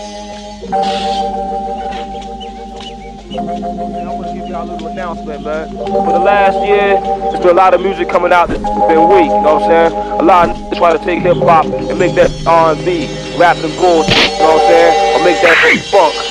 PT. 0.00 0.07
I 0.60 0.64
want 4.10 4.26
to 4.26 4.34
give 4.34 4.48
y'all 4.48 4.68
a 4.68 4.72
little 4.72 4.88
announcement, 4.88 5.44
man. 5.44 5.70
For 5.70 6.12
the 6.12 6.18
last 6.18 6.58
year, 6.66 7.00
there's 7.30 7.38
been 7.38 7.50
a 7.50 7.52
lot 7.52 7.74
of 7.74 7.80
music 7.80 8.08
coming 8.08 8.32
out 8.32 8.48
that's 8.48 8.58
been 8.58 9.08
weak, 9.08 9.30
you 9.30 9.42
know 9.42 9.54
what 9.54 9.70
I'm 9.70 9.92
saying? 9.92 10.20
A 10.20 10.24
lot 10.24 10.48
of 10.50 10.56
niggas 10.56 10.76
try 10.78 10.96
to 10.96 11.04
take 11.04 11.20
hip 11.20 11.36
hop 11.36 11.66
and 11.66 11.96
make 11.96 12.16
that 12.16 12.30
R&B, 12.44 13.06
rap 13.38 13.56
and 13.58 13.72
bullshit, 13.76 14.32
you 14.32 14.38
know 14.38 14.54
what 14.54 14.62
I'm 14.62 14.68
saying? 14.68 15.14
Or 15.14 15.24
make 15.24 15.40
that 15.42 15.56
funk. 15.92 16.27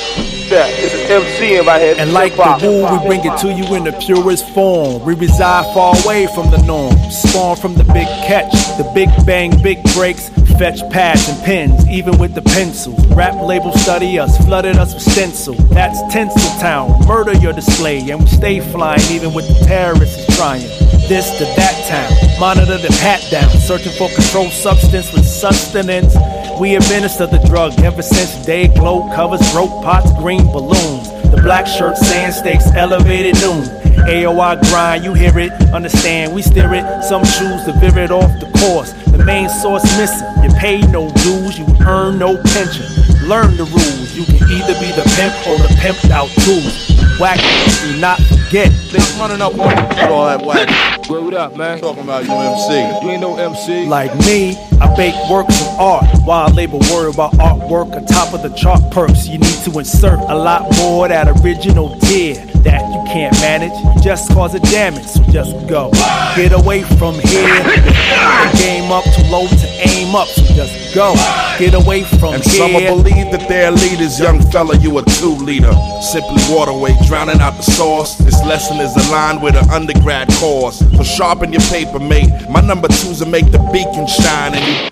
Yeah, 0.50 0.66
this 0.68 0.94
is 0.94 1.10
MC 1.12 1.58
in 1.58 1.66
my 1.66 1.78
head. 1.78 1.98
And 1.98 2.14
like 2.14 2.34
the 2.38 2.58
woo, 2.62 2.98
we 2.98 3.06
bring 3.06 3.20
it 3.26 3.38
to 3.40 3.52
you 3.52 3.76
in 3.76 3.84
the 3.84 3.92
purest 3.92 4.48
form. 4.52 5.04
We 5.04 5.14
reside 5.14 5.66
far 5.74 5.94
away 6.06 6.28
from 6.28 6.50
the 6.52 6.64
norm. 6.66 6.96
Spawn 7.12 7.58
from 7.58 7.76
the 7.76 7.84
big 7.84 8.08
catch, 8.24 8.54
the 8.78 8.90
big 8.94 9.10
bang, 9.26 9.62
big 9.62 9.84
breaks. 9.94 10.30
Fetch 10.58 10.90
pads 10.90 11.28
and 11.28 11.38
pens, 11.44 11.86
even 11.88 12.18
with 12.18 12.34
the 12.34 12.42
pencils. 12.42 13.06
Rap 13.08 13.36
label 13.46 13.74
study 13.74 14.18
us, 14.18 14.38
flooded 14.46 14.78
us 14.78 14.94
with 14.94 15.04
stencil. 15.04 15.54
That's 15.70 16.02
Tinsel 16.12 16.50
Town, 16.62 17.06
murder 17.06 17.34
your 17.34 17.54
display. 17.54 18.10
And 18.10 18.22
we 18.22 18.28
stay 18.28 18.60
flying, 18.72 19.02
even 19.12 19.34
with 19.34 19.48
the 19.50 19.66
terrorists 19.66 20.34
trying. 20.38 20.62
This 21.10 21.30
to 21.38 21.44
that 21.44 21.76
town, 21.88 22.40
monitor 22.40 22.78
the 22.78 22.90
pat 23.02 23.22
down. 23.30 23.50
Searching 23.50 23.92
for 24.00 24.10
controlled 24.16 24.52
substance 24.52 25.12
with 25.14 25.26
sustenance. 25.26 26.16
We 26.60 26.76
administer 26.76 27.28
the 27.28 27.38
drug 27.46 27.80
ever 27.82 28.02
since 28.02 28.44
day 28.44 28.68
glow 28.68 29.08
covers, 29.14 29.42
rope 29.54 29.84
pots, 29.84 30.12
green 30.14 30.44
balloons. 30.48 31.08
The 31.30 31.40
black 31.44 31.68
shirt, 31.68 31.98
sand 31.98 32.34
stakes, 32.34 32.66
elevated 32.74 33.36
noon. 33.42 33.64
AOI 34.10 34.56
grind, 34.70 35.04
you 35.04 35.14
hear 35.14 35.38
it, 35.38 35.52
understand, 35.72 36.34
we 36.34 36.42
steer 36.42 36.74
it. 36.74 37.04
Some 37.04 37.22
choose 37.24 37.64
to 37.66 37.74
veer 37.78 38.00
it 38.00 38.12
off 38.12 38.32
the 38.40 38.50
course. 38.58 38.92
The 39.12 39.24
main 39.24 39.50
source 39.50 39.84
missing. 39.98 40.26
You 40.42 40.50
pay 40.58 40.82
no 40.82 41.12
dues, 41.22 41.60
you 41.60 41.68
earn 41.86 42.18
no 42.18 42.42
pension. 42.42 42.86
Learn 43.28 43.56
the 43.56 43.66
rules. 43.66 44.18
You 44.18 44.26
can 44.26 44.42
either 44.50 44.74
be 44.82 44.90
the 44.98 45.06
pimp 45.14 45.36
or 45.46 45.62
the 45.62 45.70
pimped 45.78 46.10
out 46.10 46.30
tools. 46.42 46.90
Whack, 47.20 47.38
do 47.86 48.00
not 48.00 48.18
forget. 48.48 48.72
They 48.92 49.00
running 49.20 49.42
up 49.42 49.54
on 49.60 49.70
you. 49.70 50.14
all 50.14 50.26
that 50.26 50.42
whack. 50.46 51.10
What 51.10 51.34
up, 51.34 51.56
man? 51.56 51.80
Talking 51.80 52.04
about 52.04 52.26
you 52.26 52.32
MC. 52.32 53.06
You 53.06 53.12
ain't 53.12 53.22
no 53.22 53.38
MC. 53.38 53.86
Like 53.88 54.14
me, 54.20 54.58
I 54.82 54.94
bake 54.96 55.16
works 55.30 55.62
of 55.62 55.80
art 55.80 56.06
while 56.26 56.48
I 56.48 56.52
label 56.52 56.80
worry 56.92 57.12
about 57.12 57.34
artwork 57.34 57.96
atop 57.96 58.34
of 58.34 58.42
the 58.44 58.50
chart 58.58 58.82
perks. 58.92 59.28
You 59.28 59.38
need 59.38 59.58
to 59.64 59.80
insert 59.80 60.20
a 60.20 60.36
lot 60.36 60.64
more 60.78 61.08
that 61.08 61.28
original 61.44 61.98
tier 62.02 62.36
that 62.64 62.82
you 62.94 63.04
can't 63.12 63.34
manage. 63.40 63.72
Just 64.04 64.30
cause 64.32 64.54
it 64.56 64.64
damage, 64.64 65.06
so 65.06 65.24
just 65.32 65.52
go. 65.68 65.92
Get 66.36 66.52
away 66.52 66.84
from 66.84 67.16
here. 67.16 67.64
The 67.64 68.58
game 68.60 68.92
up 68.92 69.04
too 69.04 69.24
low 69.32 69.48
to 69.48 69.68
aim 69.88 70.16
up, 70.16 70.28
so 70.28 70.44
just 70.54 70.94
go. 70.94 71.16
Get 71.58 71.74
away 71.74 72.04
from 72.04 72.36
And 72.36 72.44
here. 72.44 72.54
some 72.54 72.74
will 72.74 73.02
believe 73.02 73.32
that 73.32 73.48
they're 73.48 73.72
leaders. 73.72 74.20
Young 74.20 74.42
fella, 74.52 74.78
you 74.78 74.98
a 74.98 75.04
two 75.04 75.36
leader. 75.36 75.74
Simply 76.02 76.42
waterway, 76.50 76.96
drowning 77.08 77.40
out 77.40 77.56
the 77.56 77.64
sauce. 77.64 78.18
This 78.38 78.46
lesson 78.46 78.78
is 78.80 78.96
aligned 79.08 79.42
with 79.42 79.56
an 79.56 79.68
undergrad 79.72 80.30
course. 80.34 80.78
So 80.78 81.02
sharpen 81.02 81.52
your 81.52 81.62
paper, 81.74 81.98
mate. 81.98 82.30
My 82.52 82.62
number 82.62 82.88
two's 82.88 83.18
to 83.20 83.26
make 83.26 83.52
the 83.52 83.58
beacon 83.74 84.06
shine. 84.06 84.54
And 84.54 84.62
you 84.62 84.90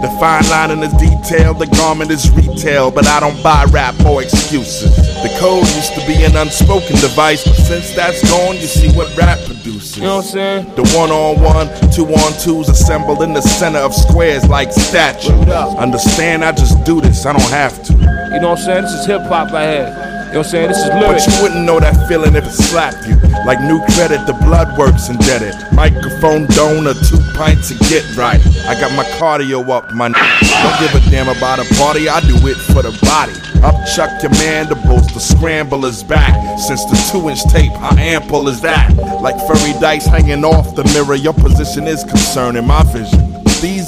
the 0.00 0.08
fine 0.20 0.48
line 0.48 0.70
in 0.70 0.78
the 0.78 0.94
detail, 0.94 1.54
the 1.54 1.66
garment 1.66 2.12
is 2.12 2.30
retail, 2.30 2.92
but 2.92 3.04
I 3.08 3.18
don't 3.18 3.42
buy 3.42 3.64
rap 3.70 3.98
or 4.06 4.22
excuses. 4.22 4.94
The 4.94 5.36
code 5.40 5.66
used 5.74 5.92
to 5.94 6.06
be 6.06 6.22
an 6.22 6.36
unspoken 6.36 6.94
device, 7.02 7.42
but 7.42 7.56
since 7.56 7.92
that's 7.96 8.22
gone, 8.30 8.54
you 8.54 8.68
see 8.68 8.92
what 8.96 9.10
rap 9.16 9.40
produces. 9.44 9.96
You 9.96 10.04
know 10.04 10.16
what 10.18 10.26
I'm 10.26 10.30
saying? 10.30 10.74
The 10.76 10.86
one 10.96 11.10
on 11.10 11.42
one, 11.42 11.66
two 11.90 12.06
on 12.06 12.32
twos 12.38 12.68
assembled 12.68 13.22
in 13.22 13.32
the 13.32 13.42
center 13.42 13.80
of 13.80 13.92
squares 13.92 14.48
like 14.48 14.70
statues. 14.70 15.30
Understand, 15.50 16.44
I 16.44 16.52
just 16.52 16.84
do 16.84 17.00
this, 17.00 17.26
I 17.26 17.32
don't 17.32 17.50
have 17.50 17.82
to. 17.86 17.92
You 17.94 18.40
know 18.40 18.50
what 18.50 18.60
I'm 18.60 18.64
saying? 18.64 18.82
This 18.82 18.92
is 18.92 19.06
hip 19.06 19.22
hop 19.22 19.50
right 19.50 19.68
here. 19.68 20.07
You 20.28 20.34
know 20.34 20.40
what 20.40 20.46
I'm 20.46 20.50
saying? 20.52 20.68
This 20.68 20.78
is 20.84 20.88
But 20.90 21.26
you 21.26 21.42
wouldn't 21.42 21.64
know 21.64 21.80
that 21.80 22.06
feeling 22.06 22.36
if 22.36 22.44
it 22.44 22.52
slapped 22.52 23.08
you. 23.08 23.16
Like 23.48 23.60
new 23.64 23.80
credit, 23.96 24.26
the 24.26 24.34
blood 24.44 24.76
works 24.76 25.08
indebted. 25.08 25.54
Microphone 25.72 26.44
donor, 26.52 26.92
two 26.92 27.16
pints 27.32 27.68
to 27.68 27.74
get 27.88 28.04
right. 28.14 28.36
I 28.68 28.78
got 28.78 28.92
my 28.92 29.04
cardio 29.16 29.66
up, 29.70 29.90
my 29.94 30.06
n- 30.06 30.12
Don't 30.12 30.78
give 30.84 30.92
a 30.94 31.00
damn 31.10 31.28
about 31.32 31.60
a 31.60 31.74
party, 31.80 32.10
I 32.10 32.20
do 32.20 32.36
it 32.46 32.56
for 32.76 32.82
the 32.82 32.92
body. 33.00 33.32
Up 33.64 33.74
chuck 33.96 34.22
your 34.22 34.30
mandibles, 34.32 35.06
the 35.14 35.18
scramble 35.20 35.86
is 35.86 36.04
back. 36.04 36.36
Since 36.60 36.84
the 36.84 36.96
two 37.10 37.30
inch 37.30 37.42
tape, 37.44 37.72
how 37.72 37.96
ample 37.96 38.48
is 38.48 38.60
that? 38.60 38.94
Like 39.22 39.36
furry 39.48 39.72
dice 39.80 40.04
hanging 40.04 40.44
off 40.44 40.76
the 40.76 40.84
mirror, 40.92 41.14
your 41.16 41.32
position 41.32 41.86
is 41.88 42.04
concerning 42.04 42.66
my 42.66 42.82
vision. 42.92 43.27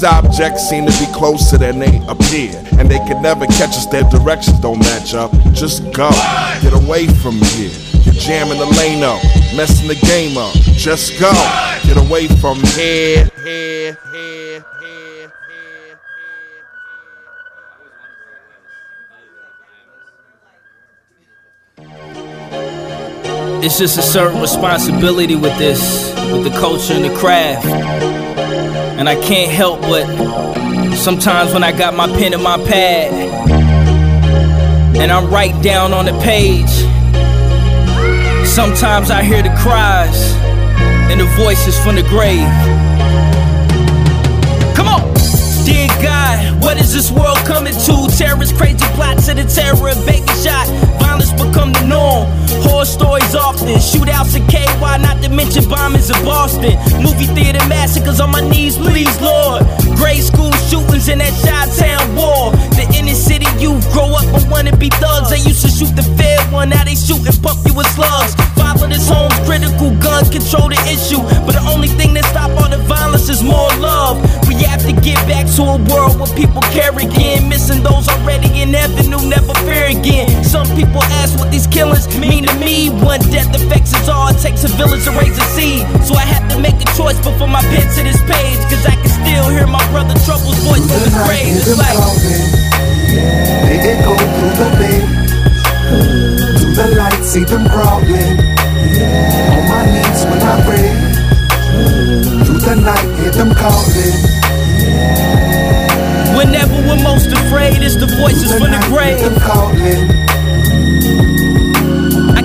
These 0.01 0.09
objects 0.09 0.67
seem 0.67 0.87
to 0.87 0.99
be 0.99 1.05
closer 1.13 1.59
than 1.59 1.77
they 1.77 2.01
appear, 2.07 2.51
and 2.79 2.89
they 2.89 2.97
can 2.97 3.21
never 3.21 3.45
catch 3.45 3.77
us. 3.77 3.85
Their 3.85 4.01
directions 4.05 4.59
don't 4.59 4.79
match 4.79 5.13
up. 5.13 5.31
Just 5.53 5.83
go, 5.93 6.09
get 6.59 6.73
away 6.73 7.05
from 7.05 7.33
here. 7.33 7.69
You're 8.01 8.15
jamming 8.15 8.57
the 8.57 8.65
lane 8.65 9.03
up, 9.03 9.21
messing 9.55 9.87
the 9.87 9.93
game 9.93 10.39
up. 10.39 10.55
Just 10.73 11.19
go, 11.19 11.31
get 11.83 11.97
away 11.97 12.27
from 12.27 12.57
here. 12.73 13.29
here, 13.43 13.95
here, 14.11 14.65
here. 14.81 15.31
It's 23.63 23.77
just 23.77 23.99
a 23.99 24.01
certain 24.01 24.41
responsibility 24.41 25.35
with 25.35 25.55
this, 25.59 26.11
with 26.31 26.43
the 26.43 26.59
culture 26.59 26.93
and 26.93 27.05
the 27.05 27.15
craft. 27.15 28.20
And 29.01 29.09
I 29.09 29.15
can't 29.15 29.51
help 29.51 29.81
but 29.81 30.05
sometimes 30.93 31.53
when 31.53 31.63
I 31.63 31.75
got 31.75 31.95
my 31.95 32.05
pen 32.05 32.35
and 32.35 32.43
my 32.43 32.57
pad 32.57 33.11
and 34.95 35.11
I'm 35.11 35.27
write 35.33 35.59
down 35.63 35.91
on 35.91 36.05
the 36.05 36.11
page, 36.21 36.69
sometimes 38.47 39.09
I 39.09 39.23
hear 39.23 39.41
the 39.41 39.49
cries 39.57 40.35
and 41.09 41.19
the 41.19 41.25
voices 41.35 41.79
from 41.83 41.95
the 41.95 42.03
grave. 42.03 42.45
Come 44.75 44.87
on! 44.87 45.01
Dear 45.65 45.87
God, 46.03 46.63
what 46.63 46.79
is 46.79 46.93
this 46.93 47.09
world 47.09 47.39
coming 47.39 47.73
to? 47.73 48.07
Terrorist 48.15 48.55
crazy 48.55 48.85
plots 48.93 49.29
and 49.29 49.39
the 49.39 49.45
terror 49.45 49.95
baby 50.05 50.27
shot. 50.43 50.69
Violence 51.21 51.31
become 51.33 51.71
the 51.73 51.85
norm. 51.85 52.27
Horror 52.65 52.85
stories 52.85 53.35
often. 53.35 53.67
Shootouts 53.77 54.35
in 54.35 54.45
KY, 54.47 54.97
not 55.01 55.21
to 55.21 55.29
mention 55.29 55.63
bombings 55.63 56.09
in 56.09 56.25
Boston. 56.25 56.77
Movie 57.01 57.27
theater 57.33 57.65
massacres 57.67 58.19
on 58.19 58.31
my 58.31 58.41
knees, 58.41 58.77
please, 58.77 59.09
Lord. 59.21 59.63
Grade 59.95 60.23
school 60.23 60.51
shootings 60.69 61.09
in 61.09 61.19
that 61.19 61.33
Chi-Town 61.45 62.15
war. 62.15 62.51
The 62.77 62.85
inner 62.97 63.13
city 63.13 63.47
youth 63.59 63.85
grow 63.93 64.09
up 64.13 64.25
and 64.33 64.49
wanna 64.49 64.75
be 64.75 64.89
thugs. 64.89 65.29
They 65.29 65.37
used 65.37 65.61
to 65.61 65.69
shoot 65.69 65.95
the 65.95 66.03
fair 66.17 66.39
one, 66.51 66.69
now 66.69 66.83
they 66.83 66.95
shoot 66.95 67.21
and 67.21 67.37
pump 67.43 67.59
you 67.65 67.73
with 67.73 67.87
slugs. 67.93 68.33
Fatherless 68.57 69.07
homes, 69.07 69.37
critical 69.45 69.93
gun 70.01 70.25
control 70.29 70.69
the 70.69 70.79
issue. 70.89 71.21
But 71.45 71.53
the 71.53 71.63
only 71.69 71.87
thing 71.87 72.13
that 72.15 72.25
stop 72.25 72.49
all 72.57 72.69
the 72.69 72.81
violence 72.89 73.29
is 73.29 73.43
more 73.43 73.69
love. 73.77 74.17
We 74.47 74.55
have 74.65 74.81
to 74.85 74.93
get 74.93 75.17
back 75.27 75.45
to 75.57 75.61
a 75.63 75.77
world 75.89 76.17
where 76.19 76.33
people 76.35 76.61
care 76.73 76.93
again. 76.97 77.49
Missing 77.49 77.83
those 77.83 78.07
already 78.09 78.61
in 78.61 78.73
heaven 78.73 79.11
who 79.11 79.29
never 79.29 79.53
fear 79.65 79.85
again. 79.85 80.43
Some 80.43 80.67
people 80.75 81.01
ask 81.19 81.37
what 81.39 81.51
these 81.51 81.67
killings 81.67 82.07
mean 82.17 82.45
to 82.47 82.55
me. 82.55 82.89
One 82.89 83.19
death 83.33 83.51
affects 83.55 83.93
us 83.93 84.07
all. 84.07 84.29
It 84.29 84.39
takes 84.39 84.63
a 84.63 84.71
village 84.79 85.03
to 85.05 85.11
raise 85.11 85.37
a 85.37 85.45
seed. 85.51 85.83
So 86.07 86.15
I 86.15 86.23
have 86.23 86.47
to 86.51 86.57
make 86.59 86.79
a 86.79 86.89
choice 86.95 87.17
before 87.19 87.47
my 87.47 87.61
pen 87.73 87.87
to 87.97 88.01
this 88.03 88.21
page. 88.23 88.61
Cause 88.71 88.85
I 88.85 88.95
can 88.95 89.11
still 89.11 89.49
hear 89.49 89.67
my 89.67 89.83
brother 89.91 90.15
Trouble's 90.23 90.59
voice 90.63 90.85
the 90.87 91.11
grave. 91.25 91.59
It's 91.59 91.77
like. 91.77 91.97
They 93.11 93.77
echo 93.91 94.15
through 94.15 94.55
the 94.55 94.69
bed, 94.79 95.03
to 96.59 96.65
the 96.75 96.95
light, 96.95 97.23
see 97.23 97.43
them 97.43 97.67
crawling. 97.67 98.39
On 99.51 99.63
my 99.67 99.83
knees 99.91 100.23
when 100.31 100.39
I 100.39 100.63
pray, 100.63 100.87
through 102.45 102.59
the 102.63 102.75
night, 102.79 103.19
hear 103.19 103.31
them 103.31 103.53
calling. 103.53 104.15
Whenever 106.37 106.75
we're 106.87 107.03
most 107.03 107.27
afraid, 107.27 107.83
it's 107.83 107.95
the 107.95 108.07
voices 108.07 108.51
from 108.53 108.71
the 108.71 108.79
grave. 108.87 109.19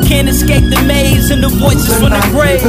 Can't 0.07 0.29
escape 0.29 0.65
the 0.71 0.83
maze 0.87 1.31
and 1.31 1.43
the 1.43 1.49
voices 1.49 1.93
from 1.99 2.11
the 2.11 2.21
grave. 2.31 2.63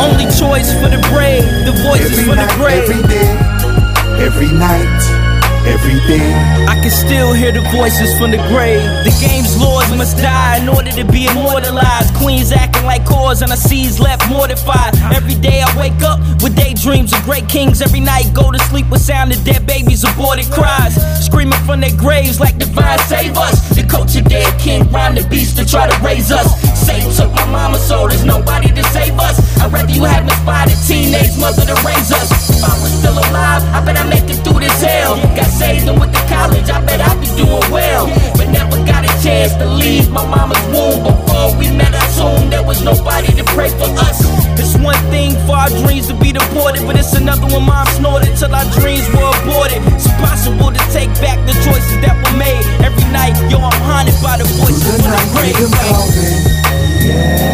Only 0.00 0.24
choice 0.24 0.72
for 0.72 0.88
the 0.88 0.98
brave, 1.12 1.44
the 1.66 1.72
voices 1.84 2.24
from 2.24 2.36
the 2.36 2.48
grave. 2.56 2.88
Every 2.88 3.02
day, 3.08 4.24
every 4.24 4.52
night, 4.52 5.17
every 5.66 5.98
day. 6.06 6.28
I 6.68 6.78
can 6.80 6.90
still 6.90 7.32
hear 7.32 7.52
the 7.52 7.62
voices 7.72 8.16
from 8.18 8.30
the 8.30 8.38
grave. 8.52 8.82
The 9.04 9.14
game's 9.20 9.56
lords 9.56 9.90
must 9.96 10.16
die 10.18 10.58
in 10.62 10.68
order 10.68 10.90
to 10.90 11.04
be 11.04 11.26
immortalized. 11.26 12.14
Queens 12.14 12.52
acting 12.52 12.84
like 12.84 13.04
cores, 13.06 13.42
and 13.42 13.50
I 13.52 13.56
sees 13.56 13.98
left 13.98 14.28
mortified. 14.28 14.94
Every 15.14 15.34
day 15.34 15.62
I 15.62 15.70
wake 15.78 16.00
up 16.02 16.20
with 16.42 16.56
daydreams 16.56 17.12
of 17.12 17.22
great 17.24 17.48
kings. 17.48 17.80
Every 17.80 18.00
night 18.00 18.32
go 18.34 18.50
to 18.50 18.58
sleep 18.70 18.88
with 18.90 19.00
sound 19.00 19.32
of 19.32 19.42
dead 19.44 19.66
babies, 19.66 20.04
aborted 20.04 20.50
cries. 20.50 20.94
Screaming 21.24 21.60
from 21.66 21.80
their 21.80 21.96
graves 21.96 22.40
like 22.40 22.58
divine 22.58 22.98
save 23.10 23.36
us. 23.36 23.68
The 23.74 23.82
coach 23.82 24.16
of 24.16 24.24
dead 24.24 24.58
king, 24.60 24.90
rhyme 24.90 25.14
the 25.14 25.26
beast 25.28 25.56
to 25.56 25.64
try 25.64 25.88
to 25.88 25.96
raise 26.04 26.30
us. 26.30 26.46
Satan 26.78 27.10
took 27.12 27.32
my 27.34 27.46
mama, 27.46 27.78
so 27.78 28.08
there's 28.08 28.24
nobody 28.24 28.68
to 28.72 28.84
save 28.94 29.18
us. 29.18 29.36
I'd 29.60 29.72
rather 29.72 29.92
you 29.92 30.04
have 30.04 30.24
misguided 30.24 30.78
teenage 30.86 31.36
mother 31.38 31.64
to 31.66 31.76
raise 31.84 32.10
us. 32.12 32.28
If 32.50 32.64
I 32.64 32.74
was 32.80 32.92
still 32.92 33.18
alive, 33.18 33.62
I 33.74 33.84
bet 33.84 33.96
I 33.98 34.04
make 34.08 34.28
it 34.30 34.40
through 34.44 34.60
this 34.60 34.80
hell. 34.82 35.16
Got 35.36 35.47
saved 35.48 35.88
and 35.88 35.98
went 35.98 36.12
to 36.14 36.22
college, 36.28 36.68
I 36.70 36.78
bet 36.84 37.00
I'd 37.00 37.18
be 37.20 37.26
doing 37.36 37.64
well. 37.72 38.06
But 38.36 38.48
never 38.50 38.76
got 38.84 39.04
a 39.04 39.12
chance 39.24 39.54
to 39.56 39.66
leave 39.66 40.10
my 40.10 40.24
mama's 40.26 40.60
womb. 40.68 41.02
Before 41.02 41.56
we 41.58 41.70
met, 41.72 41.94
I 41.94 42.04
assumed 42.06 42.52
there 42.52 42.62
was 42.62 42.82
nobody 42.82 43.32
to 43.34 43.44
pray 43.56 43.70
for 43.80 43.88
us. 44.06 44.20
It's 44.58 44.76
one 44.76 44.98
thing 45.08 45.32
for 45.46 45.56
our 45.56 45.70
dreams 45.82 46.08
to 46.08 46.14
be 46.14 46.32
deported, 46.32 46.84
but 46.84 46.96
it's 46.98 47.14
another 47.14 47.46
one 47.48 47.64
mom 47.64 47.86
snorted 47.96 48.36
till 48.36 48.52
our 48.54 48.68
dreams 48.80 49.06
were 49.14 49.30
aborted. 49.42 49.80
It's 49.94 50.06
impossible 50.06 50.70
to 50.72 50.82
take 50.92 51.10
back 51.22 51.38
the 51.46 51.54
choices 51.64 51.98
that 52.04 52.14
were 52.18 52.36
made. 52.36 52.64
Every 52.84 53.06
night, 53.14 53.38
yo, 53.50 53.58
I'm 53.62 53.80
haunted 53.86 54.18
by 54.22 54.36
the 54.36 54.44
voices 54.58 54.82
from 55.00 55.14
the 55.14 55.22
grave. 55.32 55.56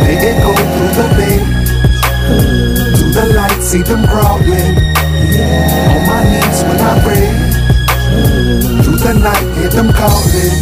They 0.05 0.17
echo 0.33 0.51
through 0.57 0.93
the 0.99 1.07
bed, 1.17 1.41
to 2.97 3.05
the 3.15 3.25
light, 3.37 3.61
see 3.63 3.83
them 3.83 4.03
crawling. 4.09 4.64
Calling. 10.09 10.53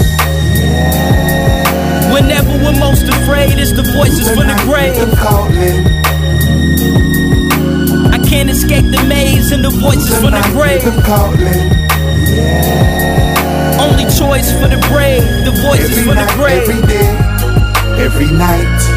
Whenever 2.13 2.53
we're 2.63 2.79
most 2.79 3.09
afraid, 3.09 3.59
it's 3.59 3.73
the 3.73 3.83
voices 3.83 4.29
from 4.29 4.47
the 4.47 4.59
grave. 4.69 4.95
I 8.13 8.19
can't 8.29 8.51
escape 8.51 8.85
the 8.91 9.03
maze 9.09 9.51
and 9.53 9.65
the 9.65 9.71
voices 9.71 10.15
from 10.21 10.33
the 10.33 10.43
grave. 10.53 10.85
Only 13.81 14.05
choice 14.05 14.53
for 14.53 14.69
the 14.69 14.79
brave, 14.91 15.25
the 15.45 15.55
voices 15.67 16.05
from 16.05 16.17
the 16.17 16.33
grave. 16.37 16.69
every 16.69 16.83
day, 16.87 17.09
every 18.05 18.31
night, 18.31 18.92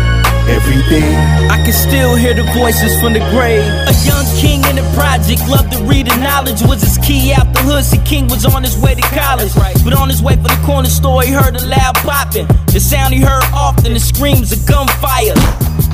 every 0.47 0.81
day. 0.89 1.15
I 1.49 1.57
can 1.63 1.73
still 1.73 2.15
hear 2.15 2.33
the 2.33 2.43
voices 2.53 2.99
from 2.99 3.13
the 3.13 3.19
grave. 3.31 3.63
A 3.87 3.93
young 4.05 4.25
king 4.37 4.63
in 4.69 4.75
the 4.75 4.87
project, 4.93 5.41
loved 5.49 5.73
to 5.73 5.83
read 5.83 6.07
and 6.11 6.21
knowledge 6.21 6.61
was 6.61 6.81
his 6.81 6.97
key 6.99 7.33
out 7.33 7.53
the 7.53 7.61
hood. 7.61 7.83
See, 7.83 7.99
King 8.05 8.27
was 8.27 8.45
on 8.45 8.63
his 8.63 8.77
way 8.77 8.95
to 8.95 9.01
college. 9.13 9.53
But 9.83 9.93
on 9.93 10.09
his 10.09 10.21
way 10.21 10.35
for 10.35 10.49
the 10.49 10.61
corner 10.65 10.89
store, 10.89 11.23
he 11.23 11.31
heard 11.31 11.55
a 11.55 11.65
loud 11.65 11.95
popping. 11.95 12.47
The 12.71 12.79
sound 12.79 13.13
he 13.13 13.21
heard 13.21 13.43
often, 13.53 13.93
the 13.93 13.99
screams 13.99 14.51
of 14.51 14.65
gunfire. 14.65 15.33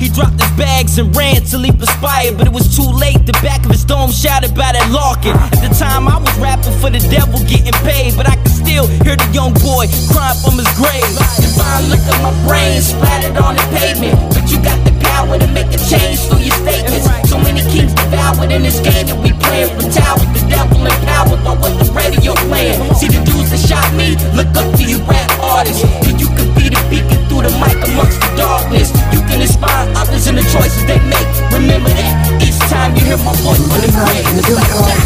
He 0.02 0.10
dropped 0.10 0.34
his 0.34 0.50
bags 0.58 0.98
and 0.98 1.14
ran 1.14 1.46
till 1.46 1.62
he 1.62 1.70
perspired, 1.70 2.34
but 2.34 2.50
it 2.50 2.52
was 2.52 2.66
too 2.74 2.90
late. 2.90 3.22
The 3.22 3.38
back 3.38 3.62
of 3.62 3.70
his 3.70 3.86
dome 3.86 4.10
shouted 4.10 4.50
by 4.50 4.74
that 4.74 4.90
Larkin. 4.90 5.30
At 5.38 5.62
the 5.62 5.70
time, 5.78 6.10
I 6.10 6.18
was 6.18 6.34
rapping 6.42 6.74
for 6.82 6.90
the 6.90 6.98
devil, 7.06 7.38
getting 7.46 7.70
paid, 7.86 8.18
but 8.18 8.26
I 8.26 8.34
can 8.34 8.50
still 8.50 8.90
hear 9.06 9.14
the 9.14 9.30
young 9.30 9.54
boy 9.62 9.86
crying 10.10 10.34
from 10.42 10.58
his 10.58 10.66
grave. 10.74 11.06
Divine 11.38 11.86
look 11.86 12.02
at 12.02 12.18
my 12.18 12.34
brain 12.42 12.82
splattered 12.82 13.38
on 13.38 13.54
the 13.54 13.62
pavement, 13.78 14.18
but 14.34 14.42
you 14.50 14.58
got 14.58 14.74
the 14.82 14.90
power 15.06 15.38
to 15.38 15.46
make 15.54 15.70
a 15.70 15.78
change 15.78 16.18
through 16.26 16.50
your 16.50 16.58
statements. 16.66 17.06
So 17.30 17.38
many 17.38 17.62
kings 17.70 17.94
devoured 17.94 18.50
in 18.50 18.66
this 18.66 18.82
game 18.82 19.06
that 19.06 19.18
we 19.22 19.30
playing 19.38 19.70
for 19.70 19.86
with 19.86 20.34
the 20.34 20.42
devil 20.50 20.82
in 20.82 20.98
power, 21.06 21.38
but 21.46 21.62
what 21.62 21.78
the 21.78 21.86
radio 21.94 22.34
playing. 22.50 22.74
See 22.98 23.06
the 23.06 23.22
dudes 23.22 23.54
that 23.54 23.62
shot 23.62 23.86
me, 23.94 24.18
look 24.34 24.50
up 24.58 24.66
to 24.66 24.82
you 24.82 24.98
rap 25.06 25.30
artists. 25.38 25.86
And 26.10 26.18
you 26.18 26.26
could 26.34 26.50
be 26.58 26.74
the 26.74 26.82
beacon 26.90 27.21
through 27.42 27.50
the 27.50 27.58
mic 27.58 27.74
amongst 27.88 28.20
the 28.20 28.30
darkness. 28.36 28.90
You 29.12 29.20
can 29.26 29.40
inspire 29.42 29.90
others 29.96 30.26
in 30.26 30.36
the 30.36 30.42
choices 30.42 30.86
they 30.86 30.98
make. 31.10 31.26
Remember 31.50 31.90
that 31.90 32.42
each 32.42 32.58
time 32.70 32.94
you 32.96 33.04
hear 33.04 33.18
my 33.18 33.34
voice 33.42 33.58
from 33.58 33.82
the 33.82 33.90
grave, 33.90 34.26
it's 34.38 34.50
like 34.50 34.70
that. 34.70 35.02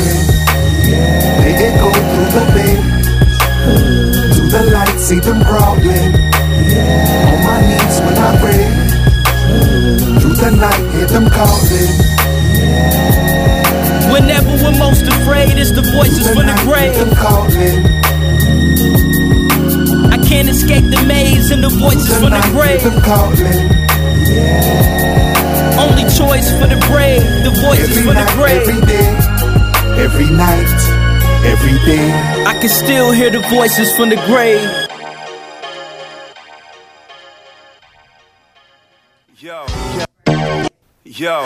They 1.41 1.55
echo 1.57 1.89
through 1.91 2.31
the 2.37 2.45
bed, 2.53 2.79
to 4.35 4.41
the 4.53 4.63
light, 4.73 4.99
see 5.01 5.21
them 5.21 5.43
crawling. 5.45 6.13
Yeah. 6.69 7.33
On 7.33 7.39
my 7.45 7.59
knees 7.65 7.97
when 8.05 8.17
I 8.17 8.31
pray, 8.41 8.63
through 10.21 10.37
the 10.37 10.51
night, 10.57 10.85
hear 10.93 11.07
them 11.07 11.29
calling. 11.31 11.91
Whenever 14.13 14.53
we're 14.63 14.79
most 14.79 15.03
afraid, 15.03 15.59
it's 15.59 15.73
the 15.73 15.83
voices 15.83 16.29
from 16.29 16.47
the 16.47 16.55
grave. 16.65 17.96
I 20.27 20.29
can't 20.29 20.49
escape 20.49 20.83
the 20.91 21.05
maze 21.07 21.53
and 21.53 21.63
the 21.63 21.69
voices 21.69 22.13
from 22.19 22.31
the 22.31 22.43
grave. 22.51 22.83
Only 25.79 26.03
choice 26.03 26.51
for 26.59 26.67
the 26.67 26.85
brave, 26.91 27.23
the 27.45 27.51
voices 27.63 27.91
Every 27.91 28.03
from 28.03 28.15
the 28.15 28.25
night, 28.25 28.35
grave. 28.35 28.69
every 28.69 28.81
day, 28.87 29.07
every 30.03 30.31
night, 30.37 30.67
every 31.47 31.79
day. 31.87 32.11
I 32.45 32.59
can 32.61 32.69
still 32.69 33.13
hear 33.13 33.31
the 33.31 33.39
voices 33.39 33.95
from 33.95 34.09
the 34.09 34.17
grave. 34.27 34.67
Yo, 39.39 39.65
yo. 39.95 40.65
Yo, 41.05 41.45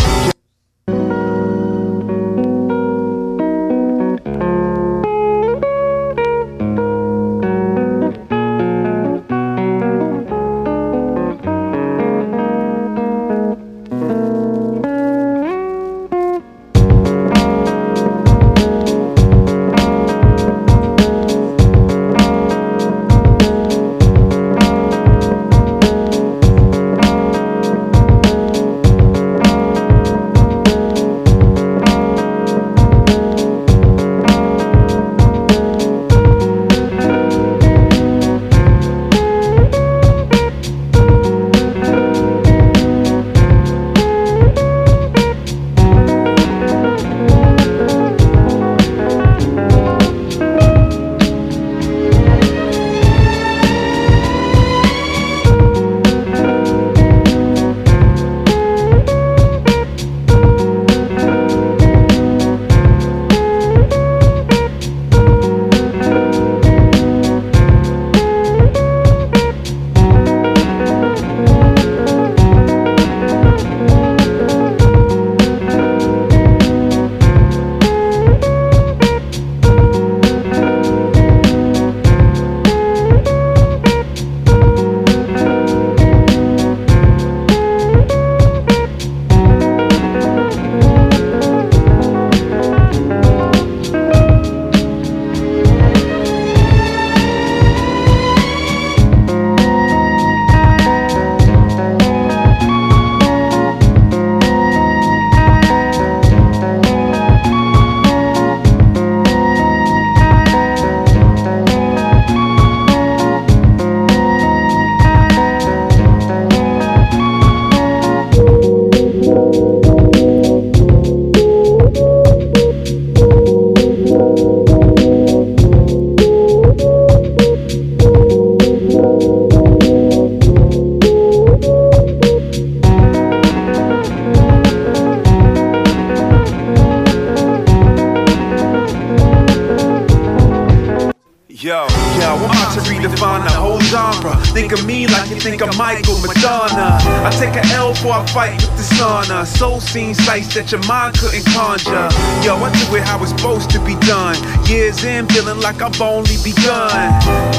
that 150.55 150.73
your 150.73 150.83
mind 150.87 151.15
couldn't 151.19 151.47
conjure. 151.55 152.11
Yo, 152.43 152.59
I 152.59 152.71
do 152.75 152.97
it 152.97 153.05
how 153.07 153.23
it's 153.23 153.31
supposed 153.31 153.71
to 153.71 153.79
be 153.85 153.95
done. 154.07 154.35
Years 154.67 155.05
in, 155.05 155.27
feeling 155.31 155.61
like 155.61 155.83
I've 155.83 156.01
only 156.01 156.37
begun. 156.43 156.91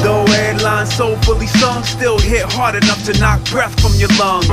Though 0.04 0.26
headlines 0.28 0.92
so 0.92 1.16
fully 1.24 1.46
sung, 1.46 1.82
still 1.84 2.18
hit 2.18 2.44
hard 2.52 2.76
enough 2.76 3.04
to 3.06 3.12
knock 3.18 3.40
breath 3.48 3.72
from 3.80 3.94
your 3.96 4.12
lungs. 4.20 4.50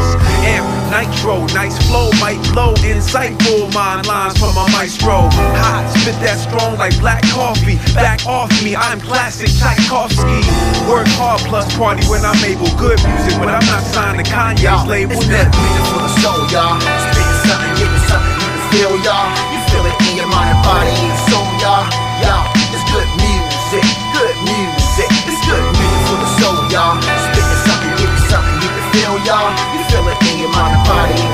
Amp, 0.47 0.63
nitro, 0.87 1.45
nice 1.51 1.75
flow, 1.87 2.11
might 2.23 2.39
blow. 2.53 2.73
Insightful 2.79 3.73
mind 3.73 4.07
lines 4.07 4.37
from 4.39 4.55
a 4.55 4.65
maestro. 4.71 5.27
Hot, 5.59 5.83
spit 5.99 6.15
that 6.23 6.39
strong 6.39 6.77
like 6.77 6.95
black 6.99 7.23
coffee. 7.35 7.75
Back 7.93 8.25
off 8.25 8.51
me, 8.63 8.75
I'm 8.75 9.01
classic 9.01 9.51
Tchaikovsky. 9.51 10.39
Work 10.87 11.11
hard 11.19 11.41
plus 11.49 11.67
party 11.75 12.05
when 12.07 12.23
I'm 12.23 12.39
able. 12.45 12.71
Good 12.79 12.99
music, 13.03 13.35
but 13.35 13.49
I'm 13.51 13.65
not 13.67 13.83
signed 13.91 14.23
to 14.23 14.25
Kanye's 14.31 14.87
label. 14.87 15.19
It's 15.19 15.89
for 15.91 15.99
the 15.99 16.11
soul, 16.23 16.47
y'all. 16.53 17.18
Feel, 18.71 18.93
y'all. 19.01 19.29
You 19.53 19.59
feel 19.69 19.85
it 19.85 19.97
in 20.09 20.17
your 20.17 20.29
mind 20.29 20.57
body 20.61 20.93
and 20.93 21.19
soul, 21.29 21.45
y'all. 21.61 21.85
Y'all, 22.21 22.45
it's 22.73 22.85
good 22.89 23.09
music, 23.17 23.85
good 24.13 24.37
music. 24.45 25.09
It's 25.25 25.41
good 25.45 25.63
music 25.73 26.01
for 26.05 26.17
the 26.21 26.29
soul, 26.37 26.59
y'all. 26.69 26.95
Spitting 27.01 27.61
something, 27.65 27.93
giving 27.97 28.25
something 28.29 28.55
you 28.61 28.69
can 28.69 28.85
feel, 28.93 29.15
y'all. 29.25 29.49
You 29.73 29.81
feel 29.89 30.05
it 30.07 30.17
in 30.29 30.35
your 30.39 30.53
mind 30.53 30.77
and 30.77 30.85
body 30.85 31.28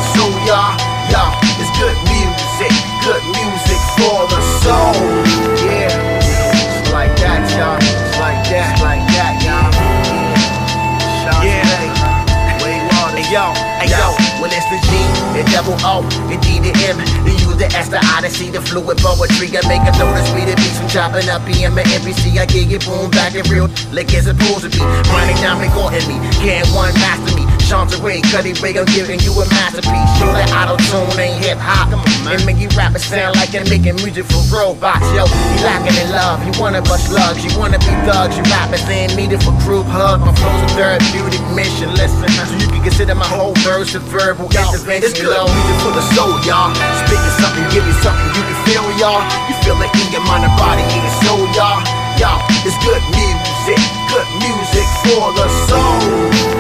double 15.51 15.77
O, 15.83 16.01
the 16.31 16.37
D, 16.41 16.59
the 16.63 16.73
M, 16.87 16.97
the 17.27 17.33
U, 17.45 17.53
the 17.55 17.67
S, 17.75 17.89
the 17.89 17.99
I, 17.99 18.49
the 18.49 18.61
fluid 18.61 18.97
poetry. 18.97 19.51
I 19.53 19.61
make 19.67 19.83
a 19.83 19.93
me 20.33 20.47
the 20.47 20.55
beats 20.55 20.79
from 20.79 20.87
chopping 20.87 21.27
up 21.29 21.45
PM 21.45 21.77
and 21.77 21.87
MPC. 21.87 22.37
I 22.39 22.45
get 22.45 22.71
it 22.71 22.85
boom 22.85 23.11
back 23.11 23.35
and 23.35 23.47
real, 23.49 23.67
like 23.91 24.09
it's 24.15 24.25
supposed 24.25 24.65
to 24.65 24.69
be. 24.71 24.81
Running 25.11 25.37
down, 25.43 25.59
recording 25.61 26.05
me, 26.07 26.17
can't 26.39 26.67
one 26.71 26.93
master 27.03 27.34
me. 27.66 27.72
Chanteray, 27.72 28.22
Cuddy 28.32 28.53
Ray, 28.61 28.78
I'm 28.78 28.86
giving 28.86 29.20
you 29.22 29.34
a 29.34 29.45
masterpiece. 29.49 30.09
Show 30.18 30.30
that 30.34 30.49
auto 30.53 30.78
tune 30.89 31.20
ain't 31.20 31.43
hip 31.43 31.57
hop. 31.57 31.89
And 32.30 32.45
make 32.45 32.57
you 32.57 32.70
rappers 32.78 33.05
sound 33.05 33.36
like 33.36 33.53
you're 33.53 33.66
making 33.66 33.97
music 34.01 34.26
for 34.26 34.41
robots. 34.53 35.05
Yo, 35.13 35.26
you 35.26 35.57
lacking 35.66 35.97
in 35.97 36.09
love, 36.11 36.41
you 36.45 36.53
wanna 36.61 36.82
bust 36.82 37.09
slugs, 37.09 37.41
you 37.45 37.51
wanna 37.57 37.80
be 37.80 37.93
thugs. 38.05 38.38
You 38.38 38.43
rappers 38.49 38.86
ain't 38.89 39.16
needed 39.16 39.41
for 39.41 39.53
group 39.66 39.86
hug. 39.86 40.22
My 40.22 40.34
flow's 40.36 40.61
a 40.61 40.70
therapeutic 40.78 41.41
mission. 41.53 41.93
Listen, 41.93 42.30
so 42.30 42.53
you 42.57 42.68
can 42.70 42.82
consider 42.82 43.16
my 43.16 43.28
whole 43.28 43.53
verse 43.66 43.93
a 43.95 43.99
verbal 43.99 44.49
intervention. 44.49 45.09
It's 45.09 45.18
good 45.18 45.34
music 45.34 45.78
for 45.82 45.93
the 45.93 46.05
soul, 46.13 46.34
y'all. 46.45 46.74
Spitting 47.05 47.36
something, 47.41 47.66
give 47.74 47.86
you 47.86 47.97
something 48.01 48.30
you 48.34 48.43
can 48.45 48.57
feel, 48.66 48.86
y'all. 49.01 49.22
You 49.49 49.55
feel 49.66 49.78
it 49.82 49.91
in 49.93 50.07
your 50.13 50.26
mind 50.26 50.45
and 50.45 50.55
body, 50.57 50.82
in 50.82 51.01
your 51.01 51.18
soul, 51.26 51.45
y'all. 51.57 51.82
Y'all, 52.18 52.39
it's 52.63 52.78
good 52.86 53.03
music, 53.11 53.82
good 54.09 54.30
music 54.39 54.88
for 55.03 55.34
the 55.36 55.47
soul. 55.68 55.99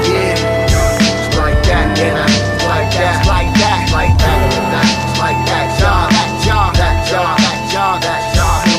Yeah, 0.03 0.54
like 1.95 2.03
that, 2.03 2.11
and 2.11 2.19
I 2.19 2.65
like 2.67 2.91
that, 2.91 3.23
like 3.25 3.51
that, 3.55 3.87
like 3.95 4.15
that, 4.19 4.87
it's 5.07 5.15
like 5.15 5.39
that, 5.47 5.67
y'all, 5.79 6.11
that 6.11 6.29
y'all, 6.43 6.71
that 6.75 6.95
y'all, 7.07 7.35
that 7.39 7.59
y'all, 7.71 7.99
that 8.03 8.35
y'all. 8.35 8.75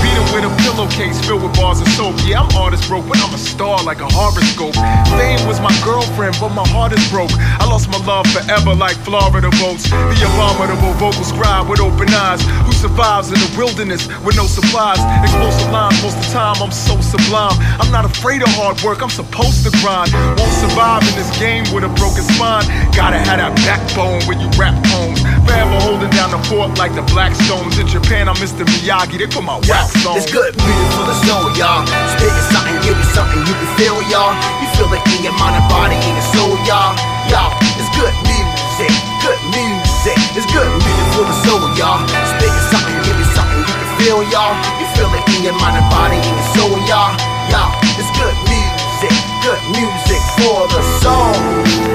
Beat 0.00 0.16
him 0.16 0.28
with 0.32 0.44
a 0.44 0.52
pillowcase 0.64 1.16
filled 1.24 1.42
with 1.42 1.56
bars 1.56 1.80
of 1.80 1.88
soap. 1.96 2.16
Yeah, 2.24 2.44
I'm 2.44 2.52
artist 2.56 2.88
broke, 2.88 3.08
but 3.08 3.16
I'm 3.20 3.32
a 3.32 3.38
star 3.40 3.82
like 3.84 4.00
a 4.00 4.08
horoscope. 4.08 4.76
Fame 5.16 5.40
was 5.48 5.60
my 5.60 5.72
girlfriend, 5.84 6.36
but 6.40 6.52
my 6.52 6.66
heart 6.68 6.92
is 6.92 7.04
broke. 7.08 7.32
I 7.70 7.78
lost 7.78 7.86
my 7.86 8.02
love 8.02 8.26
forever 8.34 8.74
like 8.74 8.98
Florida 9.06 9.46
boats. 9.62 9.86
The 9.86 10.26
abominable 10.26 10.90
vocal 10.98 11.22
scribe 11.22 11.70
with 11.70 11.78
open 11.78 12.10
eyes 12.10 12.42
who 12.66 12.74
survives 12.74 13.30
in 13.30 13.38
the 13.38 13.46
wilderness 13.54 14.10
with 14.26 14.34
no 14.34 14.50
supplies. 14.50 14.98
Explosive 15.22 15.70
lines, 15.70 15.94
most 16.02 16.18
of 16.18 16.26
the 16.26 16.30
time 16.34 16.58
I'm 16.58 16.74
so 16.74 16.98
sublime. 16.98 17.54
I'm 17.78 17.94
not 17.94 18.02
afraid 18.02 18.42
of 18.42 18.50
hard 18.58 18.82
work, 18.82 19.06
I'm 19.06 19.14
supposed 19.14 19.62
to 19.62 19.70
grind. 19.78 20.10
Won't 20.34 20.50
survive 20.58 21.06
in 21.06 21.14
this 21.14 21.30
game 21.38 21.62
with 21.70 21.86
a 21.86 21.92
broken 21.94 22.26
spine. 22.34 22.66
Gotta 22.90 23.22
have 23.22 23.38
that 23.38 23.54
backbone 23.62 24.18
when 24.26 24.42
you 24.42 24.50
rap 24.58 24.74
poems. 24.90 25.22
Forever 25.46 25.78
holding 25.86 26.10
down 26.10 26.34
the 26.34 26.42
fort 26.50 26.74
like 26.74 26.90
the 26.98 27.06
Blackstones. 27.06 27.78
In 27.78 27.86
Japan, 27.86 28.26
I'm 28.26 28.34
Mr. 28.42 28.66
Miyagi, 28.66 29.14
they 29.22 29.30
put 29.30 29.46
my 29.46 29.62
wax 29.70 29.94
on. 30.02 30.18
It's 30.18 30.26
good 30.26 30.58
music 30.58 30.90
for 30.98 31.06
the 31.06 31.14
soul, 31.22 31.46
y'all. 31.54 31.86
Spitting 32.18 32.46
something, 32.50 32.74
give 32.82 32.98
you 32.98 33.08
something 33.14 33.46
you 33.46 33.54
can 33.54 33.70
feel, 33.78 33.94
y'all. 34.10 34.34
You 34.58 34.66
feel 34.74 34.90
it 34.90 35.06
in 35.14 35.22
your 35.22 35.38
mind 35.38 35.54
and 35.54 35.66
body, 35.70 35.94
in 35.94 36.18
your 36.18 36.28
soul, 36.34 36.58
y'all. 36.66 37.19
Y'all, 37.30 37.54
it's 37.78 37.86
good 37.94 38.10
music, 38.26 38.90
good 39.22 39.38
music. 39.54 40.18
It's 40.34 40.50
good 40.50 40.66
music 40.66 41.06
for 41.14 41.22
the 41.22 41.36
soul, 41.46 41.62
y'all. 41.78 42.02
Spitting 42.10 42.66
something, 42.74 42.98
give 43.06 43.14
you 43.14 43.28
something 43.38 43.62
you 43.62 43.70
can 43.70 43.90
feel, 44.02 44.20
y'all. 44.34 44.50
You 44.82 44.86
feel 44.98 45.06
it 45.14 45.22
in 45.38 45.46
your 45.46 45.54
mind 45.62 45.78
and 45.78 45.86
body, 45.94 46.18
in 46.18 46.26
your 46.26 46.48
soul, 46.58 46.74
y'all. 46.90 47.14
Y'all, 47.54 47.70
it's 47.94 48.10
good 48.18 48.34
music, 48.50 49.14
good 49.46 49.62
music 49.70 50.18
for 50.42 50.66
the 50.74 50.82
soul. 50.98 51.30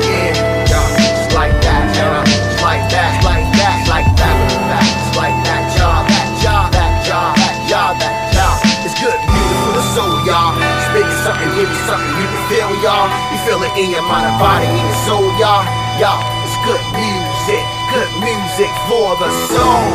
Yeah, 0.08 0.72
y'all, 0.72 0.88
it's 1.04 1.28
like 1.36 1.52
that, 1.68 1.84
y'all. 2.00 2.24
It's 2.24 2.64
like 2.64 2.88
that, 2.96 3.20
it's 3.20 3.28
like 3.28 3.44
that, 3.60 3.76
like 3.92 4.08
that, 4.16 4.36
it's 4.40 5.20
like 5.20 5.36
that, 5.44 5.64
y'all. 5.76 6.08
That 6.08 6.32
y'all, 6.48 6.72
that 6.72 6.96
y'all, 7.12 7.36
that 7.36 7.56
y'all, 7.68 7.92
that 8.00 8.16
y'all. 8.32 8.56
It's 8.88 8.96
good 9.04 9.20
music 9.20 9.58
for 9.68 9.74
the 9.76 9.84
soul, 10.00 10.16
y'all. 10.24 10.56
Something, 10.96 11.68
something 11.84 12.14
you 12.16 12.24
can 12.24 12.44
feel, 12.48 12.72
y'all. 12.80 13.35
Feel 13.46 13.62
it 13.62 13.78
in 13.78 13.92
your 13.92 14.02
mind 14.02 14.26
and 14.26 14.40
body, 14.40 14.66
in 14.66 14.74
your 14.76 14.96
soul, 15.06 15.22
y'all. 15.38 15.64
Y'all, 16.02 16.18
it's 16.44 16.58
good 16.66 16.82
music, 16.98 17.64
good 17.94 18.10
music 18.20 18.72
for 18.90 19.16
the 19.22 19.30
soul. 19.54 19.86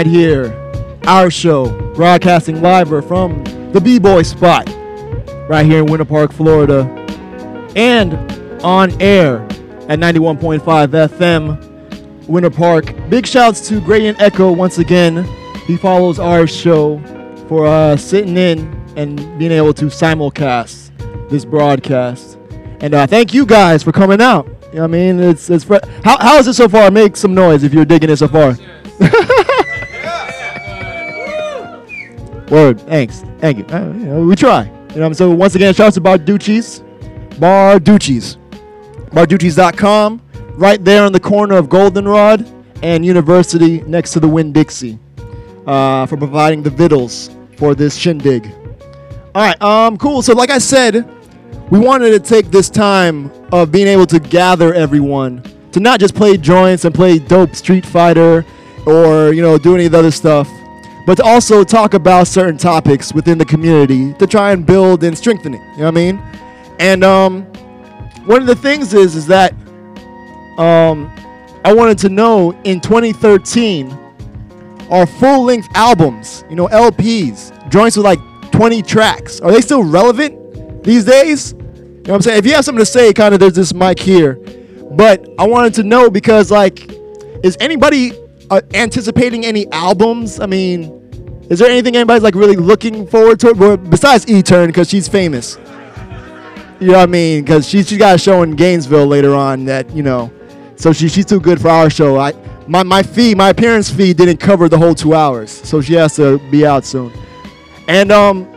Right 0.02 0.10
here. 0.10 0.98
Our 1.04 1.30
show, 1.30 1.70
broadcasting 1.94 2.60
live 2.60 2.88
from 3.06 3.44
the 3.72 3.80
B 3.80 4.00
Boy 4.00 4.22
spot, 4.22 4.68
right 5.48 5.64
here 5.64 5.78
in 5.78 5.86
Winter 5.86 6.04
Park, 6.04 6.32
Florida, 6.32 6.82
and 7.76 8.14
on 8.64 9.00
air 9.00 9.42
at 9.88 10.00
91.5 10.00 10.58
FM, 10.60 12.26
Winter 12.26 12.50
Park. 12.50 12.92
Big 13.10 13.26
shouts 13.26 13.68
to 13.68 13.80
Gradient 13.80 14.20
Echo 14.20 14.50
once 14.50 14.78
again. 14.78 15.24
He 15.66 15.76
follows 15.76 16.18
our 16.18 16.48
show 16.48 16.98
for 17.46 17.66
uh, 17.66 17.96
sitting 17.96 18.36
in 18.36 18.60
and 18.96 19.16
being 19.38 19.52
able 19.52 19.74
to 19.74 19.84
simulcast 19.84 20.90
this 21.30 21.44
broadcast. 21.44 22.38
And 22.80 22.92
uh, 22.94 23.06
thank 23.06 23.32
you 23.32 23.46
guys 23.46 23.84
for 23.84 23.92
coming 23.92 24.20
out. 24.20 24.48
You 24.72 24.78
know 24.78 24.84
I 24.84 24.88
mean? 24.88 25.20
It's 25.20 25.48
it's 25.48 25.62
fr- 25.64 25.84
how 26.02 26.18
how 26.18 26.38
is 26.38 26.48
it 26.48 26.54
so 26.54 26.68
far? 26.68 26.90
Make 26.90 27.16
some 27.16 27.34
noise 27.34 27.62
if 27.62 27.72
you're 27.72 27.84
digging 27.84 28.10
it 28.10 28.16
so 28.16 28.26
far. 28.26 28.56
Word. 32.52 32.80
Thanks. 32.82 33.24
Thank 33.38 33.58
you. 33.58 33.64
Uh, 33.74 33.86
you 33.86 34.04
know, 34.04 34.26
we 34.26 34.36
try. 34.36 34.70
You 34.94 35.00
know? 35.00 35.12
So 35.14 35.30
once 35.30 35.54
again, 35.54 35.72
shout 35.72 35.88
out 35.88 35.94
to 35.94 36.00
Barducci's. 36.02 36.80
Barducci's. 37.40 38.36
Barducci's.com. 39.10 40.20
Right 40.56 40.84
there 40.84 41.02
on 41.02 41.12
the 41.12 41.20
corner 41.20 41.56
of 41.56 41.70
Goldenrod 41.70 42.46
and 42.82 43.06
University 43.06 43.80
next 43.82 44.12
to 44.12 44.20
the 44.20 44.28
Winn 44.28 44.52
Dixie. 44.52 44.98
Uh, 45.66 46.04
for 46.06 46.18
providing 46.18 46.62
the 46.62 46.68
vittles 46.68 47.30
for 47.56 47.74
this 47.74 47.96
shindig. 47.96 48.46
All 49.34 49.42
right, 49.42 49.62
um, 49.62 49.96
cool. 49.96 50.20
So, 50.20 50.34
like 50.34 50.50
I 50.50 50.58
said, 50.58 51.08
we 51.70 51.78
wanted 51.78 52.10
to 52.10 52.20
take 52.20 52.50
this 52.50 52.68
time 52.68 53.30
of 53.50 53.72
being 53.72 53.86
able 53.86 54.04
to 54.06 54.18
gather 54.18 54.74
everyone 54.74 55.42
to 55.70 55.80
not 55.80 56.00
just 56.00 56.14
play 56.14 56.36
joints 56.36 56.84
and 56.84 56.94
play 56.94 57.18
dope 57.18 57.54
Street 57.54 57.86
Fighter 57.86 58.44
or 58.84 59.32
you 59.32 59.40
know 59.40 59.56
do 59.56 59.74
any 59.74 59.86
of 59.86 59.92
the 59.92 59.98
other 59.98 60.10
stuff, 60.10 60.48
but 61.06 61.16
to 61.16 61.24
also 61.24 61.64
talk 61.64 61.94
about 61.94 62.28
certain 62.28 62.56
topics 62.56 63.12
within 63.12 63.38
the 63.38 63.44
community 63.44 64.12
to 64.14 64.26
try 64.26 64.52
and 64.52 64.64
build 64.64 65.02
and 65.02 65.16
strengthen 65.16 65.54
it. 65.54 65.60
You 65.72 65.78
know 65.78 65.84
what 65.84 65.88
I 65.88 65.90
mean? 65.90 66.22
And 66.78 67.04
um, 67.04 67.42
one 68.24 68.40
of 68.40 68.46
the 68.46 68.54
things 68.54 68.94
is 68.94 69.16
is 69.16 69.26
that 69.26 69.52
um, 70.58 71.12
I 71.64 71.72
wanted 71.72 71.98
to 71.98 72.08
know 72.08 72.52
in 72.64 72.80
2013 72.80 73.98
are 74.90 75.06
full 75.06 75.44
length 75.44 75.68
albums, 75.74 76.44
you 76.50 76.56
know, 76.56 76.68
LPs, 76.68 77.70
joints 77.70 77.96
with 77.96 78.04
like 78.04 78.20
20 78.52 78.82
tracks. 78.82 79.40
Are 79.40 79.50
they 79.50 79.60
still 79.60 79.82
relevant 79.82 80.84
these 80.84 81.04
days? 81.04 81.52
You 81.52 81.58
know 81.58 82.12
what 82.12 82.14
I'm 82.16 82.22
saying? 82.22 82.38
If 82.38 82.46
you 82.46 82.52
have 82.54 82.64
something 82.64 82.84
to 82.84 82.90
say, 82.90 83.12
kind 83.12 83.32
of 83.32 83.40
there's 83.40 83.54
this 83.54 83.72
mic 83.72 83.98
here. 83.98 84.34
But 84.90 85.26
I 85.38 85.46
wanted 85.46 85.72
to 85.74 85.82
know 85.82 86.10
because, 86.10 86.50
like, 86.50 86.92
is 87.42 87.56
anybody 87.60 88.12
uh, 88.52 88.60
anticipating 88.74 89.46
any 89.46 89.70
albums? 89.72 90.38
I 90.38 90.46
mean, 90.46 91.00
is 91.48 91.58
there 91.58 91.70
anything 91.70 91.96
anybody's 91.96 92.22
like 92.22 92.34
really 92.34 92.56
looking 92.56 93.06
forward 93.06 93.40
to? 93.40 93.76
Besides 93.76 94.28
E 94.28 94.42
Turn, 94.42 94.68
because 94.68 94.88
she's 94.90 95.08
famous. 95.08 95.58
You 96.78 96.88
know 96.88 96.94
what 96.94 97.02
I 97.02 97.06
mean? 97.06 97.44
Because 97.44 97.68
she, 97.68 97.82
she 97.82 97.96
got 97.96 98.16
a 98.16 98.18
show 98.18 98.42
in 98.42 98.56
Gainesville 98.56 99.06
later 99.06 99.34
on 99.34 99.64
that, 99.66 99.88
you 99.90 100.02
know, 100.02 100.32
so 100.76 100.92
she, 100.92 101.08
she's 101.08 101.24
too 101.24 101.40
good 101.40 101.60
for 101.60 101.68
our 101.68 101.88
show. 101.88 102.18
I 102.18 102.32
my, 102.66 102.82
my 102.82 103.02
fee, 103.02 103.34
my 103.34 103.50
appearance 103.50 103.88
fee 103.90 104.12
didn't 104.12 104.38
cover 104.38 104.68
the 104.68 104.78
whole 104.78 104.94
two 104.94 105.14
hours, 105.14 105.50
so 105.50 105.80
she 105.80 105.94
has 105.94 106.16
to 106.16 106.38
be 106.50 106.66
out 106.66 106.84
soon. 106.84 107.12
And 107.88 108.12
um, 108.12 108.52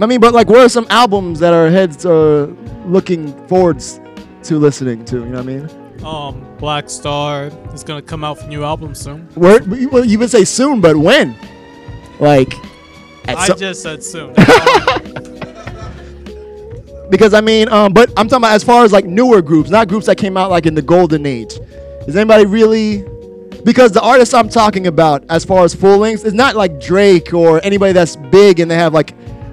I 0.00 0.06
mean, 0.06 0.20
but 0.20 0.32
like, 0.32 0.48
what 0.48 0.60
are 0.60 0.68
some 0.68 0.86
albums 0.90 1.40
that 1.40 1.52
our 1.52 1.70
heads 1.70 2.06
are 2.06 2.46
looking 2.86 3.32
forwards 3.48 4.00
to 4.44 4.58
listening 4.58 5.04
to? 5.06 5.18
You 5.18 5.26
know 5.26 5.42
what 5.42 5.48
I 5.48 5.58
mean? 5.58 5.79
Um, 6.04 6.46
Black 6.58 6.88
Star 6.88 7.50
is 7.74 7.84
gonna 7.84 8.02
come 8.02 8.24
out 8.24 8.38
with 8.38 8.46
a 8.46 8.48
new 8.48 8.64
album 8.64 8.94
soon. 8.94 9.28
Where, 9.34 9.60
well, 9.90 10.04
you 10.04 10.18
would 10.18 10.30
say 10.30 10.44
soon, 10.44 10.80
but 10.80 10.96
when? 10.96 11.36
Like, 12.18 12.54
I 13.28 13.46
some- 13.46 13.58
just 13.58 13.82
said 13.82 14.02
soon. 14.02 14.34
because 17.10 17.34
I 17.34 17.40
mean, 17.40 17.68
um, 17.68 17.92
but 17.92 18.08
I'm 18.16 18.28
talking 18.28 18.44
about 18.44 18.52
as 18.52 18.64
far 18.64 18.84
as 18.84 18.92
like 18.92 19.04
newer 19.04 19.42
groups, 19.42 19.68
not 19.68 19.88
groups 19.88 20.06
that 20.06 20.16
came 20.16 20.36
out 20.36 20.50
like 20.50 20.66
in 20.66 20.74
the 20.74 20.82
golden 20.82 21.26
age. 21.26 21.58
Is 22.06 22.16
anybody 22.16 22.46
really? 22.46 23.04
Because 23.64 23.92
the 23.92 24.00
artists 24.00 24.32
I'm 24.32 24.48
talking 24.48 24.86
about, 24.86 25.22
as 25.28 25.44
far 25.44 25.64
as 25.64 25.74
full 25.74 25.98
lengths, 25.98 26.24
is 26.24 26.32
not 26.32 26.56
like 26.56 26.80
Drake 26.80 27.34
or 27.34 27.60
anybody 27.62 27.92
that's 27.92 28.16
big 28.16 28.58
and 28.58 28.70
they 28.70 28.76
have 28.76 28.94
like 28.94 29.12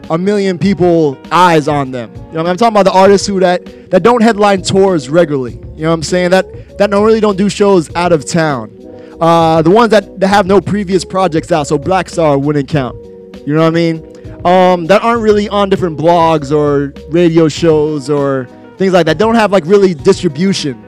a 0.10 0.18
million 0.18 0.58
people 0.58 1.18
eyes 1.32 1.68
on 1.68 1.92
them. 1.92 2.14
You 2.14 2.22
know, 2.22 2.40
I 2.40 2.44
mean? 2.44 2.48
I'm 2.48 2.58
talking 2.58 2.74
about 2.74 2.84
the 2.84 2.98
artists 2.98 3.28
who 3.28 3.40
that 3.40 3.90
that 3.92 4.04
don't 4.04 4.22
headline 4.22 4.62
tours 4.62 5.10
regularly. 5.10 5.54
You 5.54 5.84
know 5.84 5.90
what 5.90 5.96
I'm 5.96 6.04
saying? 6.04 6.32
That 6.32 6.78
that 6.78 6.90
don't 6.90 7.06
really 7.06 7.20
don't 7.20 7.38
do 7.38 7.50
shows 7.50 7.94
out 7.96 8.12
of 8.12 8.26
town. 8.26 8.74
Uh, 9.20 9.62
the 9.64 9.72
ones 9.72 9.90
that, 9.90 10.20
that 10.20 10.28
have 10.28 10.46
no 10.46 10.62
previous 10.62 11.04
projects 11.04 11.52
out, 11.52 11.66
so 11.66 11.78
Black 11.78 12.08
Star 12.08 12.38
wouldn't 12.38 12.70
count. 12.70 12.96
You 13.48 13.56
know 13.56 13.62
what 13.62 13.68
I 13.68 13.72
mean? 13.72 14.46
Um, 14.46 14.86
that 14.88 15.02
aren't 15.02 15.22
really 15.24 15.50
on 15.50 15.70
different 15.70 15.98
blogs 15.98 16.56
or 16.56 16.94
radio 17.10 17.50
shows 17.50 18.10
or 18.10 18.48
things 18.78 18.94
like 18.94 19.08
that. 19.08 19.18
Don't 19.18 19.36
have 19.36 19.52
like 19.52 19.66
really 19.66 19.96
distribution. 19.96 20.82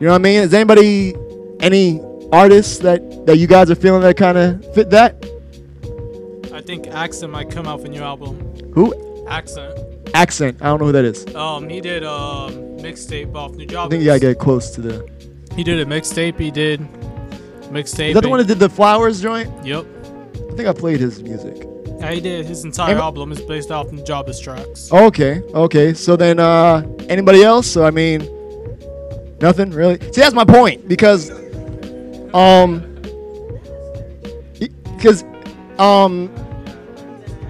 You 0.00 0.06
know 0.06 0.12
what 0.12 0.20
I 0.20 0.24
mean? 0.24 0.40
Is 0.40 0.54
anybody, 0.54 1.14
any 1.60 2.00
artists 2.32 2.78
that 2.78 3.26
that 3.26 3.36
you 3.36 3.46
guys 3.46 3.70
are 3.70 3.74
feeling 3.74 4.02
that 4.02 4.16
kind 4.16 4.38
of 4.38 4.74
fit 4.74 4.90
that? 4.90 5.35
I 6.56 6.62
think 6.62 6.86
Accent 6.86 7.30
might 7.30 7.50
come 7.50 7.66
out 7.66 7.80
with 7.80 7.88
a 7.88 7.90
new 7.90 8.00
album. 8.00 8.40
Who? 8.72 9.26
Accent. 9.28 9.78
Accent. 10.14 10.56
I 10.62 10.64
don't 10.64 10.80
know 10.80 10.86
who 10.86 10.92
that 10.92 11.04
is. 11.04 11.26
Um, 11.34 11.68
he 11.68 11.82
did 11.82 12.02
um 12.02 12.78
mixtape 12.78 13.34
off 13.34 13.52
New 13.52 13.66
Job. 13.66 13.88
I 13.88 13.90
think 13.90 14.00
you 14.00 14.06
gotta 14.06 14.20
get 14.20 14.38
close 14.38 14.70
to 14.70 14.80
the. 14.80 15.06
He 15.54 15.62
did 15.62 15.78
a 15.80 15.84
mixtape. 15.84 16.40
He 16.40 16.50
did 16.50 16.80
mixtape. 17.70 18.08
Is 18.08 18.14
that 18.14 18.22
the 18.22 18.30
one 18.30 18.38
that 18.38 18.48
did 18.48 18.58
the 18.58 18.70
flowers 18.70 19.20
joint? 19.20 19.52
Yep. 19.66 19.84
I 19.84 20.54
think 20.54 20.66
I 20.66 20.72
played 20.72 20.98
his 20.98 21.22
music. 21.22 21.62
Yeah, 21.98 22.12
he 22.12 22.22
did. 22.22 22.46
His 22.46 22.64
entire 22.64 22.94
Am- 22.94 23.02
album 23.02 23.32
is 23.32 23.42
based 23.42 23.70
off 23.70 23.90
the 23.90 23.96
Nujabes 23.96 24.42
tracks. 24.42 24.90
Okay, 24.90 25.42
okay. 25.52 25.92
So 25.92 26.16
then, 26.16 26.38
uh, 26.38 26.88
anybody 27.10 27.42
else? 27.42 27.66
So 27.66 27.84
I 27.84 27.90
mean, 27.90 28.20
nothing 29.42 29.72
really. 29.72 30.00
See, 30.10 30.22
that's 30.22 30.34
my 30.34 30.46
point 30.46 30.88
because, 30.88 31.30
um, 32.32 32.80
because, 34.96 35.22
um, 35.78 36.30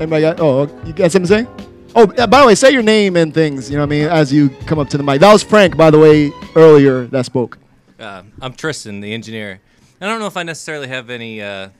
anybody 0.00 0.22
got? 0.22 0.40
Oh, 0.40 0.62
you 0.84 0.92
got 0.92 1.12
something 1.12 1.28
to 1.28 1.44
say? 1.44 1.64
Oh, 1.94 2.12
yeah, 2.16 2.26
by 2.26 2.40
the 2.42 2.46
way, 2.46 2.54
say 2.54 2.70
your 2.70 2.82
name 2.82 3.16
and 3.16 3.32
things. 3.32 3.70
You 3.70 3.76
know 3.76 3.82
what 3.82 3.88
I 3.94 3.98
mean 3.98 4.08
as 4.08 4.32
you 4.32 4.50
come 4.66 4.78
up 4.78 4.88
to 4.90 4.98
the 4.98 5.02
mic. 5.02 5.20
That 5.20 5.32
was 5.32 5.42
Frank, 5.42 5.76
by 5.76 5.90
the 5.90 5.98
way, 5.98 6.30
earlier 6.54 7.06
that 7.06 7.24
spoke. 7.24 7.58
Uh, 7.98 8.22
I'm 8.42 8.52
Tristan, 8.52 9.00
the 9.00 9.14
engineer. 9.14 9.60
I 10.00 10.06
don't 10.06 10.20
know 10.20 10.26
if 10.26 10.36
I 10.36 10.42
necessarily 10.42 10.88
have 10.88 11.08
any 11.08 11.40
uh, 11.40 11.70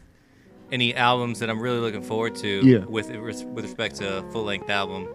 any 0.73 0.95
albums 0.95 1.41
that 1.41 1.51
I'm 1.51 1.61
really 1.61 1.81
looking 1.81 2.03
forward 2.03 2.35
to 2.37 2.49
Yeah. 2.49 2.79
with 2.87 3.11
with 3.15 3.65
respect 3.65 3.97
to 3.97 4.19
a 4.19 4.33
full 4.33 4.45
length 4.45 4.71
album, 4.71 5.07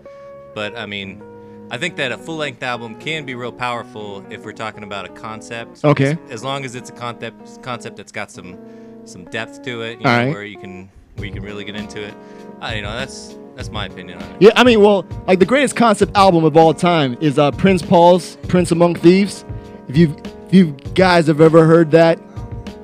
but 0.53 0.77
I 0.77 0.85
mean, 0.85 1.23
I 1.71 1.79
think 1.79 1.95
that 1.95 2.11
a 2.11 2.17
full 2.17 2.37
length 2.37 2.61
album 2.61 2.99
can 2.99 3.25
be 3.25 3.33
real 3.33 3.51
powerful 3.51 4.23
if 4.29 4.45
we're 4.45 4.51
talking 4.51 4.83
about 4.83 5.05
a 5.05 5.09
concept. 5.09 5.83
Okay. 5.83 6.11
As, 6.25 6.31
as 6.31 6.43
long 6.43 6.63
as 6.63 6.75
it's 6.75 6.91
a 6.91 6.93
concept 6.93 7.63
concept 7.63 7.97
that's 7.97 8.11
got 8.11 8.29
some 8.29 8.57
some 9.05 9.25
depth 9.25 9.63
to 9.63 9.81
it, 9.81 9.97
you 9.97 10.03
know, 10.03 10.11
right. 10.11 10.29
where 10.29 10.45
you 10.45 10.59
can 10.59 10.91
where 11.15 11.25
you 11.25 11.33
can 11.33 11.41
really 11.43 11.63
get 11.63 11.75
into 11.75 11.99
it. 12.03 12.13
I 12.61 12.75
you 12.75 12.83
know 12.83 12.93
that's 12.93 13.35
that's 13.55 13.69
my 13.69 13.87
opinion 13.87 14.21
on 14.21 14.31
it. 14.31 14.37
Yeah, 14.39 14.51
I 14.55 14.63
mean, 14.63 14.81
well, 14.81 15.05
like 15.27 15.39
the 15.39 15.45
greatest 15.45 15.75
concept 15.75 16.15
album 16.15 16.45
of 16.45 16.55
all 16.55 16.73
time 16.73 17.17
is 17.19 17.39
uh, 17.39 17.51
Prince 17.51 17.81
Paul's 17.81 18.37
"Prince 18.47 18.71
Among 18.71 18.95
Thieves." 18.95 19.43
If 19.87 19.97
you 19.97 20.15
if 20.45 20.53
you 20.53 20.71
guys 20.93 21.27
have 21.27 21.41
ever 21.41 21.65
heard 21.65 21.89
that, 21.91 22.19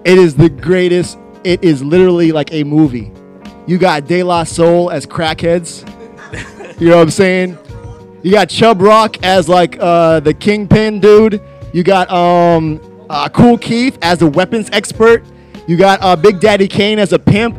it 0.04 0.18
is 0.18 0.36
the 0.36 0.50
greatest. 0.50 1.20
It 1.44 1.64
is 1.64 1.84
literally 1.84 2.32
like 2.32 2.52
a 2.52 2.64
movie. 2.64 3.12
You 3.68 3.78
got 3.78 4.08
De 4.08 4.24
La 4.24 4.44
Soul 4.44 4.90
as 4.90 5.06
crackheads. 5.06 5.88
you 6.82 6.90
know 6.90 6.98
what 6.98 7.04
I'm 7.04 7.12
saying? 7.12 7.58
You 8.24 8.32
got 8.32 8.50
Chubb 8.50 8.82
Rock 8.82 9.24
as 9.24 9.48
like 9.48 9.78
uh, 9.80 10.22
the 10.22 10.34
kingpin 10.34 11.00
dude. 11.00 11.42
You 11.72 11.84
got 11.84 12.10
um, 12.10 12.82
uh, 13.10 13.30
Kool 13.30 13.58
Keith 13.60 13.98
as 14.02 14.24
a 14.24 14.28
weapons 14.28 14.70
expert. 14.74 15.24
You 15.68 15.78
got 15.78 16.02
uh, 16.02 16.16
Big 16.16 16.40
Daddy 16.40 16.68
Kane 16.68 16.98
as 16.98 17.14
a 17.14 17.20
pimp 17.20 17.58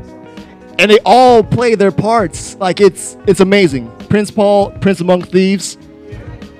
and 0.78 0.90
they 0.90 0.98
all 1.04 1.42
play 1.42 1.74
their 1.74 1.92
parts. 1.92 2.56
Like 2.56 2.80
it's 2.80 3.16
it's 3.26 3.40
amazing. 3.40 3.90
Prince 4.08 4.30
Paul, 4.30 4.70
Prince 4.72 5.00
Among 5.00 5.22
Thieves, 5.22 5.76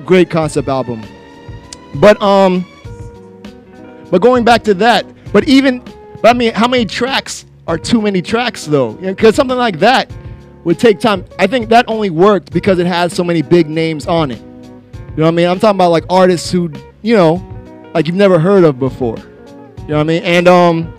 great 0.05 0.31
concept 0.31 0.69
album. 0.69 1.03
But 1.97 2.21
um, 2.21 2.67
but 4.11 4.21
going 4.21 4.45
back 4.45 4.65
to 4.65 4.75
that, 4.75 5.07
but 5.33 5.47
even, 5.49 5.83
but 6.23 6.29
I 6.29 6.33
mean, 6.33 6.53
how 6.55 6.69
many 6.69 6.85
tracks 6.85 7.47
are 7.67 7.79
too 7.79 8.01
many 8.01 8.23
tracks 8.23 8.67
though? 8.67 8.93
Because 8.93 9.35
something 9.35 9.57
like 9.57 9.79
that 9.79 10.11
would 10.65 10.79
take 10.79 11.01
time. 11.01 11.25
I 11.39 11.47
think 11.47 11.69
that 11.69 11.85
only 11.89 12.11
worked 12.11 12.53
because 12.53 12.79
it 12.79 12.87
has 12.87 13.13
so 13.13 13.23
many 13.23 13.43
big 13.43 13.69
names 13.69 14.07
on 14.07 14.31
it. 14.31 14.41
You 14.41 15.23
know 15.23 15.25
what 15.25 15.29
I 15.29 15.31
mean? 15.33 15.49
I'm 15.49 15.59
talking 15.59 15.77
about 15.77 15.91
like 15.91 16.05
artists 16.11 16.51
who, 16.51 16.71
you 17.03 17.17
know, 17.17 17.45
like 17.95 18.07
you've 18.07 18.17
never 18.17 18.39
heard 18.39 18.65
of 18.65 18.79
before. 18.79 19.19
You 19.19 19.89
know 19.89 19.97
what 19.97 20.01
I 20.01 20.03
mean? 20.05 20.23
And 20.23 20.49
um, 20.49 20.95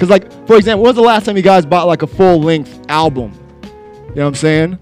because 0.00 0.08
like 0.08 0.32
for 0.46 0.56
example, 0.56 0.82
when 0.82 0.88
was 0.88 0.96
the 0.96 1.02
last 1.02 1.26
time 1.26 1.36
you 1.36 1.42
guys 1.42 1.66
bought 1.66 1.86
like 1.86 2.00
a 2.00 2.06
full 2.06 2.40
length 2.40 2.80
album? 2.88 3.32
You 3.62 3.68
know 4.14 4.22
what 4.22 4.28
I'm 4.28 4.34
saying? 4.34 4.78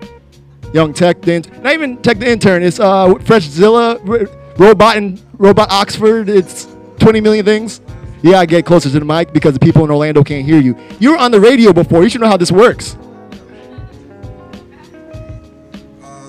Young 0.72 0.94
Tech 0.94 1.20
the 1.22 1.40
not 1.60 1.74
even 1.74 1.96
Tech 1.96 2.18
the 2.20 2.30
intern. 2.30 2.62
It's 2.62 2.78
uh 2.78 3.08
Freshzilla, 3.14 3.98
R- 4.08 4.54
Robot 4.58 4.96
and 4.96 5.20
Robot 5.32 5.72
Oxford. 5.72 6.28
It's 6.28 6.68
20 7.00 7.20
million 7.20 7.44
things. 7.44 7.80
Yeah, 8.22 8.32
gotta 8.32 8.46
get 8.46 8.66
closer 8.66 8.90
to 8.90 8.98
the 8.98 9.04
mic 9.04 9.32
because 9.32 9.54
the 9.54 9.60
people 9.60 9.84
in 9.84 9.90
Orlando 9.90 10.22
can't 10.22 10.46
hear 10.46 10.60
you. 10.60 10.76
You 11.00 11.12
were 11.12 11.18
on 11.18 11.32
the 11.32 11.40
radio 11.40 11.72
before. 11.72 12.04
You 12.04 12.10
should 12.10 12.20
know 12.20 12.28
how 12.28 12.36
this 12.36 12.52
works. 12.52 12.96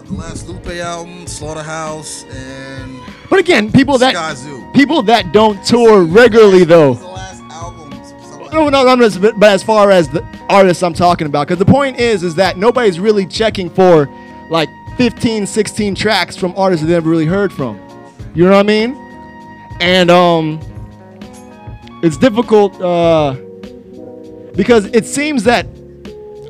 The 0.06 0.16
last 0.16 0.48
Lupe 0.48 0.68
album, 0.68 1.28
Slaughterhouse, 1.28 2.24
and 2.24 3.00
But 3.30 3.38
again, 3.38 3.72
people 3.72 4.00
that 4.00 4.16
people 4.74 5.04
that 5.04 5.32
don't 5.32 5.64
tour 5.64 6.04
regularly 6.04 6.64
though. 6.64 7.09
No, 8.52 8.68
no, 8.70 8.84
no, 8.84 8.95
no, 8.95 9.10
but 9.20 9.39
but 9.39 9.50
as 9.52 9.64
far 9.64 9.91
as 9.91 10.10
the 10.10 10.26
artists 10.50 10.82
I'm 10.82 10.93
talking 10.93 11.28
about, 11.28 11.47
because 11.47 11.60
the 11.60 11.72
point 11.72 12.00
is, 12.00 12.24
is 12.24 12.36
that 12.36 12.58
nobody's 12.58 13.00
really 13.00 13.28
checking 13.28 13.70
for 13.70 14.08
like 14.50 14.70
15, 14.97 15.45
16 15.45 15.95
tracks 15.95 16.36
from 16.36 16.54
artists 16.58 16.86
they 16.86 16.91
never 16.91 17.10
really 17.10 17.26
heard 17.26 17.54
from. 17.54 17.80
You 18.34 18.45
know 18.45 18.52
what 18.52 18.60
I 18.60 18.64
mean? 18.64 18.95
And 19.80 20.10
um, 20.10 20.60
it's 22.04 22.18
difficult 22.18 22.80
uh, 22.82 23.34
because 24.56 24.86
it 24.88 25.06
seems 25.06 25.43
that 25.43 25.68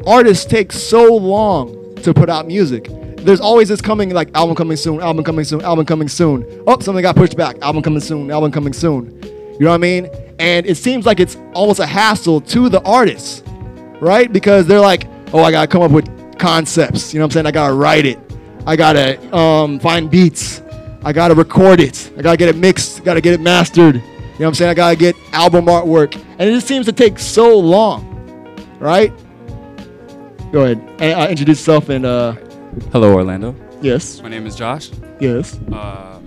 artists 0.08 0.46
take 0.46 0.72
so 0.72 1.16
long 1.16 1.96
to 1.98 2.14
put 2.14 2.30
out 2.30 2.48
music. 2.48 2.88
There's 3.18 3.42
always 3.42 3.68
this 3.68 3.82
coming 3.82 4.12
like 4.12 4.34
album 4.34 4.56
coming 4.56 4.78
soon, 4.78 5.02
album 5.02 5.26
coming 5.26 5.44
soon, 5.44 5.62
album 5.62 5.86
coming 5.86 6.08
soon. 6.08 6.64
Oh, 6.66 6.80
something 6.80 7.02
got 7.02 7.18
pushed 7.18 7.36
back. 7.36 7.58
Album 7.62 7.84
coming 7.84 8.00
soon, 8.00 8.32
album 8.32 8.52
coming 8.52 8.74
soon. 8.74 9.22
You 9.60 9.66
know 9.66 9.72
what 9.72 9.76
I 9.76 9.80
mean? 9.80 10.10
And 10.40 10.66
it 10.66 10.76
seems 10.76 11.06
like 11.06 11.20
it's 11.20 11.36
almost 11.54 11.80
a 11.80 11.86
hassle 11.86 12.40
to 12.42 12.70
the 12.70 12.82
artists, 12.84 13.44
right? 14.00 14.32
Because 14.32 14.68
they're 14.68 14.80
like, 14.80 15.06
oh, 15.34 15.44
I 15.44 15.52
gotta 15.52 15.68
come 15.68 15.82
up 15.82 15.92
with 15.92 16.08
concepts. 16.40 17.14
You 17.14 17.20
know 17.20 17.26
what 17.26 17.32
I'm 17.32 17.34
saying? 17.34 17.46
I 17.46 17.52
gotta 17.52 17.74
write 17.74 18.06
it. 18.06 18.20
I 18.66 18.76
gotta 18.78 19.36
um, 19.36 19.80
find 19.80 20.10
beats. 20.10 20.62
I 21.04 21.12
gotta 21.12 21.36
record 21.36 21.82
it. 21.82 22.12
I 22.18 22.22
gotta 22.22 22.38
get 22.38 22.50
it 22.50 22.56
mixed. 22.56 23.02
I 23.02 23.04
Gotta 23.04 23.22
get 23.22 23.34
it 23.34 23.42
mastered. 23.42 23.96
You 23.96 24.02
know 24.02 24.06
what 24.38 24.48
I'm 24.48 24.54
saying? 24.56 24.72
I 24.72 24.74
gotta 24.74 24.96
get 24.96 25.16
album 25.34 25.66
artwork. 25.66 26.16
And 26.16 26.50
it 26.50 26.54
just 26.54 26.68
seems 26.68 26.86
to 26.86 26.94
take 26.94 27.20
so 27.20 27.58
long, 27.60 28.06
right? 28.80 29.12
Go 30.54 30.64
ahead. 30.64 30.78
And, 31.00 31.20
uh, 31.20 31.28
introduce 31.30 31.60
yourself 31.60 31.90
and 31.90 32.06
uh, 32.06 32.34
Hello, 32.92 33.14
Orlando. 33.14 33.56
Yes. 33.82 34.22
My 34.22 34.30
name 34.30 34.46
is 34.48 34.56
Josh. 34.56 34.92
Yes. 35.20 35.60
Uh, 35.72 36.20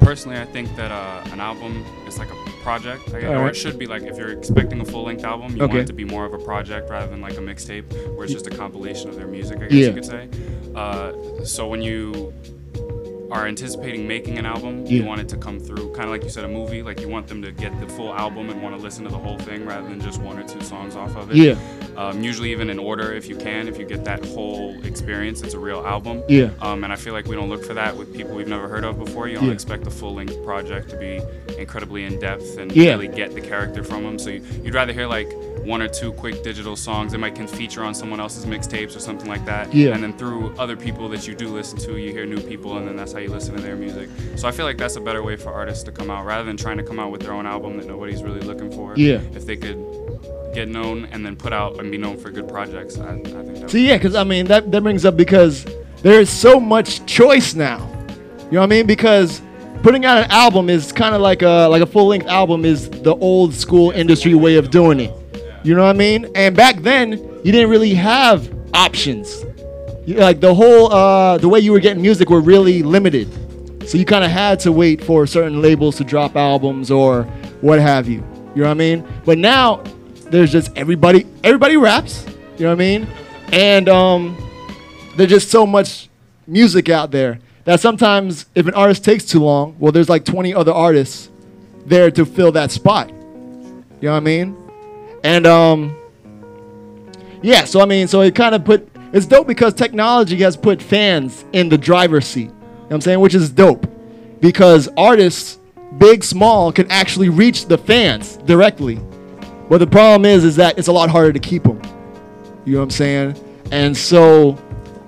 personally, 0.00 0.38
I 0.38 0.44
think 0.44 0.74
that 0.76 0.90
uh, 0.90 1.22
an 1.32 1.40
album 1.40 1.84
is 2.06 2.18
like 2.18 2.30
a 2.30 2.49
project, 2.62 3.12
I 3.14 3.18
or 3.22 3.36
Alright. 3.36 3.50
it 3.50 3.56
should 3.56 3.78
be 3.78 3.86
like 3.86 4.02
if 4.02 4.16
you're 4.16 4.30
expecting 4.32 4.80
a 4.80 4.84
full-length 4.84 5.24
album, 5.24 5.56
you 5.56 5.62
Okay. 5.62 5.74
want 5.76 5.82
it 5.82 5.86
to 5.88 5.92
be 5.92 6.04
more 6.04 6.24
of 6.24 6.34
a 6.34 6.38
project 6.38 6.90
rather 6.90 7.06
than 7.10 7.20
like 7.20 7.34
a 7.34 7.40
mixtape, 7.40 7.92
where 8.14 8.24
it's 8.24 8.32
just 8.32 8.46
a 8.46 8.50
compilation 8.50 9.08
of 9.08 9.16
their 9.16 9.26
music. 9.26 9.58
I 9.58 9.60
guess 9.62 9.72
Yeah. 9.72 9.86
you 9.88 9.94
could 9.94 10.04
say. 10.04 10.28
Uh, 10.74 11.12
so 11.44 11.66
when 11.68 11.82
you 11.82 12.32
are 13.30 13.46
anticipating 13.46 14.06
making 14.08 14.38
an 14.38 14.46
album, 14.46 14.84
Yeah. 14.86 14.92
you 15.00 15.04
want 15.04 15.20
it 15.20 15.28
to 15.30 15.36
come 15.36 15.60
through 15.60 15.90
kind 15.92 16.04
of 16.04 16.10
like 16.10 16.24
you 16.24 16.30
said, 16.30 16.44
a 16.44 16.48
movie. 16.48 16.82
Like 16.82 17.00
you 17.00 17.08
want 17.08 17.28
them 17.28 17.40
to 17.42 17.52
get 17.52 17.78
the 17.80 17.86
full 17.86 18.12
album 18.14 18.50
and 18.50 18.60
want 18.62 18.76
to 18.76 18.82
listen 18.82 19.04
to 19.04 19.10
the 19.10 19.18
whole 19.18 19.38
thing 19.38 19.64
rather 19.66 19.88
than 19.88 20.00
just 20.00 20.20
one 20.20 20.38
or 20.38 20.42
two 20.46 20.60
songs 20.62 20.96
off 20.96 21.14
of 21.16 21.30
it. 21.30 21.36
Yeah. 21.36 21.54
Um, 21.96 22.22
usually 22.22 22.50
even 22.52 22.70
in 22.70 22.78
order 22.78 23.12
if 23.12 23.28
you 23.28 23.36
can, 23.36 23.68
if 23.68 23.78
you 23.78 23.84
get 23.84 24.04
that 24.04 24.24
whole 24.26 24.74
experience, 24.84 25.42
it's 25.42 25.54
a 25.54 25.58
real 25.58 25.86
album. 25.86 26.22
Yeah. 26.28 26.50
Um, 26.60 26.82
and 26.84 26.92
I 26.92 26.96
feel 26.96 27.12
like 27.12 27.26
we 27.26 27.36
don't 27.36 27.48
look 27.50 27.64
for 27.64 27.74
that 27.74 27.96
with 27.96 28.12
people 28.14 28.34
we've 28.34 28.48
never 28.48 28.68
heard 28.68 28.84
of 28.84 28.98
before. 28.98 29.28
You 29.28 29.36
don't 29.36 29.46
Yeah. 29.46 29.52
expect 29.52 29.84
the 29.84 29.90
full 29.90 30.14
length 30.14 30.42
project 30.44 30.88
to 30.90 30.96
be 30.96 31.20
incredibly 31.58 32.04
in 32.04 32.18
depth 32.18 32.58
and 32.58 32.72
Yeah. 32.72 32.92
really 32.92 33.08
get 33.08 33.34
the 33.34 33.40
character 33.40 33.84
from 33.84 34.02
them. 34.04 34.18
So 34.18 34.30
you, 34.30 34.42
you'd 34.64 34.74
rather 34.74 34.92
hear 34.92 35.06
like 35.06 35.32
one 35.64 35.82
or 35.82 35.88
two 35.88 36.10
quick 36.12 36.42
digital 36.42 36.74
songs 36.74 37.12
that 37.12 37.18
might 37.18 37.34
can 37.34 37.46
feature 37.46 37.84
on 37.84 37.94
someone 37.94 38.18
else's 38.18 38.46
mixtapes 38.46 38.96
or 38.96 39.00
something 39.00 39.28
like 39.28 39.44
that. 39.44 39.72
Yeah. 39.74 39.92
And 39.94 40.02
then 40.02 40.14
through 40.14 40.54
other 40.58 40.74
people 40.76 41.08
that 41.10 41.28
you 41.28 41.34
do 41.34 41.48
listen 41.48 41.78
to, 41.80 41.96
you 41.98 42.12
hear 42.12 42.24
new 42.24 42.40
people, 42.40 42.78
and 42.78 42.88
then 42.88 42.96
that's 42.96 43.12
how 43.12 43.18
you 43.22 43.30
listen 43.30 43.54
to 43.54 43.62
their 43.62 43.76
music. 43.76 44.08
So 44.36 44.48
I 44.48 44.50
feel 44.50 44.66
like 44.66 44.78
that's 44.78 44.96
a 44.96 45.00
better 45.00 45.22
way 45.22 45.36
for 45.36 45.52
artists 45.52 45.84
to 45.84 45.92
come 45.92 46.10
out 46.10 46.24
rather 46.24 46.44
than 46.44 46.56
trying 46.56 46.76
to 46.78 46.82
come 46.82 46.98
out 46.98 47.10
with 47.10 47.22
their 47.22 47.32
own 47.32 47.46
album 47.46 47.76
that 47.78 47.86
nobody's 47.86 48.22
really 48.22 48.40
looking 48.40 48.70
for. 48.70 48.94
Yeah. 48.96 49.20
If 49.34 49.46
they 49.46 49.56
could 49.56 49.78
get 50.54 50.68
known 50.68 51.06
and 51.06 51.24
then 51.24 51.36
put 51.36 51.52
out 51.52 51.78
and 51.78 51.90
be 51.90 51.98
known 51.98 52.16
for 52.16 52.30
good 52.30 52.48
projects, 52.48 52.98
I, 52.98 53.12
I 53.12 53.22
think 53.22 53.60
that 53.60 53.70
So 53.70 53.78
yeah, 53.78 53.96
because 53.96 54.14
I 54.14 54.24
mean 54.24 54.46
that 54.46 54.70
that 54.72 54.82
brings 54.82 55.04
up 55.04 55.16
because 55.16 55.66
there 56.02 56.20
is 56.20 56.30
so 56.30 56.58
much 56.58 57.04
choice 57.06 57.54
now. 57.54 57.78
You 58.46 58.52
know 58.52 58.60
what 58.60 58.64
I 58.64 58.66
mean? 58.66 58.86
Because 58.86 59.42
putting 59.82 60.04
out 60.04 60.18
an 60.18 60.30
album 60.30 60.68
is 60.68 60.92
kind 60.92 61.14
of 61.14 61.20
like 61.20 61.42
a 61.42 61.68
like 61.68 61.82
a 61.82 61.86
full 61.86 62.06
length 62.06 62.26
album 62.26 62.64
is 62.64 62.90
the 62.90 63.14
old 63.16 63.54
school 63.54 63.90
industry 63.92 64.34
way 64.34 64.56
of 64.56 64.70
doing 64.70 65.00
it. 65.00 65.14
You 65.62 65.74
know 65.74 65.82
what 65.82 65.94
I 65.94 65.98
mean? 65.98 66.30
And 66.34 66.56
back 66.56 66.76
then 66.76 67.12
you 67.12 67.52
didn't 67.52 67.70
really 67.70 67.94
have 67.94 68.52
options. 68.74 69.44
Like 70.16 70.40
the 70.40 70.54
whole 70.54 70.92
uh, 70.92 71.38
the 71.38 71.48
way 71.48 71.60
you 71.60 71.72
were 71.72 71.80
getting 71.80 72.02
music 72.02 72.30
were 72.30 72.40
really 72.40 72.82
limited. 72.82 73.28
So 73.88 73.98
you 73.98 74.04
kind 74.04 74.24
of 74.24 74.30
had 74.30 74.60
to 74.60 74.72
wait 74.72 75.02
for 75.02 75.26
certain 75.26 75.60
labels 75.60 75.96
to 75.96 76.04
drop 76.04 76.36
albums 76.36 76.90
or 76.90 77.24
what 77.60 77.80
have 77.80 78.08
you. 78.08 78.24
You 78.54 78.62
know 78.62 78.68
what 78.68 78.70
I 78.70 78.74
mean? 78.74 79.06
But 79.24 79.38
now 79.38 79.82
there's 80.30 80.52
just 80.52 80.70
everybody 80.76 81.26
everybody 81.44 81.76
raps. 81.76 82.26
You 82.56 82.66
know 82.66 82.68
what 82.68 82.72
I 82.72 82.74
mean? 82.76 83.08
And 83.52 83.88
um, 83.88 84.36
there's 85.16 85.30
just 85.30 85.50
so 85.50 85.66
much 85.66 86.08
music 86.46 86.88
out 86.88 87.10
there 87.10 87.40
that 87.64 87.80
sometimes 87.80 88.46
if 88.54 88.66
an 88.66 88.74
artist 88.74 89.04
takes 89.04 89.24
too 89.24 89.40
long, 89.40 89.76
well, 89.78 89.92
there's 89.92 90.08
like 90.08 90.24
20 90.24 90.54
other 90.54 90.72
artists 90.72 91.30
there 91.86 92.10
to 92.10 92.24
fill 92.24 92.52
that 92.52 92.70
spot. 92.70 93.08
You 93.08 93.16
know 94.02 94.12
what 94.12 94.16
I 94.16 94.20
mean? 94.20 94.56
And 95.22 95.46
um, 95.46 95.96
yeah, 97.42 97.64
so 97.64 97.80
I 97.80 97.86
mean, 97.86 98.08
so 98.08 98.20
it 98.22 98.34
kind 98.34 98.54
of 98.54 98.64
put 98.64 98.89
it's 99.12 99.26
dope 99.26 99.46
because 99.46 99.74
technology 99.74 100.36
has 100.36 100.56
put 100.56 100.80
fans 100.80 101.44
in 101.52 101.68
the 101.68 101.78
driver's 101.78 102.26
seat. 102.26 102.42
You 102.42 102.48
know 102.48 102.54
what 102.86 102.94
I'm 102.94 103.00
saying? 103.00 103.20
Which 103.20 103.34
is 103.34 103.50
dope 103.50 103.86
because 104.40 104.88
artists, 104.96 105.58
big, 105.98 106.24
small, 106.24 106.72
can 106.72 106.90
actually 106.90 107.28
reach 107.28 107.66
the 107.66 107.78
fans 107.78 108.36
directly. 108.38 109.00
But 109.68 109.78
the 109.78 109.86
problem 109.86 110.24
is, 110.24 110.44
is 110.44 110.56
that 110.56 110.78
it's 110.78 110.88
a 110.88 110.92
lot 110.92 111.10
harder 111.10 111.32
to 111.32 111.38
keep 111.38 111.62
them. 111.62 111.80
You 112.64 112.74
know 112.74 112.78
what 112.78 112.84
I'm 112.84 112.90
saying? 112.90 113.36
And 113.70 113.96
so 113.96 114.58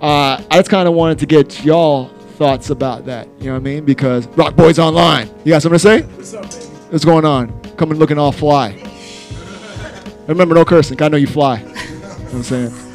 uh, 0.01 0.43
I 0.51 0.59
just 0.59 0.71
kind 0.71 0.89
of 0.89 0.95
wanted 0.95 1.19
to 1.21 1.27
get 1.27 1.65
y'all 1.65 2.09
thoughts 2.37 2.71
about 2.71 3.07
that. 3.07 3.29
You 3.39 3.47
know 3.47 3.53
what 3.53 3.59
I 3.59 3.63
mean? 3.63 3.85
Because 3.85 4.27
Rock 4.29 4.57
Boys 4.57 4.79
Online. 4.79 5.29
You 5.45 5.53
got 5.53 5.63
something 5.63 5.77
to 5.77 5.79
say? 5.79 6.03
What's 6.03 6.35
up, 6.35 6.51
baby? 6.51 6.67
What's 6.91 7.05
going 7.05 7.25
on? 7.25 7.61
Coming 7.77 7.99
looking 7.99 8.19
all 8.19 8.33
fly. 8.33 8.71
Remember, 10.27 10.55
no 10.55 10.65
cursing. 10.65 11.01
I 11.03 11.09
know 11.09 11.17
you 11.17 11.27
fly. 11.27 11.61
you 11.61 11.67
know 11.67 11.73
what 11.73 12.35
I'm 12.35 12.43
saying? 12.43 12.92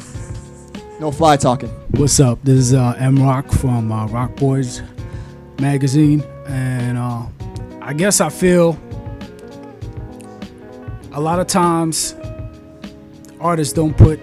No 1.00 1.12
fly 1.12 1.36
talking. 1.36 1.68
What's 1.92 2.18
up? 2.18 2.40
This 2.42 2.58
is 2.58 2.74
uh, 2.74 2.94
M 2.98 3.16
Rock 3.22 3.50
from 3.52 3.92
uh, 3.92 4.06
Rock 4.08 4.34
Boys 4.36 4.82
magazine, 5.60 6.22
and 6.46 6.98
uh, 6.98 7.22
I 7.80 7.92
guess 7.92 8.20
I 8.20 8.28
feel 8.28 8.76
a 11.12 11.20
lot 11.20 11.38
of 11.38 11.46
times 11.46 12.16
artists 13.40 13.72
don't 13.72 13.96
put 13.96 14.18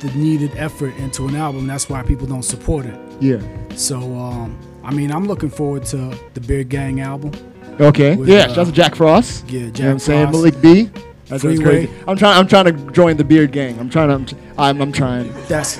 the 0.00 0.10
needed 0.12 0.52
effort 0.56 0.94
into 0.96 1.26
an 1.28 1.34
album. 1.36 1.66
That's 1.66 1.88
why 1.88 2.02
people 2.02 2.26
don't 2.26 2.42
support 2.42 2.84
it. 2.84 2.98
Yeah. 3.20 3.40
So, 3.74 3.96
um, 4.18 4.58
I 4.84 4.92
mean, 4.92 5.10
I'm 5.10 5.26
looking 5.26 5.50
forward 5.50 5.84
to 5.86 6.14
the 6.34 6.40
Beard 6.40 6.68
Gang 6.68 7.00
album. 7.00 7.32
Okay. 7.80 8.16
with, 8.16 8.28
yeah, 8.28 8.48
uh, 8.48 8.52
that's 8.52 8.70
Jack 8.70 8.94
Frost. 8.94 9.48
Yeah, 9.48 9.52
You 9.52 9.60
know 9.60 9.66
what 9.68 9.74
Jack 9.74 9.90
I'm 9.92 9.98
saying? 9.98 10.26
Frost. 10.30 10.38
Malik 10.38 10.60
B. 10.60 10.90
That's 11.30 11.42
Freeway. 11.42 11.64
crazy. 11.86 11.92
I'm 12.06 12.16
trying. 12.16 12.38
I'm 12.38 12.46
trying 12.46 12.64
to 12.66 12.72
join 12.92 13.16
the 13.16 13.24
beard 13.24 13.52
gang. 13.52 13.78
I'm 13.78 13.88
trying 13.88 14.24
to. 14.26 14.36
I'm, 14.58 14.76
I'm, 14.76 14.82
I'm 14.82 14.92
trying. 14.92 15.32
That's 15.48 15.78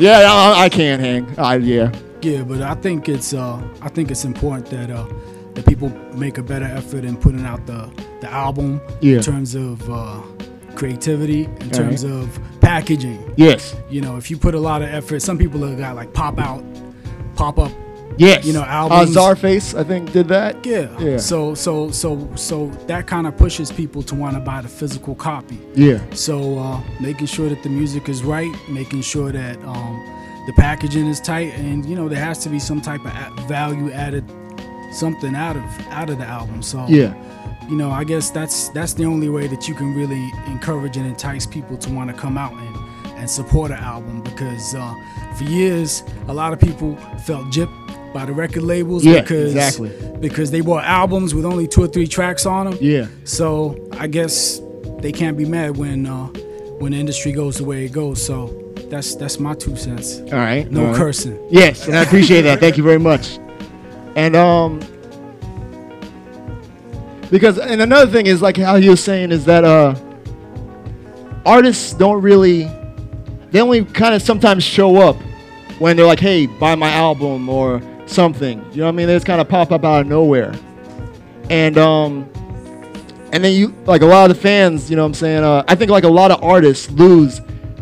Yeah, 0.00 0.26
I, 0.30 0.64
I 0.64 0.68
can't 0.68 1.00
hang. 1.02 1.38
I, 1.38 1.56
yeah. 1.56 1.92
Yeah, 2.22 2.42
but 2.44 2.62
I 2.62 2.74
think 2.74 3.08
it's 3.08 3.34
uh, 3.34 3.60
I 3.82 3.88
think 3.88 4.10
it's 4.10 4.24
important 4.24 4.66
that 4.70 4.90
uh, 4.90 5.06
that 5.54 5.66
people 5.66 5.90
make 6.14 6.38
a 6.38 6.42
better 6.42 6.66
effort 6.66 7.04
in 7.04 7.16
putting 7.16 7.44
out 7.44 7.66
the 7.66 7.90
the 8.20 8.30
album 8.30 8.80
Yeah. 9.00 9.16
in 9.16 9.22
terms 9.22 9.54
of 9.56 9.90
uh, 9.90 10.20
creativity, 10.76 11.44
in 11.44 11.50
All 11.64 11.70
terms 11.70 12.04
right. 12.04 12.14
of 12.14 12.40
packaging. 12.60 13.34
Yes. 13.36 13.74
You 13.90 14.00
know, 14.00 14.16
if 14.16 14.30
you 14.30 14.36
put 14.36 14.54
a 14.54 14.60
lot 14.60 14.82
of 14.82 14.88
effort, 14.88 15.20
some 15.20 15.36
people 15.36 15.60
have 15.66 15.78
got 15.78 15.96
like 15.96 16.12
pop 16.14 16.38
out, 16.38 16.64
pop 17.34 17.58
up. 17.58 17.72
Yes. 18.18 18.44
You 18.44 18.52
know, 18.52 18.62
Uh, 18.62 18.66
albums. 18.90 19.16
Czarface, 19.16 19.78
I 19.78 19.84
think, 19.84 20.12
did 20.12 20.28
that. 20.28 20.64
Yeah. 20.66 20.88
Yeah. 21.00 21.16
So 21.18 21.54
so 21.54 21.90
so 21.90 22.28
so 22.34 22.70
that 22.86 23.06
kind 23.06 23.26
of 23.26 23.36
pushes 23.36 23.70
people 23.72 24.02
to 24.04 24.14
want 24.14 24.34
to 24.34 24.40
buy 24.40 24.60
the 24.62 24.68
physical 24.68 25.14
copy. 25.14 25.58
Yeah. 25.74 25.98
So 26.14 26.58
uh, 26.58 26.80
making 27.00 27.26
sure 27.26 27.48
that 27.48 27.62
the 27.62 27.68
music 27.70 28.08
is 28.08 28.22
right, 28.22 28.52
making 28.68 29.02
sure 29.02 29.32
that 29.32 29.56
um, 29.64 29.94
the 30.46 30.52
packaging 30.56 31.06
is 31.06 31.20
tight, 31.20 31.52
and 31.54 31.84
you 31.86 31.94
know 31.96 32.08
there 32.08 32.22
has 32.24 32.38
to 32.44 32.48
be 32.48 32.58
some 32.58 32.80
type 32.80 33.04
of 33.04 33.12
value 33.48 33.90
added, 33.92 34.24
something 34.92 35.34
out 35.34 35.56
of 35.56 35.62
out 35.90 36.10
of 36.10 36.18
the 36.18 36.26
album. 36.26 36.62
So 36.62 36.84
Yeah. 36.88 37.14
you 37.68 37.76
know 37.76 37.90
I 37.90 38.04
guess 38.04 38.30
that's 38.30 38.68
that's 38.70 38.92
the 38.94 39.04
only 39.04 39.28
way 39.28 39.46
that 39.48 39.68
you 39.68 39.74
can 39.74 39.94
really 39.94 40.30
encourage 40.46 40.96
and 40.96 41.06
entice 41.06 41.46
people 41.46 41.76
to 41.78 41.90
want 41.92 42.10
to 42.10 42.16
come 42.16 42.36
out 42.36 42.52
and 42.52 42.76
and 43.18 43.30
support 43.30 43.70
an 43.70 43.78
album 43.78 44.20
because 44.22 44.74
uh, 44.74 44.94
for 45.36 45.44
years 45.44 46.02
a 46.28 46.34
lot 46.34 46.52
of 46.52 46.58
people 46.58 46.96
felt 47.24 47.46
gypped 47.54 47.81
by 48.12 48.24
the 48.26 48.32
record 48.32 48.62
labels 48.62 49.04
Yeah, 49.04 49.20
because 49.22 49.52
exactly. 49.54 49.90
because 50.20 50.50
they 50.50 50.60
bought 50.60 50.84
albums 50.84 51.34
with 51.34 51.44
only 51.44 51.66
two 51.66 51.82
or 51.82 51.88
three 51.88 52.06
tracks 52.06 52.44
on 52.46 52.66
them. 52.70 52.78
Yeah. 52.80 53.06
So 53.24 53.88
I 53.98 54.06
guess 54.06 54.60
they 55.00 55.12
can't 55.12 55.36
be 55.36 55.44
mad 55.44 55.76
when 55.76 56.06
uh, 56.06 56.26
when 56.78 56.92
the 56.92 56.98
industry 56.98 57.32
goes 57.32 57.56
the 57.58 57.64
way 57.64 57.84
it 57.84 57.92
goes. 57.92 58.24
So 58.24 58.48
that's 58.90 59.14
that's 59.14 59.38
my 59.40 59.54
two 59.54 59.76
cents. 59.76 60.20
All 60.20 60.32
right. 60.38 60.70
No 60.70 60.80
all 60.82 60.86
right. 60.88 60.96
cursing. 60.96 61.38
Yes, 61.50 61.86
and 61.88 61.96
I 61.96 62.02
appreciate 62.02 62.42
that. 62.42 62.60
Thank 62.60 62.76
you 62.76 62.82
very 62.82 62.98
much. 62.98 63.38
And 64.14 64.36
um, 64.36 64.80
Because 67.30 67.58
and 67.58 67.80
another 67.80 68.10
thing 68.10 68.26
is 68.26 68.42
like 68.42 68.56
how 68.58 68.76
he 68.76 68.88
was 68.90 69.02
saying 69.02 69.32
is 69.32 69.46
that 69.46 69.64
uh 69.64 69.94
artists 71.46 71.92
don't 71.94 72.20
really 72.22 72.64
they 73.50 73.60
only 73.60 73.84
kind 73.84 74.14
of 74.14 74.22
sometimes 74.22 74.62
show 74.64 74.96
up 74.96 75.16
when 75.78 75.96
they're 75.96 76.06
like, 76.06 76.20
hey, 76.20 76.46
buy 76.46 76.74
my 76.74 76.90
album 76.90 77.48
or 77.48 77.80
something. 78.12 78.64
You 78.72 78.78
know 78.78 78.84
what 78.84 78.88
I 78.90 78.92
mean? 78.92 79.06
They 79.06 79.14
just 79.14 79.26
kind 79.26 79.40
of 79.40 79.48
pop 79.48 79.72
up 79.72 79.84
out 79.84 80.02
of 80.02 80.06
nowhere. 80.06 80.54
And 81.50 81.78
um 81.78 82.28
and 83.32 83.42
then 83.42 83.54
you 83.54 83.74
like 83.86 84.02
a 84.02 84.06
lot 84.06 84.30
of 84.30 84.36
the 84.36 84.42
fans, 84.42 84.90
you 84.90 84.96
know 84.96 85.02
what 85.02 85.08
I'm 85.08 85.14
saying? 85.14 85.42
Uh, 85.42 85.64
I 85.66 85.74
think 85.74 85.90
like 85.90 86.04
a 86.04 86.08
lot 86.08 86.30
of 86.30 86.42
artists 86.42 86.90
lose 86.90 87.40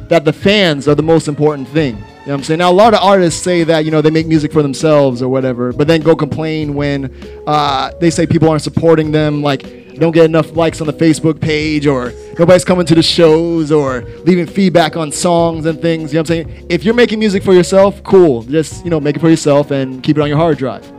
that 0.08 0.24
the 0.24 0.32
fans 0.32 0.86
are 0.88 0.94
the 0.94 1.02
most 1.02 1.28
important 1.28 1.68
thing. 1.68 1.96
You 1.96 2.02
know 2.02 2.32
what 2.32 2.34
I'm 2.34 2.44
saying? 2.44 2.58
Now 2.58 2.70
a 2.70 2.72
lot 2.72 2.94
of 2.94 3.00
artists 3.00 3.42
say 3.42 3.64
that, 3.64 3.84
you 3.84 3.90
know, 3.90 4.02
they 4.02 4.10
make 4.10 4.26
music 4.26 4.52
for 4.52 4.62
themselves 4.62 5.22
or 5.22 5.28
whatever, 5.28 5.72
but 5.72 5.88
then 5.88 6.02
go 6.02 6.14
complain 6.14 6.74
when 6.74 7.12
uh, 7.46 7.92
they 8.00 8.10
say 8.10 8.26
people 8.26 8.48
aren't 8.48 8.62
supporting 8.62 9.10
them, 9.10 9.42
like 9.42 9.79
don't 10.00 10.12
get 10.12 10.24
enough 10.24 10.56
likes 10.56 10.80
on 10.80 10.86
the 10.86 10.92
Facebook 10.92 11.40
page 11.40 11.86
or 11.86 12.12
nobody's 12.38 12.64
coming 12.64 12.86
to 12.86 12.94
the 12.94 13.02
shows 13.02 13.70
or 13.70 14.00
leaving 14.24 14.46
feedback 14.46 14.96
on 14.96 15.12
songs 15.12 15.66
and 15.66 15.80
things. 15.80 16.12
You 16.12 16.16
know 16.16 16.22
what 16.22 16.30
I'm 16.30 16.46
saying? 16.46 16.66
If 16.70 16.84
you're 16.84 16.94
making 16.94 17.18
music 17.18 17.42
for 17.42 17.52
yourself, 17.52 18.02
cool. 18.02 18.42
Just, 18.42 18.82
you 18.82 18.90
know, 18.90 18.98
make 18.98 19.16
it 19.16 19.20
for 19.20 19.28
yourself 19.28 19.70
and 19.70 20.02
keep 20.02 20.16
it 20.16 20.22
on 20.22 20.28
your 20.28 20.38
hard 20.38 20.56
drive. 20.56 20.90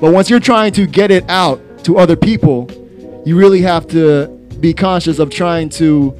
But 0.00 0.12
once 0.12 0.30
you're 0.30 0.40
trying 0.40 0.72
to 0.74 0.86
get 0.86 1.10
it 1.10 1.28
out 1.28 1.60
to 1.84 1.98
other 1.98 2.14
people, 2.14 2.70
you 3.26 3.36
really 3.36 3.60
have 3.62 3.88
to 3.88 4.28
be 4.60 4.72
conscious 4.72 5.18
of 5.18 5.30
trying 5.30 5.68
to 5.70 6.16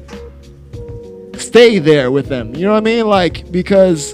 stay 1.37 1.79
there 1.79 2.11
with 2.11 2.27
them. 2.27 2.53
You 2.53 2.65
know 2.65 2.71
what 2.71 2.77
I 2.77 2.81
mean? 2.81 3.07
Like, 3.07 3.49
because 3.49 4.13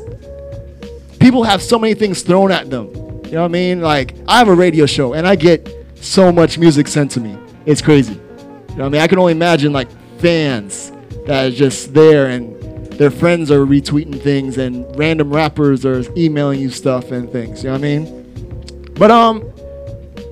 people 1.19 1.43
have 1.43 1.61
so 1.61 1.79
many 1.79 1.95
things 1.95 2.21
thrown 2.21 2.51
at 2.51 2.69
them. 2.69 2.87
You 3.25 3.31
know 3.31 3.41
what 3.41 3.45
I 3.45 3.47
mean? 3.47 3.81
Like, 3.81 4.13
I 4.27 4.37
have 4.37 4.47
a 4.47 4.53
radio 4.53 4.85
show 4.85 5.13
and 5.13 5.25
I 5.25 5.35
get 5.35 5.73
so 5.95 6.31
much 6.31 6.59
music 6.59 6.87
sent 6.87 7.09
to 7.11 7.19
me. 7.19 7.35
It's 7.65 7.81
crazy. 7.81 8.13
You 8.13 8.75
know 8.77 8.85
I 8.85 8.89
mean? 8.89 9.01
I 9.01 9.07
can 9.07 9.19
only 9.19 9.33
imagine 9.33 9.73
like 9.73 9.89
fans 10.19 10.91
that 11.25 11.45
are 11.45 11.55
just 11.55 11.93
there 11.93 12.27
and 12.27 12.55
their 12.93 13.11
friends 13.11 13.49
are 13.51 13.65
retweeting 13.65 14.21
things 14.21 14.57
and 14.57 14.85
random 14.97 15.33
rappers 15.33 15.85
are 15.85 16.03
emailing 16.17 16.59
you 16.59 16.69
stuff 16.69 17.11
and 17.11 17.31
things. 17.31 17.63
You 17.63 17.69
know 17.69 17.73
what 17.73 17.85
I 17.85 17.97
mean? 17.97 18.91
But 18.93 19.11
um, 19.11 19.41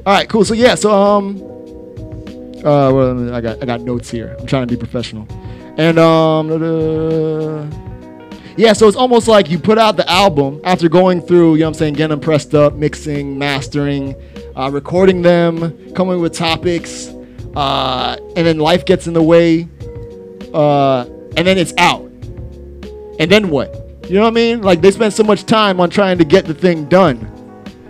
all 0.06 0.14
right, 0.14 0.30
cool. 0.30 0.45
So 0.45 0.53
yeah, 0.53 0.76
so 0.76 0.91
um, 0.91 1.38
uh, 2.60 2.91
well, 2.91 3.34
I 3.34 3.41
got 3.41 3.61
I 3.61 3.65
got 3.65 3.81
notes 3.81 4.10
here. 4.10 4.35
I'm 4.39 4.45
trying 4.45 4.68
to 4.68 4.72
be 4.72 4.77
professional, 4.77 5.27
and 5.77 5.97
um, 5.97 7.72
yeah. 8.57 8.73
So 8.73 8.88
it's 8.88 8.97
almost 8.97 9.27
like 9.27 9.49
you 9.49 9.57
put 9.57 9.77
out 9.77 9.97
the 9.97 10.10
album 10.10 10.61
after 10.64 10.89
going 10.89 11.22
through, 11.22 11.56
you 11.56 11.61
know, 11.61 11.68
what 11.68 11.69
I'm 11.69 11.80
saying, 11.80 11.93
getting 11.95 12.10
them 12.10 12.19
pressed 12.19 12.53
up, 12.53 12.76
mixing, 12.76 13.38
mastering, 13.38 14.15
uh, 14.56 14.69
recording 14.72 15.22
them, 15.22 15.93
coming 15.93 16.19
with 16.19 16.34
topics, 16.34 17.11
uh, 17.60 18.15
and 18.38 18.48
then 18.48 18.57
life 18.57 18.86
gets 18.86 19.06
in 19.06 19.14
the 19.14 19.22
way, 19.22 19.68
uh, 20.53 21.02
and 21.36 21.45
then 21.45 21.57
it's 21.57 21.73
out. 21.77 22.03
And 23.19 23.30
then 23.30 23.49
what? 23.49 23.76
You 24.07 24.15
know 24.15 24.22
what 24.22 24.30
I 24.30 24.31
mean? 24.31 24.61
Like 24.61 24.80
they 24.80 24.91
spend 24.91 25.14
so 25.14 25.23
much 25.23 25.45
time 25.45 25.81
on 25.81 25.90
trying 25.90 26.18
to 26.19 26.23
get 26.23 26.45
the 26.45 26.53
thing 26.53 26.86
done. 26.86 27.18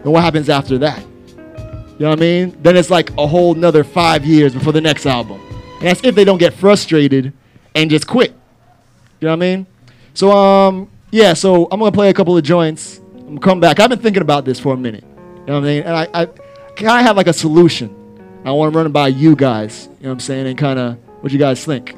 And 0.04 0.12
what 0.12 0.24
happens 0.24 0.50
after 0.50 0.80
that? 0.80 1.06
You 1.06 2.00
know 2.00 2.10
what 2.10 2.18
I 2.18 2.22
mean? 2.22 2.58
Then 2.64 2.78
it's 2.78 2.90
like 2.90 3.12
a 3.16 3.28
whole 3.28 3.54
nother 3.54 3.84
five 3.84 4.26
years 4.26 4.56
before 4.56 4.74
the 4.74 4.82
next 4.82 5.06
album. 5.06 5.40
And 5.76 5.84
that's 5.84 6.04
if 6.04 6.16
they 6.16 6.24
don't 6.24 6.40
get 6.40 6.56
frustrated 6.56 7.32
and 7.76 7.92
just 7.92 8.08
quit. 8.08 8.32
You 9.20 9.28
know 9.28 9.38
what 9.38 9.44
I 9.44 9.56
mean? 9.56 9.68
So 10.16 10.32
um 10.32 10.90
yeah, 11.12 11.34
so 11.34 11.68
I'm 11.72 11.80
gonna 11.80 11.92
play 11.92 12.10
a 12.10 12.14
couple 12.16 12.36
of 12.36 12.44
joints. 12.44 13.02
I'm 13.14 13.36
gonna 13.36 13.40
come 13.40 13.60
back. 13.60 13.80
I've 13.80 13.92
been 13.92 14.00
thinking 14.00 14.24
about 14.24 14.46
this 14.46 14.60
for 14.60 14.74
a 14.74 14.78
minute. 14.78 15.04
You 15.04 15.46
know 15.46 15.54
what 15.60 15.64
I 15.64 15.68
mean? 15.68 15.84
And 15.84 15.96
I, 15.96 16.08
I 16.12 16.26
kinda 16.76 17.04
have 17.04 17.16
like 17.16 17.28
a 17.28 17.34
solution. 17.34 17.99
I 18.50 18.54
wanna 18.54 18.76
run 18.76 18.86
it 18.86 18.94
by 18.94 19.08
you 19.08 19.36
guys. 19.36 19.86
You 19.86 20.04
know 20.04 20.10
what 20.10 20.14
I'm 20.14 20.20
saying? 20.20 20.48
And 20.48 20.58
kinda 20.58 20.98
what 21.22 21.32
you 21.32 21.40
guys 21.40 21.64
think. 21.64 21.96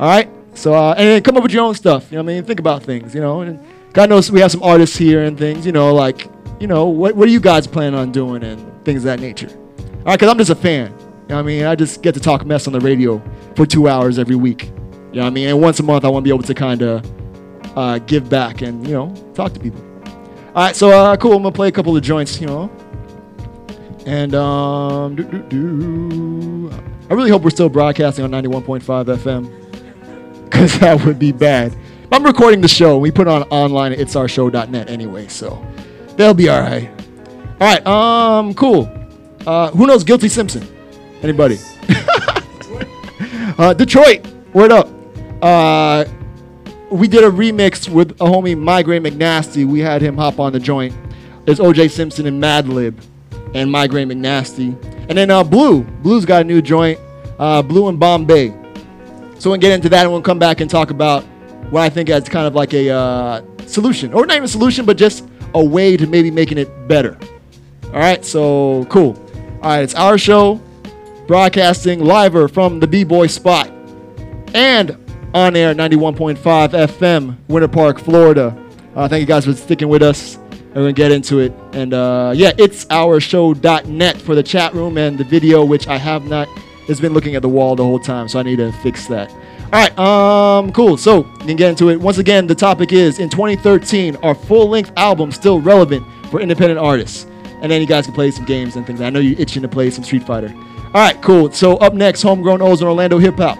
Alright? 0.00 0.28
So 0.54 0.74
uh, 0.74 0.94
and 0.96 1.24
come 1.24 1.36
up 1.36 1.42
with 1.42 1.52
your 1.52 1.64
own 1.64 1.74
stuff. 1.74 2.10
You 2.10 2.18
know 2.18 2.24
what 2.24 2.32
I 2.32 2.34
mean? 2.34 2.44
Think 2.44 2.60
about 2.60 2.82
things, 2.82 3.14
you 3.14 3.20
know. 3.20 3.40
And 3.42 3.58
God 3.92 4.08
knows 4.08 4.30
we 4.30 4.40
have 4.40 4.50
some 4.50 4.62
artists 4.62 4.96
here 4.96 5.22
and 5.24 5.38
things, 5.38 5.64
you 5.66 5.72
know, 5.72 5.94
like, 5.94 6.28
you 6.60 6.66
know, 6.66 6.86
what 6.86 7.14
what 7.16 7.28
are 7.28 7.30
you 7.30 7.40
guys 7.40 7.66
planning 7.66 7.98
on 7.98 8.12
doing 8.12 8.42
and 8.42 8.84
things 8.84 9.02
of 9.02 9.04
that 9.04 9.20
nature. 9.20 9.48
All 9.48 10.06
right, 10.06 10.18
because 10.18 10.28
I'm 10.28 10.38
just 10.38 10.50
a 10.50 10.54
fan. 10.54 10.90
You 10.90 11.28
know 11.28 11.36
what 11.36 11.40
I 11.40 11.42
mean? 11.42 11.64
I 11.64 11.74
just 11.74 12.02
get 12.02 12.14
to 12.14 12.20
talk 12.20 12.44
mess 12.44 12.66
on 12.66 12.72
the 12.72 12.80
radio 12.80 13.22
for 13.54 13.64
two 13.66 13.88
hours 13.88 14.18
every 14.18 14.34
week. 14.34 14.64
You 14.64 15.18
know 15.18 15.22
what 15.22 15.26
I 15.26 15.30
mean? 15.30 15.48
And 15.48 15.60
once 15.60 15.78
a 15.78 15.82
month, 15.82 16.04
I 16.04 16.08
want 16.08 16.24
to 16.24 16.28
be 16.28 16.34
able 16.34 16.44
to 16.44 16.54
kind 16.54 16.82
of 16.82 17.78
uh, 17.78 17.98
give 18.00 18.28
back 18.28 18.62
and, 18.62 18.86
you 18.86 18.94
know, 18.94 19.14
talk 19.34 19.52
to 19.52 19.60
people. 19.60 19.80
All 20.54 20.64
right, 20.64 20.76
so 20.76 20.90
uh, 20.90 21.16
cool. 21.16 21.34
I'm 21.34 21.42
going 21.42 21.52
to 21.52 21.56
play 21.56 21.68
a 21.68 21.72
couple 21.72 21.96
of 21.96 22.02
joints, 22.02 22.40
you 22.40 22.46
know. 22.46 22.70
And 24.06 24.34
um. 24.34 26.12
I 27.12 27.14
really 27.14 27.30
hope 27.30 27.42
we're 27.42 27.50
still 27.50 27.68
broadcasting 27.68 28.24
on 28.24 28.30
91.5 28.30 29.04
FM 29.04 30.44
because 30.44 30.78
that 30.80 31.04
would 31.04 31.18
be 31.18 31.30
bad. 31.30 31.76
I'm 32.10 32.24
recording 32.24 32.62
the 32.62 32.68
show. 32.68 32.96
We 32.96 33.10
put 33.10 33.26
it 33.26 33.30
on 33.30 33.42
online 33.50 33.92
at 33.92 33.98
it'sourshow.net 33.98 34.88
anyway, 34.88 35.28
so 35.28 35.62
they'll 36.16 36.32
be 36.32 36.48
all 36.48 36.62
right. 36.62 36.90
All 37.60 37.68
right, 37.68 37.86
um, 37.86 38.54
cool. 38.54 38.90
Uh, 39.46 39.70
who 39.72 39.86
knows 39.86 40.04
Guilty 40.04 40.30
Simpson? 40.30 40.66
Anybody? 41.22 41.58
uh, 43.58 43.74
Detroit, 43.74 44.26
word 44.54 44.72
up. 44.72 44.88
Uh, 45.42 46.06
we 46.90 47.08
did 47.08 47.24
a 47.24 47.30
remix 47.30 47.90
with 47.90 48.12
a 48.12 48.24
homie 48.24 48.56
MyGrane 48.56 49.06
McNastee. 49.06 49.66
We 49.66 49.80
had 49.80 50.00
him 50.00 50.16
hop 50.16 50.40
on 50.40 50.54
the 50.54 50.60
joint. 50.60 50.94
It's 51.46 51.60
OJ 51.60 51.90
Simpson 51.90 52.26
and 52.26 52.42
Madlib 52.42 52.98
and 53.54 53.70
MyGrane 53.70 54.12
McNastee. 54.12 54.76
And 55.08 55.18
then 55.18 55.30
uh, 55.30 55.44
Blu. 55.44 55.82
Blu's 55.82 56.24
got 56.24 56.42
a 56.42 56.44
new 56.44 56.62
joint, 56.62 56.98
uh, 57.38 57.62
Blu 57.62 57.88
and 57.88 57.98
Bombay. 57.98 58.48
So 59.38 59.50
we'll 59.50 59.58
get 59.58 59.72
into 59.72 59.88
that 59.88 60.02
and 60.02 60.12
we'll 60.12 60.22
come 60.22 60.38
back 60.38 60.60
and 60.60 60.70
talk 60.70 60.90
about 60.90 61.24
what 61.70 61.82
I 61.82 61.88
think 61.88 62.10
as 62.10 62.28
kind 62.28 62.46
of 62.46 62.54
like 62.54 62.72
a 62.74 62.90
uh, 62.90 63.42
solution. 63.66 64.12
Or 64.12 64.26
not 64.26 64.34
even 64.34 64.44
a 64.44 64.48
solution, 64.48 64.86
but 64.86 64.96
just 64.96 65.26
a 65.54 65.64
way 65.64 65.96
to 65.96 66.06
maybe 66.06 66.30
making 66.30 66.58
it 66.58 66.88
better. 66.88 67.18
All 67.86 67.92
right, 67.92 68.24
so 68.24 68.84
cool. 68.86 69.16
All 69.62 69.70
right, 69.70 69.82
it's 69.82 69.94
our 69.94 70.16
show, 70.16 70.60
broadcasting 71.26 72.04
live 72.04 72.52
from 72.52 72.80
the 72.80 72.86
B-Boy 72.86 73.26
spot 73.26 73.68
and 74.54 74.96
on 75.34 75.56
air 75.56 75.74
91.5 75.74 76.36
FM, 76.36 77.36
Winter 77.48 77.68
Park, 77.68 77.98
Florida. 77.98 78.56
Uh, 78.94 79.08
thank 79.08 79.20
you 79.20 79.26
guys 79.26 79.44
for 79.44 79.52
sticking 79.54 79.88
with 79.88 80.02
us. 80.02 80.38
We're 80.74 80.86
to 80.86 80.92
get 80.92 81.12
into 81.12 81.40
it. 81.40 81.52
And 81.72 81.92
uh, 81.92 82.32
yeah, 82.34 82.52
it's 82.56 82.86
our 82.90 83.20
show.net 83.20 84.16
for 84.20 84.34
the 84.34 84.42
chat 84.42 84.72
room 84.74 84.96
and 84.96 85.18
the 85.18 85.24
video, 85.24 85.64
which 85.64 85.86
I 85.86 85.98
have 85.98 86.24
not, 86.24 86.48
has 86.88 87.00
been 87.00 87.12
looking 87.12 87.34
at 87.34 87.42
the 87.42 87.48
wall 87.48 87.76
the 87.76 87.84
whole 87.84 87.98
time, 87.98 88.28
so 88.28 88.38
I 88.38 88.42
need 88.42 88.56
to 88.56 88.72
fix 88.72 89.06
that. 89.08 89.30
All 89.30 89.80
right, 89.80 89.98
um, 89.98 90.72
cool. 90.72 90.96
So 90.96 91.20
we 91.40 91.46
can 91.46 91.56
get 91.56 91.70
into 91.70 91.90
it. 91.90 92.00
Once 92.00 92.18
again, 92.18 92.46
the 92.46 92.54
topic 92.54 92.92
is 92.92 93.18
in 93.18 93.28
2013, 93.28 94.16
are 94.16 94.34
full-length 94.34 94.92
albums 94.96 95.34
still 95.34 95.60
relevant 95.60 96.06
for 96.30 96.40
independent 96.40 96.78
artists? 96.78 97.26
And 97.60 97.70
then 97.70 97.80
you 97.80 97.86
guys 97.86 98.06
can 98.06 98.14
play 98.14 98.30
some 98.30 98.44
games 98.44 98.76
and 98.76 98.86
things. 98.86 99.00
I 99.00 99.10
know 99.10 99.20
you're 99.20 99.38
itching 99.38 99.62
to 99.62 99.68
play 99.68 99.90
some 99.90 100.04
Street 100.04 100.24
Fighter. 100.24 100.52
All 100.86 101.00
right, 101.00 101.20
cool. 101.22 101.50
So 101.52 101.76
up 101.76 101.94
next, 101.94 102.22
homegrown 102.22 102.60
Ozone 102.60 102.88
Orlando 102.88 103.18
hip 103.18 103.36
hop, 103.36 103.58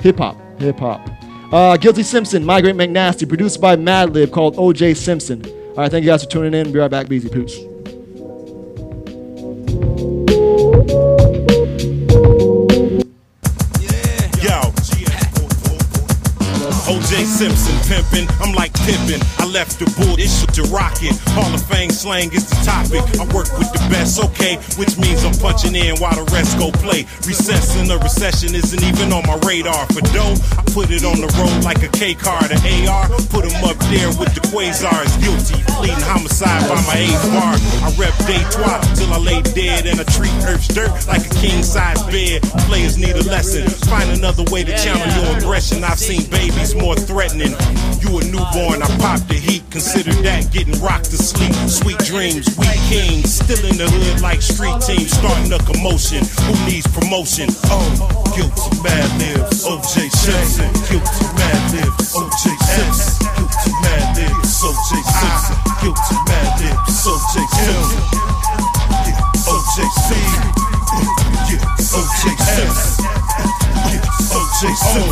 hip 0.00 0.18
hop, 0.18 0.36
hip 0.58 0.78
hop. 0.78 1.08
Uh, 1.52 1.76
Guilty 1.76 2.02
Simpson, 2.02 2.44
MyGrane 2.44 2.76
McNastee, 2.76 3.28
produced 3.28 3.60
by 3.60 3.76
Madlib, 3.76 4.32
called 4.32 4.56
OJ 4.56 4.96
Simpson. 4.96 5.44
All 5.72 5.78
right, 5.78 5.90
thank 5.90 6.04
you 6.04 6.10
guys 6.10 6.22
for 6.22 6.28
tuning 6.28 6.52
in. 6.52 6.70
Be 6.70 6.78
right 6.78 6.90
back. 6.90 7.08
Peace. 7.08 7.24
OJ 10.84 11.21
Simpson 17.32 17.74
pimpin', 17.88 18.28
I'm 18.44 18.52
like 18.52 18.72
pimpin'. 18.84 19.16
I 19.40 19.46
left 19.48 19.78
the 19.80 19.88
bull, 19.96 20.16
this 20.16 20.40
shit 20.40 20.52
to 20.60 20.62
rocket. 20.68 21.16
Hall 21.32 21.48
of 21.48 21.64
Fame 21.64 21.88
slang 21.88 22.28
is 22.32 22.44
the 22.44 22.60
topic. 22.60 23.00
I 23.16 23.24
work 23.32 23.48
with 23.56 23.72
the 23.72 23.80
best, 23.88 24.20
okay, 24.20 24.60
which 24.76 25.00
means 25.00 25.24
I'm 25.24 25.32
punching 25.40 25.74
in 25.74 25.96
while 25.96 26.12
the 26.12 26.28
rest 26.28 26.60
go 26.60 26.68
play. 26.84 27.08
Recessing 27.24 27.88
a 27.88 27.96
recession 27.96 28.54
isn't 28.54 28.82
even 28.84 29.16
on 29.16 29.24
my 29.24 29.40
radar. 29.48 29.88
For 29.96 30.04
dough, 30.12 30.36
I 30.60 30.62
put 30.76 30.92
it 30.92 31.08
on 31.08 31.24
the 31.24 31.30
road 31.40 31.64
like 31.64 31.80
a 31.80 31.88
K 31.88 32.12
car. 32.12 32.44
The 32.44 32.60
AR, 32.84 33.08
put 33.32 33.48
him 33.48 33.56
up 33.64 33.80
there 33.88 34.12
with 34.20 34.36
the 34.36 34.44
quasars. 34.52 35.16
Guilty, 35.24 35.56
pleading 35.80 36.04
homicide 36.04 36.68
by 36.68 36.76
my 36.84 37.00
eighth 37.00 37.26
bar. 37.32 37.56
I 37.80 37.88
rep 37.96 38.12
Detroit 38.28 38.84
till 38.92 39.08
I 39.08 39.18
lay 39.18 39.40
dead 39.56 39.88
and 39.88 39.96
I 39.96 40.04
treat 40.12 40.36
Earth's 40.44 40.68
dirt 40.68 40.92
like 41.08 41.24
a 41.24 41.32
king 41.40 41.64
size 41.64 42.04
bed. 42.12 42.44
Players 42.68 43.00
need 43.00 43.16
a 43.16 43.24
lesson. 43.24 43.64
Find 43.88 44.12
another 44.12 44.44
way 44.52 44.68
to 44.68 44.76
channel 44.76 45.08
your 45.16 45.40
aggression. 45.40 45.82
I've 45.82 45.98
seen 45.98 46.28
babies 46.28 46.76
more 46.76 46.92
threatening. 47.32 47.56
You 48.00 48.18
a 48.18 48.24
newborn, 48.24 48.82
I 48.82 48.88
pop 48.98 49.20
the 49.28 49.34
heat. 49.34 49.62
Consider 49.70 50.12
that 50.22 50.52
getting 50.52 50.78
rocked 50.80 51.10
to 51.10 51.16
sleep. 51.16 51.54
Sweet 51.68 51.98
dreams, 51.98 52.46
we 52.58 52.66
kings. 52.88 53.34
Still 53.34 53.64
in 53.64 53.76
the 53.76 53.88
hood 53.88 54.20
like 54.20 54.42
street 54.42 54.76
teams. 54.82 55.10
Starting 55.12 55.52
a 55.52 55.58
commotion. 55.64 56.24
Who 56.44 56.52
needs 56.66 56.86
promotion? 56.88 57.48
Oh, 57.70 57.86
guilty 58.36 58.70
mad 58.82 59.08
libs. 59.18 59.64
OJ 59.64 60.10
Simpson. 60.10 60.68
Guilty 60.90 61.26
mad 61.38 61.60
libs. 61.72 62.12
OJ 62.12 62.44
Simpson. 62.74 63.26
Guilty 63.36 63.72
mad 63.80 64.04
libs. 64.16 64.60
OJ 64.60 64.90
Simpson. 65.00 65.56
Guilty 65.80 66.16
mad 66.28 66.50
libs. 66.60 67.06
OJ 67.06 67.34
Simpson. 67.56 68.02
OJ 69.42 69.76
Simpson. 70.04 70.44
Yeah, 71.48 71.64
OJ 71.96 72.22
Simpson. 74.76 75.11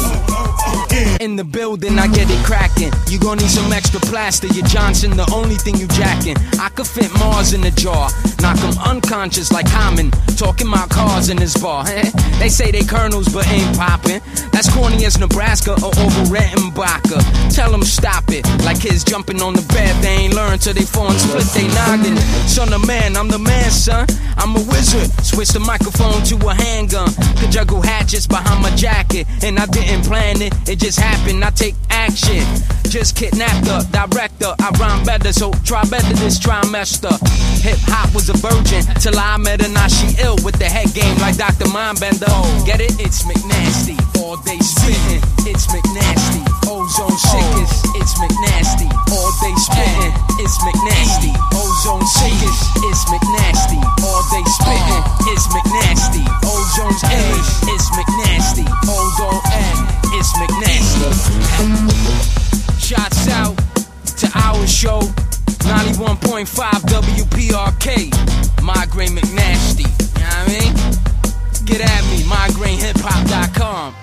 In 1.20 1.36
the 1.36 1.44
building, 1.44 1.98
I 1.98 2.06
get 2.06 2.30
it 2.30 2.42
cracking. 2.47 2.90
You 3.10 3.18
gon' 3.18 3.36
need 3.36 3.51
some 3.51 3.70
extra 3.74 4.01
plaster. 4.01 4.47
Your 4.47 4.64
Johnson, 4.64 5.18
the 5.18 5.30
only 5.34 5.56
thing 5.56 5.76
you 5.76 5.86
jacking. 5.88 6.34
I 6.59 6.70
could 6.70 6.86
fit 6.86 7.12
Mars 7.18 7.52
in 7.52 7.60
the 7.60 7.70
jar. 7.72 8.09
Knock 8.40 8.56
'em 8.64 8.72
unconscious 8.88 9.52
like 9.52 9.68
Hyman. 9.68 10.12
Talking 10.40 10.66
my 10.66 10.86
cars 10.88 11.28
in 11.28 11.36
this 11.36 11.55
bar. 11.59 11.84
they 12.40 12.48
say 12.48 12.70
they 12.70 12.80
colonels, 12.80 13.28
but 13.28 13.47
ain't 13.48 13.76
popping. 13.76 14.22
That's 14.51 14.72
corny 14.72 15.05
as 15.05 15.18
Nebraska 15.18 15.72
or 15.84 15.92
over 16.01 16.22
Rettenbacher. 16.32 17.20
Tell 17.55 17.74
'em 17.74 17.82
stop 17.82 18.24
it. 18.30 18.48
Like 18.64 18.80
kids 18.80 19.05
jumping 19.05 19.42
on 19.42 19.52
the 19.52 19.66
bed. 19.74 19.92
They 20.02 20.24
ain't 20.24 20.32
learned 20.32 20.62
till 20.62 20.72
they 20.72 20.88
fall 20.88 21.10
and 21.10 21.20
split 21.20 21.44
they 21.52 21.68
noggin. 21.68 22.16
Son 22.48 22.72
of 22.72 22.86
man, 22.86 23.14
I'm 23.14 23.28
the 23.28 23.38
man, 23.38 23.70
son. 23.70 24.06
I'm 24.38 24.56
a 24.56 24.62
wizard. 24.72 25.12
Switch 25.22 25.51
the 25.51 25.60
microphone 25.60 26.22
to 26.32 26.36
a 26.48 26.55
handgun. 26.55 27.12
Could 27.36 27.52
juggle 27.52 27.82
hatchets 27.82 28.26
behind 28.26 28.62
my 28.62 28.74
jacket. 28.74 29.26
And 29.42 29.59
I 29.59 29.66
didn't 29.66 30.05
plan 30.09 30.40
it, 30.40 30.55
it 30.66 30.78
just 30.78 30.98
happened. 30.98 31.10
I 31.51 31.51
take 31.51 31.74
action. 31.91 32.47
Just 32.87 33.16
kidnapped 33.16 33.66
the 33.66 33.82
director. 33.91 34.55
I 34.62 34.70
rhyme 34.78 35.05
better, 35.05 35.32
so 35.32 35.51
try 35.66 35.82
better 35.91 36.15
this 36.23 36.39
trimester. 36.39 37.11
Hip 37.62 37.78
hop 37.91 38.15
was 38.15 38.31
a 38.31 38.39
virgin 38.39 38.87
till 39.03 39.19
I 39.19 39.35
met 39.39 39.62
her. 39.62 39.70
Now 39.70 39.91
she 39.91 40.15
ill 40.23 40.39
with 40.47 40.59
the 40.62 40.70
head 40.70 40.95
game 40.95 41.19
like 41.19 41.37
Dr. 41.39 41.66
Mindbender. 41.74 42.31
Get 42.66 42.78
it? 42.78 42.95
It's 43.03 43.27
McNastee. 43.27 43.99
All 44.23 44.39
day 44.47 44.59
spitting. 44.62 45.23
It's 45.43 45.66
McNastee. 45.70 46.47
Ozone 46.70 47.19
sickest. 47.19 47.82
It's 47.99 48.15
McNastee. 48.19 48.91
All 49.11 49.31
day 49.43 49.55
spitting. 49.59 50.15
It's 50.39 50.59
McNastee. 50.62 51.35
Ozone 51.51 52.07
sickest. 52.07 52.62
It's 52.87 53.03
McNastee. 53.11 53.82
All 54.07 54.23
day 54.31 54.45
spitting. 54.55 55.03
It's 55.35 55.47
McNastee. 55.51 56.27
Ozone's 56.47 57.03
illest. 57.11 57.69
Shots 62.91 63.29
out 63.29 63.57
to 64.17 64.29
our 64.35 64.67
show. 64.67 64.99
91.5 64.99 66.45
WPRK. 66.91 68.11
MyGrane 68.59 69.17
McNastee. 69.17 69.87
You 70.19 70.25
know 70.25 70.27
what 70.27 70.35
I 70.35 70.59
mean? 70.59 70.75
Get 71.67 71.83
at 71.83 72.05
me, 72.11 72.25
migrainehiphop.com. 72.25 73.95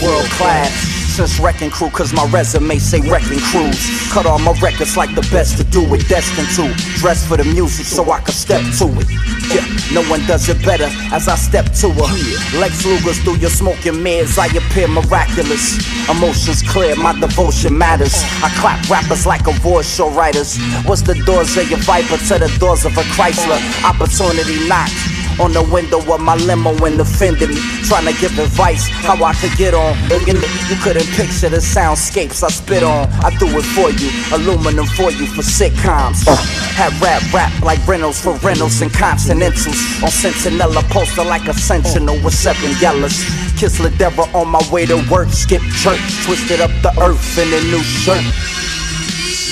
World 0.00 0.30
class. 0.30 0.93
Since 1.14 1.38
Wrecking 1.38 1.70
Crew, 1.70 1.90
cause 1.90 2.12
my 2.12 2.26
resume 2.26 2.76
say 2.78 2.98
Wrecking 3.08 3.38
Crews. 3.38 4.10
Cut 4.10 4.26
all 4.26 4.40
my 4.40 4.50
records 4.60 4.96
like 4.96 5.14
the 5.14 5.20
best 5.30 5.56
to 5.58 5.62
do 5.62 5.82
it, 5.94 6.08
destined 6.08 6.48
to. 6.56 6.74
Dress 6.98 7.24
for 7.24 7.36
the 7.36 7.44
music 7.44 7.86
so 7.86 8.10
I 8.10 8.18
can 8.18 8.34
step 8.34 8.62
to 8.78 8.86
it. 8.98 9.06
Yeah, 9.54 9.64
no 9.94 10.02
one 10.10 10.26
does 10.26 10.48
it 10.48 10.58
better 10.64 10.90
as 11.14 11.28
I 11.28 11.36
step 11.36 11.66
to 11.66 11.90
her. 11.90 12.58
Lex 12.58 12.84
Luger's 12.84 13.20
through 13.20 13.36
your 13.36 13.50
smoking 13.50 14.02
mirrors, 14.02 14.38
I 14.38 14.46
appear 14.46 14.88
miraculous. 14.88 15.78
Emotions 16.10 16.62
clear, 16.62 16.96
my 16.96 17.16
devotion 17.20 17.78
matters. 17.78 18.14
I 18.42 18.50
clap 18.58 18.90
rappers 18.90 19.24
like 19.24 19.46
a 19.46 19.52
voice 19.60 19.94
show 19.94 20.10
writers. 20.10 20.58
What's 20.82 21.02
the 21.02 21.14
doors 21.14 21.56
of 21.56 21.70
your 21.70 21.78
Viper 21.86 22.16
to 22.26 22.38
the 22.42 22.52
doors 22.58 22.84
of 22.84 22.98
a 22.98 23.02
Chrysler? 23.14 23.62
Opportunity 23.84 24.66
knocked 24.66 25.13
on 25.40 25.52
the 25.52 25.62
window 25.72 25.98
of 26.12 26.20
my 26.20 26.36
limo 26.36 26.72
and 26.84 27.00
offended 27.00 27.50
me. 27.50 27.60
Trying 27.84 28.06
to 28.06 28.14
give 28.20 28.38
advice 28.38 28.88
how 28.88 29.22
I 29.22 29.34
could 29.34 29.56
get 29.56 29.74
on. 29.74 29.96
You 30.10 30.76
couldn't 30.82 31.06
picture 31.16 31.48
the 31.48 31.62
soundscapes 31.62 32.42
I 32.42 32.48
spit 32.48 32.82
on. 32.82 33.08
I 33.24 33.30
do 33.38 33.46
it 33.46 33.66
for 33.74 33.90
you, 33.90 34.10
aluminum 34.32 34.86
for 34.86 35.10
you 35.10 35.26
for 35.26 35.42
sitcoms. 35.42 36.26
Uh, 36.26 36.36
had 36.74 36.92
rap 37.00 37.22
rap 37.32 37.52
like 37.62 37.84
Reynolds 37.86 38.20
for 38.20 38.34
Reynolds 38.38 38.80
and 38.82 38.92
Continentals. 38.92 39.78
On 40.02 40.10
Sentinella 40.10 40.82
poster 40.90 41.24
like 41.24 41.46
a 41.48 41.54
sentinel 41.54 42.16
with 42.24 42.34
seven 42.34 42.70
yellows. 42.80 43.24
Kiss 43.58 43.80
Ladera 43.80 44.32
on 44.34 44.48
my 44.48 44.62
way 44.70 44.86
to 44.86 44.96
work. 45.10 45.28
Skip 45.28 45.62
church, 45.82 46.00
twisted 46.24 46.60
up 46.60 46.70
the 46.82 46.92
earth 47.00 47.38
in 47.38 47.48
a 47.48 47.60
new 47.70 47.82
shirt. 47.82 48.24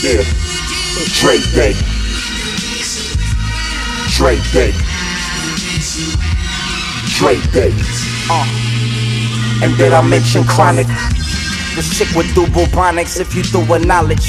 Yeah, 0.02 0.22
Dre 1.20 1.38
Day. 1.54 1.74
Dre 4.16 4.36
Day. 4.52 4.91
Dre 7.22 7.40
days. 7.52 8.02
Uh. 8.28 9.62
And 9.62 9.72
then 9.74 9.92
I 9.92 10.02
mention 10.02 10.42
chronic. 10.42 10.88
The 11.76 11.88
chick 11.94 12.08
with 12.16 12.26
do 12.34 12.46
bubonics 12.46 13.20
if 13.20 13.32
you 13.36 13.44
do 13.44 13.60
a 13.72 13.78
knowledge. 13.78 14.28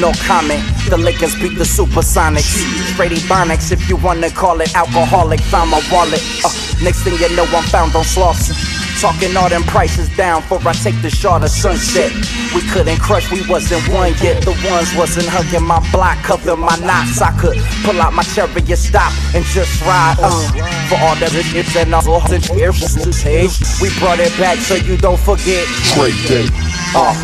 No 0.00 0.10
comment. 0.26 0.60
The 0.90 0.96
Lakers 0.96 1.36
beat 1.36 1.56
the 1.56 1.62
Supersonics. 1.62 2.58
Straight 2.94 3.12
Ebonics 3.12 3.70
if 3.70 3.88
you 3.88 3.94
wanna 3.94 4.28
call 4.28 4.60
it 4.60 4.74
alcoholic. 4.74 5.38
Found 5.54 5.70
my 5.70 5.80
wallet. 5.92 6.20
Uh, 6.44 6.50
next 6.82 7.04
thing 7.04 7.14
you 7.14 7.28
know, 7.36 7.44
I'm 7.44 7.62
found 7.70 7.94
on 7.94 8.02
Slauson. 8.02 8.81
Talking 9.00 9.36
all 9.36 9.48
them 9.48 9.62
prices 9.64 10.08
down 10.16 10.42
for 10.42 10.60
I 10.66 10.72
take 10.72 11.00
the 11.02 11.10
shot 11.10 11.42
of 11.42 11.50
sunset. 11.50 12.12
We 12.54 12.62
couldn't 12.70 12.98
crush, 13.00 13.30
we 13.32 13.46
wasn't 13.48 13.86
one 13.88 14.14
yet. 14.22 14.44
The 14.44 14.52
ones 14.70 14.94
wasn't 14.94 15.26
hugging 15.26 15.66
my 15.66 15.80
block, 15.90 16.18
cover 16.22 16.56
my 16.56 16.76
knots. 16.78 17.20
I 17.20 17.32
could 17.38 17.58
pull 17.84 18.00
out 18.00 18.12
my 18.12 18.22
chariot, 18.22 18.76
stop, 18.76 19.12
and 19.34 19.44
just 19.46 19.80
ride. 19.82 20.16
Uh, 20.20 20.72
for 20.88 20.98
all 21.00 21.16
the 21.16 21.30
riches 21.34 21.74
and 21.76 21.94
all 21.94 22.20
the 22.28 22.38
cheers. 22.38 23.80
We 23.80 23.88
brought 23.98 24.20
it 24.20 24.36
back 24.38 24.58
so 24.58 24.74
you 24.74 24.96
don't 24.96 25.18
forget. 25.18 25.66
Trade 25.94 26.14
day. 26.28 26.46
Uh, 26.94 27.14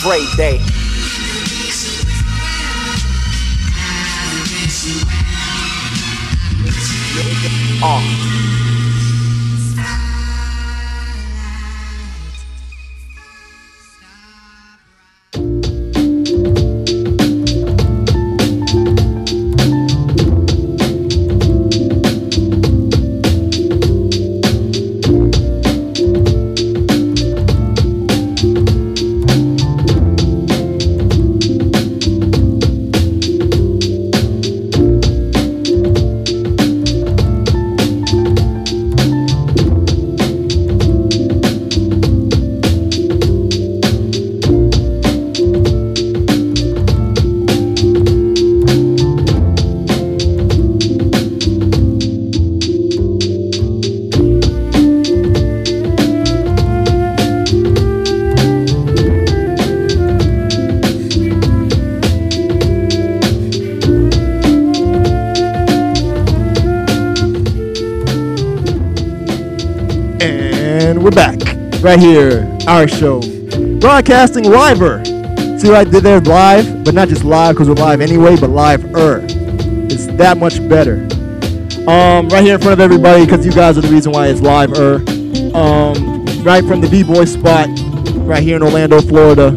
trade 0.00 0.36
day. 0.36 0.60
Uh. 7.82 8.45
Right 71.86 72.00
here, 72.00 72.58
our 72.66 72.88
show, 72.88 73.20
broadcasting 73.78 74.42
liver. 74.42 75.04
See 75.56 75.68
what 75.68 75.76
I 75.76 75.84
did 75.84 76.02
there? 76.02 76.18
Live, 76.18 76.84
but 76.84 76.94
not 76.94 77.06
just 77.06 77.22
live 77.22 77.54
because 77.54 77.68
we're 77.68 77.76
live 77.76 78.00
anyway, 78.00 78.34
but 78.34 78.50
live-er. 78.50 79.24
It's 79.24 80.08
that 80.18 80.36
much 80.36 80.58
better. 80.68 81.06
Um, 81.88 82.28
right 82.28 82.42
here 82.42 82.56
in 82.56 82.60
front 82.60 82.72
of 82.72 82.80
everybody 82.80 83.24
because 83.24 83.46
you 83.46 83.52
guys 83.52 83.78
are 83.78 83.82
the 83.82 83.88
reason 83.88 84.10
why 84.10 84.26
it's 84.26 84.40
live-er. 84.40 84.96
Um, 85.56 86.24
right 86.42 86.64
from 86.64 86.80
the 86.80 86.88
B-boy 86.90 87.24
spot, 87.26 87.68
right 88.26 88.42
here 88.42 88.56
in 88.56 88.64
Orlando, 88.64 89.00
Florida. 89.00 89.56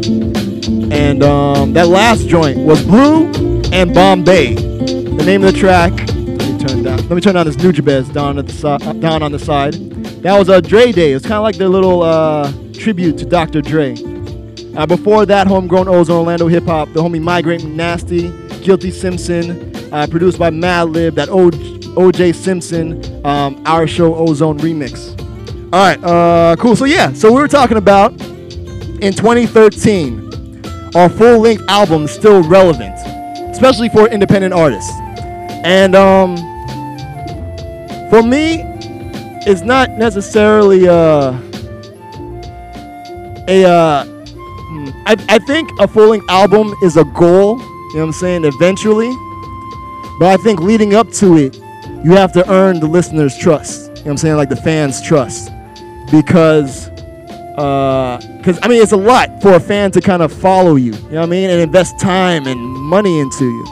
And 0.96 1.24
um, 1.24 1.74
that 1.74 1.88
last 1.88 2.28
joint 2.28 2.60
was 2.60 2.84
Blu 2.84 3.32
and 3.74 3.92
Bombay. 3.92 4.54
The 4.54 5.24
name 5.26 5.44
of 5.44 5.52
the 5.52 5.60
track. 5.60 5.94
Let 5.94 6.08
me 6.08 6.60
turn 6.60 6.84
down. 6.84 6.98
Let 6.98 7.10
me 7.10 7.22
turn 7.22 7.34
down 7.34 7.48
this 7.48 7.56
Nujabes 7.56 8.14
down 8.14 8.38
at 8.38 8.46
the 8.46 8.54
si- 8.54 9.00
down 9.00 9.24
on 9.24 9.32
the 9.32 9.40
side. 9.40 9.89
That 10.22 10.38
was 10.38 10.50
a 10.50 10.62
Dre 10.62 10.92
Day. 10.92 11.14
It's 11.14 11.26
kind 11.26 11.36
of 11.36 11.44
like 11.44 11.56
their 11.56 11.70
little 11.70 12.04
uh, 12.04 12.52
tribute 12.74 13.18
to 13.20 13.26
Dr. 13.26 13.62
Dre. 13.62 13.96
Uh, 14.76 14.86
before 14.86 15.26
that, 15.26 15.48
Homegrown 15.48 15.88
Ozone 15.88 16.18
Orlando 16.18 16.48
Hip 16.48 16.66
Hop, 16.66 16.92
the 16.92 17.02
homie 17.02 17.22
MyGrane 17.22 17.74
Nasty, 17.74 18.30
Guilty 18.62 18.92
Simpson, 18.92 19.74
uh, 19.94 20.08
produced 20.08 20.38
by 20.38 20.50
Madlib, 20.50 21.16
that 21.16 21.30
OJ 21.30 22.36
Simpson, 22.36 23.26
um, 23.26 23.64
Our 23.66 23.88
Show 23.88 24.14
Ozone 24.14 24.60
remix. 24.60 25.18
All 25.72 25.80
right, 25.80 26.04
uh, 26.04 26.58
cool. 26.58 26.76
So, 26.76 26.84
yeah, 26.84 27.14
so 27.14 27.32
we 27.32 27.40
were 27.40 27.48
talking 27.48 27.78
about 27.78 28.12
in 29.02 29.14
2013, 29.14 30.62
our 30.96 31.08
full 31.08 31.40
length 31.40 31.64
album 31.70 32.04
is 32.04 32.12
still 32.12 32.44
relevant, 32.44 32.96
especially 33.52 33.88
for 33.88 34.10
independent 34.10 34.54
artists. 34.54 34.92
And 35.64 35.96
um, 35.96 36.36
for 38.10 38.22
me, 38.22 38.69
it's 39.50 39.62
not 39.62 39.90
necessarily 39.92 40.88
uh, 40.88 41.32
a. 43.48 43.66
Uh, 43.66 44.04
hmm, 44.06 44.90
I, 45.08 45.16
I 45.28 45.40
think 45.40 45.72
a 45.80 45.88
full 45.88 46.20
album 46.30 46.76
is 46.84 46.98
a 46.98 47.04
goal. 47.04 47.58
You 47.58 47.66
know 47.66 48.00
what 48.02 48.04
I'm 48.04 48.12
saying? 48.14 48.46
Eventually, 48.46 49.10
but 50.20 50.28
I 50.28 50.38
think 50.44 50.60
leading 50.60 50.94
up 50.94 51.12
to 51.14 51.38
it, 51.38 51.58
you 52.04 52.12
have 52.12 52.32
to 52.34 52.48
earn 52.52 52.80
the 52.80 52.86
listener's 52.86 53.36
trust. 53.36 53.82
You 53.82 53.88
know 53.88 54.02
what 54.02 54.12
I'm 54.12 54.18
saying? 54.18 54.36
Like 54.38 54.50
the 54.50 54.56
fans' 54.56 55.02
trust, 55.02 55.52
because 56.12 56.88
because 57.56 58.60
I 58.62 58.68
mean 58.68 58.82
it's 58.84 58.94
a 58.94 58.98
lot 58.98 59.42
for 59.42 59.56
a 59.56 59.60
fan 59.60 59.92
to 59.92 60.02
kind 60.02 60.22
of 60.22 60.32
follow 60.32 60.76
you. 60.76 60.94
You 60.94 61.10
know 61.10 61.22
what 61.22 61.24
I 61.24 61.26
mean? 61.26 61.50
And 61.50 61.60
invest 61.60 62.00
time 62.00 62.46
and 62.46 62.60
money 62.60 63.20
into 63.20 63.46
you. 63.46 63.66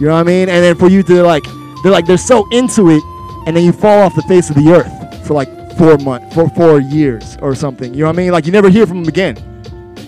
You 0.00 0.06
know 0.06 0.14
what 0.14 0.20
I 0.20 0.22
mean? 0.22 0.48
And 0.48 0.62
then 0.62 0.76
for 0.76 0.88
you 0.88 1.02
to 1.02 1.22
like, 1.24 1.42
they're 1.82 1.90
like 1.90 2.06
they're 2.06 2.16
so 2.16 2.48
into 2.52 2.90
it, 2.90 3.02
and 3.48 3.56
then 3.56 3.64
you 3.64 3.72
fall 3.72 4.00
off 4.00 4.14
the 4.14 4.22
face 4.22 4.48
of 4.48 4.54
the 4.54 4.70
earth 4.70 4.97
for 5.28 5.34
like 5.34 5.48
four 5.76 5.96
months, 5.98 6.34
for 6.34 6.48
four 6.50 6.80
years 6.80 7.36
or 7.40 7.54
something. 7.54 7.94
You 7.94 8.00
know 8.00 8.06
what 8.06 8.16
I 8.16 8.18
mean? 8.18 8.32
Like 8.32 8.46
you 8.46 8.52
never 8.52 8.68
hear 8.68 8.86
from 8.86 9.00
them 9.04 9.08
again. 9.08 9.36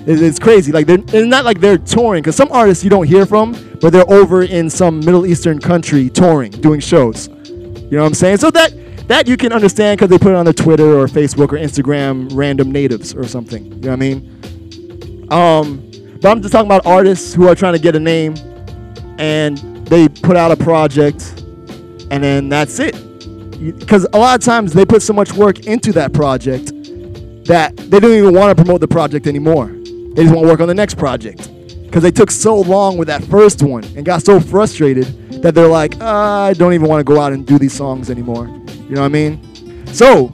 It- 0.06 0.20
It's 0.22 0.38
crazy. 0.40 0.72
Like 0.72 0.86
they're 0.86 0.98
it's 0.98 1.26
not 1.28 1.44
like 1.44 1.60
they're 1.60 1.78
touring 1.78 2.22
because 2.22 2.34
some 2.34 2.48
artists 2.50 2.82
you 2.82 2.90
don't 2.90 3.06
hear 3.06 3.26
from, 3.26 3.54
but 3.80 3.92
they're 3.92 4.10
over 4.10 4.42
in 4.42 4.68
some 4.70 4.98
Middle 5.00 5.26
Eastern 5.26 5.60
country 5.60 6.08
touring, 6.10 6.50
doing 6.50 6.80
shows. 6.80 7.28
You 7.28 7.96
know 7.96 8.00
what 8.02 8.06
I'm 8.08 8.14
saying? 8.14 8.38
So 8.38 8.50
that 8.50 8.72
that 9.08 9.28
you 9.28 9.36
can 9.36 9.52
understand 9.52 9.98
because 9.98 10.08
they 10.10 10.18
put 10.18 10.30
it 10.32 10.36
on 10.36 10.44
their 10.44 10.54
Twitter 10.54 10.98
or 10.98 11.06
Facebook 11.06 11.52
or 11.52 11.58
Instagram, 11.58 12.28
random 12.32 12.72
natives 12.72 13.14
or 13.14 13.26
something. 13.28 13.64
You 13.64 13.70
know 13.70 13.88
what 13.90 13.92
I 13.92 13.96
mean? 13.96 15.28
Um, 15.30 15.90
but 16.20 16.30
I'm 16.30 16.40
just 16.42 16.52
talking 16.52 16.66
about 16.66 16.86
artists 16.86 17.34
who 17.34 17.46
are 17.48 17.54
trying 17.54 17.72
to 17.74 17.78
get 17.80 17.94
a 17.96 18.00
name, 18.00 18.34
and 19.18 19.58
they 19.86 20.08
put 20.08 20.36
out 20.36 20.50
a 20.52 20.56
project, 20.56 21.42
and 22.10 22.22
then 22.22 22.48
that's 22.48 22.78
it. 22.78 22.94
Because 23.60 24.06
a 24.12 24.18
lot 24.18 24.38
of 24.38 24.44
times 24.44 24.72
they 24.72 24.84
put 24.84 25.02
so 25.02 25.12
much 25.12 25.32
work 25.32 25.66
into 25.66 25.92
that 25.92 26.12
project 26.12 26.72
that 27.44 27.76
they 27.76 28.00
don't 28.00 28.12
even 28.12 28.34
want 28.34 28.56
to 28.56 28.62
promote 28.62 28.80
the 28.80 28.88
project 28.88 29.26
anymore. 29.26 29.66
They 29.66 30.22
just 30.22 30.34
want 30.34 30.46
to 30.46 30.48
work 30.48 30.60
on 30.60 30.68
the 30.68 30.74
next 30.74 30.96
project 30.96 31.50
because 31.84 32.02
they 32.02 32.10
took 32.10 32.30
so 32.30 32.60
long 32.60 32.96
with 32.96 33.08
that 33.08 33.24
first 33.24 33.62
one 33.62 33.84
and 33.96 34.04
got 34.04 34.22
so 34.22 34.38
frustrated 34.38 35.06
that 35.42 35.54
they're 35.54 35.66
like, 35.66 36.00
uh, 36.00 36.04
I 36.04 36.52
don't 36.54 36.72
even 36.72 36.88
want 36.88 37.00
to 37.00 37.04
go 37.04 37.20
out 37.20 37.32
and 37.32 37.46
do 37.46 37.58
these 37.58 37.72
songs 37.72 38.10
anymore. 38.10 38.46
You 38.46 38.94
know 38.94 39.00
what 39.00 39.06
I 39.06 39.08
mean? 39.08 39.86
So, 39.86 40.32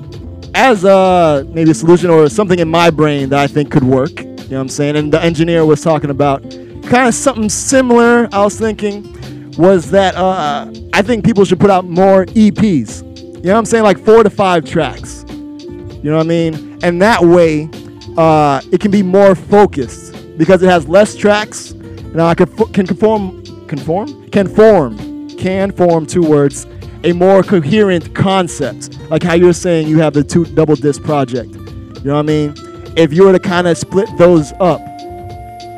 as 0.55 0.85
uh, 0.85 1.45
maybe 1.49 1.71
a 1.71 1.75
solution 1.75 2.11
or 2.11 2.29
something 2.29 2.59
in 2.59 2.69
my 2.69 2.91
brain 2.91 3.31
that 3.31 3.39
I 3.39 3.47
think 3.47 3.71
could 3.71 3.85
work, 3.85 4.21
you 4.21 4.27
know 4.27 4.37
what 4.37 4.61
I'm 4.61 4.69
saying? 4.69 4.97
And 4.97 5.13
the 5.13 5.23
engineer 5.23 5.65
was 5.65 5.81
talking 5.81 6.11
about 6.11 6.43
kind 6.43 7.09
of 7.09 7.15
something 7.15 7.49
similar. 7.49 8.29
I 8.33 8.45
was 8.45 8.59
thinking 8.59 9.13
was 9.57 9.91
that 9.91 10.15
uh, 10.15 10.71
I 10.93 11.03
think 11.03 11.25
people 11.25 11.45
should 11.45 11.59
put 11.59 11.71
out 11.71 11.87
more 11.87 12.27
EPs. 12.27 13.03
You 13.37 13.43
know 13.43 13.53
what 13.53 13.59
I'm 13.59 13.67
saying? 13.67 13.85
Like 13.85 13.99
four 14.05 14.23
to 14.23 14.31
five 14.31 14.65
tracks. 14.65 15.25
You 15.29 16.11
know 16.11 16.17
what 16.17 16.27
I 16.27 16.29
mean? 16.29 16.79
And 16.83 17.01
that 17.03 17.23
way, 17.23 17.69
uh, 18.17 18.61
it 18.73 18.81
can 18.81 18.91
be 18.91 19.03
more 19.03 19.35
focused 19.35 20.15
because 20.39 20.63
it 20.63 20.69
has 20.69 20.89
less 20.89 21.15
tracks. 21.15 21.73
Now 21.73 22.27
I 22.27 22.35
can, 22.35 22.47
can 22.73 22.87
conform, 22.87 23.45
conform, 23.67 24.29
can 24.31 24.49
form, 24.49 25.29
can 25.37 25.71
form 25.73 26.07
two 26.07 26.23
words, 26.23 26.67
a 27.05 27.13
more 27.13 27.43
coherent 27.43 28.15
concept. 28.15 28.99
Like 29.11 29.23
how 29.23 29.35
you're 29.35 29.53
saying 29.53 29.89
you 29.89 29.99
have 29.99 30.15
the 30.15 30.25
two 30.25 30.45
double 30.45 30.77
disc 30.77 31.03
project. 31.03 31.51
You 31.55 32.03
know 32.05 32.15
what 32.15 32.21
I 32.21 32.23
mean? 32.23 32.55
If 32.97 33.13
you 33.13 33.25
were 33.25 33.33
to 33.33 33.39
kind 33.39 33.67
of 33.67 33.77
split 33.77 34.09
those 34.17 34.53
up, 34.61 34.81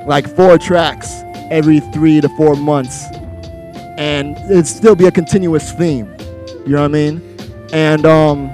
like 0.07 0.29
four 0.37 0.59
tracks 0.59 1.23
every 1.51 1.81
three 1.81 2.21
to 2.21 2.29
four 2.31 2.55
months, 2.55 3.05
and 3.99 4.37
it'd 4.51 4.67
still 4.67 4.95
be 4.95 5.07
a 5.07 5.11
continuous 5.11 5.73
theme. 5.73 6.15
You 6.65 6.75
know 6.75 6.83
what 6.83 6.85
I 6.85 6.89
mean? 6.89 7.28
And 7.73 8.07
um, 8.07 8.51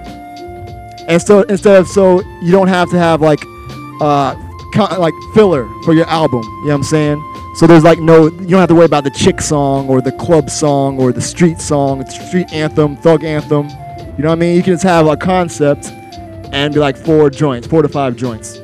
and 1.09 1.21
so 1.21 1.43
instead 1.43 1.79
of 1.79 1.89
so 1.89 2.23
you 2.43 2.51
don't 2.51 2.69
have 2.69 2.91
to 2.91 2.99
have 2.99 3.21
like 3.21 3.41
uh 4.01 4.35
co- 4.75 5.01
like 5.01 5.15
filler 5.35 5.69
for 5.85 5.95
your 5.95 6.07
album. 6.07 6.43
You 6.43 6.49
know 6.49 6.69
what 6.69 6.75
I'm 6.75 6.83
saying? 6.83 7.35
So 7.57 7.67
there's 7.67 7.85
like 7.85 8.01
no 8.01 8.25
you 8.25 8.49
don't 8.49 8.61
have 8.61 8.69
to 8.69 8.75
worry 8.75 8.87
about 8.87 9.05
the 9.05 9.11
chick 9.11 9.41
song 9.41 9.89
or 9.89 10.01
the 10.01 10.13
club 10.13 10.51
song 10.51 10.99
or 10.99 11.13
the 11.13 11.21
street 11.21 11.61
song, 11.61 12.05
street 12.07 12.53
anthem, 12.53 12.97
thug 12.97 13.25
anthem. 13.25 13.69
You 14.17 14.23
know 14.23 14.29
what 14.29 14.33
I 14.33 14.35
mean? 14.37 14.57
You 14.57 14.63
can 14.63 14.75
just 14.75 14.85
have 14.85 15.07
a 15.07 15.17
concept 15.17 15.87
and 16.53 16.73
be 16.73 16.81
like 16.81 16.97
four 16.97 17.31
joints, 17.31 17.67
four 17.67 17.83
to 17.83 17.89
five 17.89 18.17
joints. 18.17 18.59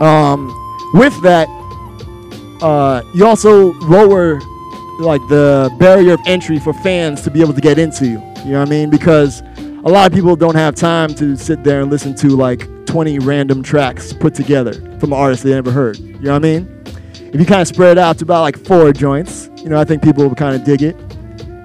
Um, 0.00 0.52
with 0.94 1.20
that, 1.22 1.46
uh, 2.62 3.02
you 3.14 3.26
also 3.26 3.72
lower 3.74 4.40
like 4.98 5.20
the 5.28 5.74
barrier 5.78 6.14
of 6.14 6.20
entry 6.26 6.58
for 6.58 6.72
fans 6.72 7.20
to 7.22 7.30
be 7.30 7.40
able 7.40 7.52
to 7.52 7.60
get 7.60 7.78
into 7.78 8.06
you. 8.06 8.18
You 8.46 8.52
know 8.52 8.60
what 8.60 8.68
I 8.68 8.70
mean? 8.70 8.90
Because 8.90 9.40
a 9.58 9.88
lot 9.88 10.06
of 10.06 10.12
people 10.12 10.36
don't 10.36 10.54
have 10.54 10.76
time 10.76 11.12
to 11.14 11.36
sit 11.36 11.64
there 11.64 11.80
and 11.80 11.90
listen 11.90 12.14
to 12.14 12.28
like 12.28 12.68
20 12.86 13.18
random 13.18 13.60
tracks 13.60 14.12
put 14.12 14.34
together 14.34 14.72
from 15.00 15.12
an 15.12 15.18
artist 15.18 15.42
they 15.42 15.50
never 15.50 15.72
heard. 15.72 15.98
You 15.98 16.12
know 16.20 16.32
what 16.34 16.44
I 16.44 16.60
mean? 16.60 16.82
If 17.16 17.40
you 17.40 17.44
kind 17.44 17.60
of 17.60 17.66
spread 17.66 17.98
it 17.98 18.00
out 18.00 18.18
to 18.18 18.24
about 18.24 18.42
like 18.42 18.56
four 18.56 18.92
joints, 18.92 19.50
you 19.56 19.68
know, 19.68 19.80
I 19.80 19.84
think 19.84 20.00
people 20.00 20.28
will 20.28 20.36
kind 20.36 20.54
of 20.54 20.62
dig 20.62 20.82
it. 20.82 20.94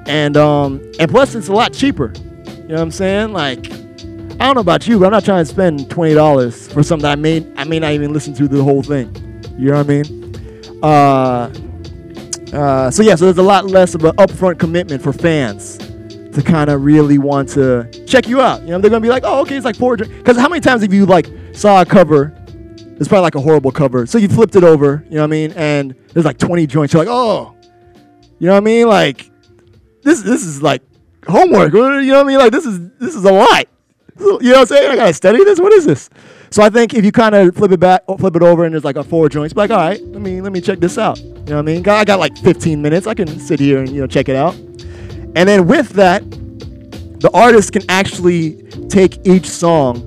And 0.07 0.35
um, 0.37 0.81
and 0.99 1.09
plus 1.09 1.35
it's 1.35 1.49
a 1.49 1.53
lot 1.53 1.71
cheaper. 1.71 2.13
You 2.47 2.63
know 2.69 2.75
what 2.75 2.81
I'm 2.81 2.91
saying? 2.91 3.31
Like, 3.31 3.71
I 3.71 4.45
don't 4.45 4.55
know 4.55 4.61
about 4.61 4.87
you, 4.87 4.97
but 4.97 5.05
I'm 5.05 5.11
not 5.11 5.23
trying 5.23 5.45
to 5.45 5.49
spend 5.49 5.87
twenty 5.91 6.15
dollars 6.15 6.67
for 6.73 6.81
something 6.81 7.07
I 7.07 7.15
may 7.15 7.45
I 7.57 7.63
may 7.63 7.77
not 7.77 7.91
even 7.91 8.11
listen 8.11 8.33
to 8.33 8.47
the 8.47 8.63
whole 8.63 8.81
thing. 8.81 9.13
You 9.55 9.69
know 9.69 9.83
what 9.83 9.85
I 9.85 10.01
mean? 10.01 10.81
Uh, 10.81 12.57
uh, 12.57 12.89
so 12.89 13.03
yeah, 13.03 13.13
so 13.13 13.25
there's 13.25 13.37
a 13.37 13.43
lot 13.43 13.67
less 13.67 13.93
of 13.93 14.03
an 14.03 14.15
upfront 14.15 14.57
commitment 14.57 15.03
for 15.03 15.13
fans 15.13 15.77
to 16.33 16.41
kind 16.41 16.69
of 16.69 16.83
really 16.83 17.17
want 17.17 17.49
to 17.49 17.89
check 18.05 18.27
you 18.27 18.41
out. 18.41 18.61
You 18.61 18.69
know, 18.69 18.79
they're 18.79 18.89
gonna 18.89 19.01
be 19.01 19.09
like, 19.09 19.23
oh, 19.25 19.41
okay, 19.41 19.55
it's 19.55 19.65
like 19.65 19.75
four. 19.75 19.97
Because 19.97 20.37
how 20.37 20.47
many 20.47 20.61
times 20.61 20.81
have 20.81 20.93
you 20.93 21.05
like 21.05 21.29
saw 21.53 21.81
a 21.81 21.85
cover? 21.85 22.35
It's 22.99 23.07
probably 23.07 23.23
like 23.23 23.35
a 23.35 23.41
horrible 23.41 23.71
cover. 23.71 24.05
So 24.05 24.17
you 24.17 24.27
flipped 24.27 24.55
it 24.55 24.63
over. 24.63 25.03
You 25.09 25.15
know 25.15 25.21
what 25.21 25.27
I 25.27 25.27
mean? 25.27 25.51
And 25.53 25.95
there's 26.13 26.25
like 26.25 26.37
20 26.37 26.67
joints. 26.67 26.93
You're 26.93 27.03
like, 27.03 27.11
oh, 27.11 27.55
you 28.39 28.47
know 28.47 28.53
what 28.53 28.57
I 28.57 28.61
mean? 28.61 28.87
Like 28.87 29.29
this 30.03 30.21
this 30.21 30.43
is 30.43 30.61
like 30.61 30.81
homework. 31.27 31.73
You 31.73 31.79
know 31.79 32.17
what 32.17 32.25
I 32.25 32.27
mean? 32.27 32.37
Like 32.37 32.51
this 32.51 32.65
is 32.65 32.89
this 32.99 33.15
is 33.15 33.25
a 33.25 33.31
lot. 33.31 33.65
You 34.19 34.25
know 34.25 34.37
what 34.37 34.57
I'm 34.57 34.65
saying? 34.67 34.91
I 34.91 34.95
gotta 34.95 35.13
study 35.13 35.43
this. 35.43 35.59
What 35.59 35.73
is 35.73 35.85
this? 35.85 36.09
So 36.51 36.61
I 36.61 36.69
think 36.69 36.93
if 36.93 37.05
you 37.05 37.11
kind 37.11 37.33
of 37.33 37.55
flip 37.55 37.71
it 37.71 37.79
back, 37.79 38.03
oh, 38.07 38.17
flip 38.17 38.35
it 38.35 38.43
over, 38.43 38.65
and 38.65 38.73
there's 38.73 38.83
like 38.83 38.97
a 38.97 39.03
four 39.03 39.29
joints, 39.29 39.55
like, 39.55 39.71
all 39.71 39.77
right, 39.77 40.03
let 40.03 40.21
me 40.21 40.41
let 40.41 40.51
me 40.51 40.59
check 40.59 40.79
this 40.79 40.97
out. 40.97 41.17
You 41.19 41.31
know 41.31 41.55
what 41.55 41.57
I 41.57 41.61
mean? 41.61 41.87
I 41.87 42.03
got 42.03 42.19
like 42.19 42.37
15 42.39 42.81
minutes. 42.81 43.07
I 43.07 43.13
can 43.13 43.39
sit 43.39 43.59
here 43.59 43.79
and 43.79 43.89
you 43.89 44.01
know 44.01 44.07
check 44.07 44.27
it 44.27 44.35
out. 44.35 44.55
And 45.35 45.47
then 45.47 45.67
with 45.67 45.89
that, 45.91 46.29
the 47.21 47.29
artist 47.33 47.71
can 47.71 47.83
actually 47.87 48.63
take 48.89 49.25
each 49.25 49.47
song 49.47 49.97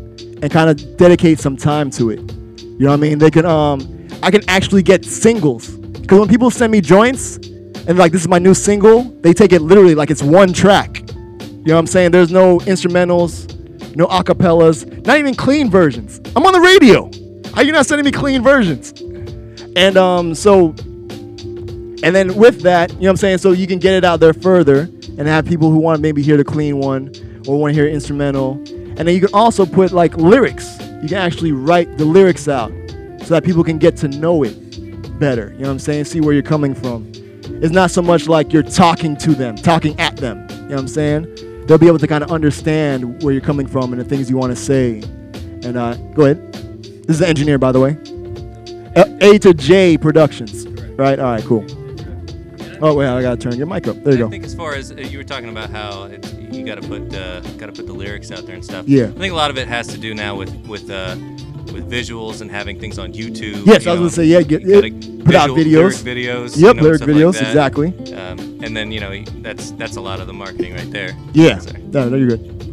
and 0.43 0.51
kind 0.51 0.69
of 0.69 0.97
dedicate 0.97 1.39
some 1.39 1.57
time 1.57 1.91
to 1.93 2.11
it. 2.11 2.21
You 2.59 2.81
know 2.81 2.89
what 2.89 2.95
I 2.95 2.97
mean? 2.97 3.19
They 3.19 3.31
can 3.31 3.47
um 3.47 4.09
I 4.23 4.31
can 4.31 4.43
actually 4.49 4.83
get 4.83 5.05
singles. 5.05 5.79
Cause 6.07 6.19
when 6.19 6.29
people 6.29 6.51
send 6.51 6.73
me 6.73 6.81
joints 6.81 7.37
and 7.37 7.97
like 7.97 8.13
this 8.13 8.21
is 8.21 8.29
my 8.29 8.39
new 8.39 8.53
single, 8.53 9.05
they 9.21 9.33
take 9.33 9.53
it 9.53 9.63
literally 9.63 9.95
like 9.95 10.11
it's 10.11 10.23
one 10.23 10.53
track. 10.53 11.09
You 11.09 11.69
know 11.69 11.75
what 11.75 11.79
I'm 11.79 11.87
saying? 11.87 12.11
There's 12.11 12.31
no 12.33 12.59
instrumentals, 12.61 13.97
no 13.97 14.07
acapellas, 14.09 15.07
not 15.07 15.19
even 15.19 15.35
clean 15.35 15.71
versions. 15.71 16.21
I'm 16.37 16.45
on 16.45 16.53
the 16.53 16.61
radio. 16.61 17.11
How 17.55 17.63
you 17.63 17.73
not 17.73 17.87
sending 17.87 18.05
me 18.05 18.11
clean 18.11 18.43
versions? 18.43 18.93
And 19.77 19.97
um 19.97 20.35
so 20.35 20.75
and 22.03 22.15
then 22.15 22.35
with 22.35 22.61
that, 22.63 22.91
you 22.91 22.97
know 22.97 23.05
what 23.05 23.11
I'm 23.11 23.17
saying? 23.17 23.39
So 23.39 23.53
you 23.53 23.67
can 23.67 23.79
get 23.79 23.95
it 23.95 24.05
out 24.05 24.21
there 24.21 24.35
further 24.35 24.91
and 25.19 25.29
have 25.29 25.47
people 25.47 25.71
who 25.71 25.79
want 25.79 25.97
to 25.97 26.03
maybe 26.03 26.23
hear 26.23 26.37
the 26.37 26.45
clean 26.45 26.79
one 26.79 27.13
or 27.47 27.59
want 27.59 27.75
to 27.75 27.81
hear 27.81 27.89
instrumental. 27.89 28.53
And 28.97 28.99
then 28.99 29.15
you 29.15 29.21
can 29.21 29.35
also 29.35 29.67
put 29.67 29.93
like 29.93 30.17
lyrics. 30.17 30.79
You 31.03 31.09
can 31.09 31.19
actually 31.19 31.53
write 31.53 31.99
the 31.99 32.05
lyrics 32.05 32.49
out 32.49 32.71
so 33.21 33.35
that 33.35 33.45
people 33.45 33.65
can 33.65 33.79
get 33.79 33.97
to 33.99 34.09
know 34.09 34.43
it 34.43 35.19
better. 35.19 35.53
You 35.53 35.61
know 35.61 35.69
what 35.69 35.73
I'm 35.73 35.79
saying? 35.79 36.05
See 36.05 36.21
where 36.21 36.33
you're 36.35 36.43
coming 36.43 36.75
from. 36.75 37.11
It's 37.63 37.73
not 37.73 37.91
so 37.91 38.03
much 38.03 38.29
like 38.29 38.53
you're 38.53 38.63
talking 38.63 39.17
to 39.19 39.35
them, 39.35 39.57
talking 39.57 39.99
at 40.01 40.17
them. 40.17 40.47
You 40.51 40.57
know 40.57 40.67
what 40.67 40.79
I'm 40.81 40.89
saying? 40.89 41.67
They'll 41.67 41.79
be 41.79 41.87
able 41.87 41.99
to 41.99 42.07
kind 42.07 42.23
of 42.23 42.31
understand 42.31 43.23
where 43.23 43.33
you're 43.33 43.43
coming 43.43 43.67
from 43.67 43.93
and 43.93 44.01
the 44.01 44.05
things 44.05 44.29
you 44.29 44.37
want 44.37 44.55
to 44.55 44.57
say. 44.57 44.99
And 45.63 45.77
uh, 45.77 45.95
go 46.15 46.25
ahead. 46.25 46.53
This 46.53 47.17
is 47.17 47.19
the 47.21 47.29
engineer, 47.29 47.59
by 47.59 47.73
the 47.73 47.81
way. 47.81 47.97
A 48.97 49.35
A 49.35 49.39
to 49.39 49.55
J 49.55 49.97
Productions. 49.97 50.67
Right? 50.99 51.19
All 51.19 51.33
right, 51.33 51.45
cool. 51.45 51.65
Oh 52.87 52.93
wait, 52.93 53.07
I 53.09 53.23
gotta 53.23 53.41
turn 53.41 53.57
your 53.57 53.67
mic 53.67 53.89
up. 53.89 53.97
There 54.05 54.13
you 54.13 54.19
go. 54.19 54.27
I 54.27 54.31
think 54.31 54.45
as 54.45 54.55
far 54.55 54.75
as 54.75 54.93
uh, 54.93 54.97
you 54.97 55.17
were 55.17 55.25
talking 55.25 55.49
about 55.49 55.71
how 55.71 56.03
it's, 56.05 56.35
you 56.35 56.67
got 56.67 56.75
to 56.83 56.87
put 56.87 57.15
uh, 57.15 57.41
got 57.57 57.67
to 57.67 57.73
put 57.73 57.87
the 57.87 57.95
lyrics 57.95 58.31
out 58.31 58.45
there 58.45 58.55
and 58.57 58.63
stuff. 58.63 58.87
Yeah. 58.87 59.05
I 59.05 59.13
think 59.13 59.33
a 59.33 59.37
lot 59.37 59.49
of 59.51 59.57
it 59.57 59.67
has 59.69 59.87
to 59.89 59.97
do 59.99 60.13
now 60.15 60.37
with 60.37 60.55
with 60.67 60.91
uh, 60.91 61.17
with 61.73 61.91
visuals 61.91 62.43
and 62.43 62.51
having 62.51 62.79
things 62.79 62.99
on 62.99 63.15
YouTube. 63.15 63.65
Yes, 63.65 63.87
you 63.87 63.91
I 63.91 63.95
was 63.95 63.95
know, 63.95 63.97
gonna 63.97 64.11
say 64.11 64.25
yeah. 64.27 64.43
Get, 64.43 64.67
gotta 64.69 64.91
put 65.25 65.35
out 65.35 65.49
videos. 65.49 65.73
lyric 65.73 65.97
videos. 65.97 66.61
Yep, 66.61 66.75
you 66.75 66.75
know, 66.75 66.83
lyric 66.83 66.97
stuff 66.99 67.09
like 67.09 67.17
videos. 67.17 67.41
exactly. 67.41 68.15
Um, 68.15 68.39
and 68.63 68.77
then 68.77 68.93
you 68.93 69.01
know 69.01 69.25
that's 69.41 69.71
that's 69.73 69.97
a 69.97 70.01
lot 70.03 70.21
of 70.21 70.27
the 70.27 70.35
marketing 70.35 70.75
right 70.75 70.91
there. 70.91 71.17
Yeah. 71.33 71.61
So- 71.61 71.73
No, 71.79 72.11
no, 72.11 72.17
you're 72.19 72.29
good. 72.37 72.64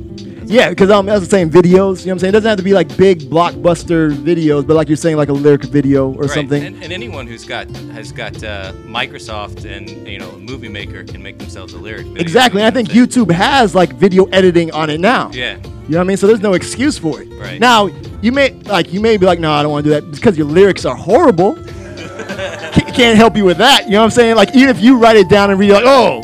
Yeah, 0.52 0.70
because 0.70 0.92
um, 0.92 1.08
as 1.08 1.16
I 1.16 1.20
was 1.20 1.30
saying, 1.30 1.50
videos. 1.50 1.72
You 1.72 1.78
know 1.78 1.86
what 1.86 2.12
I'm 2.12 2.20
saying? 2.20 2.30
It 2.30 2.34
doesn't 2.34 2.50
have 2.50 2.58
to 2.58 2.64
be 2.64 2.74
like 2.74 2.98
big 2.98 3.22
blockbuster 3.22 4.12
videos, 4.12 4.68
but 4.68 4.76
like 4.76 4.90
you're 4.90 4.98
saying, 4.98 5.16
like 5.16 5.30
a 5.30 5.34
lyric 5.34 5.64
video 5.64 6.12
or 6.12 6.24
right. 6.24 6.30
something. 6.30 6.62
And, 6.62 6.84
and 6.84 6.92
anyone 6.92 7.26
who's 7.26 7.46
got 7.46 7.70
has 7.94 8.12
got 8.12 8.36
uh, 8.44 8.74
Microsoft 8.84 9.64
and 9.64 9.90
you 10.06 10.20
know 10.20 10.30
a 10.32 10.38
movie 10.38 10.68
maker 10.68 11.06
can 11.06 11.24
make 11.24 11.40
themselves 11.40 11.74
a 11.74 11.78
lyric. 11.78 12.06
Video. 12.06 12.22
Exactly. 12.22 12.62
And 12.62 12.68
I 12.68 12.72
think 12.72 12.90
YouTube 12.90 13.32
has 13.32 13.74
like 13.74 13.94
video 13.94 14.26
editing 14.26 14.72
on 14.72 14.90
it 14.90 15.00
now. 15.00 15.32
Yeah. 15.32 15.56
You 15.56 15.64
know 15.64 16.00
what 16.00 16.00
I 16.00 16.04
mean? 16.04 16.18
So 16.18 16.28
there's 16.28 16.42
no 16.42 16.54
excuse 16.54 16.98
for 16.98 17.22
it. 17.22 17.30
Right. 17.32 17.58
Now, 17.58 17.88
you 18.22 18.34
may 18.34 18.52
like 18.52 18.92
you 18.92 19.00
may 19.00 19.16
be 19.16 19.26
like, 19.26 19.40
no, 19.40 19.54
I 19.54 19.64
don't 19.64 19.72
want 19.72 19.86
to 19.86 19.90
do 19.90 20.02
that 20.02 20.12
because 20.12 20.38
your 20.38 20.48
lyrics 20.48 20.84
are 20.84 20.98
horrible. 20.98 21.56
Ca- 21.64 22.92
Can't 22.94 23.16
help 23.16 23.38
you 23.38 23.46
with 23.46 23.58
that. 23.60 23.86
You 23.86 23.92
know 23.92 24.00
what 24.00 24.06
I'm 24.06 24.12
saying? 24.12 24.36
Like 24.36 24.54
even 24.54 24.68
if 24.68 24.82
you 24.82 24.98
write 24.98 25.16
it 25.16 25.30
down 25.30 25.50
and 25.50 25.58
read 25.58 25.70
it 25.70 25.76
like, 25.76 25.86
oh, 25.86 26.22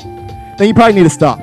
then 0.57 0.67
you 0.67 0.73
probably 0.73 0.95
need 0.95 1.03
to 1.03 1.09
stop. 1.09 1.39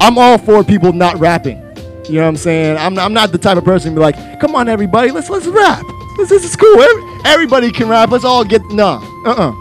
I'm 0.00 0.18
all 0.18 0.38
for 0.38 0.62
people 0.64 0.92
not 0.92 1.18
rapping. 1.18 1.58
You 2.06 2.14
know 2.14 2.22
what 2.22 2.28
I'm 2.28 2.36
saying? 2.36 2.76
I'm, 2.78 2.98
I'm 2.98 3.12
not 3.12 3.32
the 3.32 3.38
type 3.38 3.58
of 3.58 3.64
person 3.64 3.90
to 3.92 3.96
be 3.96 4.00
like, 4.00 4.40
come 4.40 4.54
on 4.54 4.68
everybody, 4.68 5.10
let's 5.10 5.28
let's 5.28 5.46
rap. 5.46 5.84
This, 6.16 6.30
this 6.30 6.44
is 6.44 6.56
cool. 6.56 6.80
Every- 6.80 7.20
everybody 7.24 7.70
can 7.70 7.88
rap. 7.88 8.10
Let's 8.10 8.24
all 8.24 8.44
get 8.44 8.62
no. 8.70 9.00
Uh-uh. 9.26 9.52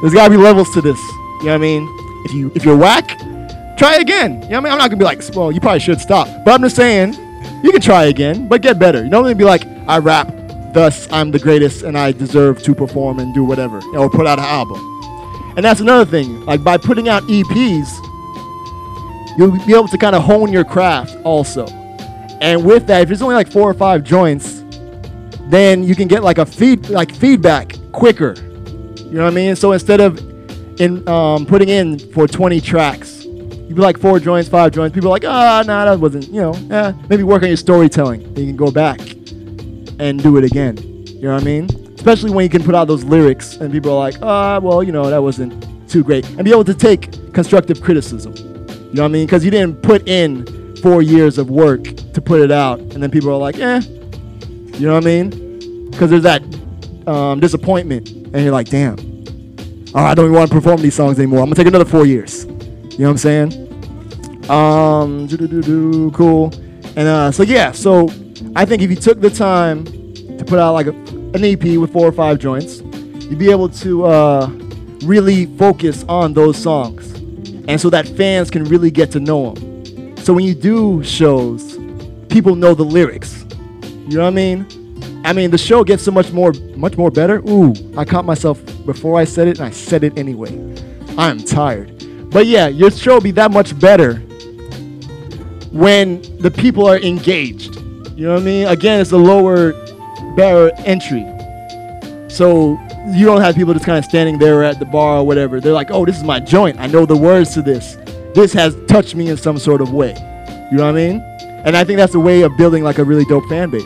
There's 0.00 0.12
gotta 0.14 0.30
be 0.30 0.36
levels 0.36 0.70
to 0.74 0.80
this. 0.80 0.98
You 0.98 1.46
know 1.46 1.52
what 1.52 1.54
I 1.54 1.58
mean? 1.58 1.88
If 2.24 2.32
you 2.34 2.50
if 2.54 2.64
you're 2.64 2.76
whack, 2.76 3.18
try 3.78 3.96
again. 3.96 4.42
You 4.42 4.48
know 4.48 4.48
what 4.48 4.52
I 4.52 4.60
mean? 4.60 4.72
I'm 4.72 4.78
not 4.78 4.90
gonna 4.90 4.96
be 4.96 5.04
like, 5.04 5.22
well, 5.34 5.52
you 5.52 5.60
probably 5.60 5.80
should 5.80 6.00
stop. 6.00 6.26
But 6.44 6.54
I'm 6.54 6.62
just 6.62 6.76
saying, 6.76 7.14
you 7.62 7.70
can 7.70 7.80
try 7.80 8.04
again, 8.04 8.48
but 8.48 8.62
get 8.62 8.78
better. 8.78 9.04
You 9.04 9.10
don't 9.10 9.24
need 9.24 9.30
to 9.34 9.36
be 9.36 9.44
like, 9.44 9.64
I 9.86 9.98
rap, 9.98 10.28
thus 10.74 11.10
I'm 11.12 11.30
the 11.30 11.38
greatest 11.38 11.82
and 11.82 11.96
I 11.96 12.12
deserve 12.12 12.62
to 12.64 12.74
perform 12.74 13.18
and 13.20 13.32
do 13.32 13.44
whatever. 13.44 13.80
Or 13.94 14.10
put 14.10 14.26
out 14.26 14.38
an 14.38 14.44
album. 14.44 14.80
And 15.56 15.64
that's 15.64 15.80
another 15.80 16.04
thing. 16.10 16.44
Like 16.46 16.64
by 16.64 16.78
putting 16.78 17.08
out 17.08 17.22
EPs, 17.24 17.88
you'll 19.36 19.52
be 19.66 19.74
able 19.74 19.88
to 19.88 19.98
kind 19.98 20.14
of 20.14 20.22
hone 20.22 20.52
your 20.52 20.64
craft 20.64 21.16
also. 21.24 21.66
And 22.40 22.64
with 22.64 22.86
that, 22.88 23.02
if 23.02 23.10
it's 23.10 23.22
only 23.22 23.34
like 23.34 23.50
four 23.50 23.70
or 23.70 23.74
five 23.74 24.02
joints, 24.02 24.64
then 25.48 25.84
you 25.84 25.94
can 25.94 26.08
get 26.08 26.22
like 26.22 26.38
a 26.38 26.46
feed 26.46 26.88
like 26.88 27.14
feedback 27.14 27.76
quicker. 27.92 28.34
You 28.36 29.18
know 29.18 29.24
what 29.24 29.32
I 29.32 29.34
mean? 29.34 29.54
So 29.56 29.72
instead 29.72 30.00
of 30.00 30.18
in 30.80 31.06
um, 31.08 31.46
putting 31.46 31.68
in 31.68 31.98
for 31.98 32.26
20 32.26 32.60
tracks, 32.60 33.24
you'd 33.24 33.74
be 33.74 33.82
like 33.82 33.98
four 33.98 34.18
joints, 34.18 34.48
five 34.48 34.72
joints. 34.72 34.94
People 34.94 35.10
are 35.10 35.12
like, 35.12 35.24
ah, 35.24 35.62
nah, 35.66 35.84
that 35.84 36.00
wasn't. 36.00 36.28
You 36.28 36.40
know, 36.40 36.52
eh, 36.70 36.92
maybe 37.08 37.22
work 37.22 37.42
on 37.42 37.48
your 37.48 37.56
storytelling. 37.56 38.22
Then 38.34 38.44
you 38.44 38.50
can 38.50 38.56
go 38.56 38.70
back 38.70 39.00
and 39.98 40.22
do 40.22 40.36
it 40.36 40.44
again. 40.44 40.78
You 41.06 41.22
know 41.22 41.34
what 41.34 41.42
I 41.42 41.44
mean? 41.44 41.68
Especially 41.94 42.30
when 42.30 42.42
you 42.42 42.50
can 42.50 42.64
put 42.64 42.74
out 42.74 42.88
those 42.88 43.04
lyrics 43.04 43.56
and 43.56 43.72
people 43.72 43.92
are 43.92 43.98
like, 43.98 44.16
ah, 44.22 44.58
well, 44.58 44.82
you 44.82 44.90
know, 44.90 45.08
that 45.08 45.22
wasn't 45.22 45.52
too 45.88 46.02
great, 46.02 46.28
and 46.30 46.44
be 46.44 46.50
able 46.50 46.64
to 46.64 46.74
take 46.74 47.32
constructive 47.32 47.80
criticism. 47.82 48.51
You 48.92 48.98
know 48.98 49.04
what 49.04 49.08
I 49.08 49.12
mean? 49.12 49.26
Because 49.26 49.42
you 49.42 49.50
didn't 49.50 49.82
put 49.82 50.06
in 50.06 50.76
four 50.76 51.00
years 51.00 51.38
of 51.38 51.48
work 51.48 51.82
to 52.12 52.20
put 52.20 52.42
it 52.42 52.52
out, 52.52 52.78
and 52.78 53.02
then 53.02 53.10
people 53.10 53.30
are 53.30 53.38
like, 53.38 53.58
eh. 53.58 53.80
You 53.80 54.86
know 54.86 54.94
what 54.94 55.02
I 55.02 55.06
mean? 55.06 55.90
Because 55.90 56.10
there's 56.10 56.24
that 56.24 56.42
um, 57.06 57.40
disappointment, 57.40 58.10
and 58.10 58.42
you're 58.42 58.52
like, 58.52 58.68
damn. 58.68 58.96
Right, 59.94 60.10
I 60.10 60.14
don't 60.14 60.26
even 60.26 60.36
want 60.36 60.50
to 60.50 60.54
perform 60.54 60.82
these 60.82 60.94
songs 60.94 61.18
anymore. 61.18 61.40
I'm 61.40 61.46
gonna 61.46 61.54
take 61.54 61.68
another 61.68 61.86
four 61.86 62.04
years. 62.04 62.44
You 62.44 62.50
know 62.50 63.04
what 63.06 63.10
I'm 63.10 63.18
saying? 63.18 64.50
Um, 64.50 65.26
doo-doo-doo-doo, 65.26 66.10
cool. 66.10 66.52
And 66.96 67.08
uh, 67.08 67.32
so 67.32 67.42
yeah, 67.42 67.72
so 67.72 68.10
I 68.54 68.66
think 68.66 68.82
if 68.82 68.90
you 68.90 68.96
took 68.96 69.20
the 69.20 69.30
time 69.30 69.84
to 69.84 70.44
put 70.46 70.58
out 70.58 70.74
like 70.74 70.86
a, 70.86 70.92
an 70.92 71.44
EP 71.44 71.78
with 71.78 71.92
four 71.92 72.06
or 72.06 72.12
five 72.12 72.38
joints, 72.38 72.80
you'd 72.80 73.38
be 73.38 73.50
able 73.50 73.70
to 73.70 74.04
uh, 74.04 74.46
really 75.04 75.46
focus 75.56 76.04
on 76.08 76.34
those 76.34 76.56
songs, 76.56 77.11
and 77.68 77.80
so 77.80 77.90
that 77.90 78.08
fans 78.08 78.50
can 78.50 78.64
really 78.64 78.90
get 78.90 79.10
to 79.12 79.20
know 79.20 79.52
them. 79.52 80.16
So 80.18 80.32
when 80.32 80.44
you 80.44 80.54
do 80.54 81.02
shows, 81.02 81.78
people 82.28 82.54
know 82.54 82.74
the 82.74 82.84
lyrics. 82.84 83.44
You 83.82 84.18
know 84.18 84.22
what 84.22 84.28
I 84.28 84.30
mean? 84.30 85.22
I 85.24 85.32
mean, 85.32 85.50
the 85.50 85.58
show 85.58 85.84
gets 85.84 86.02
so 86.02 86.10
much 86.10 86.32
more, 86.32 86.52
much 86.76 86.96
more 86.96 87.10
better. 87.10 87.38
Ooh, 87.48 87.72
I 87.96 88.04
caught 88.04 88.24
myself 88.24 88.60
before 88.84 89.18
I 89.18 89.24
said 89.24 89.46
it, 89.46 89.58
and 89.58 89.66
I 89.66 89.70
said 89.70 90.02
it 90.02 90.18
anyway. 90.18 90.50
I'm 91.16 91.38
tired. 91.38 92.30
But 92.30 92.46
yeah, 92.46 92.66
your 92.68 92.90
show 92.90 93.14
will 93.14 93.20
be 93.20 93.30
that 93.32 93.50
much 93.50 93.78
better 93.78 94.16
when 95.70 96.22
the 96.38 96.50
people 96.50 96.86
are 96.86 96.98
engaged. 96.98 97.76
You 98.16 98.26
know 98.26 98.34
what 98.34 98.42
I 98.42 98.44
mean? 98.44 98.66
Again, 98.66 99.00
it's 99.00 99.12
a 99.12 99.16
lower 99.16 99.72
barrier 100.34 100.72
entry. 100.78 101.24
So 102.28 102.78
you 103.10 103.26
don't 103.26 103.40
have 103.40 103.54
people 103.54 103.72
just 103.72 103.84
kind 103.84 103.98
of 103.98 104.04
standing 104.04 104.38
there 104.38 104.62
at 104.62 104.78
the 104.78 104.84
bar 104.84 105.18
or 105.18 105.26
whatever. 105.26 105.60
They're 105.60 105.72
like, 105.72 105.90
oh, 105.90 106.04
this 106.06 106.16
is 106.16 106.24
my 106.24 106.40
joint. 106.40 106.78
I 106.78 106.86
know 106.86 107.04
the 107.04 107.16
words 107.16 107.52
to 107.54 107.62
this. 107.62 107.96
This 108.34 108.52
has 108.52 108.76
touched 108.86 109.14
me 109.14 109.28
in 109.28 109.36
some 109.36 109.58
sort 109.58 109.80
of 109.80 109.92
way. 109.92 110.14
You 110.70 110.78
know 110.78 110.84
what 110.84 110.90
I 110.90 110.92
mean? 110.92 111.20
And 111.64 111.76
I 111.76 111.84
think 111.84 111.98
that's 111.98 112.14
a 112.14 112.20
way 112.20 112.42
of 112.42 112.56
building 112.56 112.82
like 112.82 112.98
a 112.98 113.04
really 113.04 113.24
dope 113.24 113.46
fan 113.48 113.70
base. 113.70 113.82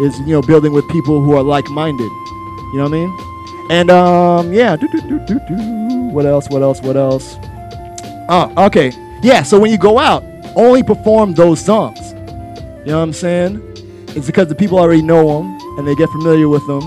Is 0.00 0.18
you 0.20 0.32
know 0.32 0.42
building 0.42 0.72
with 0.72 0.88
people 0.88 1.22
who 1.22 1.36
are 1.36 1.42
like-minded. 1.42 2.00
You 2.02 2.74
know 2.74 2.84
what 2.84 2.92
I 2.92 3.06
mean? 3.06 3.70
And 3.70 3.90
um, 3.90 4.52
yeah. 4.52 4.76
What 6.12 6.26
else? 6.26 6.48
What 6.48 6.62
else? 6.62 6.80
What 6.82 6.96
else? 6.96 7.36
Oh, 8.28 8.52
okay. 8.66 8.92
Yeah. 9.22 9.42
So 9.42 9.58
when 9.58 9.70
you 9.70 9.78
go 9.78 9.98
out, 9.98 10.24
only 10.56 10.82
perform 10.82 11.34
those 11.34 11.64
songs. 11.64 12.12
You 12.12 12.92
know 12.92 12.98
what 12.98 13.04
I'm 13.04 13.12
saying? 13.12 13.60
It's 14.16 14.26
because 14.26 14.48
the 14.48 14.54
people 14.54 14.78
already 14.78 15.02
know 15.02 15.26
them 15.26 15.58
and 15.78 15.88
they 15.88 15.94
get 15.94 16.08
familiar 16.10 16.48
with 16.48 16.66
them, 16.66 16.82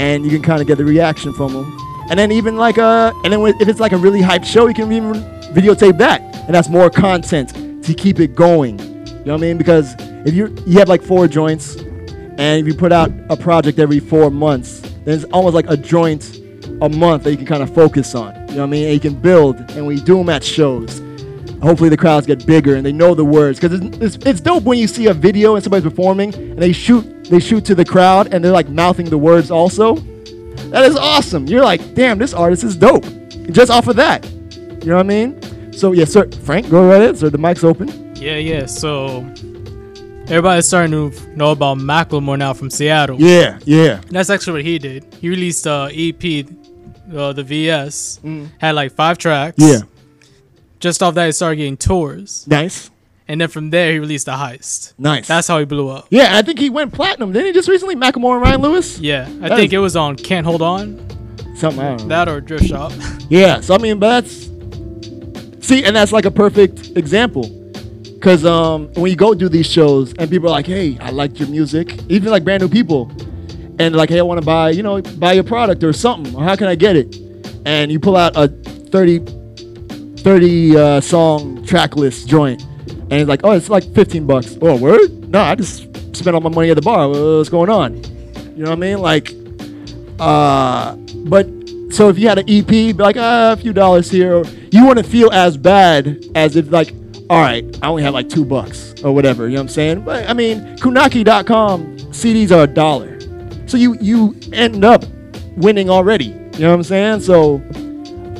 and 0.00 0.24
you 0.24 0.30
can 0.30 0.40
kind 0.40 0.62
of 0.62 0.66
get 0.66 0.78
the 0.78 0.84
reaction 0.84 1.30
from 1.30 1.52
them. 1.52 1.76
And 2.08 2.18
then 2.18 2.32
even 2.32 2.56
like 2.56 2.78
uh, 2.78 3.12
and 3.22 3.32
then 3.32 3.40
if 3.60 3.68
it's 3.68 3.80
like 3.80 3.92
a 3.92 3.98
really 3.98 4.20
hyped 4.20 4.46
show, 4.46 4.66
you 4.66 4.74
can 4.74 4.90
even 4.90 5.12
videotape 5.52 5.98
that, 5.98 6.22
and 6.46 6.54
that's 6.54 6.70
more 6.70 6.88
content 6.88 7.84
to 7.84 7.94
keep 7.94 8.18
it 8.18 8.34
going. 8.34 8.78
You 8.78 9.24
know 9.26 9.34
what 9.34 9.34
I 9.34 9.36
mean? 9.36 9.58
Because 9.58 9.94
if 10.26 10.34
you 10.34 10.56
you 10.66 10.78
have 10.78 10.88
like 10.88 11.02
four 11.02 11.28
joints, 11.28 11.76
and 11.76 12.60
if 12.60 12.66
you 12.66 12.74
put 12.74 12.92
out 12.92 13.12
a 13.28 13.36
project 13.36 13.78
every 13.78 14.00
four 14.00 14.30
months, 14.30 14.80
then 15.04 15.14
it's 15.16 15.24
almost 15.24 15.54
like 15.54 15.68
a 15.68 15.76
joint 15.76 16.38
a 16.80 16.88
month 16.88 17.24
that 17.24 17.30
you 17.30 17.36
can 17.36 17.46
kind 17.46 17.62
of 17.62 17.72
focus 17.74 18.14
on. 18.14 18.34
You 18.34 18.40
know 18.40 18.62
what 18.62 18.62
I 18.62 18.66
mean? 18.66 18.84
And 18.86 18.94
you 18.94 19.00
can 19.00 19.20
build, 19.20 19.56
and 19.72 19.86
we 19.86 19.96
do 19.96 20.16
them 20.16 20.30
at 20.30 20.42
shows. 20.42 21.00
Hopefully 21.62 21.90
the 21.90 21.96
crowds 21.96 22.26
get 22.26 22.46
bigger 22.46 22.76
and 22.76 22.86
they 22.86 22.92
know 22.92 23.14
the 23.14 23.24
words 23.24 23.60
because 23.60 23.80
it's, 23.80 23.96
it's, 23.98 24.26
it's 24.26 24.40
dope 24.40 24.64
when 24.64 24.78
you 24.78 24.86
see 24.86 25.08
a 25.08 25.14
video 25.14 25.54
and 25.54 25.62
somebody's 25.62 25.84
performing 25.84 26.34
and 26.34 26.58
they 26.58 26.72
shoot 26.72 27.24
they 27.24 27.38
shoot 27.38 27.64
to 27.66 27.74
the 27.74 27.84
crowd 27.84 28.32
and 28.32 28.42
they're 28.42 28.52
like 28.52 28.68
mouthing 28.68 29.08
the 29.08 29.18
words 29.18 29.50
also. 29.50 29.96
That 30.70 30.84
is 30.84 30.96
awesome. 30.96 31.46
You're 31.46 31.62
like, 31.62 31.94
damn, 31.94 32.18
this 32.18 32.32
artist 32.32 32.64
is 32.64 32.76
dope. 32.76 33.04
Just 33.50 33.70
off 33.70 33.88
of 33.88 33.96
that. 33.96 34.28
You 34.30 34.86
know 34.86 34.96
what 34.96 35.00
I 35.00 35.08
mean? 35.08 35.72
So 35.72 35.92
yeah, 35.92 36.04
sir, 36.06 36.30
Frank, 36.30 36.70
go 36.70 36.88
right 36.88 37.00
ahead. 37.00 37.18
Sir, 37.18 37.30
the 37.30 37.38
mic's 37.38 37.62
open. 37.62 38.14
Yeah, 38.16 38.36
yeah. 38.36 38.66
So 38.66 39.20
everybody's 40.28 40.66
starting 40.66 40.90
to 41.10 41.36
know 41.36 41.52
about 41.52 41.78
Macklemore 41.78 42.38
now 42.38 42.52
from 42.52 42.70
Seattle. 42.70 43.20
Yeah, 43.20 43.58
yeah. 43.64 44.00
That's 44.10 44.30
actually 44.30 44.54
what 44.54 44.64
he 44.64 44.78
did. 44.78 45.04
He 45.20 45.28
released 45.28 45.66
a 45.66 45.90
EP, 45.92 46.46
uh, 47.14 47.32
the 47.32 47.42
VS, 47.42 48.20
had 48.58 48.74
like 48.74 48.92
five 48.92 49.18
tracks. 49.18 49.56
Yeah. 49.58 49.80
Just 50.80 51.02
off 51.02 51.14
that, 51.14 51.26
he 51.26 51.32
started 51.32 51.56
getting 51.56 51.76
tours. 51.76 52.46
Nice. 52.48 52.90
And 53.28 53.40
then 53.40 53.48
from 53.48 53.70
there, 53.70 53.92
he 53.92 53.98
released 54.00 54.26
the 54.26 54.32
Heist. 54.32 54.94
Nice. 54.98 55.28
That's 55.28 55.46
how 55.46 55.58
he 55.60 55.64
blew 55.64 55.88
up. 55.88 56.06
Yeah, 56.10 56.36
I 56.36 56.42
think 56.42 56.58
he 56.58 56.68
went 56.68 56.92
platinum. 56.92 57.32
Didn't 57.32 57.46
he 57.48 57.52
just 57.52 57.68
recently? 57.68 57.94
Macklemore 57.94 58.32
and 58.34 58.42
Ryan 58.42 58.60
Lewis. 58.62 58.98
Yeah, 58.98 59.28
I 59.42 59.48
That 59.50 59.56
think 59.56 59.72
is- 59.72 59.76
it 59.76 59.78
was 59.78 59.94
on 59.94 60.16
Can't 60.16 60.44
Hold 60.46 60.62
On. 60.62 61.06
Something 61.54 61.80
I 61.80 61.88
don't 61.90 62.02
know. 62.02 62.08
That 62.08 62.28
or 62.28 62.40
Thrift 62.40 62.64
Shop. 62.66 62.92
Yeah, 63.28 63.60
so 63.60 63.74
I 63.74 63.78
mean, 63.78 64.00
but 64.00 64.08
that's 64.22 64.48
see, 65.64 65.84
and 65.84 65.94
that's 65.94 66.10
like 66.10 66.24
a 66.24 66.30
perfect 66.32 66.96
example, 66.96 67.48
because 68.14 68.44
um, 68.44 68.88
when 68.94 69.08
you 69.10 69.16
go 69.16 69.34
do 69.34 69.48
these 69.48 69.70
shows 69.70 70.12
and 70.18 70.28
people 70.28 70.48
are 70.48 70.52
like, 70.52 70.66
"Hey, 70.66 70.98
I 71.00 71.10
liked 71.10 71.38
your 71.38 71.48
music," 71.48 71.96
even 72.08 72.30
like 72.32 72.42
brand 72.42 72.62
new 72.62 72.68
people, 72.68 73.08
and 73.78 73.94
like, 73.94 74.08
"Hey, 74.08 74.18
I 74.18 74.22
want 74.22 74.40
to 74.40 74.44
buy, 74.46 74.70
you 74.70 74.82
know, 74.82 75.00
buy 75.00 75.34
your 75.34 75.44
product 75.44 75.84
or 75.84 75.92
something, 75.92 76.34
or 76.34 76.42
how 76.42 76.56
can 76.56 76.66
I 76.66 76.74
get 76.74 76.96
it?" 76.96 77.16
And 77.64 77.92
you 77.92 78.00
pull 78.00 78.16
out 78.16 78.32
a 78.36 78.48
30, 78.48 79.20
30 80.20 80.76
uh, 80.76 81.00
song 81.00 81.64
track 81.64 81.96
list 81.96 82.28
joint, 82.28 82.62
and 82.88 83.12
it's 83.12 83.28
like, 83.28 83.40
"Oh, 83.44 83.52
it's 83.52 83.70
like 83.70 83.84
fifteen 83.94 84.26
bucks." 84.26 84.56
Oh, 84.60 84.76
word? 84.76 85.28
No, 85.28 85.40
I 85.40 85.54
just 85.54 85.84
spent 86.16 86.34
all 86.34 86.40
my 86.40 86.50
money 86.50 86.70
at 86.70 86.74
the 86.74 86.82
bar. 86.82 87.08
What's 87.08 87.48
going 87.48 87.70
on? 87.70 87.96
You 88.56 88.64
know 88.64 88.70
what 88.70 88.72
I 88.72 88.76
mean? 88.76 88.98
Like, 88.98 89.34
uh, 90.18 90.96
but 91.26 91.46
so 91.90 92.08
if 92.08 92.18
you 92.18 92.28
had 92.28 92.38
an 92.38 92.48
EP, 92.48 92.66
be 92.66 92.92
like 92.92 93.16
ah, 93.18 93.52
a 93.52 93.56
few 93.56 93.72
dollars 93.72 94.10
here, 94.10 94.44
you 94.70 94.86
wouldn't 94.86 95.06
feel 95.06 95.30
as 95.32 95.56
bad 95.56 96.24
as 96.34 96.56
if 96.56 96.70
like, 96.70 96.94
all 97.28 97.40
right, 97.40 97.64
I 97.82 97.88
only 97.88 98.02
have 98.02 98.14
like 98.14 98.28
two 98.28 98.44
bucks 98.44 98.94
or 99.02 99.14
whatever. 99.14 99.48
You 99.48 99.54
know 99.54 99.62
what 99.62 99.64
I'm 99.64 99.68
saying? 99.68 100.00
But 100.02 100.28
I 100.28 100.34
mean, 100.34 100.60
Kunaki.com 100.76 101.96
CDs 102.10 102.50
are 102.50 102.64
a 102.64 102.66
dollar, 102.66 103.18
so 103.66 103.76
you 103.76 103.96
you 104.00 104.36
end 104.52 104.84
up 104.84 105.04
winning 105.56 105.90
already. 105.90 106.26
You 106.26 106.60
know 106.60 106.70
what 106.70 106.74
I'm 106.76 106.82
saying? 106.84 107.20
So 107.20 107.62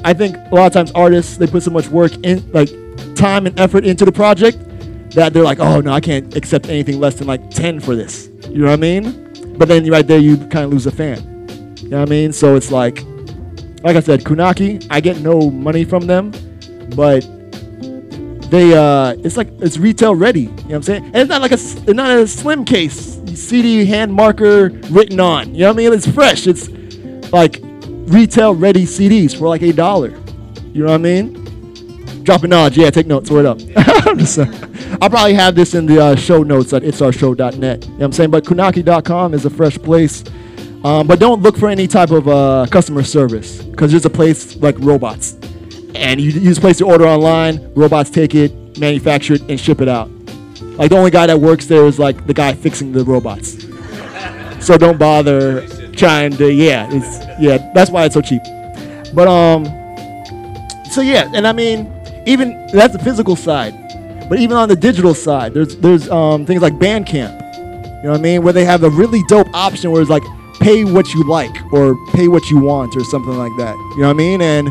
I 0.05 0.15
think 0.15 0.37
a 0.37 0.55
lot 0.55 0.67
of 0.67 0.73
times 0.73 0.93
artists 0.93 1.37
they 1.37 1.47
put 1.47 1.63
so 1.63 1.71
much 1.71 1.89
work 1.89 2.13
in, 2.25 2.51
like 2.53 2.69
time 3.15 3.47
and 3.47 3.59
effort 3.59 3.85
into 3.85 4.05
the 4.05 4.13
project 4.13 4.59
that 5.11 5.33
they're 5.33 5.43
like, 5.43 5.59
oh 5.59 5.81
no, 5.81 5.93
I 5.93 6.01
can't 6.01 6.35
accept 6.37 6.69
anything 6.69 7.01
less 7.01 7.15
than 7.15 7.27
like 7.27 7.51
ten 7.51 7.81
for 7.81 7.95
this. 7.97 8.31
You 8.49 8.59
know 8.59 8.67
what 8.67 8.73
I 8.73 8.77
mean? 8.77 9.57
But 9.59 9.69
then 9.69 9.89
right 9.91 10.07
there, 10.07 10.19
you 10.19 10.37
kind 10.37 10.65
of 10.65 10.73
lose 10.73 10.87
a 10.87 10.91
fan. 10.91 11.19
You 11.79 11.89
know 11.89 12.01
what 12.01 12.09
I 12.09 12.11
mean? 12.11 12.33
So 12.33 12.57
it's 12.57 12.71
like, 12.71 13.05
like 13.83 13.97
I 13.97 14.01
said, 14.01 14.21
Kunaki, 14.21 14.87
I 14.91 15.01
get 15.01 15.21
no 15.21 15.51
money 15.51 15.85
from 15.85 16.07
them, 16.07 16.31
but 16.95 17.21
they 18.51 18.75
uh, 18.75 19.15
it's 19.25 19.37
like 19.37 19.49
it's 19.61 19.79
retail 19.79 20.15
ready. 20.15 20.43
You 20.43 20.47
know 20.47 20.55
what 20.55 20.75
I'm 20.75 20.83
saying? 20.83 21.05
And 21.07 21.17
it's 21.17 21.29
not 21.29 21.41
like 21.41 21.53
a 21.53 21.55
it's 21.55 21.87
not 21.89 22.11
a 22.11 22.27
slim 22.27 22.65
case 22.65 23.21
CD 23.35 23.85
hand 23.85 24.13
marker 24.13 24.71
written 24.91 25.21
on. 25.21 25.55
You 25.55 25.61
know 25.61 25.69
what 25.69 25.75
I 25.75 25.77
mean? 25.77 25.93
It's 25.93 26.07
fresh. 26.07 26.47
It's 26.47 26.69
like 27.33 27.63
retail 28.11 28.55
ready 28.55 28.85
CDs 28.85 29.37
for 29.37 29.49
like 29.49 29.63
a 29.63 29.73
dollar. 29.73 30.11
You 30.73 30.85
know 30.85 30.91
what 30.91 30.95
I 30.95 30.99
mean? 30.99 32.25
Dropping 32.25 32.51
knowledge, 32.51 32.77
yeah. 32.77 32.91
Take 32.91 33.07
notes. 33.07 33.31
Word 33.31 33.47
up. 33.47 33.59
I'll 35.03 35.09
probably 35.09 35.35
have 35.35 35.55
this 35.55 35.75
in 35.75 35.87
the 35.87 36.01
uh, 36.03 36.17
show 36.17 36.43
notes 36.43 36.73
at 36.73 36.83
it'sourshow.net. 36.83 37.85
You 37.85 37.91
know 37.91 37.97
what 37.97 38.05
I'm 38.05 38.13
saying? 38.13 38.31
But 38.31 38.45
kunaki.com 38.45 39.35
is 39.35 39.47
a 39.47 39.51
fresh 39.51 39.79
place. 39.79 40.25
Um, 40.85 41.07
but 41.07 41.19
don't 41.19 41.43
look 41.43 41.57
for 41.57 41.69
any 41.69 41.87
type 41.87 42.11
of 42.11 42.29
uh, 42.29 42.67
customer 42.71 43.03
service 43.03 43.63
because 43.63 43.91
there's 43.91 44.07
a 44.07 44.11
place 44.11 44.57
like 44.57 44.77
robots. 44.79 45.35
And 45.95 46.21
you, 46.21 46.31
you 46.31 46.41
just 46.41 46.61
place 46.61 46.81
your 46.81 46.91
order 46.91 47.07
online, 47.07 47.73
robots 47.75 48.11
take 48.11 48.35
it, 48.35 48.79
manufacture 48.79 49.35
it, 49.35 49.43
and 49.43 49.59
ship 49.59 49.81
it 49.81 49.89
out. 49.89 50.11
Like 50.63 50.91
the 50.91 50.97
only 50.97 51.11
guy 51.11 51.27
that 51.27 51.39
works 51.39 51.67
there 51.67 51.85
is 51.87 51.99
like 51.99 52.27
the 52.27 52.35
guy 52.35 52.55
fixing 52.55 52.93
the 52.93 53.05
robots. 53.05 53.63
so 54.65 54.79
don't 54.79 54.99
bother 54.99 55.67
trying 55.97 56.37
to, 56.37 56.53
yeah, 56.53 56.89
it's, 56.91 57.27
yeah, 57.41 57.71
that's 57.75 57.91
why 57.91 58.05
it's 58.05 58.15
so 58.15 58.21
cheap. 58.21 58.43
But, 59.15 59.29
um, 59.29 59.65
so 60.91 61.03
yeah, 61.03 61.31
and 61.35 61.47
I 61.47 61.53
mean, 61.53 61.93
even 62.27 62.67
that's 62.73 62.93
the 62.93 62.99
physical 62.99 63.37
side. 63.37 63.75
But 64.29 64.39
even 64.41 64.57
on 64.57 64.69
the 64.69 64.77
digital 64.77 65.15
side, 65.15 65.55
there's 65.55 65.77
there's 65.77 66.09
um, 66.11 66.47
things 66.47 66.63
like 66.63 66.75
Bandcamp. 66.75 67.39
You 67.99 68.05
know 68.05 68.11
what 68.11 68.19
I 68.19 68.23
mean? 68.23 68.43
Where 68.43 68.53
they 68.53 68.65
have 68.65 68.83
a 68.83 68.91
really 68.91 69.23
dope 69.29 69.49
option 69.55 69.91
where 69.91 70.01
it's 70.01 70.11
like 70.11 70.23
pay 70.61 70.85
what 70.85 71.13
you 71.15 71.25
like 71.25 71.55
or 71.73 71.97
pay 72.13 72.29
what 72.29 72.51
you 72.51 72.59
want 72.59 72.97
or 72.97 73.05
something 73.05 73.37
like 73.37 73.53
that. 73.59 73.77
You 73.77 74.03
know 74.03 74.09
what 74.09 74.11
I 74.11 74.15
mean? 74.15 74.43
And 74.43 74.69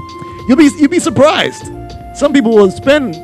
you'll 0.47 0.57
be 0.57 0.69
you'll 0.77 0.89
be 0.89 0.99
surprised. 0.99 1.71
Some 2.15 2.33
people 2.33 2.53
will 2.55 2.71
spend 2.71 3.15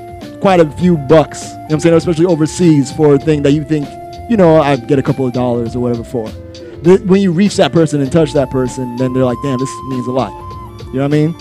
quite 0.41 0.59
a 0.59 0.69
few 0.72 0.97
bucks. 0.97 1.43
You 1.43 1.49
know 1.49 1.63
what 1.63 1.73
I'm 1.73 1.80
saying? 1.81 1.95
Especially 1.95 2.26
overseas 2.26 2.91
for 2.91 3.15
a 3.15 3.19
thing 3.19 3.41
that 3.43 3.51
you 3.51 3.63
think, 3.63 3.88
you 4.30 4.38
know, 4.38 4.61
I 4.61 4.77
get 4.77 4.99
a 4.99 5.03
couple 5.03 5.26
of 5.27 5.34
dollars 5.34 5.76
or 5.76 5.80
whatever 5.80 6.03
for. 6.03 6.30
Th- 6.86 7.02
When 7.02 7.20
you 7.22 7.32
reach 7.34 7.57
that 7.57 7.74
person 7.74 7.99
and 8.02 8.12
touch 8.12 8.32
that 8.34 8.49
person, 8.49 8.95
then 8.95 9.12
they're 9.14 9.26
like, 9.26 9.38
damn, 9.44 9.60
this 9.60 9.70
means 9.90 10.07
a 10.07 10.12
lot. 10.12 10.32
You 10.88 10.94
know 10.94 11.02
what 11.02 11.03
I 11.03 11.07
mean? 11.07 11.36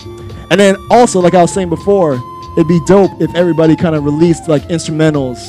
And 0.51 0.59
then 0.59 0.75
also, 0.91 1.21
like 1.21 1.33
I 1.33 1.41
was 1.41 1.53
saying 1.53 1.69
before, 1.69 2.19
it'd 2.57 2.67
be 2.67 2.79
dope 2.85 3.11
if 3.21 3.33
everybody 3.35 3.75
kind 3.75 3.95
of 3.95 4.03
released 4.03 4.47
like 4.47 4.63
instrumentals 4.63 5.39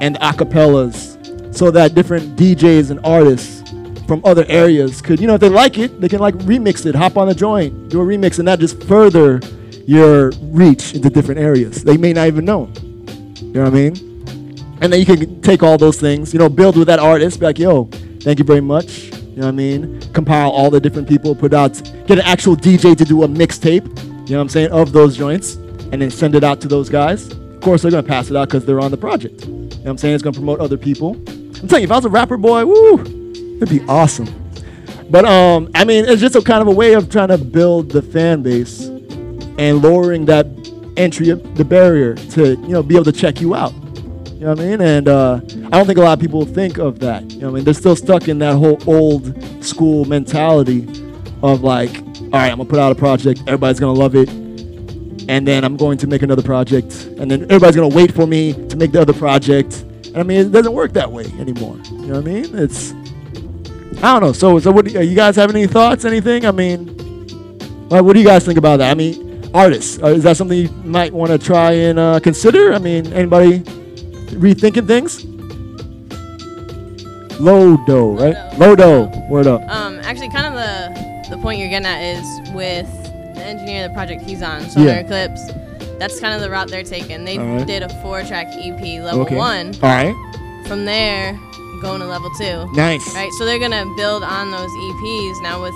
and 0.00 0.16
acapellas 0.16 1.18
so 1.54 1.70
that 1.70 1.94
different 1.94 2.36
DJs 2.36 2.90
and 2.90 3.00
artists 3.04 3.60
from 4.06 4.20
other 4.24 4.44
areas 4.48 5.00
could, 5.02 5.20
you 5.20 5.26
know, 5.26 5.34
if 5.34 5.40
they 5.40 5.48
like 5.48 5.78
it, 5.78 6.00
they 6.00 6.08
can 6.08 6.18
like 6.18 6.34
remix 6.38 6.86
it, 6.86 6.94
hop 6.94 7.16
on 7.16 7.28
the 7.28 7.34
joint, 7.34 7.88
do 7.90 8.00
a 8.00 8.04
remix, 8.04 8.38
and 8.38 8.48
that 8.48 8.58
just 8.58 8.82
further 8.84 9.40
your 9.86 10.30
reach 10.42 10.94
into 10.94 11.10
different 11.10 11.40
areas. 11.40 11.84
They 11.84 11.96
may 11.96 12.12
not 12.12 12.26
even 12.26 12.44
know. 12.44 12.70
You 13.40 13.52
know 13.52 13.64
what 13.64 13.72
I 13.72 13.76
mean? 13.76 13.96
And 14.80 14.92
then 14.92 14.98
you 15.00 15.06
can 15.06 15.40
take 15.42 15.62
all 15.62 15.78
those 15.78 16.00
things, 16.00 16.32
you 16.32 16.38
know, 16.38 16.48
build 16.48 16.76
with 16.76 16.88
that 16.88 16.98
artist, 16.98 17.38
be 17.38 17.46
like, 17.46 17.58
yo, 17.58 17.84
thank 18.20 18.38
you 18.38 18.44
very 18.44 18.60
much. 18.60 19.10
You 19.32 19.38
know 19.38 19.46
what 19.46 19.48
I 19.48 19.52
mean? 19.52 20.00
Compile 20.12 20.50
all 20.50 20.68
the 20.68 20.78
different 20.78 21.08
people, 21.08 21.34
put 21.34 21.54
out, 21.54 21.82
get 22.06 22.18
an 22.18 22.20
actual 22.20 22.54
DJ 22.54 22.94
to 22.94 23.04
do 23.04 23.22
a 23.22 23.26
mixtape, 23.26 23.86
you 24.28 24.34
know 24.34 24.36
what 24.36 24.42
I'm 24.42 24.48
saying, 24.50 24.70
of 24.72 24.92
those 24.92 25.16
joints, 25.16 25.54
and 25.54 26.02
then 26.02 26.10
send 26.10 26.34
it 26.34 26.44
out 26.44 26.60
to 26.60 26.68
those 26.68 26.90
guys. 26.90 27.30
Of 27.30 27.62
course, 27.62 27.80
they're 27.80 27.90
gonna 27.90 28.02
pass 28.02 28.28
it 28.28 28.36
out 28.36 28.48
because 28.48 28.66
they're 28.66 28.80
on 28.80 28.90
the 28.90 28.98
project. 28.98 29.46
You 29.46 29.52
know 29.52 29.66
what 29.68 29.86
I'm 29.86 29.98
saying? 29.98 30.14
It's 30.16 30.22
gonna 30.22 30.34
promote 30.34 30.60
other 30.60 30.76
people. 30.76 31.16
I'm 31.16 31.66
telling 31.66 31.80
you, 31.80 31.86
if 31.86 31.92
I 31.92 31.96
was 31.96 32.04
a 32.04 32.10
rapper 32.10 32.36
boy, 32.36 32.66
woo, 32.66 33.00
it'd 33.56 33.70
be 33.70 33.80
awesome. 33.88 34.28
But 35.08 35.24
um, 35.24 35.70
I 35.74 35.86
mean, 35.86 36.04
it's 36.04 36.20
just 36.20 36.36
a 36.36 36.42
kind 36.42 36.60
of 36.60 36.68
a 36.68 36.72
way 36.72 36.92
of 36.92 37.08
trying 37.08 37.28
to 37.28 37.38
build 37.38 37.90
the 37.90 38.02
fan 38.02 38.42
base 38.42 38.82
and 38.82 39.80
lowering 39.80 40.26
that 40.26 40.46
entry, 40.98 41.30
the 41.30 41.64
barrier 41.64 42.16
to 42.16 42.50
you 42.50 42.68
know 42.68 42.82
be 42.82 42.96
able 42.96 43.06
to 43.06 43.12
check 43.12 43.40
you 43.40 43.54
out. 43.54 43.72
You 44.42 44.48
know 44.48 44.54
what 44.54 44.60
I 44.60 44.70
mean? 44.70 44.80
And 44.80 45.08
uh, 45.08 45.40
I 45.66 45.78
don't 45.78 45.86
think 45.86 45.98
a 45.98 46.02
lot 46.02 46.14
of 46.14 46.20
people 46.20 46.44
think 46.44 46.78
of 46.78 46.98
that. 46.98 47.30
You 47.30 47.42
know 47.42 47.46
what 47.46 47.52
I 47.52 47.54
mean? 47.58 47.64
They're 47.64 47.74
still 47.74 47.94
stuck 47.94 48.26
in 48.26 48.40
that 48.40 48.56
whole 48.56 48.76
old 48.88 49.32
school 49.64 50.04
mentality 50.04 50.82
of 51.44 51.62
like, 51.62 51.96
all 51.96 52.30
right, 52.32 52.50
I'm 52.50 52.58
gonna 52.58 52.64
put 52.64 52.80
out 52.80 52.90
a 52.90 52.96
project, 52.96 53.38
everybody's 53.46 53.78
gonna 53.78 53.96
love 53.96 54.16
it, 54.16 54.28
and 55.28 55.46
then 55.46 55.62
I'm 55.62 55.76
going 55.76 55.96
to 55.98 56.08
make 56.08 56.22
another 56.22 56.42
project, 56.42 57.04
and 57.18 57.30
then 57.30 57.44
everybody's 57.44 57.76
gonna 57.76 57.94
wait 57.94 58.12
for 58.12 58.26
me 58.26 58.54
to 58.66 58.76
make 58.76 58.90
the 58.90 59.00
other 59.00 59.12
project. 59.12 59.82
And 60.06 60.16
I 60.16 60.24
mean, 60.24 60.40
it 60.40 60.50
doesn't 60.50 60.72
work 60.72 60.92
that 60.94 61.12
way 61.12 61.26
anymore. 61.38 61.76
You 61.92 61.98
know 61.98 62.20
what 62.20 62.28
I 62.28 62.32
mean? 62.32 62.58
It's 62.58 62.90
I 64.02 64.12
don't 64.12 64.22
know. 64.22 64.32
So, 64.32 64.58
so 64.58 64.72
what? 64.72 64.90
You 64.90 65.14
guys 65.14 65.36
have 65.36 65.50
any 65.50 65.68
thoughts? 65.68 66.04
Anything? 66.04 66.46
I 66.46 66.50
mean, 66.50 66.88
like, 67.90 68.02
what 68.02 68.14
do 68.14 68.18
you 68.18 68.26
guys 68.26 68.44
think 68.44 68.58
about 68.58 68.78
that? 68.78 68.90
I 68.90 68.94
mean, 68.94 69.48
artists. 69.54 70.02
Uh, 70.02 70.06
is 70.06 70.24
that 70.24 70.36
something 70.36 70.58
you 70.58 70.68
might 70.82 71.12
want 71.12 71.30
to 71.30 71.38
try 71.38 71.70
and 71.70 71.96
uh, 71.96 72.18
consider? 72.18 72.72
I 72.72 72.78
mean, 72.78 73.06
anybody 73.12 73.62
rethinking 74.32 74.86
things? 74.86 75.24
Lodo, 77.40 78.18
right? 78.20 78.36
Lodo. 78.58 79.28
Word 79.28 79.46
up. 79.46 79.62
Um, 79.68 79.98
actually, 80.00 80.30
kind 80.30 80.46
of 80.46 80.54
the 80.54 81.30
the 81.30 81.38
point 81.38 81.58
you're 81.58 81.68
getting 81.70 81.86
at 81.86 82.00
is 82.02 82.50
with 82.52 82.86
the 83.34 83.42
engineer, 83.42 83.88
the 83.88 83.94
project 83.94 84.22
he's 84.22 84.42
on, 84.42 84.62
Solar 84.68 84.86
Yeah. 84.86 84.92
Eclipse. 85.00 85.50
That's 85.98 86.20
kind 86.20 86.34
of 86.34 86.40
the 86.40 86.50
route 86.50 86.68
they're 86.68 86.82
taking. 86.82 87.24
They 87.24 87.38
Alright. 87.38 87.66
did 87.66 87.82
a 87.82 87.88
four-track 88.02 88.48
EP, 88.56 89.00
level 89.02 89.22
Okay. 89.22 89.36
one. 89.36 89.72
All 89.82 89.88
right. 89.88 90.14
From 90.66 90.84
there, 90.84 91.38
going 91.80 92.00
to 92.00 92.06
level 92.06 92.30
two. 92.38 92.70
Nice. 92.74 93.14
Right. 93.14 93.30
So 93.38 93.44
they're 93.46 93.58
gonna 93.58 93.86
build 93.96 94.22
on 94.22 94.50
those 94.50 94.70
EPs 94.70 95.42
now 95.42 95.62
with 95.62 95.74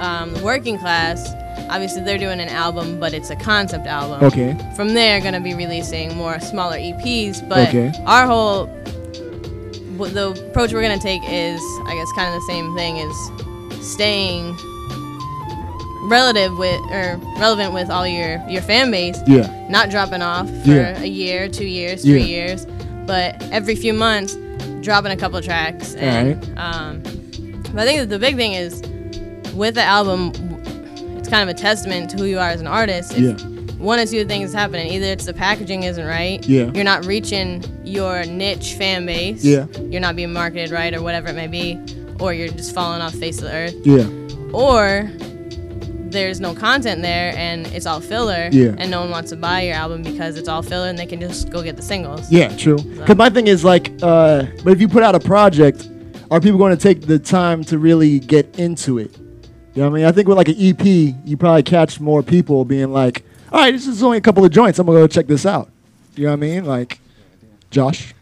um, 0.00 0.32
the 0.34 0.42
working 0.42 0.78
class. 0.78 1.30
Obviously, 1.70 2.02
they're 2.02 2.18
doing 2.18 2.40
an 2.40 2.48
album, 2.48 2.98
but 3.00 3.12
it's 3.14 3.30
a 3.30 3.36
concept 3.36 3.86
album. 3.86 4.24
Okay. 4.24 4.56
From 4.76 4.94
there, 4.94 5.20
gonna 5.20 5.40
be 5.40 5.54
releasing 5.54 6.16
more 6.16 6.40
smaller 6.40 6.76
EPs. 6.78 7.46
But 7.48 7.68
Okay. 7.68 7.92
our 8.06 8.26
whole 8.26 8.66
the 9.98 10.30
approach 10.50 10.72
we're 10.72 10.80
gonna 10.82 10.96
take 10.98 11.22
is, 11.28 11.60
I 11.86 11.94
guess, 11.94 12.10
kind 12.12 12.28
of 12.34 12.40
the 12.40 12.46
same 12.46 12.74
thing: 12.76 12.96
is 12.98 13.16
staying 13.84 14.56
relative 16.04 16.56
with 16.56 16.80
or 16.90 17.20
relevant 17.38 17.72
with 17.74 17.90
all 17.90 18.06
your 18.06 18.40
your 18.48 18.62
fan 18.62 18.90
base. 18.90 19.18
Yeah. 19.26 19.50
Not 19.68 19.90
dropping 19.90 20.22
off 20.22 20.48
for 20.64 20.70
Yeah. 20.70 21.00
a 21.02 21.06
year, 21.06 21.48
two 21.48 21.66
years, 21.66 22.02
three 22.02 22.20
Yeah. 22.20 22.46
years, 22.46 22.66
but 23.06 23.42
every 23.52 23.74
few 23.74 23.92
months, 23.92 24.36
dropping 24.80 25.12
a 25.12 25.16
couple 25.16 25.40
tracks. 25.42 25.94
And 25.96 26.42
um, 26.56 27.02
but 27.74 27.82
I 27.82 27.84
think 27.86 27.98
that 28.00 28.08
the 28.08 28.18
big 28.18 28.36
thing 28.36 28.54
is 28.54 28.82
with 29.54 29.74
the 29.74 29.82
album, 29.82 30.32
it's 31.28 31.34
kind 31.34 31.48
of 31.48 31.54
a 31.54 31.58
testament 31.58 32.08
to 32.10 32.16
who 32.16 32.24
you 32.24 32.38
are 32.38 32.48
as 32.48 32.60
an 32.62 32.66
artist. 32.66 33.12
If 33.12 33.18
Yeah. 33.18 33.46
One 33.76 33.98
or 34.00 34.06
two 34.06 34.24
things 34.24 34.52
happening. 34.52 34.90
Either 34.92 35.06
it's 35.06 35.26
the 35.26 35.34
packaging 35.34 35.82
isn't 35.82 36.04
right. 36.04 36.44
Yeah. 36.48 36.70
You're 36.74 36.84
not 36.84 37.04
reaching 37.04 37.62
your 37.84 38.24
niche 38.24 38.74
fan 38.74 39.04
base. 39.06 39.44
Yeah. 39.44 39.66
You're 39.90 40.00
not 40.00 40.16
being 40.16 40.32
marketed 40.32 40.70
right 40.70 40.92
or 40.94 41.02
whatever 41.02 41.28
it 41.28 41.34
may 41.34 41.46
be. 41.46 41.78
Or 42.18 42.32
you're 42.32 42.48
just 42.48 42.74
falling 42.74 43.02
off 43.02 43.14
face 43.14 43.38
of 43.38 43.44
the 43.44 43.52
earth. 43.52 43.74
Yeah. 43.84 44.08
Or 44.52 45.08
there's 46.10 46.40
no 46.40 46.54
content 46.54 47.02
there 47.02 47.34
and 47.36 47.66
it's 47.68 47.84
all 47.84 48.00
filler. 48.00 48.48
Yeah. 48.50 48.74
And 48.78 48.90
no 48.90 49.00
one 49.00 49.10
wants 49.10 49.30
to 49.30 49.36
buy 49.36 49.60
your 49.60 49.74
album 49.74 50.02
because 50.02 50.38
it's 50.38 50.48
all 50.48 50.62
filler 50.62 50.88
and 50.88 50.98
they 50.98 51.06
can 51.06 51.20
just 51.20 51.50
go 51.50 51.62
get 51.62 51.76
the 51.76 51.82
singles. 51.82 52.32
Yeah, 52.32 52.48
true. 52.56 52.78
Because 52.78 53.16
my 53.16 53.28
thing 53.28 53.46
is 53.48 53.64
like, 53.64 53.92
uh, 54.02 54.46
but 54.64 54.72
if 54.72 54.80
you 54.80 54.88
put 54.88 55.02
out 55.02 55.14
a 55.14 55.20
project, 55.20 55.88
are 56.30 56.40
people 56.40 56.58
going 56.58 56.74
to 56.76 56.82
take 56.82 57.02
the 57.02 57.18
time 57.18 57.64
to 57.64 57.78
really 57.78 58.18
get 58.18 58.58
into 58.58 58.98
it? 58.98 59.14
You 59.78 59.84
know 59.84 59.90
what 59.90 59.98
I 59.98 60.00
mean? 60.00 60.06
I 60.06 60.10
think 60.10 60.26
with 60.26 60.36
like 60.36 60.48
an 60.48 60.56
EP, 60.58 60.84
you 61.24 61.36
probably 61.36 61.62
catch 61.62 62.00
more 62.00 62.20
people 62.20 62.64
being 62.64 62.92
like, 62.92 63.22
all 63.52 63.60
right, 63.60 63.70
this 63.70 63.86
is 63.86 64.02
only 64.02 64.18
a 64.18 64.20
couple 64.20 64.44
of 64.44 64.50
joints. 64.50 64.80
I'm 64.80 64.86
going 64.86 64.96
to 64.96 65.02
go 65.02 65.06
check 65.06 65.28
this 65.28 65.46
out. 65.46 65.70
You 66.16 66.24
know 66.24 66.30
what 66.30 66.38
I 66.38 66.40
mean? 66.40 66.64
Like, 66.64 66.98
Josh? 67.70 68.12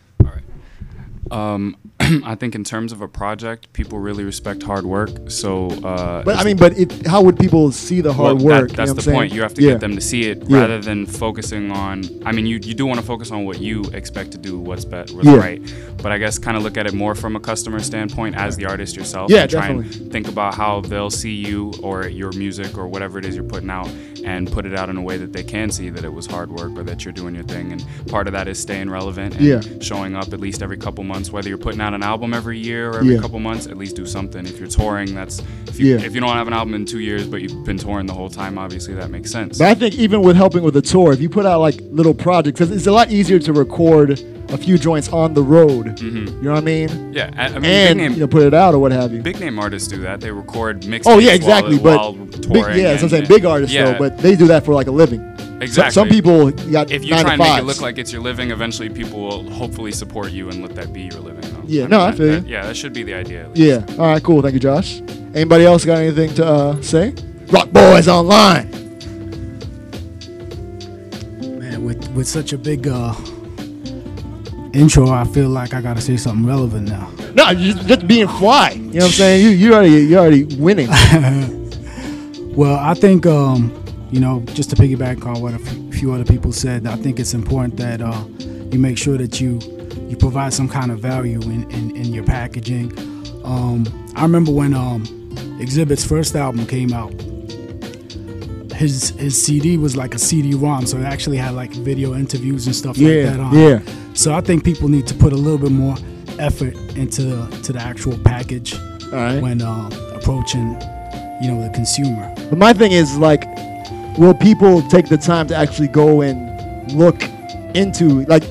Um, 1.31 1.77
I 2.25 2.35
think 2.37 2.55
in 2.55 2.63
terms 2.63 2.93
of 2.93 3.01
a 3.01 3.09
project, 3.09 3.73
people 3.73 3.99
really 3.99 4.23
respect 4.25 4.63
hard 4.63 4.85
work. 4.87 5.11
So, 5.29 5.69
uh, 5.85 6.23
But 6.23 6.37
I 6.37 6.45
mean, 6.45 6.57
but 6.57 6.79
it, 6.79 7.07
how 7.07 7.23
would 7.23 7.39
people 7.39 7.73
see 7.73 8.01
the 8.01 8.13
hard 8.13 8.37
well, 8.41 8.47
that- 8.49 8.61
work? 8.63 8.71
You 8.73 8.77
know 8.77 8.85
that's 8.85 8.93
the 8.95 9.03
saying? 9.03 9.17
point. 9.17 9.33
You 9.33 9.43
have 9.43 9.55
to 9.55 9.63
Yeah. 9.63 9.73
get 9.73 9.81
them 9.81 9.95
to 9.97 10.01
see 10.01 10.23
it 10.25 10.45
Yeah. 10.49 10.61
rather 10.61 10.79
than 10.81 11.07
focusing 11.07 11.71
on. 11.73 12.05
I 12.25 12.33
mean, 12.33 12.47
you, 12.47 12.61
you 12.63 12.75
do 12.75 12.87
want 12.87 13.01
to 13.01 13.07
focus 13.07 13.31
on 13.33 13.45
what 13.45 13.61
you 13.61 13.83
expect 13.93 14.31
to 14.33 14.39
do, 14.39 14.59
what's 14.59 14.85
bet, 14.85 15.11
what's 15.11 15.27
Yeah. 15.27 15.37
right. 15.37 15.61
But 16.03 16.13
I 16.13 16.19
guess 16.19 16.39
kind 16.39 16.57
of 16.57 16.63
look 16.63 16.77
at 16.77 16.87
it 16.87 16.95
more 16.95 17.15
from 17.15 17.35
a 17.35 17.41
customer 17.41 17.81
standpoint 17.81 18.37
as 18.37 18.57
the 18.57 18.67
artist 18.67 18.97
yourself. 18.97 19.31
Yeah, 19.31 19.43
and 19.43 19.51
try 19.51 19.61
definitely. 19.63 20.03
and 20.05 20.13
think 20.13 20.29
about 20.29 20.55
how 20.55 20.83
they'll 20.83 21.11
see 21.11 21.33
you 21.35 21.73
or 21.83 22.07
your 22.07 22.31
music 22.33 22.79
or 22.79 22.87
whatever 22.87 23.19
it 23.19 23.25
is 23.25 23.35
you're 23.35 23.45
putting 23.45 23.71
out, 23.71 23.89
and 24.27 24.51
put 24.51 24.67
it 24.67 24.75
out 24.75 24.89
in 24.91 24.97
a 24.97 25.01
way 25.03 25.17
that 25.17 25.33
they 25.33 25.43
can 25.45 25.71
see 25.71 25.89
that 25.89 26.05
it 26.05 26.13
was 26.13 26.27
hard 26.27 26.51
work 26.51 26.77
or 26.77 26.83
that 26.83 27.05
you're 27.05 27.13
doing 27.13 27.35
your 27.35 27.45
thing. 27.45 27.71
And 27.73 27.83
part 28.09 28.27
of 28.27 28.33
that 28.33 28.49
is 28.49 28.59
staying 28.59 28.91
relevant 28.91 29.37
and 29.37 29.45
Yeah. 29.47 29.61
showing 29.81 30.17
up 30.17 30.33
at 30.35 30.41
least 30.41 30.63
every 30.63 30.77
couple 30.77 31.05
months, 31.05 31.31
whether 31.33 31.49
you're 31.49 31.57
putting 31.59 31.81
out 31.81 31.95
an 31.95 32.03
album 32.03 32.35
every 32.35 32.59
year 32.59 32.91
or 32.91 32.99
every 32.99 33.15
Yeah. 33.15 33.21
couple 33.21 33.39
months, 33.39 33.67
at 33.69 33.79
least 33.79 33.95
do 33.97 34.05
something. 34.05 34.45
If 34.45 34.59
you're 34.59 34.69
touring, 34.69 35.15
that's 35.15 35.41
if 35.69 35.79
you, 35.79 35.93
Yeah. 35.97 36.05
if 36.05 36.15
you 36.15 36.21
don't 36.21 36.31
have 36.35 36.49
an 36.49 36.53
album 36.55 36.75
in 36.75 36.85
two 36.85 36.99
years, 37.01 37.25
but 37.27 37.41
you've 37.41 37.65
been 37.65 37.79
touring 37.79 38.07
the 38.07 38.15
whole 38.15 38.29
time, 38.29 38.59
obviously 38.59 38.95
that 38.95 39.11
makes 39.11 39.31
sense. 39.31 39.59
But 39.59 39.69
I 39.69 39.75
think 39.75 39.95
even 39.95 40.23
with 40.23 40.37
helping 40.37 40.63
with 40.65 40.77
a 40.77 40.83
tour, 40.83 41.13
if 41.13 41.21
you 41.21 41.29
put 41.29 41.47
out 41.47 41.61
like 41.61 41.81
little 41.91 42.15
projects, 42.15 42.61
it's 42.61 42.87
a 42.89 42.93
lot 42.93 43.11
easier 43.13 43.39
to 43.39 43.53
record 43.53 44.21
a 44.49 44.57
few 44.57 44.79
joints 44.79 45.09
on 45.13 45.35
the 45.35 45.43
road. 45.43 45.97
Mhm. 45.99 46.27
You 46.27 46.43
know 46.43 46.53
what 46.53 46.59
I 46.59 46.65
mean? 46.65 47.13
Yeah, 47.13 47.31
I, 47.37 47.47
I 47.47 47.59
mean, 47.59 47.65
and 47.65 47.65
big 47.65 47.97
name, 47.97 48.13
you 48.15 48.21
know, 48.21 48.27
put 48.29 48.43
it 48.43 48.55
out 48.55 48.75
or 48.75 48.79
what 48.79 48.93
have 48.93 49.13
you. 49.13 49.21
big 49.21 49.41
name 49.41 49.59
artists 49.59 49.89
do 49.89 49.99
that. 50.03 50.21
They 50.21 50.31
record 50.31 50.87
mix. 50.87 51.07
Oh 51.07 51.19
yeah, 51.19 51.33
exactly. 51.33 51.79
While, 51.79 52.13
but 52.13 52.47
while 52.47 52.69
big, 52.69 52.77
yeah, 52.77 52.91
that's 52.91 53.03
what 53.03 53.13
I'm 53.13 53.19
saying. 53.19 53.29
Big 53.29 53.45
artists 53.45 53.75
yeah. 53.75 53.93
though, 53.93 53.99
but 53.99 54.19
they 54.19 54.37
do 54.37 54.47
that 54.49 54.65
for 54.65 54.73
like 54.75 54.87
a 54.87 54.93
living. 54.93 55.21
So- 55.39 55.43
Exactly. 55.63 55.93
some 55.95 56.09
people 56.11 56.51
got 56.71 56.91
If 56.91 57.03
you 57.03 57.13
nine 57.13 57.25
try 57.25 57.37
to 57.37 57.43
and 57.43 57.53
make 57.55 57.59
it 57.61 57.65
look 57.65 57.81
like 57.81 57.97
it's 57.97 58.13
your 58.13 58.21
living, 58.21 58.51
eventually 58.51 58.91
people 58.91 59.19
will 59.27 59.51
hopefully 59.51 59.91
support 59.91 60.31
you 60.31 60.51
and 60.51 60.61
let 60.61 60.75
that 60.75 60.93
be 60.93 61.03
your 61.05 61.21
living. 61.21 61.41
Though. 61.51 61.63
Yeah, 61.67 61.87
no, 61.87 62.01
I 62.01 62.11
that- 62.11 62.17
feel 62.19 62.43
you. 62.43 62.45
Yeah, 62.47 62.67
that 62.67 62.77
should 62.77 62.93
be 62.93 63.03
the 63.05 63.15
idea. 63.15 63.49
Yeah. 63.55 63.83
All 63.99 64.07
right. 64.07 64.23
Cool. 64.23 64.43
Thank 64.43 64.53
you, 64.53 64.61
Josh. 64.61 65.01
Anybody 65.35 65.65
else 65.65 65.85
got 65.87 65.97
anything 65.99 66.35
to 66.35 66.45
uh, 66.47 66.83
say? 66.83 67.15
Rock 67.49 67.71
Boys 67.71 68.07
Online. 68.07 68.69
Man, 71.59 71.85
with 71.85 72.07
with 72.13 72.27
such 72.29 72.53
a 72.53 72.59
big 72.59 72.87
uh, 72.87 73.15
intro, 74.77 75.11
I 75.11 75.25
feel 75.25 75.49
like 75.49 75.75
I 75.75 75.81
gotta 75.81 76.01
say 76.01 76.17
something 76.17 76.47
relevant 76.47 76.89
now. 76.89 77.11
No, 77.35 77.53
just, 77.55 77.87
just 77.87 78.07
being 78.07 78.29
fly. 78.29 78.71
You 78.71 78.81
know 78.81 78.93
what 78.93 79.05
I'm 79.05 79.11
saying? 79.11 79.45
You 79.45 79.51
you 79.51 79.75
already 79.75 79.91
you 79.91 80.19
already 80.19 80.45
winning. 80.57 80.89
Well, 82.57 82.79
I 82.79 82.95
think 82.95 83.27
um, 83.27 83.85
you 84.11 84.19
know, 84.19 84.41
just 84.55 84.71
to 84.71 84.77
piggyback 84.77 85.27
on 85.27 85.43
what 85.43 85.53
a 85.53 85.59
few 85.93 86.15
other 86.15 86.25
people 86.25 86.53
said, 86.53 86.87
I 86.87 86.97
think 86.97 87.21
it's 87.21 87.35
important 87.35 87.77
that 87.77 88.01
uh, 88.01 88.25
you 88.73 88.79
make 88.79 88.97
sure 88.97 89.19
that 89.19 89.43
you 89.43 89.61
you 90.09 90.17
provide 90.17 90.55
some 90.55 90.67
kind 90.67 90.91
of 90.91 90.99
value 90.99 91.39
in, 91.43 91.71
in, 91.71 91.95
in 91.95 92.07
your 92.07 92.25
packaging. 92.25 92.97
Um, 93.45 93.85
I 94.17 94.23
remember 94.23 94.53
when 94.53 94.73
um, 94.73 95.05
Xzibit's 95.61 96.03
first 96.03 96.35
album 96.35 96.67
came 96.67 96.95
out. 96.95 97.13
His 98.77 99.11
his 99.11 99.41
CD 99.43 99.79
was 99.79 99.97
like 99.97 100.15
a 100.15 100.19
CD-ROM, 100.19 100.87
so 100.87 100.99
it 100.99 101.05
actually 101.05 101.39
had 101.39 101.55
like 101.55 101.73
video 101.73 102.15
interviews 102.15 102.67
and 102.67 102.75
stuff 102.77 102.97
Yeah, 102.99 103.09
like 103.09 103.33
that 103.33 103.41
on. 103.41 103.55
yeah. 103.59 103.81
So 104.15 104.35
I 104.35 104.41
think 104.41 104.65
people 104.65 104.89
need 104.89 105.07
to 105.07 105.15
put 105.15 105.33
a 105.33 105.37
little 105.37 105.59
bit 105.59 105.73
more 105.73 105.97
effort 106.39 106.75
into 106.97 107.23
the 107.23 107.47
to 107.63 107.73
the 107.73 107.81
actual 107.81 108.19
package 108.19 108.75
when 109.11 109.63
uh, 109.63 109.89
approaching, 110.15 110.73
you 111.43 111.49
know, 111.51 111.63
the 111.63 111.71
consumer. 111.75 112.33
But 112.51 112.59
my 112.59 112.73
thing 112.73 112.93
is 112.93 113.17
like, 113.17 113.45
will 114.19 114.35
people 114.35 114.83
take 114.89 115.09
the 115.09 115.17
time 115.17 115.47
to 115.49 115.57
actually 115.57 115.89
go 115.89 116.21
and 116.23 116.93
look 116.93 117.23
into 117.75 118.25
like 118.27 118.43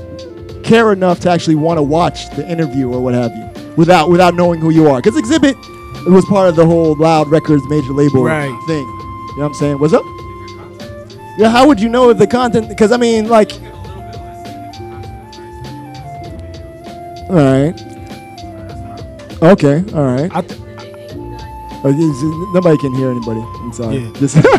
care 0.64 0.91
enough 0.91 1.19
to 1.22 1.30
actually 1.30 1.56
want 1.56 1.77
to 1.77 1.84
watch 1.84 2.30
the 2.35 2.47
interview 2.49 2.91
or 2.91 2.99
what 3.02 3.14
have 3.14 3.31
you 3.35 3.73
without 3.77 4.10
without 4.10 4.34
knowing 4.34 4.60
who 4.60 4.72
you 4.72 4.88
are? 4.89 5.02
Because 5.02 5.15
Xzibit 5.22 5.56
it 6.07 6.11
was 6.11 6.26
part 6.26 6.49
of 6.49 6.56
the 6.56 6.65
whole 6.65 6.95
Loud 6.95 7.27
Records 7.30 7.64
major 7.69 7.91
label 7.93 8.23
Right. 8.23 8.49
thing. 8.68 8.85
You 8.85 9.41
know 9.41 9.43
what 9.43 9.45
I'm 9.47 9.53
saying? 9.56 9.80
What's 9.80 9.93
up? 9.93 10.03
Yeah, 11.38 11.49
how 11.49 11.68
would 11.68 11.80
you 11.82 11.90
know 11.90 12.10
if 12.10 12.18
the 12.18 12.28
content? 12.28 12.70
Because 12.70 12.91
I 12.91 12.98
mean, 12.98 13.28
like, 13.28 13.52
all 17.30 17.36
right, 17.36 17.74
okay, 19.41 19.84
all 19.94 20.06
right. 20.06 20.32
Uh, 21.84 21.90
is- 21.90 22.24
nobody 22.53 22.78
can 22.78 22.94
hear 22.95 23.12
anybody. 23.12 23.41
I'm 23.41 23.74
sorry. 23.74 23.98
Yeah. 23.98 24.12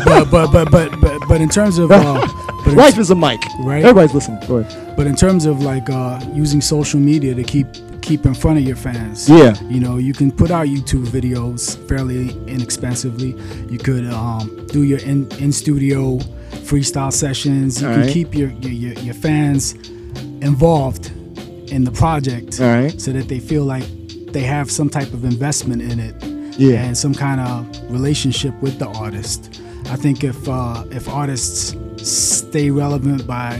But, 0.05 0.25
but 0.31 0.51
but 0.51 0.71
but 0.71 0.91
but 1.01 1.27
but 1.27 1.41
in 1.41 1.49
terms 1.49 1.77
of 1.77 1.91
uh, 1.91 2.25
but 2.65 2.73
Life 2.73 2.97
is 2.97 3.09
a 3.11 3.15
mic. 3.15 3.41
right? 3.59 3.83
Everybody's 3.83 4.13
listening. 4.13 4.39
But 4.95 5.07
in 5.07 5.15
terms 5.15 5.45
of 5.45 5.61
like 5.61 5.89
uh, 5.89 6.19
using 6.33 6.61
social 6.61 6.99
media 6.99 7.33
to 7.35 7.43
keep 7.43 7.67
keep 8.07 8.25
in 8.25 8.33
front 8.33 8.57
of 8.59 8.63
your 8.65 8.77
fans, 8.77 9.27
Yeah. 9.29 9.53
you 9.69 9.79
know, 9.79 9.97
you 9.97 10.13
can 10.13 10.31
put 10.31 10.49
out 10.49 10.67
YouTube 10.67 11.05
videos 11.07 11.61
fairly 11.89 12.29
inexpensively. 12.47 13.35
You 13.69 13.77
could 13.77 14.05
um, 14.05 14.65
do 14.67 14.83
your 14.83 14.99
in 14.99 15.27
in 15.39 15.51
studio 15.51 16.17
freestyle 16.69 17.11
sessions. 17.11 17.81
You 17.81 17.87
can 17.87 17.99
Alright. 17.99 18.13
keep 18.13 18.33
your, 18.33 18.49
your 18.61 18.93
your 19.07 19.13
fans 19.13 19.73
involved 20.41 21.11
in 21.71 21.83
the 21.83 21.91
project, 21.91 22.53
so 22.53 23.11
that 23.11 23.27
they 23.27 23.39
feel 23.39 23.65
like 23.65 23.83
they 24.31 24.43
have 24.43 24.71
some 24.71 24.89
type 24.89 25.11
of 25.13 25.23
investment 25.25 25.81
in 25.81 25.99
it, 25.99 26.15
Yeah. 26.57 26.83
and 26.85 26.97
some 26.97 27.13
kind 27.13 27.41
of 27.41 27.67
relationship 27.91 28.53
with 28.61 28.79
the 28.79 28.87
artist. 28.87 29.61
I 29.89 29.95
think 29.95 30.23
if 30.23 30.47
uh, 30.47 30.83
if 30.91 31.07
artists 31.09 31.75
stay 32.03 32.71
relevant 32.71 33.25
by, 33.27 33.55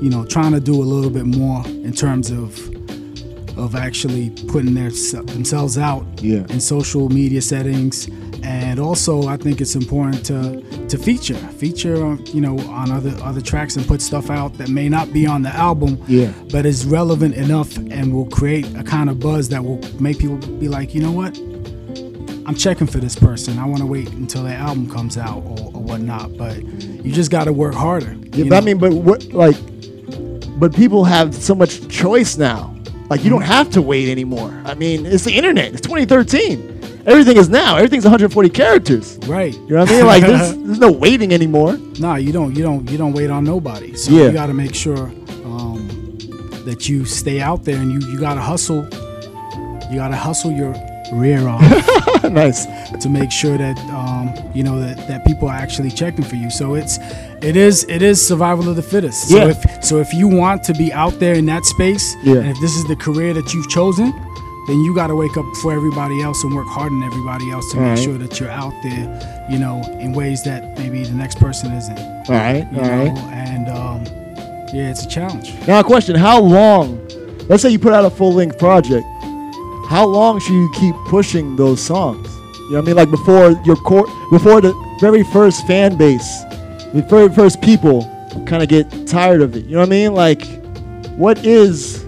you 0.00 0.10
know, 0.10 0.24
trying 0.24 0.52
to 0.52 0.60
do 0.60 0.74
a 0.74 0.84
little 0.94 1.10
bit 1.10 1.26
more 1.26 1.62
in 1.66 1.92
terms 1.92 2.30
of 2.30 2.69
of 3.56 3.74
actually 3.74 4.30
putting 4.48 4.74
their 4.74 4.90
themselves 4.90 5.78
out 5.78 6.04
Yeah. 6.22 6.44
in 6.50 6.60
social 6.60 7.08
media 7.08 7.40
settings, 7.42 8.08
and 8.42 8.78
also 8.80 9.26
I 9.28 9.36
think 9.36 9.60
it's 9.60 9.74
important 9.76 10.24
to 10.26 10.62
to 10.88 10.98
feature 10.98 11.34
feature 11.34 11.96
uh, 12.06 12.16
you 12.32 12.40
know 12.40 12.58
on 12.70 12.90
other 12.90 13.14
other 13.22 13.40
tracks 13.40 13.76
and 13.76 13.86
put 13.86 14.00
stuff 14.02 14.30
out 14.30 14.56
that 14.58 14.68
may 14.68 14.88
not 14.88 15.12
be 15.12 15.26
on 15.26 15.42
the 15.42 15.50
album, 15.54 15.98
Yeah. 16.08 16.32
but 16.50 16.66
is 16.66 16.84
relevant 16.86 17.34
enough 17.34 17.76
and 17.76 18.12
will 18.14 18.26
create 18.26 18.66
a 18.76 18.82
kind 18.82 19.08
of 19.10 19.18
buzz 19.20 19.48
that 19.50 19.64
will 19.64 19.80
make 20.00 20.18
people 20.18 20.36
be 20.58 20.68
like, 20.68 20.94
you 20.94 21.00
know 21.02 21.12
what, 21.12 21.36
I'm 22.46 22.54
checking 22.56 22.86
for 22.86 22.98
this 22.98 23.14
person. 23.16 23.58
I 23.58 23.64
want 23.66 23.78
to 23.80 23.86
wait 23.86 24.08
until 24.12 24.42
their 24.44 24.56
album 24.58 24.90
comes 24.90 25.16
out 25.16 25.38
or, 25.44 25.70
or 25.74 25.82
whatnot. 25.82 26.36
But 26.36 26.62
you 27.04 27.12
just 27.12 27.30
got 27.30 27.44
to 27.44 27.52
work 27.52 27.74
harder. 27.74 28.16
Yeah, 28.32 28.46
but 28.48 28.56
I 28.56 28.60
mean, 28.60 28.78
but 28.78 28.92
what 28.92 29.22
like, 29.32 29.56
but 30.58 30.74
people 30.74 31.04
have 31.04 31.34
so 31.34 31.54
much 31.54 31.86
choice 31.88 32.36
now. 32.36 32.74
Like 33.10 33.24
you 33.24 33.28
don't 33.30 33.42
have 33.42 33.70
to 33.70 33.82
wait 33.82 34.08
anymore. 34.08 34.62
I 34.64 34.74
mean, 34.74 35.04
it's 35.04 35.24
the 35.24 35.32
internet. 35.32 35.72
It's 35.72 35.80
2013. 35.82 37.02
Everything 37.06 37.36
is 37.36 37.48
now. 37.48 37.76
Everything's 37.76 38.04
140 38.04 38.48
characters. 38.50 39.18
Right. 39.26 39.52
You 39.52 39.68
know 39.68 39.80
what 39.80 39.88
I 39.90 39.92
mean? 39.92 40.06
Like 40.06 40.22
there's, 40.22 40.56
there's 40.64 40.78
no 40.78 40.92
waiting 40.92 41.32
anymore. 41.34 41.76
Nah, 41.98 42.14
you 42.16 42.30
don't. 42.32 42.54
You 42.54 42.62
don't. 42.62 42.88
You 42.88 42.96
don't 42.98 43.12
wait 43.12 43.28
on 43.30 43.42
nobody. 43.44 43.94
So 43.96 44.12
Yeah. 44.12 44.26
you 44.26 44.32
got 44.32 44.46
to 44.46 44.54
make 44.54 44.74
sure 44.74 45.06
um, 45.44 45.88
that 46.66 46.88
you 46.88 47.04
stay 47.04 47.40
out 47.40 47.64
there 47.64 47.76
and 47.76 47.90
you 47.90 48.08
you 48.10 48.18
got 48.20 48.34
to 48.34 48.40
hustle. 48.40 48.84
You 49.90 49.96
got 49.96 50.08
to 50.08 50.16
hustle 50.16 50.52
your 50.52 50.72
rear 51.12 51.48
off. 51.48 51.60
nice. 52.30 52.66
To 53.02 53.08
make 53.08 53.30
sure 53.30 53.56
that 53.58 53.78
um, 53.90 54.32
you 54.54 54.62
know 54.62 54.78
that, 54.80 54.96
that 55.08 55.24
people 55.26 55.48
are 55.48 55.54
actually 55.56 55.90
checking 55.90 56.24
for 56.24 56.36
you. 56.36 56.50
So 56.50 56.74
it's 56.74 56.98
it 57.42 57.56
is 57.56 57.84
it 57.88 58.02
is 58.02 58.24
survival 58.26 58.68
of 58.68 58.76
the 58.76 58.82
fittest. 58.82 59.28
So 59.28 59.36
Yeah. 59.36 59.48
if 59.48 59.84
so 59.84 59.98
if 59.98 60.12
you 60.14 60.28
want 60.28 60.62
to 60.64 60.74
be 60.74 60.92
out 60.92 61.18
there 61.18 61.34
in 61.34 61.46
that 61.46 61.64
space, 61.64 62.14
Yeah. 62.22 62.36
and 62.36 62.48
if 62.50 62.60
this 62.60 62.74
is 62.76 62.84
the 62.86 62.96
career 62.96 63.32
that 63.34 63.52
you've 63.54 63.68
chosen, 63.68 64.12
then 64.68 64.78
you 64.80 64.94
got 64.94 65.06
to 65.08 65.16
wake 65.16 65.36
up 65.36 65.44
before 65.46 65.72
everybody 65.72 66.22
else 66.22 66.44
and 66.44 66.54
work 66.54 66.66
harder 66.68 66.94
than 66.94 67.02
everybody 67.04 67.50
else 67.50 67.70
to 67.72 67.78
All 67.78 67.82
make 67.84 67.96
right. 67.96 68.04
sure 68.04 68.18
that 68.18 68.38
you're 68.38 68.50
out 68.50 68.74
there, 68.82 69.46
you 69.50 69.58
know, 69.58 69.82
in 69.98 70.12
ways 70.12 70.42
that 70.44 70.78
maybe 70.78 71.02
the 71.02 71.14
next 71.14 71.38
person 71.40 71.72
isn't. 71.72 71.98
All 71.98 72.24
right, 72.28 72.66
You 72.70 72.78
all 72.80 72.84
know, 72.86 73.04
right. 73.12 73.18
and 73.32 73.68
um, 73.70 74.04
yeah, 74.72 74.90
it's 74.90 75.04
a 75.04 75.08
challenge. 75.08 75.54
Now, 75.66 75.80
a 75.80 75.84
question: 75.84 76.14
How 76.14 76.38
long? 76.40 77.00
Let's 77.48 77.62
say 77.62 77.70
you 77.70 77.78
put 77.80 77.92
out 77.92 78.04
a 78.04 78.10
full 78.10 78.32
length 78.34 78.58
project. 78.58 79.04
How 79.90 80.06
long 80.06 80.38
should 80.38 80.52
you 80.52 80.70
keep 80.72 80.94
pushing 81.08 81.56
those 81.56 81.80
songs? 81.82 82.32
You 82.36 82.70
know 82.70 82.76
what 82.76 82.82
I 82.82 82.86
mean? 82.86 82.96
Like 82.96 83.10
before 83.10 83.50
your 83.64 83.74
core, 83.74 84.06
before 84.30 84.60
the 84.60 84.72
very 85.00 85.24
first 85.24 85.66
fan 85.66 85.96
base, 85.96 86.44
the 86.94 87.04
very 87.10 87.28
first 87.28 87.60
people 87.60 88.04
kind 88.46 88.62
of 88.62 88.68
get 88.68 89.08
tired 89.08 89.42
of 89.42 89.56
it. 89.56 89.64
You 89.64 89.72
know 89.72 89.80
what 89.80 89.88
I 89.88 89.90
mean? 89.90 90.14
Like, 90.14 90.44
what 91.16 91.44
is 91.44 92.04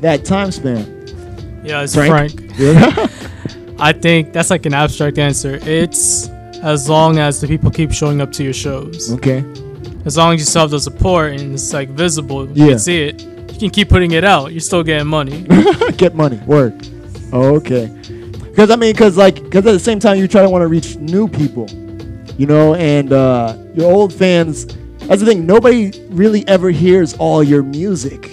that 0.00 0.24
time 0.24 0.50
span? 0.50 1.62
Yeah, 1.64 1.82
it's 1.82 1.94
Frank? 1.94 2.10
Frank. 2.40 2.58
Yeah. 2.58 3.06
I 3.78 3.92
think 3.92 4.32
that's 4.32 4.50
like 4.50 4.66
an 4.66 4.74
abstract 4.74 5.16
answer. 5.18 5.60
It's 5.62 6.28
as 6.60 6.88
long 6.88 7.18
as 7.18 7.40
the 7.40 7.46
people 7.46 7.70
keep 7.70 7.92
showing 7.92 8.20
up 8.20 8.32
to 8.32 8.42
your 8.42 8.52
shows. 8.52 9.12
Okay. 9.12 9.44
As 10.04 10.16
long 10.16 10.34
as 10.34 10.40
you 10.40 10.44
still 10.46 10.62
have 10.62 10.70
the 10.70 10.80
support 10.80 11.34
and 11.34 11.54
it's 11.54 11.72
like 11.72 11.90
visible, 11.90 12.48
you 12.48 12.64
Yeah. 12.64 12.70
can 12.70 12.78
see 12.80 13.02
it. 13.04 13.29
Can 13.60 13.68
keep 13.68 13.90
putting 13.90 14.12
it 14.12 14.24
out. 14.24 14.52
You're 14.52 14.60
still 14.60 14.82
getting 14.82 15.06
money. 15.06 15.42
get 15.98 16.14
money. 16.14 16.38
Word. 16.46 16.88
Okay. 17.30 17.88
Because 18.40 18.70
I 18.70 18.76
mean, 18.76 18.92
because 18.92 19.18
like, 19.18 19.34
because 19.34 19.66
at 19.66 19.72
the 19.72 19.78
same 19.78 20.00
time, 20.00 20.16
you 20.16 20.26
try 20.26 20.40
to 20.40 20.48
want 20.48 20.62
to 20.62 20.66
reach 20.66 20.96
new 20.96 21.28
people, 21.28 21.68
you 22.38 22.46
know, 22.46 22.74
and 22.76 23.12
uh, 23.12 23.54
your 23.74 23.92
old 23.92 24.14
fans. 24.14 24.64
That's 25.00 25.20
the 25.20 25.26
thing. 25.26 25.44
Nobody 25.44 25.92
really 26.08 26.48
ever 26.48 26.70
hears 26.70 27.12
all 27.18 27.42
your 27.42 27.62
music. 27.62 28.32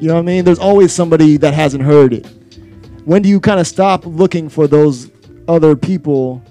You 0.00 0.08
know 0.08 0.14
what 0.14 0.20
I 0.20 0.22
mean? 0.22 0.44
There's 0.44 0.58
always 0.58 0.92
somebody 0.92 1.36
that 1.36 1.54
hasn't 1.54 1.84
heard 1.84 2.12
it. 2.12 2.26
When 3.04 3.22
do 3.22 3.28
you 3.28 3.38
kind 3.38 3.60
of 3.60 3.68
stop 3.68 4.04
looking 4.04 4.48
for 4.48 4.66
those 4.66 5.08
other 5.46 5.76
people, 5.76 6.42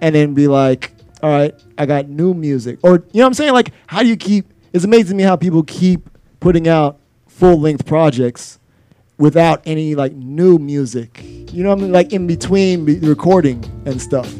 and 0.00 0.14
then 0.14 0.32
be 0.32 0.48
like, 0.48 0.92
all 1.22 1.28
right, 1.28 1.54
I 1.76 1.84
got 1.84 2.08
new 2.08 2.32
music, 2.32 2.78
or 2.82 2.92
you 2.92 2.96
know 2.96 3.04
what 3.12 3.26
I'm 3.26 3.34
saying? 3.34 3.52
Like, 3.52 3.72
how 3.86 4.00
do 4.00 4.08
you 4.08 4.16
keep? 4.16 4.50
It's 4.72 4.84
amazing 4.84 5.08
to 5.08 5.14
me 5.14 5.24
how 5.24 5.36
people 5.36 5.62
keep 5.62 6.08
putting 6.40 6.68
out 6.68 7.00
full 7.36 7.60
length 7.60 7.84
projects 7.84 8.58
without 9.18 9.62
any 9.66 9.94
like 9.94 10.12
new 10.12 10.58
music. 10.58 11.22
You 11.22 11.62
know 11.62 11.70
what 11.70 11.78
I 11.78 11.82
mean? 11.82 11.92
Like 11.92 12.12
in 12.12 12.26
between 12.26 12.84
be- 12.86 12.98
recording 13.00 13.62
and 13.84 14.00
stuff. 14.00 14.34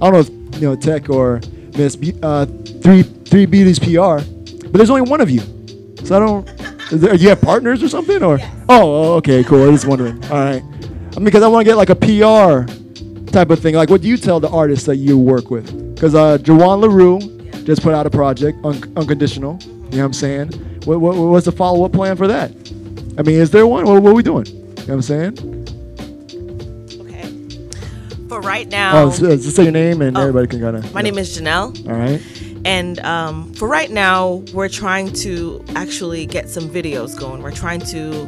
I 0.00 0.10
don't 0.10 0.12
know 0.12 0.18
if 0.20 0.30
you 0.60 0.68
know 0.68 0.76
Tech 0.76 1.10
or 1.10 1.40
Miss 1.76 1.96
Be- 1.96 2.18
uh, 2.22 2.46
Three 2.82 3.02
Three 3.02 3.46
Beauties 3.46 3.78
PR, 3.78 4.18
but 4.68 4.74
there's 4.74 4.90
only 4.90 5.02
one 5.02 5.20
of 5.20 5.28
you, 5.30 5.40
so 6.04 6.16
I 6.16 6.18
don't. 6.20 6.48
Is 6.92 7.00
there, 7.00 7.14
you 7.16 7.28
have 7.30 7.40
partners 7.40 7.82
or 7.82 7.88
something? 7.88 8.22
Or 8.22 8.38
oh, 8.68 9.14
okay, 9.14 9.42
cool. 9.42 9.64
I 9.64 9.66
was 9.66 9.80
just 9.80 9.86
wondering. 9.86 10.22
All 10.26 10.38
right. 10.38 10.62
I 10.62 11.18
mean, 11.18 11.24
because 11.24 11.42
I 11.42 11.48
want 11.48 11.66
to 11.66 11.70
get 11.70 11.76
like 11.76 11.90
a 11.90 11.96
PR 11.96 12.70
type 13.32 13.50
of 13.50 13.58
thing. 13.58 13.74
Like, 13.74 13.90
what 13.90 14.02
do 14.02 14.08
you 14.08 14.16
tell 14.16 14.38
the 14.38 14.50
artists 14.50 14.86
that 14.86 14.96
you 14.96 15.18
work 15.18 15.50
with? 15.50 15.94
Because 15.94 16.14
uh, 16.14 16.38
Jawan 16.38 16.80
LaRue 16.80 17.18
just 17.64 17.82
put 17.82 17.92
out 17.92 18.06
a 18.06 18.10
project, 18.10 18.58
un- 18.64 18.92
Unconditional. 18.96 19.58
You 19.96 20.02
know 20.02 20.08
what 20.08 20.08
I'm 20.08 20.12
saying? 20.12 20.48
What, 20.84 21.00
what, 21.00 21.16
what's 21.16 21.46
the 21.46 21.52
follow 21.52 21.86
up 21.86 21.92
plan 21.92 22.16
for 22.16 22.26
that? 22.28 22.50
I 23.18 23.22
mean, 23.22 23.36
is 23.36 23.50
there 23.50 23.66
one? 23.66 23.86
What, 23.86 24.02
what 24.02 24.10
are 24.10 24.14
we 24.14 24.22
doing? 24.22 24.44
You 24.44 24.52
know 24.52 24.74
what 24.74 24.88
I'm 24.90 25.02
saying? 25.02 25.38
Okay. 27.00 28.28
For 28.28 28.40
right 28.42 28.68
now, 28.68 29.04
Oh, 29.04 29.10
so, 29.10 29.36
so 29.38 29.50
say 29.50 29.62
your 29.62 29.72
name 29.72 30.02
and 30.02 30.18
Oh, 30.18 30.20
everybody 30.20 30.48
can 30.48 30.60
kind 30.60 30.76
of. 30.76 30.92
my 30.92 31.00
name 31.00 31.16
is 31.16 31.38
Janelle. 31.38 31.74
All 31.88 31.94
right. 31.96 32.20
And 32.66 32.98
um, 33.00 33.54
for 33.54 33.66
right 33.68 33.90
now, 33.90 34.42
we're 34.52 34.68
trying 34.68 35.12
to 35.14 35.64
actually 35.76 36.26
get 36.26 36.50
some 36.50 36.68
videos 36.68 37.18
going. 37.18 37.40
We're 37.42 37.52
trying 37.52 37.80
to 37.80 38.26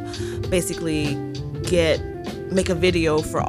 basically 0.49 1.13
get 1.63 2.01
make 2.51 2.69
a 2.69 2.75
video 2.75 3.19
for 3.19 3.41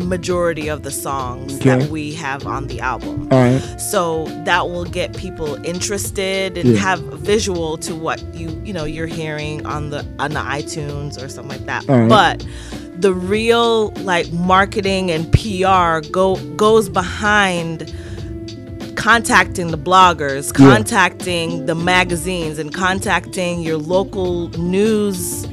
majority 0.00 0.68
of 0.68 0.82
the 0.82 0.90
songs 0.90 1.54
Okay. 1.56 1.78
that 1.78 1.90
we 1.90 2.12
have 2.14 2.46
on 2.46 2.66
the 2.66 2.80
album. 2.80 3.28
Right. 3.30 3.60
So 3.78 4.26
that 4.44 4.68
will 4.68 4.84
get 4.84 5.16
people 5.16 5.56
interested 5.64 6.58
and 6.58 6.70
Yeah. 6.70 6.78
have 6.80 7.00
a 7.12 7.16
visual 7.16 7.76
to 7.78 7.94
what 7.94 8.22
you 8.34 8.48
you 8.64 8.72
know 8.72 8.84
you're 8.84 9.06
hearing 9.06 9.64
on 9.66 9.90
the 9.90 10.04
on 10.18 10.32
the 10.32 10.40
iTunes 10.40 11.22
or 11.22 11.28
something 11.28 11.58
like 11.58 11.66
that. 11.66 11.86
Right. 11.88 12.08
But 12.08 12.44
the 13.00 13.14
real 13.14 13.90
like 14.02 14.30
marketing 14.32 15.10
and 15.10 15.30
PR 15.32 16.00
go 16.10 16.36
goes 16.56 16.88
behind 16.88 17.92
contacting 18.96 19.68
the 19.70 19.78
bloggers, 19.78 20.52
Yeah. 20.58 20.74
contacting 20.74 21.66
the 21.66 21.74
magazines, 21.74 22.58
and 22.58 22.72
contacting 22.74 23.62
your 23.62 23.78
local 23.78 24.48
news 24.58 25.46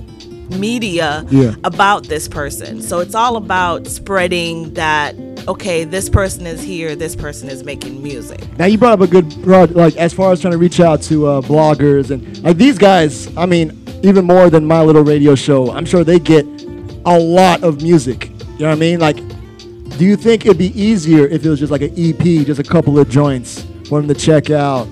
media 0.52 1.26
Yeah. 1.30 1.56
about 1.64 2.04
this 2.08 2.28
person. 2.28 2.82
So 2.82 3.00
it's 3.00 3.16
all 3.16 3.36
about 3.38 3.88
spreading 3.88 4.74
that. 4.74 5.16
Okay, 5.48 5.84
this 5.86 6.10
person 6.10 6.46
is 6.46 6.62
here. 6.62 6.96
This 6.96 7.16
person 7.16 7.50
is 7.50 7.64
making 7.64 8.04
music. 8.04 8.44
Now 8.58 8.66
you 8.66 8.78
brought 8.78 8.94
up 8.94 9.02
a 9.02 9.08
good 9.08 9.46
like 9.76 9.96
as 9.96 10.14
far 10.14 10.32
as 10.34 10.42
trying 10.42 10.52
to 10.52 10.58
reach 10.58 10.80
out 10.80 11.02
to 11.04 11.26
uh, 11.28 11.42
bloggers 11.42 12.12
and 12.12 12.42
like 12.44 12.58
these 12.58 12.78
guys. 12.78 13.36
I 13.38 13.46
mean, 13.46 13.72
even 14.04 14.26
more 14.26 14.50
than 14.50 14.66
my 14.66 14.82
little 14.82 15.04
radio 15.04 15.36
show. 15.36 15.72
I'm 15.72 15.86
sure 15.86 16.04
they 16.04 16.20
get 16.20 16.46
a 17.06 17.18
lot 17.18 17.64
of 17.64 17.82
music. 17.82 18.30
You 18.58 18.64
know 18.64 18.70
what 18.70 18.76
I 18.76 18.76
mean? 18.76 19.00
Like, 19.00 19.18
do 19.98 20.06
you 20.06 20.16
think 20.18 20.46
it'd 20.46 20.58
be 20.58 20.78
easier 20.80 21.26
if 21.28 21.46
it 21.46 21.50
was 21.50 21.60
just 21.60 21.72
like 21.72 21.82
an 21.82 21.94
EP, 21.98 22.46
just 22.46 22.60
a 22.60 22.64
couple 22.64 23.00
of 23.00 23.10
joints 23.10 23.66
for 23.88 24.02
them 24.02 24.08
to 24.08 24.14
check 24.14 24.50
out 24.50 24.88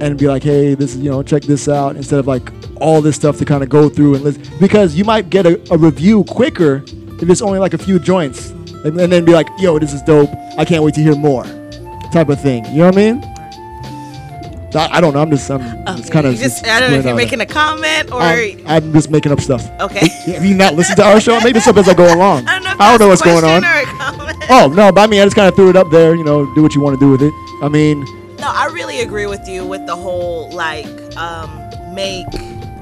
and 0.00 0.18
be 0.18 0.26
like, 0.26 0.42
hey, 0.42 0.74
this 0.74 0.94
is 0.94 1.00
you 1.00 1.10
know, 1.10 1.22
check 1.22 1.42
this 1.42 1.68
out 1.68 1.96
instead 1.96 2.18
of 2.18 2.26
like 2.26 2.50
all 2.80 3.00
this 3.00 3.16
stuff 3.16 3.38
to 3.38 3.44
kind 3.44 3.62
of 3.62 3.68
go 3.68 3.88
through 3.88 4.14
and 4.14 4.24
listen 4.24 4.42
because 4.58 4.94
you 4.94 5.04
might 5.04 5.30
get 5.30 5.46
a, 5.46 5.60
a 5.72 5.76
review 5.76 6.24
quicker 6.24 6.82
if 6.86 7.28
it's 7.28 7.42
only 7.42 7.58
like 7.58 7.74
a 7.74 7.78
few 7.78 7.98
joints 7.98 8.50
and, 8.84 8.98
and 8.98 9.12
then 9.12 9.24
be 9.24 9.32
like, 9.32 9.48
yo, 9.58 9.78
this 9.78 9.92
is 9.92 10.02
dope. 10.02 10.30
I 10.56 10.64
can't 10.64 10.82
wait 10.82 10.94
to 10.94 11.02
hear 11.02 11.14
more, 11.14 11.44
type 12.12 12.28
of 12.30 12.40
thing. 12.40 12.64
You 12.66 12.78
know 12.78 12.86
what 12.86 12.94
I 12.94 13.12
mean? 13.12 13.24
I, 14.74 14.88
I 14.92 15.00
don't 15.00 15.12
know. 15.14 15.20
I'm 15.20 15.30
just 15.30 15.50
I'm 15.50 15.60
just 15.96 16.12
kind 16.12 16.26
of 16.26 16.34
You 16.34 16.38
just 16.38 16.64
I 16.66 16.80
don't 16.80 16.92
know 16.92 16.98
if 16.98 17.04
you're 17.04 17.14
making 17.16 17.40
a 17.40 17.46
comment 17.46 18.12
or 18.12 18.22
I'm, 18.22 18.66
I'm 18.66 18.92
just 18.92 19.10
making 19.10 19.32
up 19.32 19.40
stuff. 19.40 19.68
okay. 19.80 20.08
Have 20.32 20.44
you 20.44 20.54
not 20.54 20.74
listened 20.74 20.96
to 20.98 21.04
our 21.04 21.20
show? 21.20 21.40
Maybe 21.40 21.60
something 21.60 21.82
as 21.82 21.88
I 21.88 21.94
go 21.94 22.14
along. 22.14 22.44
I 22.48 22.58
don't 22.90 23.00
know, 23.00 23.08
what's 23.08 23.22
going 23.22 23.44
on. 23.44 23.62
Oh 24.48 24.72
no, 24.74 24.92
but 24.92 25.00
I 25.00 25.06
mean, 25.06 25.20
I 25.20 25.24
just 25.24 25.36
kind 25.36 25.48
of 25.48 25.56
threw 25.56 25.70
it 25.70 25.76
up 25.76 25.90
there. 25.90 26.14
You 26.14 26.24
know, 26.24 26.52
do 26.54 26.62
what 26.62 26.74
you 26.74 26.80
want 26.80 26.98
to 26.98 27.04
do 27.04 27.10
with 27.10 27.22
it. 27.22 27.32
I 27.62 27.68
mean, 27.68 28.06
No, 28.40 28.48
I 28.48 28.68
really 28.72 29.00
agree 29.00 29.26
with 29.26 29.46
you 29.46 29.66
with 29.66 29.84
the 29.84 29.96
whole 29.96 30.48
like 30.50 30.86
um 31.18 31.68
make 31.92 32.26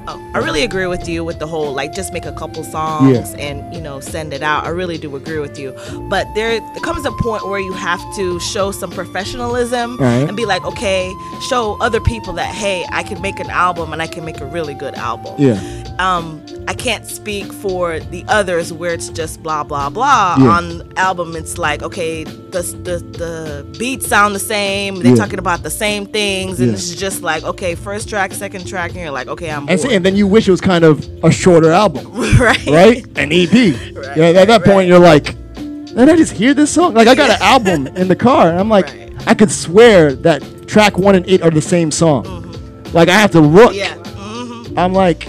oh, 0.08 0.30
I 0.34 0.38
really 0.38 0.62
agree 0.62 0.86
with 0.86 1.08
you 1.08 1.24
with 1.24 1.38
the 1.38 1.46
whole 1.46 1.72
like 1.74 1.92
just 1.94 2.12
make 2.12 2.26
a 2.26 2.32
couple 2.32 2.64
songs 2.64 3.34
Yeah. 3.34 3.46
and 3.46 3.74
you 3.74 3.80
know 3.80 4.00
send 4.00 4.32
it 4.32 4.42
out. 4.42 4.64
I 4.64 4.70
really 4.70 4.98
do 4.98 5.14
agree 5.16 5.38
with 5.38 5.58
you. 5.58 5.72
But 6.08 6.26
there, 6.34 6.58
there 6.60 6.82
comes 6.82 7.04
a 7.06 7.12
point 7.12 7.46
where 7.48 7.60
you 7.60 7.72
have 7.74 8.00
to 8.16 8.40
show 8.40 8.70
some 8.72 8.90
professionalism 8.90 9.96
Right. 9.98 10.26
and 10.28 10.36
be 10.36 10.46
like, 10.46 10.64
okay, 10.64 11.12
show 11.48 11.76
other 11.80 12.00
people 12.00 12.32
that 12.34 12.54
hey, 12.54 12.84
I 12.90 13.02
can 13.02 13.20
make 13.22 13.38
an 13.40 13.50
album 13.50 13.92
and 13.92 14.00
I 14.02 14.06
can 14.06 14.24
make 14.24 14.40
a 14.40 14.46
really 14.46 14.74
good 14.74 14.94
album. 14.94 15.34
Yeah. 15.38 15.60
Um, 15.98 16.44
I 16.68 16.74
can't 16.74 17.06
speak 17.06 17.52
for 17.52 17.98
the 17.98 18.24
others 18.28 18.72
where 18.72 18.92
it's 18.94 19.08
just 19.08 19.42
blah 19.42 19.64
blah 19.64 19.90
blah. 19.90 20.36
Yeah. 20.38 20.46
On 20.56 20.92
album, 20.96 21.34
it's 21.34 21.58
like 21.58 21.82
okay, 21.82 22.24
the 22.24 22.62
the 22.84 22.98
the 23.18 23.78
beats 23.78 24.06
sound 24.06 24.34
the 24.34 24.38
same. 24.38 24.96
They're 25.02 25.08
Yeah. 25.16 25.22
talking 25.24 25.38
about 25.40 25.62
the 25.64 25.70
same 25.70 26.06
things, 26.06 26.60
and 26.60 26.68
Yeah. 26.68 26.74
it's 26.74 26.94
just 26.94 27.22
like 27.22 27.42
okay, 27.42 27.74
first 27.74 28.08
track, 28.08 28.32
second 28.32 28.66
track, 28.68 28.90
and 28.92 29.00
you're 29.00 29.10
like 29.10 29.28
okay, 29.28 29.50
I'm 29.50 29.68
and, 29.68 29.80
bored. 29.80 29.92
And 29.98 30.06
then 30.06 30.14
you 30.14 30.28
wish 30.28 30.46
it 30.46 30.52
was 30.52 30.60
kind 30.60 30.84
of 30.84 31.04
a 31.24 31.30
shorter 31.32 31.72
album, 31.72 32.06
right? 32.38 32.66
right? 32.66 33.04
An 33.18 33.32
EP. 33.32 33.52
yeah. 34.16 34.26
At 34.26 34.46
that 34.46 34.62
point, 34.62 34.86
you're 34.86 35.00
like, 35.00 35.34
did 35.54 36.08
I 36.08 36.14
just 36.14 36.34
hear 36.34 36.54
this 36.54 36.72
song? 36.72 36.94
Like 36.94 37.08
I 37.08 37.16
got 37.16 37.30
an 37.30 37.42
album 37.42 37.88
in 37.96 38.06
the 38.06 38.14
car, 38.14 38.48
and 38.48 38.60
I'm 38.60 38.68
like, 38.68 38.88
I 39.26 39.34
could 39.34 39.50
swear 39.50 40.14
that 40.14 40.68
track 40.68 40.98
one 40.98 41.16
and 41.16 41.26
eight 41.26 41.42
are 41.42 41.50
the 41.50 41.60
same 41.60 41.90
song. 41.90 42.22
Mm-hmm. 42.22 42.96
Like 42.96 43.08
I 43.08 43.14
have 43.14 43.32
to 43.32 43.40
look. 43.40 43.74
Yeah. 43.74 43.96
Mm-hmm. 43.96 44.78
I'm 44.78 44.92
like, 44.92 45.26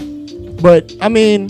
but 0.62 0.94
I 1.02 1.10
mean, 1.10 1.50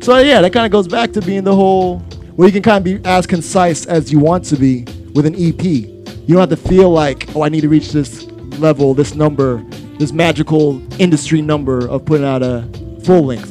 so 0.00 0.18
yeah, 0.18 0.40
that 0.40 0.52
kind 0.52 0.64
of 0.64 0.70
goes 0.70 0.86
back 0.86 1.10
to 1.14 1.20
being 1.20 1.42
the 1.42 1.56
whole 1.56 1.98
where 2.36 2.46
you 2.46 2.52
can 2.52 2.62
kind 2.62 2.78
of 2.78 2.84
be 2.84 3.08
as 3.08 3.26
concise 3.26 3.86
as 3.86 4.12
you 4.12 4.20
want 4.20 4.44
to 4.44 4.56
be 4.56 4.84
with 5.14 5.26
an 5.26 5.34
EP. 5.34 5.64
You 5.64 6.04
don't 6.28 6.38
have 6.38 6.50
to 6.50 6.68
feel 6.68 6.90
like, 6.90 7.34
oh, 7.34 7.42
I 7.42 7.48
need 7.48 7.62
to 7.62 7.68
reach 7.68 7.90
this 7.90 8.22
level, 8.60 8.94
this 8.94 9.16
number, 9.16 9.64
this 10.00 10.12
magical 10.12 10.80
industry 10.98 11.42
number 11.42 11.86
of 11.86 12.06
putting 12.06 12.24
out 12.26 12.42
a 12.42 12.62
full 13.04 13.22
length. 13.26 13.50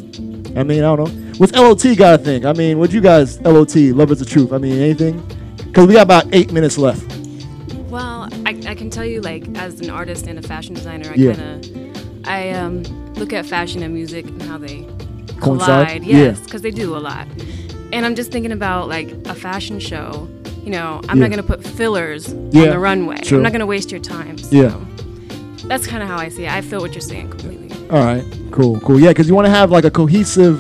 I 0.58 0.64
mean, 0.64 0.80
I 0.84 0.96
don't 0.96 1.04
know. 1.14 1.34
What's 1.38 1.54
LOT 1.54 1.96
got 1.96 2.18
to 2.18 2.24
think? 2.24 2.44
I 2.44 2.54
mean, 2.54 2.80
what 2.80 2.92
you 2.92 3.02
guys, 3.02 3.40
LOT, 3.42 3.76
Love 3.76 4.12
is 4.12 4.18
the 4.20 4.26
Truth? 4.26 4.52
I 4.52 4.58
mean, 4.58 4.74
anything? 4.82 5.22
Because 5.58 5.88
we 5.88 5.94
got 5.94 6.02
about 6.02 6.26
eight 6.34 6.52
minutes 6.52 6.80
left. 6.80 7.06
Well, 7.92 8.28
I, 8.48 8.60
I 8.68 8.74
can 8.74 8.90
tell 8.90 9.06
you, 9.06 9.22
like, 9.22 9.48
as 9.60 9.80
an 9.80 9.92
artist 9.92 10.26
and 10.26 10.40
a 10.40 10.42
fashion 10.42 10.74
designer, 10.74 11.12
I 11.12 11.14
Yeah. 11.14 11.34
kind 11.36 11.66
of, 11.66 12.28
I 12.28 12.50
um, 12.50 13.14
look 13.14 13.32
at 13.32 13.46
fashion 13.46 13.84
and 13.84 13.94
music 13.94 14.26
and 14.26 14.42
how 14.42 14.58
they 14.58 14.88
Coincide? 15.40 15.88
collide. 15.88 16.04
Yeah. 16.04 16.18
Yes, 16.18 16.40
because 16.40 16.64
they 16.64 16.72
do 16.72 16.98
a 16.98 17.00
lot. 17.00 17.28
And 17.94 18.08
I'm 18.08 18.16
just 18.16 18.32
thinking 18.32 18.52
about 18.52 18.88
like 18.90 19.12
a 19.28 19.36
fashion 19.36 19.80
show. 19.80 20.28
You 20.64 20.72
know, 20.72 21.00
I'm 21.08 21.18
Yeah. 21.20 21.28
not 21.28 21.30
gonna 21.30 21.44
put 21.44 21.64
fillers 21.64 22.34
Yeah, 22.52 22.64
on 22.64 22.70
the 22.72 22.80
runway. 22.80 23.18
true. 23.18 23.38
I'm 23.38 23.44
not 23.44 23.52
gonna 23.52 23.66
waste 23.68 23.92
your 23.92 24.02
time. 24.02 24.38
So 24.40 24.56
Yeah. 24.56 24.76
That's 25.70 25.86
kind 25.86 26.02
of 26.02 26.10
how 26.10 26.18
I 26.18 26.30
see 26.30 26.46
it. 26.46 26.52
I 26.52 26.62
feel 26.62 26.82
what 26.82 26.94
you're 26.94 27.02
saying 27.02 27.30
completely. 27.30 27.72
All 27.92 28.04
right, 28.04 28.24
cool, 28.52 28.80
cool. 28.80 29.00
Yeah, 29.00 29.10
because 29.10 29.28
you 29.28 29.36
want 29.36 29.46
to 29.46 29.52
have 29.52 29.70
like 29.70 29.86
a 29.86 29.92
cohesive 29.92 30.60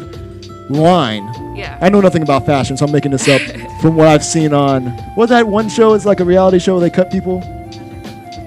line. 0.69 1.23
Yeah. 1.55 1.79
I 1.81 1.89
know 1.89 1.99
nothing 1.99 2.21
about 2.21 2.45
fashion, 2.45 2.77
so 2.77 2.85
I'm 2.85 2.91
making 2.91 3.09
this 3.11 3.27
up 3.27 3.41
from 3.81 3.95
what 3.95 4.07
I've 4.07 4.23
seen 4.23 4.53
on. 4.53 4.85
What's 5.15 5.31
that 5.31 5.47
one 5.47 5.67
show? 5.67 5.95
It's 5.95 6.05
like 6.05 6.19
a 6.19 6.25
reality 6.25 6.59
show 6.59 6.73
where 6.75 6.81
they 6.87 6.95
cut 6.95 7.11
people. 7.11 7.41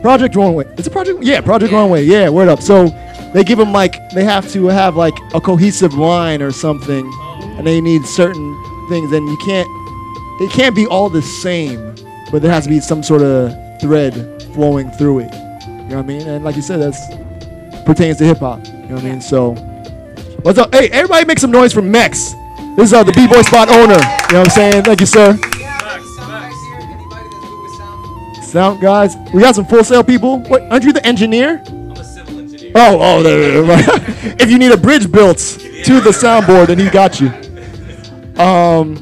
Project 0.03 0.37
Runway. 0.37 0.65
It's 0.79 0.87
a 0.87 0.91
project. 0.91 1.25
Yeah, 1.25 1.41
Project 1.41 1.73
Runway. 1.73 2.05
Yeah, 2.05 2.29
word 2.29 2.49
up. 2.49 2.61
So 2.61 2.89
they 3.35 3.43
give 3.43 3.59
them 3.59 3.73
like 3.73 4.11
they 4.11 4.23
have 4.23 4.49
to 4.53 4.67
have 4.67 4.95
like 4.95 5.19
a 5.35 5.41
cohesive 5.41 5.95
line 5.95 6.43
or 6.43 6.53
something, 6.53 7.11
and 7.59 7.67
they 7.67 7.81
need 7.81 8.05
certain 8.05 8.89
things, 8.89 9.11
and 9.13 9.29
you 9.29 9.37
can't. 9.39 9.69
It 10.41 10.51
can't 10.53 10.77
be 10.77 10.87
all 10.87 11.11
the 11.11 11.23
same, 11.23 11.95
but 12.31 12.41
there 12.41 12.53
has 12.53 12.65
to 12.65 12.71
be 12.71 12.79
some 12.79 13.03
sort 13.03 13.23
of 13.23 13.53
thread 13.81 14.15
flowing 14.55 14.91
through 14.93 15.21
it. 15.21 15.52
Know 15.93 15.98
what 15.98 16.05
I 16.05 16.06
mean? 16.06 16.27
And 16.27 16.43
like 16.43 16.56
you 16.56 16.62
said, 16.62 16.81
that's 16.81 17.06
pertains 17.85 18.16
to 18.16 18.24
hip 18.24 18.39
hop. 18.39 18.64
You 18.64 18.73
know 18.73 18.94
what 18.94 19.05
I 19.05 19.10
mean? 19.10 19.20
So, 19.20 19.52
what's 20.40 20.59
up? 20.59 20.74
Hey, 20.74 20.89
everybody 20.89 21.27
make 21.27 21.39
some 21.39 21.51
noise 21.51 21.74
for 21.74 21.82
Mex. 21.82 22.32
This 22.77 22.89
is 22.89 22.93
uh, 22.94 23.02
the 23.05 23.12
B-Boy 23.12 23.43
Spot 23.43 23.69
owner. 23.69 23.93
You 23.93 23.98
know 23.98 23.98
what 23.98 24.35
I'm 24.35 24.48
saying? 24.48 24.85
Thank 24.85 25.01
you, 25.01 25.06
sir. 25.06 25.36
Sound 28.43 28.81
guys, 28.81 29.16
we 29.35 29.43
got 29.43 29.55
some 29.55 29.66
Full 29.66 29.85
Sail 29.85 30.02
people. 30.02 30.39
What? 30.44 30.62
Aren't 30.62 30.85
you 30.85 30.94
the 30.94 31.06
engineer? 31.06 31.62
I'm 31.66 31.90
a 31.90 32.02
civil 32.02 32.39
engineer. 32.39 32.73
Oh, 32.74 32.98
oh, 32.98 33.23
there, 33.23 33.62
if 34.40 34.51
you 34.51 34.56
need 34.56 34.73
a 34.73 34.78
bridge 34.78 35.12
built 35.12 35.36
to 35.36 36.01
the 36.01 36.10
soundboard, 36.10 36.69
then 36.69 36.78
he 36.78 36.89
got 36.89 37.20
you. 37.20 37.28
Um. 38.43 38.97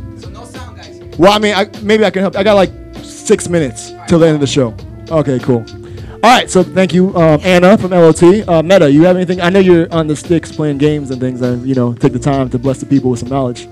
Well, 1.18 1.30
I 1.30 1.38
mean, 1.38 1.54
I, 1.54 1.70
maybe 1.82 2.04
I 2.04 2.10
can 2.10 2.22
help. 2.22 2.34
I 2.34 2.42
got 2.42 2.54
like 2.54 2.72
six 3.04 3.48
minutes 3.48 3.92
till 4.08 4.18
the 4.18 4.26
end 4.26 4.34
of 4.34 4.40
the 4.40 4.46
show. 4.48 4.74
Okay, 5.08 5.38
cool. 5.38 5.64
All 6.22 6.28
right, 6.28 6.50
so 6.50 6.62
thank 6.62 6.92
you, 6.92 7.16
um, 7.16 7.40
Anna 7.42 7.78
from 7.78 7.92
LOT. 7.92 8.22
Uh, 8.46 8.62
Meta, 8.62 8.90
you 8.92 9.04
have 9.04 9.16
anything? 9.16 9.40
I 9.40 9.48
know 9.48 9.58
you're 9.58 9.90
on 9.90 10.06
the 10.06 10.14
sticks 10.14 10.52
playing 10.52 10.76
games 10.76 11.10
and 11.10 11.18
things, 11.18 11.40
and 11.40 11.66
you 11.66 11.74
know, 11.74 11.94
take 11.94 12.12
the 12.12 12.18
time 12.18 12.50
to 12.50 12.58
bless 12.58 12.78
the 12.78 12.84
people 12.84 13.10
with 13.10 13.20
some 13.20 13.30
knowledge. 13.30 13.66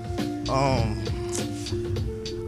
Um, 0.49 0.99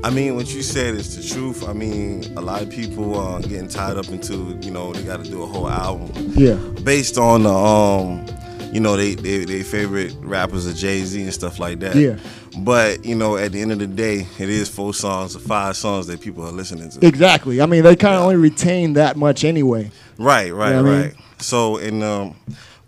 I 0.04 0.10
mean, 0.10 0.36
what 0.36 0.52
you 0.52 0.64
said 0.64 0.96
is 0.96 1.16
the 1.16 1.36
truth. 1.36 1.70
I 1.70 1.74
mean, 1.74 2.24
a 2.36 2.42
lot 2.42 2.64
of 2.64 2.72
people 2.72 3.20
uh, 3.20 3.42
getting 3.42 3.68
tied 3.68 3.98
up 3.98 4.08
into, 4.08 4.58
you 4.64 4.72
know, 4.72 4.92
they 4.92 5.04
got 5.04 5.24
to 5.24 5.30
do 5.30 5.44
a 5.44 5.46
whole 5.46 5.70
album. 5.70 6.12
Yeah. 6.34 6.56
Based 6.84 7.20
on 7.20 7.44
the, 7.44 7.54
um, 7.54 8.26
you 8.72 8.80
know, 8.80 8.96
they, 8.96 9.16
they, 9.16 9.44
they 9.46 9.64
favorite 9.64 10.14
rappers 10.22 10.66
are 10.68 10.74
Jay 10.74 11.02
Z 11.04 11.22
and 11.22 11.34
stuff 11.34 11.60
like 11.60 11.80
that. 11.80 11.96
Yeah. 11.96 12.18
But 12.60 13.06
you 13.06 13.16
know, 13.16 13.38
at 13.38 13.52
the 13.52 13.62
end 13.62 13.72
of 13.72 13.80
the 13.80 13.88
day, 13.88 14.26
it 14.40 14.50
is 14.50 14.70
four 14.70 14.94
songs 14.94 15.36
or 15.36 15.40
five 15.40 15.76
songs 15.76 16.08
that 16.08 16.22
people 16.22 16.44
are 16.46 16.52
listening 16.52 16.90
to. 16.90 17.06
Exactly. 17.06 17.62
I 17.62 17.66
mean, 17.66 17.84
they 17.84 17.96
kind 17.96 18.16
of 18.16 18.22
only 18.24 18.36
retain 18.38 18.94
that 18.94 19.18
much 19.18 19.44
anyway. 19.44 19.92
Right, 20.18 20.52
right, 20.54 20.70
You 20.70 20.76
know 20.76 20.84
what 20.84 20.92
I 20.92 20.96
mean? 20.96 21.02
right. 21.02 21.16
So, 21.40 21.78
in 21.78 22.04
um, 22.04 22.36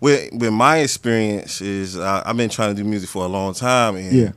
with 0.00 0.32
with 0.32 0.52
my 0.52 0.78
experience 0.78 1.60
is 1.60 1.96
uh, 1.98 2.22
I've 2.24 2.36
been 2.36 2.50
trying 2.50 2.74
to 2.74 2.82
do 2.82 2.88
music 2.88 3.08
for 3.10 3.24
a 3.24 3.28
long 3.28 3.52
time, 3.54 3.96
and 3.96 4.12
Yeah. 4.12 4.32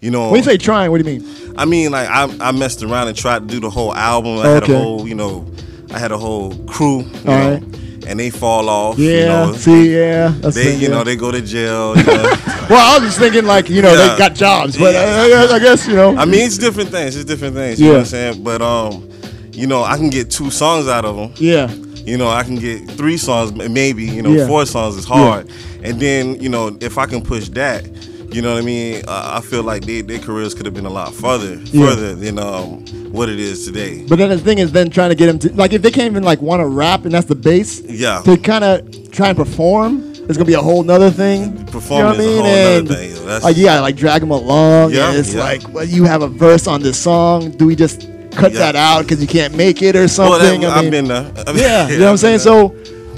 you 0.00 0.10
know, 0.10 0.30
When 0.30 0.38
you 0.38 0.44
say 0.44 0.56
trying, 0.56 0.90
what 0.90 1.02
do 1.02 1.10
you 1.10 1.20
mean? 1.20 1.54
I 1.58 1.64
mean, 1.64 1.90
like 1.90 2.08
I, 2.08 2.24
I 2.40 2.52
messed 2.52 2.82
around 2.82 3.08
and 3.08 3.16
tried 3.16 3.40
to 3.40 3.46
do 3.54 3.60
the 3.60 3.70
whole 3.70 3.92
album. 3.94 4.38
I 4.38 4.48
had 4.48 4.62
Okay. 4.64 4.72
a 4.74 4.78
whole, 4.78 5.06
you 5.08 5.14
know, 5.14 5.46
I 5.92 5.98
had 5.98 6.12
a 6.12 6.18
whole 6.18 6.54
crew. 6.66 7.00
You 7.02 7.06
All 7.18 7.24
know, 7.24 7.52
right. 7.54 7.62
And 8.08 8.18
they 8.18 8.30
fall 8.30 8.68
off. 8.68 8.98
you 8.98 9.10
Yeah, 9.10 9.26
know. 9.46 9.52
see, 9.52 9.94
yeah, 9.94 10.28
they 10.28 10.74
you 10.76 10.88
know 10.88 11.04
they 11.04 11.14
go 11.16 11.30
to 11.30 11.40
jail. 11.42 11.96
You 11.96 12.04
know. 12.04 12.34
Well, 12.68 12.78
I 12.86 12.98
was 12.98 13.08
just 13.08 13.18
thinking 13.18 13.46
like 13.46 13.70
you 13.70 13.80
know 13.80 13.92
Yeah. 13.94 14.08
they 14.12 14.18
got 14.18 14.34
jobs, 14.34 14.76
but 14.76 14.94
uh, 14.94 14.98
I, 14.98 15.28
guess- 15.28 15.50
I 15.52 15.58
guess 15.58 15.86
you 15.88 15.94
know. 15.94 16.14
I 16.16 16.24
mean, 16.26 16.44
it's 16.44 16.58
different 16.58 16.90
things. 16.90 17.16
It's 17.16 17.24
different 17.24 17.54
things. 17.54 17.80
You 17.80 17.86
know 17.86 17.92
Yeah. 17.92 17.96
what 17.98 18.00
I'm 18.00 18.06
saying? 18.34 18.42
But 18.44 18.60
um, 18.60 19.08
you 19.52 19.66
know, 19.66 19.82
I 19.84 19.96
can 19.96 20.10
get 20.10 20.30
two 20.30 20.50
songs 20.50 20.86
out 20.86 21.06
of 21.06 21.16
them. 21.16 21.32
Yeah. 21.36 21.70
You 22.08 22.18
know, 22.18 22.28
I 22.28 22.42
can 22.42 22.56
get 22.56 22.90
three 22.90 23.16
songs, 23.16 23.52
maybe. 23.54 24.04
You 24.04 24.20
know, 24.22 24.32
Yeah. 24.32 24.46
four 24.46 24.66
songs 24.66 24.96
is 24.96 25.06
hard. 25.06 25.48
And 25.82 25.98
then 25.98 26.38
you 26.42 26.50
know, 26.50 26.76
if 26.82 26.98
I 26.98 27.06
can 27.06 27.22
push 27.22 27.48
that, 27.50 27.86
you 28.30 28.42
know 28.42 28.54
what 28.54 28.62
I 28.62 28.66
mean. 28.66 29.02
Uh, 29.06 29.38
I 29.38 29.40
feel 29.40 29.62
like 29.62 29.84
they, 29.84 30.00
their 30.02 30.18
careers 30.18 30.54
could 30.54 30.66
have 30.66 30.74
been 30.74 30.86
a 30.86 30.90
lot 30.90 31.14
further, 31.14 31.54
Yeah. 31.66 31.94
than 31.94 32.38
um 32.38 32.84
what 33.12 33.28
it 33.28 33.38
is 33.40 33.64
today. 33.66 34.04
But 34.06 34.16
then 34.18 34.28
the 34.30 34.38
thing 34.38 34.58
is, 34.58 34.70
then 34.72 34.90
trying 34.90 35.08
to 35.10 35.14
get 35.14 35.26
them 35.26 35.38
to 35.40 35.52
like 35.54 35.72
if 35.72 35.82
they 35.82 35.90
can't 35.90 36.10
even 36.10 36.22
like 36.22 36.40
want 36.42 36.60
to 36.60 36.66
rap 36.66 37.04
and 37.04 37.12
that's 37.12 37.26
the 37.26 37.34
base. 37.34 37.80
Yeah. 37.80 38.20
To 38.24 38.36
kind 38.36 38.64
of 38.64 39.10
try 39.12 39.28
and 39.28 39.36
perform, 39.36 40.02
it's 40.28 40.36
gonna 40.36 40.44
be 40.44 40.54
a 40.54 40.60
whole 40.60 40.82
nother 40.82 41.10
thing. 41.10 41.64
Performing 41.66 42.20
you 42.20 42.26
know 42.36 42.42
what 42.42 42.46
I 42.46 42.50
is 42.50 42.58
a 42.58 42.58
mean? 42.58 42.62
whole 42.66 42.78
and 42.78 42.88
thing. 42.88 43.14
That's- 43.26 43.42
like 43.44 43.56
you 43.56 43.64
gotta 43.64 43.80
like 43.82 43.96
drag 43.96 44.20
them 44.20 44.30
along. 44.30 44.92
Yeah, 44.92 45.08
and 45.10 45.18
it's 45.18 45.32
yeah. 45.34 45.40
like, 45.42 45.68
well, 45.72 45.84
you 45.84 46.04
have 46.04 46.22
a 46.22 46.28
verse 46.28 46.66
on 46.66 46.82
this 46.82 46.98
song. 46.98 47.50
Do 47.52 47.66
we 47.66 47.74
just 47.76 48.08
cut 48.32 48.52
Yeah. 48.52 48.58
that 48.58 48.76
out 48.76 49.02
because 49.02 49.20
you 49.22 49.26
can't 49.26 49.54
make 49.56 49.80
it 49.82 49.96
or 49.96 50.00
Well, 50.00 50.08
something? 50.08 50.60
that- 50.60 50.70
I 50.70 50.76
I've 50.76 50.82
mean, 50.84 50.90
been 50.90 51.08
there. 51.08 51.32
I 51.46 51.52
mean, 51.52 51.62
yeah, 51.62 51.88
you 51.88 51.98
know 51.98 52.04
what 52.06 52.10
I'm 52.12 52.16
saying. 52.18 52.40
So, 52.40 52.74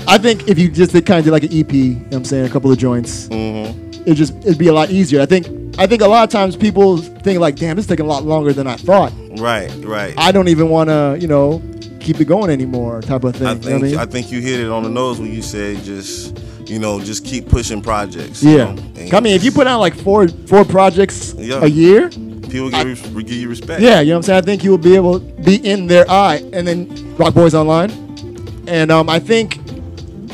I 0.08 0.18
think 0.18 0.48
if 0.48 0.58
you 0.58 0.70
just 0.70 0.92
did 0.92 1.04
kind 1.04 1.18
of 1.18 1.24
do 1.24 1.30
like 1.32 1.42
an 1.42 1.52
EP, 1.52 1.72
you 1.72 1.94
know 1.94 2.00
what 2.10 2.16
I'm 2.18 2.24
saying, 2.24 2.46
a 2.46 2.48
couple 2.48 2.70
of 2.72 2.78
joints, 2.78 3.26
Mm-hmm. 3.28 3.89
It 4.10 4.14
just 4.16 4.34
it'd 4.38 4.58
be 4.58 4.68
a 4.68 4.72
lot 4.72 4.90
easier. 4.90 5.20
I 5.20 5.26
think. 5.26 5.46
I 5.78 5.86
think 5.86 6.02
a 6.02 6.06
lot 6.08 6.24
of 6.24 6.30
times 6.30 6.56
people 6.56 6.98
think 6.98 7.38
like, 7.38 7.56
damn, 7.56 7.76
this 7.76 7.84
is 7.84 7.88
taking 7.88 8.04
a 8.04 8.08
lot 8.08 8.24
longer 8.24 8.52
than 8.52 8.66
I 8.66 8.76
thought. 8.76 9.12
Right, 9.38 9.70
right. 9.84 10.12
I 10.18 10.30
don't 10.30 10.48
even 10.48 10.68
want 10.68 10.90
to, 10.90 11.16
you 11.18 11.28
know, 11.28 11.62
keep 12.00 12.20
it 12.20 12.26
going 12.26 12.50
anymore, 12.50 13.00
type 13.00 13.24
of 13.24 13.36
thing. 13.36 13.46
I 13.46 13.52
you 13.52 13.56
know 13.56 13.62
think 13.62 13.82
I 13.84 13.86
mean? 13.86 13.98
I 13.98 14.04
think 14.04 14.30
you 14.32 14.40
hit 14.40 14.60
it 14.60 14.68
on 14.68 14.82
the 14.82 14.90
nose 14.90 15.18
when 15.20 15.32
you 15.32 15.40
said 15.40 15.78
just 15.84 16.38
you 16.68 16.78
know 16.80 17.00
just 17.00 17.24
keep 17.24 17.48
pushing 17.48 17.80
projects. 17.80 18.42
yeah. 18.42 18.74
you 18.94 19.10
know, 19.10 19.16
I 19.16 19.20
mean, 19.20 19.34
if 19.36 19.44
you 19.44 19.52
put 19.52 19.66
out 19.66 19.80
like 19.80 19.94
four 19.94 20.28
four 20.28 20.64
projects 20.66 21.34
Yeah. 21.38 21.64
a 21.64 21.66
year, 21.68 22.10
people 22.10 22.68
give, 22.70 23.06
you, 23.14 23.22
give 23.22 23.32
you 23.32 23.48
respect. 23.48 23.80
yeah, 23.80 24.00
you 24.00 24.08
know 24.08 24.14
what 24.14 24.16
I'm 24.18 24.22
saying. 24.24 24.38
I 24.38 24.42
think 24.42 24.64
you 24.64 24.70
will 24.72 24.78
be 24.78 24.96
able 24.96 25.20
to 25.20 25.26
be 25.42 25.54
in 25.56 25.86
their 25.86 26.04
eye, 26.10 26.42
and 26.52 26.66
then 26.66 27.16
Rock 27.16 27.32
Boys 27.32 27.54
Online, 27.54 27.90
and 28.66 28.90
um, 28.90 29.08
I 29.08 29.18
think 29.18 29.56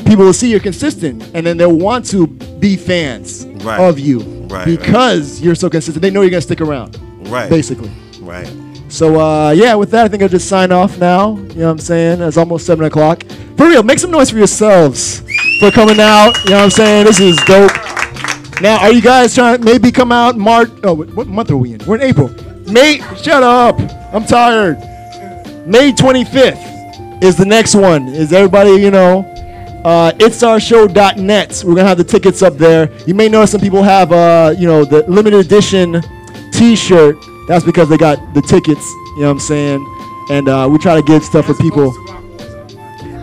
people 0.07 0.25
will 0.25 0.33
see 0.33 0.49
you're 0.49 0.59
consistent, 0.59 1.23
and 1.33 1.45
then 1.45 1.57
they'll 1.57 1.75
want 1.75 2.05
to 2.07 2.27
be 2.27 2.75
fans 2.75 3.45
Right. 3.63 3.79
of 3.79 3.99
you 3.99 4.19
Right, 4.49 4.65
because 4.65 5.41
you're 5.41 5.55
so 5.55 5.69
consistent. 5.69 6.01
They 6.01 6.09
know 6.09 6.21
you're 6.21 6.29
gonna 6.31 6.41
stick 6.41 6.61
around, 6.61 6.97
Right. 7.29 7.49
Basically. 7.49 7.91
Right. 8.21 8.49
So 8.89 9.19
uh, 9.19 9.51
yeah, 9.51 9.75
with 9.75 9.91
that, 9.91 10.05
I 10.05 10.07
think 10.07 10.23
I'll 10.23 10.29
just 10.29 10.47
sign 10.47 10.71
off 10.71 10.97
now. 10.97 11.35
You 11.35 11.43
know 11.55 11.65
what 11.65 11.71
I'm 11.71 11.79
saying? 11.79 12.21
It's 12.21 12.37
almost 12.37 12.65
seven 12.65 12.85
o'clock. 12.85 13.23
For 13.57 13.67
real, 13.67 13.83
make 13.83 13.99
some 13.99 14.11
noise 14.11 14.29
for 14.29 14.37
yourselves 14.37 15.21
for 15.59 15.71
coming 15.71 15.99
out. 15.99 16.37
You 16.45 16.51
know 16.51 16.57
what 16.57 16.63
I'm 16.63 16.69
saying? 16.69 17.05
This 17.05 17.19
is 17.19 17.37
dope. 17.45 17.71
Now, 18.61 18.77
are 18.79 18.91
you 18.91 19.01
guys 19.01 19.35
trying 19.35 19.57
to 19.59 19.63
maybe 19.63 19.91
come 19.91 20.11
out 20.11 20.37
March? 20.37 20.69
Oh, 20.83 20.93
what 20.93 21.09
what 21.15 21.27
month 21.27 21.51
are 21.51 21.57
we 21.57 21.73
in? 21.73 21.81
We're 21.85 21.95
in 21.97 22.01
April. 22.03 22.29
May. 22.71 22.99
Shut 23.21 23.43
up. 23.43 23.77
I'm 24.13 24.25
tired. 24.25 24.77
May 25.67 25.91
25th 25.91 27.21
is 27.23 27.35
the 27.35 27.45
next 27.45 27.75
one. 27.75 28.07
Is 28.07 28.31
everybody 28.31 28.71
you 28.71 28.89
know? 28.89 29.25
Uh, 29.83 30.11
it's 30.19 30.43
our 30.43 30.59
show.net. 30.59 31.63
We're 31.65 31.75
gonna 31.75 31.87
have 31.87 31.97
the 31.97 32.03
tickets 32.03 32.41
up 32.41 32.55
there. 32.55 32.89
You 33.05 33.13
may 33.13 33.29
notice 33.29 33.51
some 33.51 33.61
people 33.61 33.83
have 33.83 34.11
uh, 34.11 34.53
you 34.57 34.67
know, 34.67 34.83
the 34.83 35.03
limited 35.09 35.45
edition 35.45 36.01
T-shirt. 36.51 37.15
That's 37.47 37.63
because 37.63 37.87
they 37.87 37.97
got 37.97 38.17
the 38.33 38.41
tickets. 38.41 38.85
You 39.15 39.21
know 39.21 39.27
what 39.27 39.31
I'm 39.33 39.39
saying? 39.39 40.25
And 40.29 40.49
uh, 40.49 40.67
we 40.69 40.77
try 40.77 40.95
to 40.95 41.01
get 41.01 41.23
stuff 41.23 41.45
for 41.45 41.53
people 41.53 41.93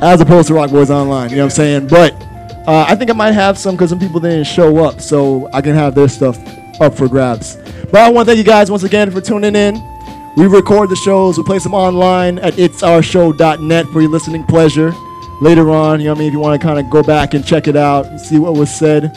as 0.02 0.20
opposed 0.20 0.48
to 0.48 0.54
Rock 0.54 0.70
Boys 0.70 0.90
Online. 0.90 1.30
You 1.30 1.36
know 1.36 1.44
what 1.44 1.52
I'm 1.52 1.56
saying? 1.56 1.88
But 1.88 2.12
uh, 2.66 2.86
I 2.88 2.94
think 2.94 3.10
I 3.10 3.14
might 3.14 3.32
have 3.32 3.58
some 3.58 3.74
because 3.74 3.90
some 3.90 3.98
people 3.98 4.20
didn't 4.20 4.44
show 4.44 4.84
up, 4.84 5.00
so 5.00 5.48
I 5.52 5.60
can 5.60 5.74
have 5.74 5.94
their 5.94 6.08
stuff 6.08 6.38
up 6.80 6.94
for 6.94 7.08
grabs. 7.08 7.56
But 7.90 7.96
I 7.96 8.10
want 8.10 8.26
to 8.26 8.34
thank 8.34 8.38
you 8.38 8.50
guys 8.50 8.70
once 8.70 8.84
again 8.84 9.10
for 9.10 9.20
tuning 9.20 9.54
in. 9.54 9.82
We 10.36 10.46
record 10.46 10.90
the 10.90 10.96
shows. 10.96 11.38
We 11.38 11.44
place 11.44 11.62
them 11.62 11.74
online 11.74 12.38
at 12.40 12.54
itsourshow.net 12.54 13.86
for 13.86 14.00
your 14.00 14.10
listening 14.10 14.44
pleasure. 14.44 14.92
Later 15.44 15.68
on, 15.72 16.00
you 16.00 16.06
know 16.06 16.12
what 16.12 16.16
I 16.16 16.18
mean? 16.20 16.28
If 16.28 16.32
you 16.32 16.38
want 16.38 16.58
to 16.58 16.66
kind 16.66 16.78
of 16.78 16.90
go 16.90 17.02
back 17.02 17.34
and 17.34 17.44
check 17.44 17.68
it 17.68 17.76
out 17.76 18.06
and 18.06 18.18
see 18.18 18.38
what 18.38 18.54
was 18.54 18.74
said. 18.74 19.14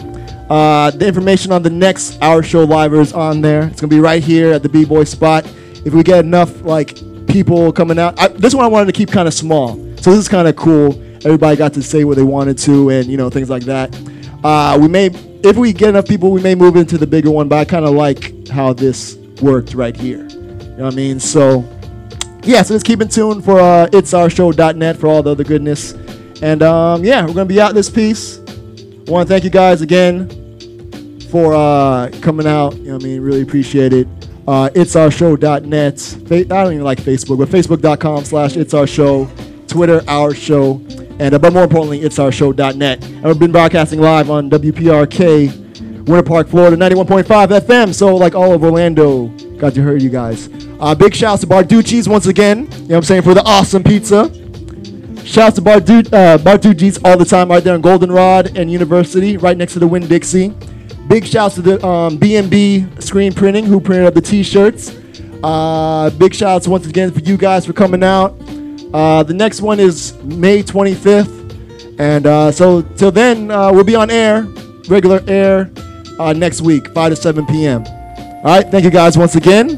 Uh, 0.49 0.91
the 0.91 1.07
information 1.07 1.53
on 1.53 1.63
the 1.63 1.69
next 1.69 2.21
Our 2.21 2.43
Show 2.43 2.65
Live 2.65 2.93
is 2.95 3.13
on 3.13 3.39
there. 3.39 3.61
It's 3.61 3.79
going 3.79 3.89
to 3.89 3.95
be 3.95 4.01
right 4.01 4.21
here 4.21 4.51
at 4.51 4.61
the 4.61 4.67
B-Boy 4.67 5.05
spot. 5.05 5.45
If 5.85 5.93
we 5.93 6.03
get 6.03 6.25
enough, 6.25 6.63
like, 6.63 6.97
people 7.27 7.71
coming 7.71 7.97
out. 7.97 8.19
I, 8.19 8.27
this 8.27 8.53
one 8.53 8.65
I 8.65 8.67
wanted 8.67 8.87
to 8.87 8.91
keep 8.91 9.09
kind 9.09 9.25
of 9.25 9.33
small. 9.33 9.75
So 10.01 10.11
this 10.11 10.19
is 10.19 10.27
kind 10.27 10.49
of 10.49 10.57
cool. 10.57 11.01
Everybody 11.25 11.55
got 11.55 11.71
to 11.75 11.81
say 11.81 12.03
what 12.03 12.17
they 12.17 12.23
wanted 12.23 12.57
to 12.57 12.89
and, 12.89 13.05
you 13.05 13.15
know, 13.15 13.29
things 13.29 13.49
like 13.49 13.63
that. 13.63 13.97
Uh, 14.43 14.77
we 14.81 14.89
may, 14.89 15.05
if 15.45 15.55
we 15.55 15.71
get 15.71 15.87
enough 15.87 16.09
people, 16.09 16.31
we 16.31 16.41
may 16.41 16.55
move 16.55 16.75
into 16.75 16.97
the 16.97 17.07
bigger 17.07 17.31
one, 17.31 17.47
but 17.47 17.59
I 17.59 17.63
kind 17.63 17.85
of 17.85 17.91
like 17.91 18.49
how 18.49 18.73
this 18.73 19.15
worked 19.41 19.75
right 19.75 19.95
here. 19.95 20.27
You 20.27 20.35
know 20.75 20.83
what 20.83 20.93
I 20.93 20.97
mean? 20.97 21.21
So, 21.21 21.63
yeah, 22.43 22.63
so 22.63 22.75
just 22.75 22.85
keep 22.85 22.99
in 22.99 23.07
tune 23.07 23.41
for 23.41 23.61
uh, 23.61 23.87
itsourshow.net 23.93 24.97
for 24.97 25.07
all 25.07 25.23
the 25.23 25.31
other 25.31 25.45
goodness. 25.45 25.93
And 26.41 26.61
um, 26.63 27.03
yeah, 27.03 27.21
we're 27.21 27.33
going 27.33 27.47
to 27.47 27.53
be 27.53 27.61
out 27.61 27.73
this 27.73 27.89
piece. 27.89 28.39
I 28.39 29.11
want 29.11 29.27
to 29.27 29.33
thank 29.33 29.43
you 29.43 29.49
guys 29.49 29.81
again 29.81 30.29
for 31.29 31.53
uh, 31.53 32.11
coming 32.21 32.47
out. 32.47 32.75
You 32.77 32.89
know 32.89 32.95
I 32.95 32.99
mean? 32.99 33.21
Really 33.21 33.41
appreciate 33.41 33.93
it. 33.93 34.07
Uh, 34.47 34.69
itsourshow.net. 34.69 35.99
Fa- 35.99 36.35
I 36.35 36.43
don't 36.43 36.73
even 36.73 36.83
like 36.83 36.99
Facebook, 36.99 37.37
but 37.37 37.49
facebook.com 37.49 38.25
slash 38.25 38.55
it's 38.55 38.73
our 38.73 38.87
show. 38.87 39.29
Twitter, 39.67 40.01
our 40.07 40.33
show. 40.33 40.81
And 41.19 41.33
uh, 41.33 41.39
but 41.39 41.53
more 41.53 41.63
importantly, 41.63 42.01
it's 42.01 42.19
our 42.19 42.31
show.net. 42.31 43.03
And 43.03 43.23
we've 43.23 43.39
been 43.39 43.51
broadcasting 43.51 43.99
live 43.99 44.29
on 44.29 44.49
WPRK, 44.49 46.07
Winter 46.07 46.23
Park, 46.23 46.47
Florida, 46.47 46.77
91.5 46.77 47.47
FM. 47.59 47.93
So 47.93 48.15
like 48.15 48.35
all 48.35 48.53
of 48.53 48.63
Orlando, 48.63 49.27
got 49.57 49.73
to 49.73 49.81
hear 49.81 49.97
you 49.97 50.09
guys. 50.09 50.49
Uh, 50.79 50.93
big 50.95 51.13
shouts 51.15 51.41
to 51.41 51.47
Barducci's 51.47 52.07
once 52.07 52.27
again. 52.27 52.59
You 52.59 52.65
know 52.65 52.83
what 52.85 52.95
I'm 52.97 53.03
saying? 53.03 53.21
For 53.23 53.33
the 53.33 53.43
awesome 53.43 53.83
pizza. 53.83 54.29
Shouts 55.27 55.57
to 55.57 55.61
Bardu- 55.61 56.07
uh, 56.13 57.09
all 57.09 57.17
the 57.17 57.25
time 57.25 57.49
right 57.49 57.61
there 57.61 57.73
on 57.73 57.81
Goldenrod 57.81 58.57
and 58.57 58.71
University, 58.71 59.35
right 59.35 59.57
next 59.57 59.73
to 59.73 59.79
the 59.79 59.85
Winn 59.85 60.07
Dixie. 60.07 60.53
Big 61.09 61.25
shouts 61.25 61.55
to 61.55 61.61
the 61.61 61.85
um, 61.85 62.15
B&B 62.15 62.87
Screen 62.99 63.33
Printing 63.33 63.65
who 63.65 63.81
printed 63.81 64.07
up 64.07 64.13
the 64.13 64.21
T-shirts. 64.21 64.97
Uh, 65.43 66.09
big 66.11 66.33
shouts 66.33 66.65
once 66.65 66.87
again 66.87 67.11
for 67.11 67.19
you 67.19 67.35
guys 67.35 67.65
for 67.65 67.73
coming 67.73 68.03
out. 68.03 68.37
Uh, 68.93 69.21
the 69.21 69.33
next 69.33 69.59
one 69.59 69.81
is 69.81 70.15
May 70.23 70.63
25th, 70.63 71.99
and 71.99 72.25
uh, 72.25 72.49
so 72.49 72.81
till 72.81 73.11
then 73.11 73.51
uh, 73.51 73.69
we'll 73.71 73.83
be 73.83 73.95
on 73.95 74.09
air, 74.09 74.43
regular 74.87 75.21
air, 75.27 75.69
uh, 76.19 76.31
next 76.31 76.61
week, 76.61 76.87
5 76.93 77.11
to 77.11 77.15
7 77.17 77.45
p.m. 77.47 77.83
All 77.85 78.43
right, 78.43 78.65
thank 78.71 78.85
you 78.85 78.91
guys 78.91 79.17
once 79.17 79.35
again. 79.35 79.77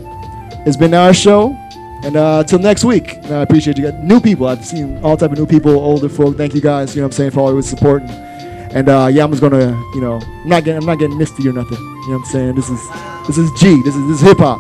It's 0.68 0.78
been 0.78 0.94
our 0.94 1.12
show, 1.12 1.58
and 2.04 2.16
uh, 2.16 2.44
till 2.44 2.60
next 2.60 2.84
week. 2.84 3.18
I 3.26 3.42
appreciate 3.42 3.78
you 3.78 3.92
guys. 3.92 4.04
New 4.04 4.20
people, 4.20 4.48
I've 4.48 4.64
seen 4.66 5.04
all 5.04 5.18
type 5.18 5.32
of 5.32 5.38
new 5.38 5.46
people, 5.46 5.72
older 5.72 6.10
folk. 6.10 6.38
Thank 6.38 6.54
you 6.56 6.62
guys. 6.62 6.96
You 6.96 7.02
know 7.02 7.08
what 7.08 7.14
I'm 7.14 7.18
saying 7.18 7.32
for 7.32 7.42
always 7.42 7.68
supporting. 7.68 8.10
And 8.10 8.88
uh, 8.88 9.10
yeah, 9.12 9.24
I'm 9.24 9.32
just 9.32 9.42
gonna, 9.42 9.72
you 9.96 10.02
know, 10.02 10.20
I'm 10.22 10.50
not 10.50 10.64
getting, 10.64 10.82
I'm 10.82 10.86
not 10.86 11.00
getting 11.00 11.18
misty 11.18 11.48
or 11.48 11.54
nothing. 11.54 11.78
You 11.78 11.86
know 11.86 12.18
what 12.18 12.20
I'm 12.20 12.26
saying? 12.26 12.56
This 12.56 12.70
is, 12.70 12.90
this 13.28 13.38
is 13.38 13.52
G. 13.60 13.82
This 13.84 13.96
is 13.96 14.08
this 14.08 14.22
is 14.22 14.28
hip 14.28 14.38
hop. 14.38 14.60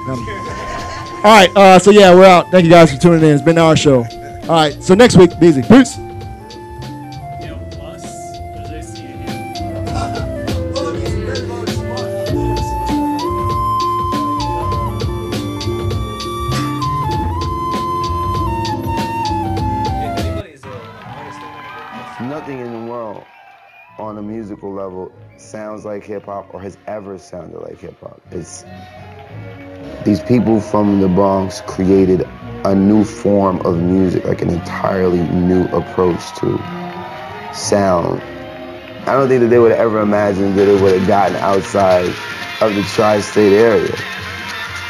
All 1.19 1.23
right, 1.23 1.49
uh, 1.55 1.77
so 1.77 1.91
yeah, 1.91 2.13
we're 2.13 2.25
out. 2.25 2.49
Thank 2.49 2.63
you 2.65 2.71
guys 2.71 2.93
for 2.93 2.99
tuning 2.99 3.21
in. 3.23 3.35
It's 3.35 3.43
been 3.43 3.57
our 3.57 3.75
show. 3.75 4.05
All 4.43 4.55
right, 4.55 4.81
so 4.81 4.95
next 4.95 5.17
week, 5.17 5.37
busy. 5.39 5.61
Peace. 5.61 5.97
Sounds 25.79 25.85
like 25.85 26.03
hip 26.03 26.25
hop 26.25 26.53
or 26.53 26.61
has 26.61 26.77
ever 26.87 27.17
sounded 27.17 27.57
like 27.59 27.79
hip 27.79 27.97
hop. 28.01 28.21
It's 28.31 28.65
these 30.03 30.21
people 30.21 30.59
from 30.59 30.99
the 30.99 31.07
Bronx 31.07 31.61
created 31.61 32.27
a 32.65 32.75
new 32.75 33.05
form 33.05 33.61
of 33.61 33.81
music, 33.81 34.25
like 34.25 34.41
an 34.41 34.49
entirely 34.49 35.19
new 35.19 35.63
approach 35.67 36.21
to 36.39 36.57
sound. 37.53 38.21
I 39.07 39.13
don't 39.13 39.29
think 39.29 39.41
that 39.41 39.47
they 39.47 39.59
would 39.59 39.71
have 39.71 39.79
ever 39.79 40.01
imagined 40.01 40.57
that 40.57 40.67
it 40.67 40.81
would 40.81 40.99
have 40.99 41.07
gotten 41.07 41.37
outside 41.37 42.09
of 42.61 42.75
the 42.75 42.83
tri-state 42.95 43.53
area 43.53 43.95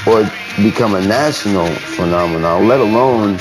or 0.08 0.24
become 0.64 0.96
a 0.96 1.02
national 1.08 1.68
phenomenon, 1.68 2.68
let 2.68 2.80
alone 2.80 3.38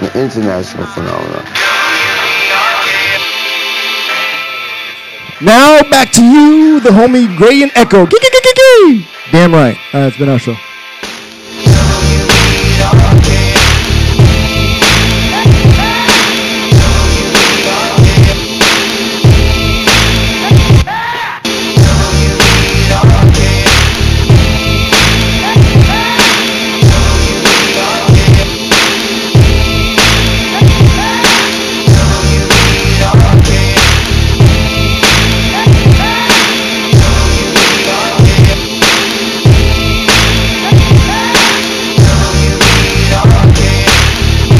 an 0.00 0.20
international 0.20 0.86
phenomenon. 0.86 1.75
Now 5.42 5.82
back 5.90 6.12
to 6.12 6.24
you, 6.24 6.80
the 6.80 6.88
homie 6.88 7.34
Gray 7.36 7.62
and 7.62 7.70
Echo. 7.74 8.06
Damn 9.32 9.52
right, 9.52 9.76
it's 9.92 10.16
been 10.16 10.30
our 10.30 10.38
show. 10.38 10.56